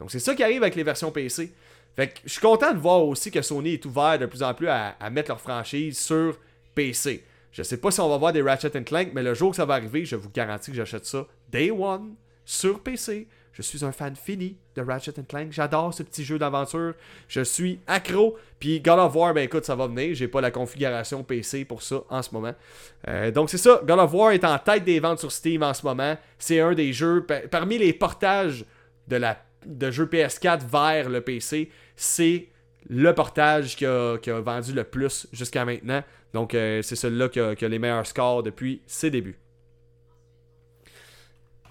Donc 0.00 0.10
c'est 0.10 0.18
ça 0.18 0.34
qui 0.34 0.42
arrive 0.42 0.64
avec 0.64 0.74
les 0.74 0.82
versions 0.82 1.12
PC. 1.12 1.54
Fait 1.94 2.08
que 2.08 2.18
je 2.24 2.32
suis 2.32 2.40
content 2.40 2.72
de 2.72 2.78
voir 2.78 3.04
aussi 3.04 3.30
que 3.30 3.40
Sony 3.40 3.74
est 3.74 3.86
ouvert 3.86 4.18
de 4.18 4.26
plus 4.26 4.42
en 4.42 4.52
plus 4.52 4.66
à, 4.66 4.96
à 4.98 5.10
mettre 5.10 5.30
leur 5.30 5.40
franchise 5.40 5.96
sur 5.96 6.40
PC. 6.74 7.24
Je 7.52 7.62
sais 7.62 7.76
pas 7.76 7.92
si 7.92 8.00
on 8.00 8.08
va 8.08 8.16
voir 8.16 8.32
des 8.32 8.42
Ratchet 8.42 8.82
Clank, 8.82 9.10
mais 9.14 9.22
le 9.22 9.34
jour 9.34 9.50
que 9.50 9.56
ça 9.56 9.64
va 9.64 9.74
arriver, 9.74 10.04
je 10.04 10.16
vous 10.16 10.30
garantis 10.30 10.72
que 10.72 10.76
j'achète 10.76 11.06
ça 11.06 11.24
Day 11.50 11.70
One 11.70 12.16
sur 12.44 12.80
PC 12.80 13.28
je 13.54 13.62
suis 13.62 13.84
un 13.84 13.92
fan 13.92 14.16
fini 14.16 14.56
de 14.74 14.82
Ratchet 14.82 15.12
Clank. 15.28 15.52
J'adore 15.52 15.94
ce 15.94 16.02
petit 16.02 16.24
jeu 16.24 16.40
d'aventure. 16.40 16.94
Je 17.28 17.40
suis 17.40 17.78
accro. 17.86 18.36
Puis 18.58 18.80
God 18.80 18.98
of 18.98 19.14
War, 19.14 19.32
ben 19.32 19.44
écoute, 19.44 19.64
ça 19.64 19.76
va 19.76 19.86
venir. 19.86 20.12
J'ai 20.14 20.26
pas 20.26 20.40
la 20.40 20.50
configuration 20.50 21.22
PC 21.22 21.64
pour 21.64 21.80
ça 21.80 22.02
en 22.10 22.20
ce 22.20 22.34
moment. 22.34 22.54
Euh, 23.06 23.30
donc 23.30 23.50
c'est 23.50 23.58
ça. 23.58 23.80
God 23.84 24.00
of 24.00 24.12
War 24.12 24.32
est 24.32 24.44
en 24.44 24.58
tête 24.58 24.82
des 24.82 24.98
ventes 24.98 25.20
sur 25.20 25.30
Steam 25.30 25.62
en 25.62 25.72
ce 25.72 25.86
moment. 25.86 26.16
C'est 26.36 26.58
un 26.58 26.74
des 26.74 26.92
jeux 26.92 27.24
parmi 27.48 27.78
les 27.78 27.92
portages 27.92 28.64
de 29.06 29.16
la 29.16 29.38
jeux 29.90 30.06
PS4 30.06 30.66
vers 30.66 31.08
le 31.08 31.20
PC. 31.20 31.70
C'est 31.94 32.48
le 32.88 33.14
portage 33.14 33.76
qui 33.76 33.86
a, 33.86 34.18
vendu 34.40 34.72
le 34.72 34.82
plus 34.82 35.28
jusqu'à 35.32 35.64
maintenant. 35.64 36.02
Donc 36.32 36.54
euh, 36.54 36.82
c'est 36.82 36.96
celui-là 36.96 37.28
qui 37.28 37.38
a 37.64 37.68
les 37.68 37.78
meilleurs 37.78 38.06
scores 38.06 38.42
depuis 38.42 38.82
ses 38.84 39.12
débuts. 39.12 39.38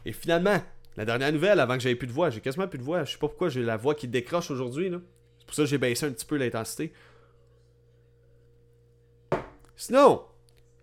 Et 0.05 0.13
finalement, 0.13 0.61
la 0.95 1.05
dernière 1.05 1.31
nouvelle, 1.31 1.59
avant 1.59 1.75
que 1.75 1.81
j'avais 1.81 1.95
plus 1.95 2.07
de 2.07 2.11
voix, 2.11 2.29
j'ai 2.29 2.41
quasiment 2.41 2.67
plus 2.67 2.77
de 2.77 2.83
voix. 2.83 3.03
Je 3.03 3.11
sais 3.11 3.17
pas 3.17 3.27
pourquoi 3.27 3.49
j'ai 3.49 3.63
la 3.63 3.77
voix 3.77 3.95
qui 3.95 4.07
décroche 4.07 4.51
aujourd'hui. 4.51 4.91
C'est 5.39 5.45
pour 5.45 5.55
ça 5.55 5.63
que 5.63 5.69
j'ai 5.69 5.77
baissé 5.77 6.05
un 6.05 6.11
petit 6.11 6.25
peu 6.25 6.37
l'intensité. 6.37 6.93
Sinon, 9.75 10.21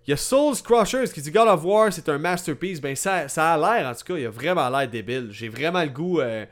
il 0.07 0.11
y 0.11 0.13
a 0.15 0.17
Souls 0.17 0.57
Crushers 0.63 1.09
qui 1.13 1.23
dit 1.23 1.31
God 1.31 1.49
of 1.49 1.65
War, 1.65 1.93
c'est 1.93 2.09
un 2.09 2.19
masterpiece. 2.19 2.81
Ben, 2.81 2.97
ça, 2.97 3.29
ça 3.29 3.55
a 3.55 3.57
l'air, 3.57 3.89
en 3.89 3.95
tout 3.95 4.05
cas, 4.05 4.19
il 4.19 4.27
a 4.27 4.31
vraiment 4.31 4.69
l'air 4.69 4.89
débile. 4.89 5.29
J'ai 5.31 5.49
vraiment 5.49 5.83
le 5.83 5.89
goût 5.89 6.21
euh, 6.21 6.45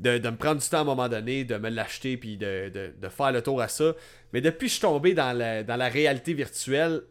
de, 0.00 0.18
me 0.18 0.36
prendre 0.36 0.60
du 0.60 0.68
temps 0.68 0.78
à 0.78 0.80
un 0.82 0.84
moment 0.84 1.08
donné, 1.08 1.44
de 1.44 1.56
me 1.56 1.70
l'acheter, 1.70 2.16
puis 2.16 2.36
de, 2.36 2.70
de, 2.70 3.08
faire 3.08 3.32
le 3.32 3.42
tour 3.42 3.60
à 3.62 3.68
ça. 3.68 3.94
Mais 4.32 4.40
depuis 4.40 4.66
que 4.66 4.68
je 4.68 4.72
suis 4.72 4.82
tombé 4.82 5.14
dans 5.14 5.36
la, 5.36 5.62
dans 5.62 5.76
la 5.76 5.88
réalité 5.88 6.34
virtuelle, 6.34 7.02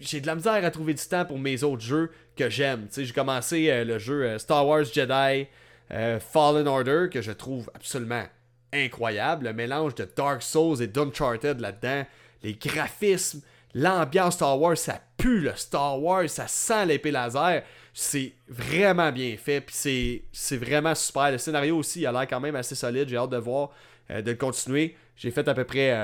j'ai 0.00 0.20
de 0.20 0.26
la 0.26 0.34
misère 0.34 0.64
à 0.64 0.70
trouver 0.70 0.94
du 0.94 1.04
temps 1.04 1.24
pour 1.24 1.38
mes 1.38 1.62
autres 1.62 1.82
jeux 1.82 2.10
que 2.36 2.50
j'aime. 2.50 2.88
J'ai 2.94 3.12
commencé 3.12 3.70
euh, 3.70 3.84
le 3.84 3.98
jeu 3.98 4.24
euh, 4.24 4.38
Star 4.38 4.66
Wars 4.66 4.84
Jedi 4.84 5.46
euh, 5.92 6.18
Fallen 6.20 6.66
Order 6.66 7.08
que 7.10 7.22
je 7.22 7.32
trouve 7.32 7.70
absolument 7.74 8.24
incroyable. 8.72 9.46
Le 9.46 9.52
mélange 9.52 9.94
de 9.94 10.08
Dark 10.16 10.42
Souls 10.42 10.82
et 10.82 10.86
d'Uncharted 10.86 11.60
là-dedans. 11.60 12.04
Les 12.42 12.54
graphismes, 12.54 13.40
l'ambiance 13.74 14.34
Star 14.34 14.60
Wars, 14.60 14.76
ça 14.76 15.00
pue 15.16 15.40
le 15.40 15.54
Star 15.54 16.02
Wars, 16.02 16.28
ça 16.28 16.48
sent 16.48 16.86
l'épée 16.86 17.10
laser. 17.10 17.62
C'est 17.92 18.34
vraiment 18.48 19.12
bien 19.12 19.36
fait, 19.36 19.60
puis 19.60 20.24
c'est 20.32 20.56
vraiment 20.56 20.94
super. 20.96 21.30
Le 21.30 21.38
scénario 21.38 21.78
aussi, 21.78 22.00
il 22.00 22.06
a 22.06 22.12
l'air 22.12 22.26
quand 22.26 22.40
même 22.40 22.56
assez 22.56 22.74
solide. 22.74 23.08
J'ai 23.08 23.16
hâte 23.16 23.30
de 23.30 23.36
voir, 23.36 23.70
de 24.10 24.32
continuer. 24.32 24.96
J'ai 25.14 25.30
fait 25.30 25.46
à 25.46 25.54
peu 25.54 25.62
près, 25.62 25.96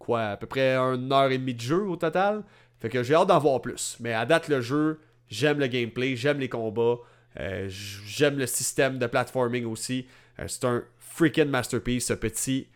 quoi, 0.00 0.22
à 0.22 0.36
peu 0.36 0.48
près 0.48 0.76
une 0.76 1.12
heure 1.12 1.30
et 1.30 1.38
demie 1.38 1.54
de 1.54 1.60
jeu 1.60 1.86
au 1.86 1.94
total. 1.94 2.42
Fait 2.80 2.88
que 2.88 3.02
j'ai 3.02 3.14
hâte 3.14 3.28
d'en 3.28 3.38
voir 3.38 3.60
plus. 3.60 3.96
Mais 4.00 4.12
à 4.12 4.24
date, 4.24 4.48
le 4.48 4.60
jeu, 4.60 5.00
j'aime 5.28 5.58
le 5.58 5.66
gameplay, 5.66 6.16
j'aime 6.16 6.38
les 6.38 6.48
combats, 6.48 6.98
euh, 7.38 7.68
j'aime 7.68 8.38
le 8.38 8.46
système 8.46 8.98
de 8.98 9.06
platforming 9.06 9.64
aussi. 9.64 10.06
Euh, 10.38 10.44
c'est 10.46 10.64
un 10.64 10.84
freaking 10.98 11.48
masterpiece, 11.48 12.06
ce 12.06 12.14
petit 12.14 12.68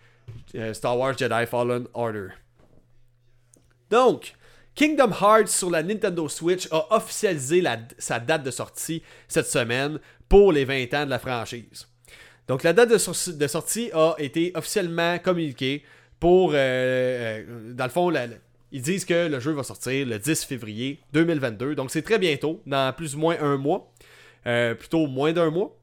euh, 0.55 0.75
Star 0.75 0.99
Wars 0.99 1.17
Jedi 1.17 1.47
Fallen 1.47 1.87
Order. 1.95 2.29
Donc, 3.91 4.35
Kingdom 4.75 5.13
Hearts 5.21 5.49
sur 5.49 5.71
la 5.71 5.83
Nintendo 5.83 6.29
Switch 6.29 6.67
a 6.71 6.97
officialisé 6.97 7.63
sa 7.99 8.19
date 8.19 8.43
de 8.43 8.51
sortie 8.51 9.03
cette 9.29 9.47
semaine 9.47 9.99
pour 10.29 10.51
les 10.51 10.65
20 10.65 10.95
ans 10.95 11.05
de 11.05 11.11
la 11.11 11.19
franchise. 11.19 11.87
Donc, 12.49 12.63
la 12.63 12.73
date 12.73 12.91
de, 12.91 13.47
sortie 13.47 13.91
a 13.93 14.15
été 14.19 14.51
officiellement 14.55 15.19
communiquée 15.19 15.85
pour, 16.19 16.53
dans 16.53 16.57
le 16.57 17.91
fond, 17.91 18.09
la, 18.09 18.27
ils 18.73 18.83
disent 18.83 19.05
que 19.05 19.29
le 19.29 19.39
jeu 19.39 19.53
va 19.53 19.63
sortir 19.63 20.07
le 20.07 20.19
10 20.19 20.45
février 20.45 21.01
2022. 21.13 21.75
Donc 21.75 21.91
c'est 21.91 22.03
très 22.03 22.19
bientôt, 22.19 22.61
dans 22.67 22.93
plus 22.93 23.15
ou 23.15 23.19
moins 23.19 23.37
un 23.41 23.57
mois. 23.57 23.93
Euh, 24.47 24.75
plutôt 24.75 25.07
moins 25.07 25.33
d'un 25.33 25.51
mois. 25.51 25.79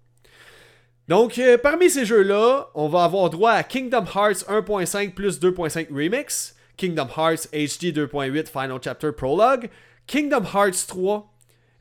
Donc 1.07 1.37
euh, 1.37 1.57
parmi 1.57 1.89
ces 1.89 2.05
jeux-là, 2.05 2.69
on 2.75 2.89
va 2.89 3.05
avoir 3.05 3.29
droit 3.29 3.51
à 3.51 3.63
Kingdom 3.63 4.03
Hearts 4.03 4.43
1.5 4.49 5.13
plus 5.13 5.39
2.5 5.39 5.87
Remix, 5.93 6.55
Kingdom 6.75 7.07
Hearts 7.15 7.47
HD 7.53 7.95
2.8 7.95 8.47
Final 8.47 8.79
Chapter 8.83 9.11
Prologue, 9.13 9.69
Kingdom 10.07 10.43
Hearts 10.53 10.87
3. 10.87 11.33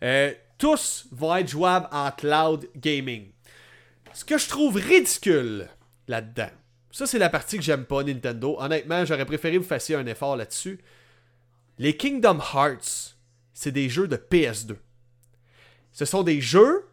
Euh, 0.04 0.32
tous 0.56 1.08
vont 1.10 1.34
être 1.34 1.48
jouables 1.48 1.88
en 1.90 2.12
cloud 2.12 2.68
gaming. 2.76 3.32
Ce 4.14 4.24
que 4.24 4.38
je 4.38 4.48
trouve 4.48 4.76
ridicule 4.76 5.68
là-dedans, 6.06 6.50
ça 6.92 7.06
c'est 7.06 7.18
la 7.18 7.28
partie 7.28 7.56
que 7.56 7.64
j'aime 7.64 7.86
pas 7.86 8.04
Nintendo. 8.04 8.56
Honnêtement, 8.60 9.04
j'aurais 9.04 9.26
préféré 9.26 9.58
vous 9.58 9.64
fassiez 9.64 9.96
un 9.96 10.06
effort 10.06 10.36
là-dessus. 10.36 10.78
Les 11.78 11.96
Kingdom 11.96 12.40
Hearts, 12.54 13.16
c'est 13.54 13.70
des 13.70 13.88
jeux 13.88 14.08
de 14.08 14.16
PS2. 14.16 14.76
Ce 15.92 16.04
sont 16.04 16.24
des 16.24 16.40
jeux 16.40 16.84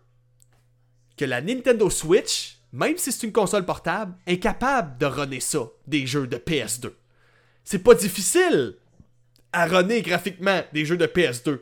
que 1.18 1.26
la 1.26 1.42
Nintendo 1.42 1.90
Switch, 1.90 2.58
même 2.72 2.98
si 2.98 3.12
c'est 3.12 3.26
une 3.26 3.34
console 3.34 3.66
portable, 3.66 4.16
est 4.28 4.40
capable 4.40 4.98
de 5.00 5.06
runner 5.08 5.40
ça, 5.40 5.68
des 5.88 6.06
jeux 6.06 6.28
de 6.28 6.38
PS2. 6.38 6.92
C'est 7.64 7.84
pas 7.84 7.96
difficile 7.96 8.76
à 9.54 9.66
runner 9.66 10.02
graphiquement 10.02 10.62
des 10.74 10.86
jeux 10.86 10.98
de 10.98 11.08
PS2. 11.08 11.60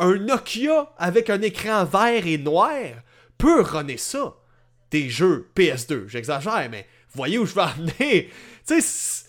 Un 0.00 0.16
Nokia 0.16 0.92
avec 0.98 1.30
un 1.30 1.40
écran 1.40 1.84
vert 1.84 2.26
et 2.26 2.38
noir 2.38 2.74
peut 3.38 3.62
runner 3.62 3.96
ça, 3.96 4.36
des 4.90 5.08
jeux 5.08 5.48
PS2. 5.56 6.06
J'exagère, 6.06 6.68
mais 6.70 6.86
voyez 7.14 7.38
où 7.38 7.46
je 7.46 7.58
en 7.58 7.66
venir. 7.68 8.24
Tu 8.66 8.82
sais, 8.82 9.24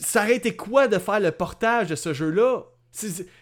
ça 0.00 0.22
aurait 0.22 0.36
été 0.36 0.56
quoi 0.56 0.88
de 0.88 0.98
faire 0.98 1.20
le 1.20 1.30
portage 1.30 1.88
de 1.88 1.94
ce 1.94 2.14
jeu-là? 2.14 2.62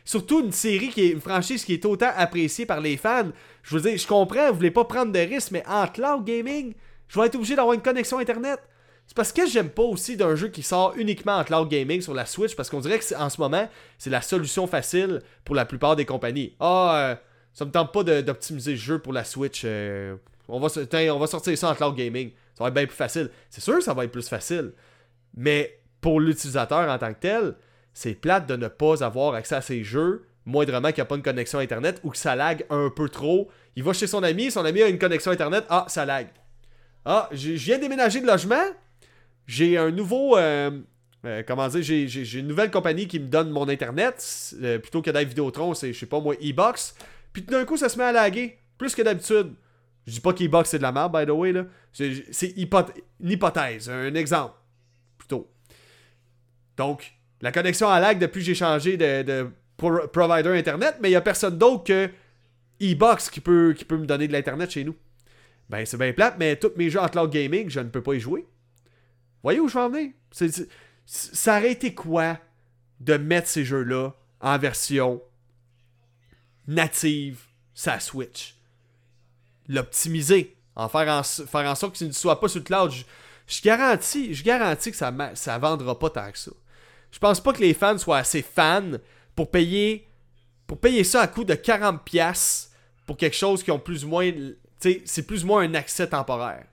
Surtout 0.04 0.40
une 0.40 0.52
série 0.52 0.88
qui 0.88 1.02
est 1.02 1.10
une 1.10 1.20
franchise 1.20 1.64
qui 1.64 1.74
est 1.74 1.84
autant 1.84 2.10
appréciée 2.16 2.66
par 2.66 2.80
les 2.80 2.96
fans. 2.96 3.30
Je 3.62 3.76
veux 3.76 3.88
dire, 3.88 3.98
je 3.98 4.06
comprends, 4.06 4.48
vous 4.48 4.56
voulez 4.56 4.70
pas 4.70 4.84
prendre 4.84 5.12
de 5.12 5.18
risques, 5.18 5.50
mais 5.52 5.62
en 5.66 5.86
cloud 5.86 6.24
gaming, 6.24 6.74
je 7.08 7.18
vais 7.18 7.26
être 7.26 7.34
obligé 7.34 7.56
d'avoir 7.56 7.74
une 7.74 7.82
connexion 7.82 8.18
internet. 8.18 8.60
C'est 9.06 9.16
parce 9.16 9.32
que 9.32 9.46
j'aime 9.46 9.70
pas 9.70 9.84
aussi 9.84 10.18
d'un 10.18 10.36
jeu 10.36 10.48
qui 10.48 10.62
sort 10.62 10.92
uniquement 10.96 11.38
en 11.38 11.44
cloud 11.44 11.68
gaming 11.68 12.02
sur 12.02 12.12
la 12.12 12.26
Switch, 12.26 12.54
parce 12.54 12.68
qu'on 12.68 12.80
dirait 12.80 12.98
que 12.98 13.14
en 13.16 13.30
ce 13.30 13.40
moment, 13.40 13.68
c'est 13.96 14.10
la 14.10 14.20
solution 14.20 14.66
facile 14.66 15.22
pour 15.44 15.54
la 15.54 15.64
plupart 15.64 15.96
des 15.96 16.04
compagnies. 16.04 16.54
Ah, 16.60 16.96
euh, 16.96 17.16
ça 17.54 17.64
me 17.64 17.70
tente 17.70 17.92
pas 17.92 18.04
d'optimiser 18.04 18.72
le 18.72 18.76
jeu 18.76 18.98
pour 18.98 19.14
la 19.14 19.24
Switch. 19.24 19.62
Euh, 19.64 20.16
on, 20.46 20.60
va, 20.60 20.68
on 21.14 21.18
va 21.18 21.26
sortir 21.26 21.56
ça 21.56 21.70
en 21.70 21.74
cloud 21.74 21.96
gaming. 21.96 22.32
Ça 22.54 22.64
va 22.64 22.68
être 22.68 22.74
bien 22.74 22.86
plus 22.86 22.96
facile. 22.96 23.30
C'est 23.48 23.62
sûr 23.62 23.82
ça 23.82 23.94
va 23.94 24.04
être 24.04 24.12
plus 24.12 24.28
facile. 24.28 24.72
Mais 25.34 25.80
pour 26.00 26.20
l'utilisateur 26.20 26.90
en 26.90 26.98
tant 26.98 27.14
que 27.14 27.20
tel, 27.20 27.54
c'est 27.98 28.14
plate 28.14 28.46
de 28.46 28.54
ne 28.54 28.68
pas 28.68 29.02
avoir 29.02 29.34
accès 29.34 29.56
à 29.56 29.60
ces 29.60 29.82
jeux, 29.82 30.24
moindrement 30.44 30.90
qu'il 30.90 30.98
n'y 30.98 31.02
a 31.02 31.06
pas 31.06 31.16
une 31.16 31.22
connexion 31.22 31.58
Internet 31.58 32.00
ou 32.04 32.10
que 32.10 32.16
ça 32.16 32.36
lag 32.36 32.64
un 32.70 32.90
peu 32.94 33.08
trop. 33.08 33.50
Il 33.74 33.82
va 33.82 33.92
chez 33.92 34.06
son 34.06 34.22
ami, 34.22 34.52
son 34.52 34.64
ami 34.64 34.82
a 34.82 34.88
une 34.88 35.00
connexion 35.00 35.32
Internet, 35.32 35.64
ah, 35.68 35.84
ça 35.88 36.04
lag. 36.04 36.28
Ah, 37.04 37.28
je 37.32 37.50
viens 37.50 37.76
déménager 37.76 38.20
de 38.20 38.26
logement, 38.28 38.62
j'ai 39.48 39.76
un 39.76 39.90
nouveau... 39.90 40.38
Euh, 40.38 40.80
euh, 41.24 41.42
comment 41.44 41.66
dire, 41.66 41.82
j'ai 41.82 42.38
une 42.38 42.46
nouvelle 42.46 42.70
compagnie 42.70 43.08
qui 43.08 43.18
me 43.18 43.26
donne 43.26 43.50
mon 43.50 43.68
internet, 43.68 44.54
euh, 44.62 44.78
plutôt 44.78 45.02
que 45.02 45.10
d'être 45.10 45.26
Vidéotron, 45.26 45.74
c'est, 45.74 45.92
je 45.92 45.98
sais 45.98 46.06
pas 46.06 46.20
moi, 46.20 46.36
e-box. 46.36 46.94
Puis 47.32 47.44
tout 47.44 47.50
d'un 47.50 47.64
coup, 47.64 47.76
ça 47.76 47.88
se 47.88 47.98
met 47.98 48.04
à 48.04 48.12
laguer, 48.12 48.60
plus 48.78 48.94
que 48.94 49.02
d'habitude. 49.02 49.54
Je 50.06 50.12
dis 50.12 50.20
pas 50.20 50.32
qu'e-box 50.32 50.70
c'est 50.70 50.78
de 50.78 50.84
la 50.84 50.92
merde, 50.92 51.12
by 51.12 51.26
the 51.26 51.30
way, 51.30 51.50
là. 51.50 51.64
C'est 51.92 52.46
une 52.46 53.30
hypothèse, 53.30 53.90
un 53.90 54.14
exemple, 54.14 54.54
plutôt. 55.18 55.50
Donc, 56.76 57.17
la 57.40 57.52
connexion 57.52 57.88
à 57.88 58.00
lag 58.00 58.18
depuis 58.18 58.40
que 58.40 58.46
j'ai 58.46 58.54
changé 58.54 58.96
de, 58.96 59.48
provider 59.76 60.58
internet, 60.58 60.96
mais 61.00 61.08
il 61.08 61.12
y 61.12 61.16
a 61.16 61.20
personne 61.20 61.56
d'autre 61.56 61.84
que 61.84 62.10
e-box 62.82 63.30
qui 63.30 63.40
peut, 63.40 63.74
qui 63.76 63.84
peut 63.84 63.96
me 63.96 64.06
donner 64.06 64.26
de 64.26 64.32
l'internet 64.32 64.70
chez 64.70 64.84
nous. 64.84 64.96
Ben, 65.68 65.84
c'est 65.84 65.98
bien 65.98 66.12
plate, 66.12 66.36
mais 66.38 66.56
tous 66.56 66.72
mes 66.76 66.90
jeux 66.90 67.00
en 67.00 67.08
cloud 67.08 67.30
gaming, 67.30 67.68
je 67.68 67.80
ne 67.80 67.88
peux 67.88 68.02
pas 68.02 68.14
y 68.14 68.20
jouer. 68.20 68.46
Voyez 69.42 69.60
où 69.60 69.68
je 69.68 69.74
vais 69.74 69.80
en 69.80 69.90
venir? 69.90 70.12
ça 71.06 71.56
aurait 71.56 71.72
été 71.72 71.94
quoi 71.94 72.38
de 73.00 73.16
mettre 73.16 73.48
ces 73.48 73.64
jeux-là 73.64 74.12
en 74.40 74.58
version 74.58 75.22
native 76.66 77.40
sa 77.74 78.00
Switch? 78.00 78.56
L'optimiser, 79.68 80.56
en 80.74 80.88
faire, 80.88 81.08
en 81.08 81.22
faire 81.22 81.70
en 81.70 81.74
sorte 81.74 81.96
qu'il 81.96 82.08
ne 82.08 82.12
soit 82.12 82.40
pas 82.40 82.48
sur 82.48 82.60
le 82.60 82.64
cloud. 82.64 82.92
Je, 83.46 83.62
garantis, 83.62 84.34
je 84.34 84.42
garantis 84.42 84.90
que 84.90 84.96
ça 84.96 85.10
ne 85.10 85.58
vendra 85.58 85.98
pas 85.98 86.10
tant 86.10 86.30
que 86.32 86.38
ça. 86.38 86.52
Je 87.10 87.18
pense 87.18 87.40
pas 87.40 87.52
que 87.52 87.60
les 87.60 87.74
fans 87.74 87.98
soient 87.98 88.18
assez 88.18 88.42
fans 88.42 88.98
pour 89.34 89.50
payer 89.50 90.08
pour 90.66 90.78
payer 90.78 91.02
ça 91.02 91.22
à 91.22 91.26
coût 91.26 91.44
de 91.44 91.54
40$ 91.54 92.68
pour 93.06 93.16
quelque 93.16 93.36
chose 93.36 93.62
qui 93.62 93.70
ont 93.70 93.78
plus 93.78 94.04
ou 94.04 94.08
moins 94.08 94.30
c'est 94.78 95.26
plus 95.26 95.44
ou 95.44 95.48
moins 95.48 95.62
un 95.62 95.74
accès 95.74 96.06
temporaire. 96.06 96.64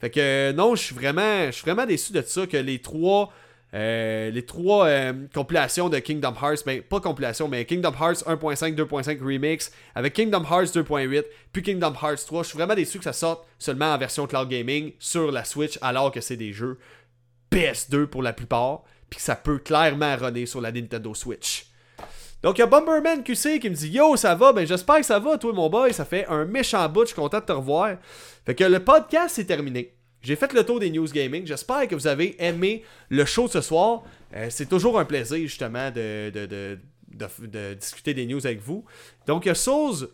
Fait 0.00 0.10
que 0.10 0.52
non, 0.52 0.76
je 0.76 0.82
suis 0.82 0.94
vraiment, 0.94 1.46
je 1.46 1.52
suis 1.52 1.64
vraiment 1.64 1.86
déçu 1.86 2.12
de 2.12 2.22
ça 2.22 2.46
que 2.46 2.56
les 2.56 2.78
trois, 2.78 3.32
euh, 3.74 4.30
les 4.30 4.46
trois 4.46 4.86
euh, 4.86 5.12
compilations 5.34 5.88
de 5.88 5.98
Kingdom 5.98 6.34
Hearts, 6.40 6.64
ben 6.64 6.82
pas 6.82 7.00
compilation, 7.00 7.48
mais 7.48 7.64
Kingdom 7.64 7.92
Hearts 8.00 8.22
1.5, 8.26 8.76
2.5 8.76 9.20
remix 9.20 9.72
avec 9.96 10.12
Kingdom 10.12 10.44
Hearts 10.44 10.66
2.8 10.66 11.24
puis 11.52 11.62
Kingdom 11.62 11.94
Hearts 12.00 12.24
3. 12.26 12.44
Je 12.44 12.48
suis 12.50 12.58
vraiment 12.58 12.76
déçu 12.76 12.98
que 12.98 13.04
ça 13.04 13.12
sorte 13.12 13.44
seulement 13.58 13.92
en 13.92 13.98
version 13.98 14.26
cloud 14.28 14.48
gaming 14.48 14.92
sur 15.00 15.32
la 15.32 15.44
Switch 15.44 15.78
alors 15.82 16.12
que 16.12 16.20
c'est 16.20 16.36
des 16.36 16.52
jeux 16.52 16.78
PS2 17.50 18.06
pour 18.06 18.22
la 18.22 18.32
plupart, 18.32 18.84
puis 19.08 19.18
que 19.18 19.22
ça 19.22 19.36
peut 19.36 19.58
clairement 19.58 20.16
runner 20.16 20.46
sur 20.46 20.60
la 20.60 20.72
Nintendo 20.72 21.14
Switch. 21.14 21.66
Donc, 22.42 22.58
il 22.58 22.60
y 22.60 22.64
a 22.64 22.66
Bomberman 22.66 23.24
QC 23.24 23.58
qui 23.58 23.68
me 23.68 23.74
dit 23.74 23.88
Yo, 23.88 24.16
ça 24.16 24.34
va? 24.34 24.52
Ben, 24.52 24.66
j'espère 24.66 24.98
que 24.98 25.06
ça 25.06 25.18
va, 25.18 25.38
toi, 25.38 25.52
mon 25.52 25.68
boy. 25.68 25.92
Ça 25.92 26.04
fait 26.04 26.26
un 26.28 26.44
méchant 26.44 26.88
bout. 26.88 27.02
Je 27.02 27.06
suis 27.06 27.16
content 27.16 27.40
de 27.40 27.44
te 27.44 27.52
revoir. 27.52 27.96
Fait 28.46 28.54
que 28.54 28.64
le 28.64 28.82
podcast 28.82 29.38
est 29.38 29.44
terminé. 29.44 29.94
J'ai 30.22 30.36
fait 30.36 30.52
le 30.52 30.64
tour 30.64 30.78
des 30.78 30.90
news 30.90 31.06
gaming. 31.06 31.46
J'espère 31.46 31.88
que 31.88 31.94
vous 31.94 32.06
avez 32.06 32.36
aimé 32.42 32.84
le 33.08 33.24
show 33.24 33.46
de 33.46 33.52
ce 33.52 33.60
soir. 33.60 34.02
Euh, 34.34 34.48
c'est 34.50 34.68
toujours 34.68 34.98
un 35.00 35.04
plaisir, 35.04 35.38
justement, 35.38 35.90
de, 35.90 36.30
de, 36.30 37.74
discuter 37.74 38.14
des 38.14 38.26
news 38.26 38.44
avec 38.46 38.60
vous. 38.60 38.84
Donc, 39.26 39.44
il 39.44 39.48
y 39.48 39.50
a 39.50 39.54
Souls, 39.54 40.08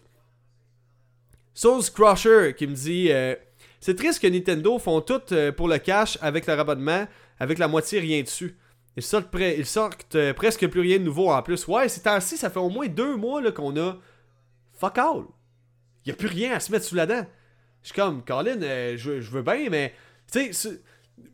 Souls 1.53 1.85
Crusher 1.93 2.55
qui 2.57 2.67
me 2.67 2.75
dit 2.75 3.09
euh, 3.11 3.35
C'est 3.81 3.97
triste 3.97 4.21
que 4.21 4.27
Nintendo 4.27 4.79
font 4.79 5.03
tout 5.03 5.21
euh, 5.33 5.53
pour 5.53 5.69
le 5.69 5.79
cash 5.79 6.19
avec 6.23 6.47
leur 6.47 6.59
abonnement, 6.59 7.07
avec 7.39 7.59
la 7.59 7.69
moitié 7.69 8.01
rien 8.01 8.23
dessus. 8.23 8.57
Ils 8.97 9.03
sortent, 9.03 10.15
euh, 10.15 10.33
presque 10.35 10.67
plus 10.69 10.81
rien 10.81 10.99
de 10.99 11.05
nouveau 11.05 11.31
en 11.31 11.43
plus. 11.43 11.67
Ouais, 11.67 11.89
c'est 11.89 12.07
ainsi, 12.07 12.37
ça 12.37 12.51
fait 12.51 12.61
au 12.61 12.69
moins 12.69 12.87
deux 12.87 13.17
mois 13.17 13.51
qu'on 13.51 13.77
a 13.77 13.97
fuck 14.73 14.99
all. 14.99 15.25
Il 16.05 16.13
a 16.13 16.17
plus 16.17 16.29
rien 16.29 16.53
à 16.53 16.61
se 16.61 16.71
mettre 16.71 16.85
sous 16.85 16.95
la 16.95 17.07
dent. 17.07 17.27
Je 17.83 17.89
suis 17.89 17.97
comme, 17.97 18.25
Colin, 18.25 18.63
euh, 18.63 18.97
je, 18.97 19.11
veux 19.13 19.43
bien, 19.43 19.69
mais 19.69 19.95
tu 20.31 20.53
sais, 20.53 20.81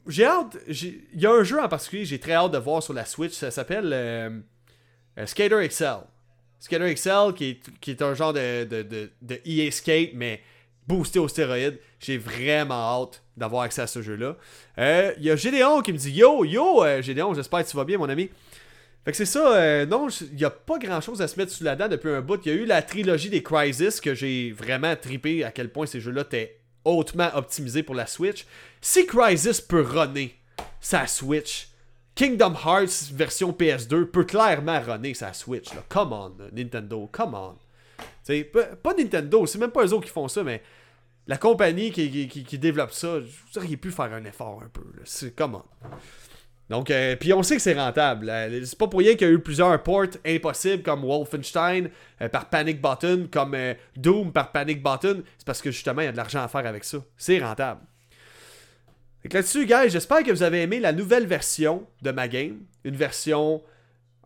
j'ai 0.06 0.24
hâte. 0.24 0.56
Il 0.68 1.20
y 1.20 1.26
a 1.26 1.32
un 1.32 1.42
jeu 1.42 1.60
en 1.60 1.68
particulier, 1.68 2.04
j'ai 2.04 2.18
très 2.18 2.32
hâte 2.32 2.52
de 2.52 2.58
voir 2.58 2.82
sur 2.82 2.94
la 2.94 3.04
Switch. 3.04 3.34
Ça 3.34 3.50
s'appelle 3.50 3.90
euh, 3.92 4.40
Skater 5.26 5.66
XL. 5.68 6.00
Skater 6.60 6.94
XL, 6.94 7.34
qui 7.34 7.60
est, 7.88 8.02
un 8.02 8.14
genre 8.14 8.32
de, 8.32 8.64
de, 8.64 9.10
de 9.20 9.40
EA 9.44 9.70
Skate, 9.70 10.12
mais 10.14 10.40
boosté 10.90 11.18
aux 11.18 11.28
stéroïdes. 11.28 11.78
J'ai 12.00 12.18
vraiment 12.18 13.02
hâte 13.02 13.22
d'avoir 13.36 13.62
accès 13.62 13.82
à 13.82 13.86
ce 13.86 14.02
jeu-là. 14.02 14.36
Il 14.76 14.82
euh, 14.82 15.12
y 15.20 15.30
a 15.30 15.36
Gédéon 15.36 15.82
qui 15.82 15.92
me 15.92 15.98
dit 15.98 16.10
Yo, 16.10 16.44
yo, 16.44 16.84
euh, 16.84 17.00
Gédéon, 17.00 17.32
j'espère 17.32 17.64
que 17.64 17.70
tu 17.70 17.76
vas 17.76 17.84
bien, 17.84 17.96
mon 17.96 18.08
ami. 18.08 18.28
Fait 19.04 19.12
que 19.12 19.16
c'est 19.16 19.24
ça, 19.24 19.56
euh, 19.56 19.86
non, 19.86 20.08
il 20.08 20.36
n'y 20.36 20.44
a 20.44 20.50
pas 20.50 20.78
grand 20.78 21.00
chose 21.00 21.22
à 21.22 21.28
se 21.28 21.38
mettre 21.38 21.52
sous 21.52 21.64
la 21.64 21.76
dent 21.76 21.88
depuis 21.88 22.10
un 22.10 22.20
bout. 22.20 22.40
Il 22.44 22.52
y 22.52 22.54
a 22.54 22.58
eu 22.58 22.66
la 22.66 22.82
trilogie 22.82 23.30
des 23.30 23.42
Crisis 23.42 24.00
que 24.00 24.14
j'ai 24.14 24.52
vraiment 24.52 24.94
tripé 24.96 25.44
à 25.44 25.52
quel 25.52 25.70
point 25.70 25.86
ces 25.86 26.00
jeux-là 26.00 26.22
étaient 26.22 26.58
hautement 26.84 27.30
optimisés 27.34 27.82
pour 27.82 27.94
la 27.94 28.06
Switch. 28.06 28.44
Si 28.80 29.06
Crisis 29.06 29.60
peut 29.60 29.82
runner 29.82 30.34
sa 30.80 31.06
Switch, 31.06 31.68
Kingdom 32.14 32.54
Hearts 32.54 33.12
version 33.14 33.52
PS2 33.52 34.04
peut 34.06 34.24
clairement 34.24 34.80
runner 34.80 35.14
sa 35.14 35.32
Switch. 35.32 35.68
Come 35.88 36.12
on, 36.12 36.32
Nintendo, 36.52 37.08
come 37.10 37.34
on. 37.34 37.56
T'sais, 38.22 38.44
pas 38.44 38.94
Nintendo, 38.94 39.46
c'est 39.46 39.58
même 39.58 39.70
pas 39.70 39.84
eux 39.86 39.94
autres 39.94 40.06
qui 40.06 40.12
font 40.12 40.28
ça, 40.28 40.42
mais 40.42 40.62
la 41.30 41.36
compagnie 41.36 41.92
qui, 41.92 42.58
développe 42.58 42.90
ça, 42.90 43.20
vous 43.20 43.58
auriez 43.58 43.76
pu 43.76 43.92
faire 43.92 44.12
un 44.12 44.24
effort 44.24 44.60
un 44.64 44.68
peu. 44.68 44.82
C'est 45.04 45.32
comment. 45.32 45.64
Donc, 46.68 46.90
euh, 46.90 47.14
puis 47.14 47.32
on 47.32 47.44
sait 47.44 47.54
que 47.54 47.62
c'est 47.62 47.78
rentable. 47.78 48.32
C'est 48.64 48.76
pas 48.76 48.88
pour 48.88 48.98
rien 48.98 49.12
qu'il 49.12 49.28
y 49.28 49.30
a 49.30 49.32
eu 49.32 49.38
plusieurs 49.38 49.80
ports 49.80 50.06
impossibles 50.26 50.82
comme 50.82 51.02
Wolfenstein 51.02 51.88
euh, 52.20 52.28
par 52.28 52.50
Panic 52.50 52.82
Button, 52.82 53.28
comme 53.30 53.54
euh, 53.54 53.74
Doom 53.96 54.32
par 54.32 54.50
Panic 54.50 54.82
Button. 54.82 55.22
C'est 55.38 55.46
parce 55.46 55.62
que 55.62 55.70
justement, 55.70 56.02
il 56.02 56.06
y 56.06 56.08
a 56.08 56.12
de 56.12 56.16
l'argent 56.16 56.42
à 56.42 56.48
faire 56.48 56.66
avec 56.66 56.82
ça. 56.82 56.98
C'est 57.16 57.38
rentable. 57.38 57.82
Donc 59.22 59.32
là-dessus, 59.32 59.66
guys, 59.66 59.88
j'espère 59.88 60.24
que 60.24 60.32
vous 60.32 60.42
avez 60.42 60.62
aimé 60.62 60.80
la 60.80 60.92
nouvelle 60.92 61.28
version 61.28 61.86
de 62.02 62.10
ma 62.10 62.26
game. 62.26 62.58
Une 62.82 62.96
version 62.96 63.62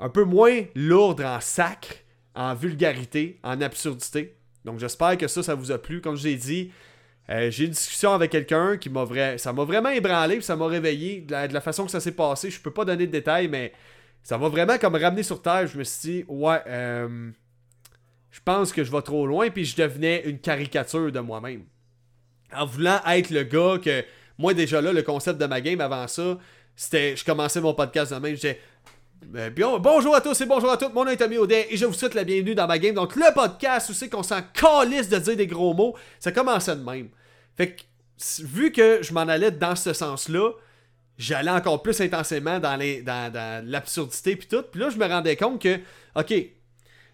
un 0.00 0.08
peu 0.08 0.24
moins 0.24 0.62
lourde 0.74 1.20
en 1.20 1.40
sacre, 1.40 1.96
en 2.34 2.54
vulgarité, 2.54 3.40
en 3.42 3.60
absurdité. 3.60 4.38
Donc 4.64 4.78
j'espère 4.78 5.18
que 5.18 5.28
ça, 5.28 5.42
ça 5.42 5.54
vous 5.54 5.70
a 5.70 5.76
plu. 5.76 6.00
Comme 6.00 6.16
je 6.16 6.28
l'ai 6.28 6.36
dit, 6.36 6.72
euh, 7.30 7.50
j'ai 7.50 7.64
une 7.64 7.70
discussion 7.70 8.12
avec 8.12 8.30
quelqu'un 8.30 8.76
qui 8.76 8.90
m'a 8.90 9.04
vrai... 9.04 9.38
ça 9.38 9.52
m'a 9.52 9.64
vraiment 9.64 9.88
ébranlé, 9.88 10.36
puis 10.36 10.44
ça 10.44 10.56
m'a 10.56 10.66
réveillé 10.66 11.22
de 11.22 11.32
la, 11.32 11.60
façon 11.60 11.84
que 11.86 11.90
ça 11.90 12.00
s'est 12.00 12.12
passé. 12.12 12.50
Je 12.50 12.60
peux 12.60 12.70
pas 12.70 12.84
donner 12.84 13.06
de 13.06 13.12
détails, 13.12 13.48
mais 13.48 13.72
ça 14.22 14.36
m'a 14.36 14.48
vraiment 14.48 14.76
comme 14.78 14.96
ramené 14.96 15.22
sur 15.22 15.40
terre. 15.40 15.66
Je 15.66 15.78
me 15.78 15.84
suis 15.84 16.10
dit, 16.10 16.24
ouais, 16.28 16.60
euh, 16.66 17.30
je 18.30 18.40
pense 18.44 18.72
que 18.72 18.84
je 18.84 18.90
vais 18.90 19.02
trop 19.02 19.26
loin, 19.26 19.48
puis 19.48 19.64
je 19.64 19.76
devenais 19.76 20.22
une 20.26 20.38
caricature 20.38 21.10
de 21.10 21.20
moi-même. 21.20 21.64
En 22.54 22.66
voulant 22.66 23.00
être 23.06 23.30
le 23.30 23.42
gars 23.42 23.78
que, 23.82 24.04
moi 24.38 24.52
déjà 24.52 24.82
là, 24.82 24.92
le 24.92 25.02
concept 25.02 25.40
de 25.40 25.46
ma 25.46 25.60
game 25.62 25.80
avant 25.80 26.06
ça, 26.08 26.38
c'était, 26.76 27.16
je 27.16 27.24
commençais 27.24 27.60
mon 27.60 27.72
podcast 27.72 28.12
de 28.12 28.18
même, 28.18 28.32
je 28.32 28.40
disais, 28.40 28.60
ben, 29.22 29.52
bonjour 29.78 30.14
à 30.14 30.20
tous 30.20 30.40
et 30.40 30.46
bonjour 30.46 30.70
à 30.70 30.76
toutes, 30.76 30.94
mon 30.94 31.04
nom 31.04 31.10
est 31.10 31.16
Tommy 31.16 31.38
Audet 31.38 31.66
et 31.70 31.76
je 31.76 31.86
vous 31.86 31.92
souhaite 31.92 32.14
la 32.14 32.24
bienvenue 32.24 32.54
dans 32.54 32.66
ma 32.66 32.78
game. 32.78 32.94
Donc 32.94 33.16
le 33.16 33.32
podcast 33.34 33.90
où 33.90 33.92
c'est 33.92 34.08
qu'on 34.08 34.22
s'en 34.22 34.40
calisse 34.52 35.08
de 35.08 35.18
dire 35.18 35.36
des 35.36 35.46
gros 35.46 35.74
mots, 35.74 35.94
ça 36.20 36.32
commençait 36.32 36.76
de 36.76 36.82
même. 36.82 37.08
Fait 37.56 37.74
que 37.74 37.82
vu 38.42 38.72
que 38.72 39.00
je 39.02 39.12
m'en 39.12 39.22
allais 39.22 39.50
dans 39.50 39.76
ce 39.76 39.92
sens-là, 39.92 40.52
j'allais 41.18 41.50
encore 41.50 41.82
plus 41.82 42.00
intensément 42.00 42.58
dans 42.58 42.78
l'absurdité 43.64 44.36
puis 44.36 44.48
tout. 44.48 44.62
Puis 44.70 44.80
là, 44.80 44.90
je 44.90 44.98
me 44.98 45.06
rendais 45.06 45.36
compte 45.36 45.60
que, 45.60 45.80
ok, 46.14 46.34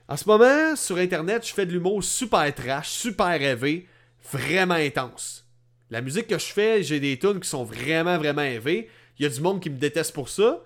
en 0.08 0.16
ce 0.16 0.24
moment, 0.26 0.76
sur 0.76 0.96
Internet, 0.96 1.46
je 1.46 1.54
fais 1.54 1.66
de 1.66 1.72
l'humour 1.72 2.02
super 2.02 2.52
trash, 2.54 2.88
super 2.88 3.38
rêvé, 3.38 3.86
vraiment 4.32 4.74
intense. 4.74 5.46
La 5.90 6.00
musique 6.00 6.26
que 6.26 6.38
je 6.38 6.46
fais, 6.46 6.82
j'ai 6.82 7.00
des 7.00 7.18
tunes 7.18 7.40
qui 7.40 7.48
sont 7.48 7.64
vraiment, 7.64 8.18
vraiment 8.18 8.42
élevées. 8.42 8.88
Il 9.18 9.22
y 9.22 9.26
a 9.26 9.28
du 9.28 9.40
monde 9.40 9.60
qui 9.60 9.70
me 9.70 9.76
déteste 9.76 10.12
pour 10.12 10.28
ça. 10.28 10.60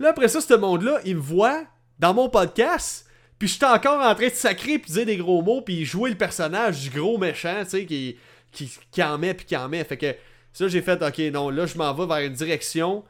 Là, 0.00 0.08
après 0.08 0.28
ça, 0.28 0.40
ce 0.40 0.54
monde-là, 0.54 0.98
il 1.04 1.16
me 1.16 1.20
voit 1.20 1.62
dans 1.98 2.14
mon 2.14 2.30
podcast. 2.30 3.06
Puis 3.38 3.48
j'étais 3.48 3.66
encore 3.66 4.00
en 4.00 4.14
train 4.14 4.28
de 4.28 4.32
sacrer 4.32 4.78
puis 4.78 4.92
dire 4.92 5.04
des 5.04 5.18
gros 5.18 5.42
mots 5.42 5.60
puis 5.60 5.84
jouer 5.84 6.10
le 6.10 6.16
personnage 6.16 6.80
du 6.80 6.90
gros 6.90 7.18
méchant, 7.18 7.62
tu 7.64 7.70
sais, 7.70 7.86
qui, 7.86 8.16
qui, 8.50 9.02
en 9.02 9.18
met 9.18 9.34
puis 9.34 9.44
qui 9.44 9.56
en. 9.56 9.70
Fait 9.70 9.98
que 9.98 10.16
ça, 10.54 10.68
j'ai 10.68 10.80
fait, 10.80 11.02
ok, 11.02 11.18
non, 11.32 11.50
là, 11.50 11.66
je 11.66 11.76
m'en 11.76 11.92
vais 11.92 12.06
vers 12.06 12.26
une 12.26 12.32
direction 12.32 13.04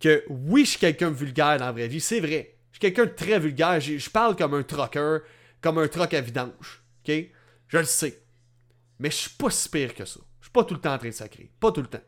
que 0.00 0.24
oui, 0.28 0.64
je 0.64 0.70
suis 0.70 0.78
quelqu'un 0.80 1.12
de 1.12 1.16
vulgaire 1.16 1.58
dans 1.58 1.66
la 1.66 1.72
vraie 1.72 1.86
vie, 1.86 2.00
c'est 2.00 2.20
vrai. 2.20 2.56
Je 2.72 2.78
suis 2.78 2.92
quelqu'un 2.92 3.04
de 3.04 3.16
très 3.16 3.38
vulgaire. 3.38 3.80
Je 3.80 4.10
parle 4.10 4.34
comme 4.34 4.54
un 4.54 4.64
trucker, 4.64 5.18
comme 5.60 5.78
un 5.78 5.86
truck 5.86 6.12
à 6.12 6.20
vidange. 6.20 6.82
Ok? 7.06 7.14
Je 7.68 7.78
le 7.78 7.84
sais. 7.84 8.20
Mais 8.98 9.10
je 9.10 9.16
suis 9.16 9.30
pas 9.30 9.50
si 9.50 9.68
pire 9.68 9.94
que 9.94 10.04
ça. 10.04 10.18
Je 10.40 10.46
suis 10.46 10.52
pas 10.52 10.64
tout 10.64 10.74
le 10.74 10.80
temps 10.80 10.94
en 10.94 10.98
train 10.98 11.08
de 11.08 11.14
sacrer. 11.14 11.50
Pas 11.60 11.70
tout 11.70 11.82
le 11.82 11.86
temps. 11.86 12.02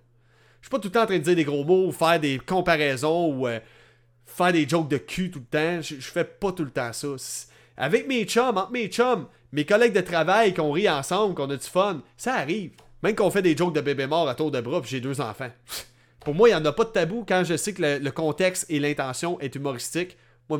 Je 0.61 0.66
suis 0.66 0.70
pas 0.70 0.78
tout 0.81 0.89
le 0.89 0.93
temps 0.93 1.02
en 1.02 1.06
train 1.06 1.19
de 1.19 1.23
dire 1.23 1.36
des 1.36 1.44
gros 1.44 1.65
mots 1.65 1.86
ou 1.86 1.93
faire 1.93 2.19
des 2.19 2.39
comparaisons 2.39 3.32
ou. 3.32 3.47
Euh, 3.47 3.61
faire 4.35 4.52
des 4.52 4.69
jokes 4.69 4.89
de 4.89 4.98
cul 4.98 5.31
tout 5.31 5.40
le 5.40 5.44
temps. 5.47 5.82
Je, 5.82 5.94
fais 5.97 6.24
pas 6.24 6.52
tout 6.52 6.65
le 6.65 6.70
temps 6.70 6.93
ça. 6.93 7.09
Avec 7.77 8.06
mes 8.06 8.24
chums, 8.24 8.56
entre 8.56 8.73
mes 8.73 8.89
chums, 8.89 9.27
mes 9.52 9.65
collègues 9.65 9.94
de 9.94 10.01
travail, 10.01 10.55
qu'on 10.55 10.73
rit 10.73 10.89
ensemble, 10.89 11.35
qu'on 11.35 11.51
a 11.51 11.56
du 11.56 11.66
fun, 11.66 12.02
ça 12.16 12.35
arrive. 12.35 12.73
Même 13.02 13.15
qu'on 13.15 13.31
fait 13.31 13.43
des 13.43 13.56
jokes 13.56 13.74
de 13.74 13.81
bébé 13.81 14.06
mort 14.06 14.28
à 14.28 14.35
tour 14.35 14.51
de 14.51 14.61
bras, 14.61 14.81
puis 14.81 14.90
j'ai 14.90 15.01
deux 15.01 15.20
enfants. 15.20 15.51
Pour 16.20 16.35
moi, 16.35 16.48
il 16.48 16.52
n'y 16.52 16.59
en 16.59 16.65
a 16.65 16.73
pas 16.73 16.85
de 16.85 16.90
tabou 16.90 17.24
quand 17.27 17.44
je 17.44 17.56
sais 17.56 17.74
que 17.74 18.01
le, 18.02 18.11
contexte 18.11 18.66
et 18.70 18.81
l'intention 18.81 19.39
est 19.40 19.55
humoristique. 19.55 20.16
Moi, 20.48 20.59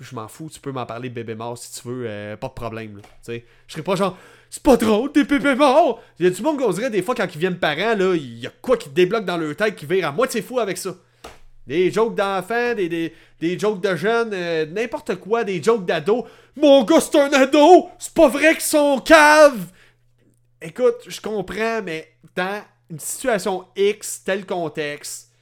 je 0.00 0.14
m'en 0.14 0.28
fous, 0.28 0.48
tu 0.52 0.60
peux 0.60 0.70
m'en 0.70 0.86
parler 0.86 1.08
bébé 1.08 1.34
mort 1.34 1.58
si 1.58 1.80
tu 1.80 1.88
veux, 1.88 2.04
euh, 2.06 2.36
pas 2.36 2.48
de 2.48 2.52
problème. 2.52 3.00
Je 3.26 3.40
serais 3.66 3.82
pas 3.82 3.96
genre, 3.96 4.16
c'est 4.50 4.62
pas 4.62 4.76
drôle, 4.76 5.10
des 5.12 5.24
bébés 5.24 5.56
morts! 5.56 6.00
Il 6.18 6.26
y 6.26 6.28
a 6.28 6.30
du 6.30 6.42
monde 6.42 6.58
qu'on 6.58 6.70
dirait 6.70 6.90
des 6.90 7.02
fois 7.02 7.14
quand 7.14 7.26
ils 7.34 7.38
viennent 7.38 7.58
parents, 7.58 7.96
là, 7.96 8.14
il 8.14 8.38
y 8.38 8.46
a 8.46 8.52
quoi 8.62 8.76
qui 8.76 8.88
débloque 8.88 9.24
dans 9.24 9.36
leur 9.36 9.56
tête 9.56 9.74
qui 9.74 9.86
vire 9.86 10.08
à 10.08 10.12
moitié 10.12 10.42
fou 10.42 10.60
avec 10.60 10.78
ça? 10.78 10.94
Des 11.66 11.90
jokes 11.90 12.14
d'enfants, 12.14 12.74
des, 12.74 13.12
des, 13.40 13.58
jokes 13.58 13.80
de 13.80 13.96
jeunes, 13.96 14.30
euh, 14.32 14.66
n'importe 14.66 15.16
quoi, 15.16 15.42
des 15.42 15.60
jokes 15.62 15.84
d'ados. 15.84 16.24
Mon 16.56 16.84
gars, 16.84 17.00
c'est 17.00 17.18
un 17.18 17.32
ado! 17.32 17.88
C'est 17.98 18.14
pas 18.14 18.28
vrai 18.28 18.52
qu'ils 18.52 18.60
sont 18.60 19.00
cave! 19.00 19.66
Écoute, 20.62 21.02
je 21.06 21.20
comprends, 21.20 21.82
mais 21.82 22.08
dans 22.34 22.62
une 22.88 23.00
situation 23.00 23.66
X, 23.76 24.22
tel 24.24 24.46
contexte, 24.46 25.32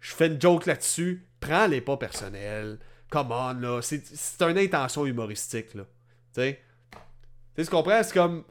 je 0.00 0.14
fais 0.14 0.26
une 0.26 0.40
joke 0.40 0.66
là-dessus, 0.66 1.26
prends-les 1.40 1.80
pas 1.80 1.96
personnels. 1.96 2.78
Come 3.10 3.32
on, 3.32 3.54
là. 3.54 3.80
C'est 3.82 4.02
une 4.42 4.58
intention 4.58 5.06
humoristique, 5.06 5.74
là. 5.74 5.84
Tu 6.34 6.40
sais? 6.40 6.60
Tu 6.92 6.98
sais, 7.56 7.64
tu 7.64 7.70
comprends? 7.70 8.02
C'est 8.02 8.12
comme. 8.12 8.44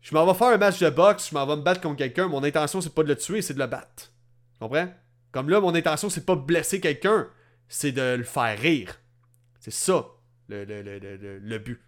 Je 0.00 0.14
m'en 0.14 0.26
vais 0.26 0.34
faire 0.34 0.48
un 0.48 0.58
match 0.58 0.80
de 0.80 0.90
boxe, 0.90 1.28
je 1.30 1.34
m'en 1.34 1.46
vais 1.46 1.56
me 1.56 1.62
battre 1.62 1.80
contre 1.80 1.96
quelqu'un. 1.96 2.26
Mon 2.26 2.42
intention, 2.42 2.80
c'est 2.80 2.92
pas 2.92 3.04
de 3.04 3.08
le 3.08 3.16
tuer, 3.16 3.40
c'est 3.40 3.54
de 3.54 3.60
le 3.60 3.68
battre. 3.68 4.10
Tu 4.54 4.58
comprends? 4.58 4.88
Comme 5.32 5.48
là, 5.48 5.60
mon 5.60 5.74
intention, 5.74 6.10
c'est 6.10 6.26
pas 6.26 6.36
de 6.36 6.42
blesser 6.42 6.78
quelqu'un, 6.80 7.28
c'est 7.68 7.92
de 7.92 8.16
le 8.16 8.24
faire 8.24 8.58
rire. 8.58 9.00
C'est 9.60 9.72
ça, 9.72 10.06
le, 10.48 11.58
but. 11.58 11.80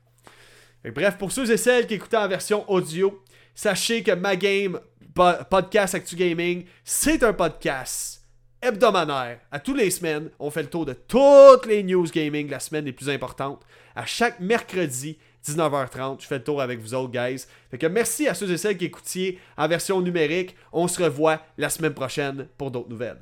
Bref, 0.95 1.17
pour 1.19 1.31
ceux 1.33 1.51
et 1.51 1.57
celles 1.57 1.87
qui 1.87 1.95
écoutent 1.95 2.15
en 2.15 2.29
version 2.29 2.69
audio, 2.71 3.23
sachez 3.55 4.03
que 4.03 4.13
ma 4.13 4.37
game 4.37 4.81
po- 5.15 5.45
podcast 5.51 5.95
Actu 5.95 6.17
Gaming, 6.17 6.65
c'est 6.85 7.23
un 7.23 7.33
podcast 7.33 8.23
hebdomadaire. 8.63 9.41
À 9.51 9.61
tous 9.61 9.75
les 9.75 9.91
semaines, 9.91 10.31
on 10.39 10.51
fait 10.51 10.63
le 10.63 10.71
tour 10.71 10.87
de 10.87 10.95
toutes 10.95 11.67
les 11.67 11.83
news 11.83 12.07
gaming 12.07 12.49
la 12.49 12.61
semaine 12.61 12.85
les 12.87 12.93
plus 12.93 13.11
importantes. 13.11 13.63
À 13.95 14.07
chaque 14.07 14.41
mercredi, 14.41 15.19
19h30, 15.47 16.23
je 16.23 16.27
fais 16.27 16.39
le 16.39 16.45
tour 16.45 16.63
avec 16.63 16.81
vous 16.81 16.95
autres, 16.95 17.13
guys. 17.13 17.45
Fait 17.71 17.77
que 17.79 17.87
merci 17.87 18.27
à 18.27 18.35
ceux 18.35 18.51
et 18.51 18.57
celles 18.57 18.79
qui 18.79 18.87
écoutiez 18.87 19.39
en 19.59 19.69
version 19.69 20.01
numérique. 20.01 20.57
On 20.73 20.89
se 20.89 21.03
revoit 21.03 21.43
la 21.59 21.69
semaine 21.69 21.93
prochaine 21.93 22.49
pour 22.57 22.71
d'autres 22.71 22.89
nouvelles. 22.89 23.21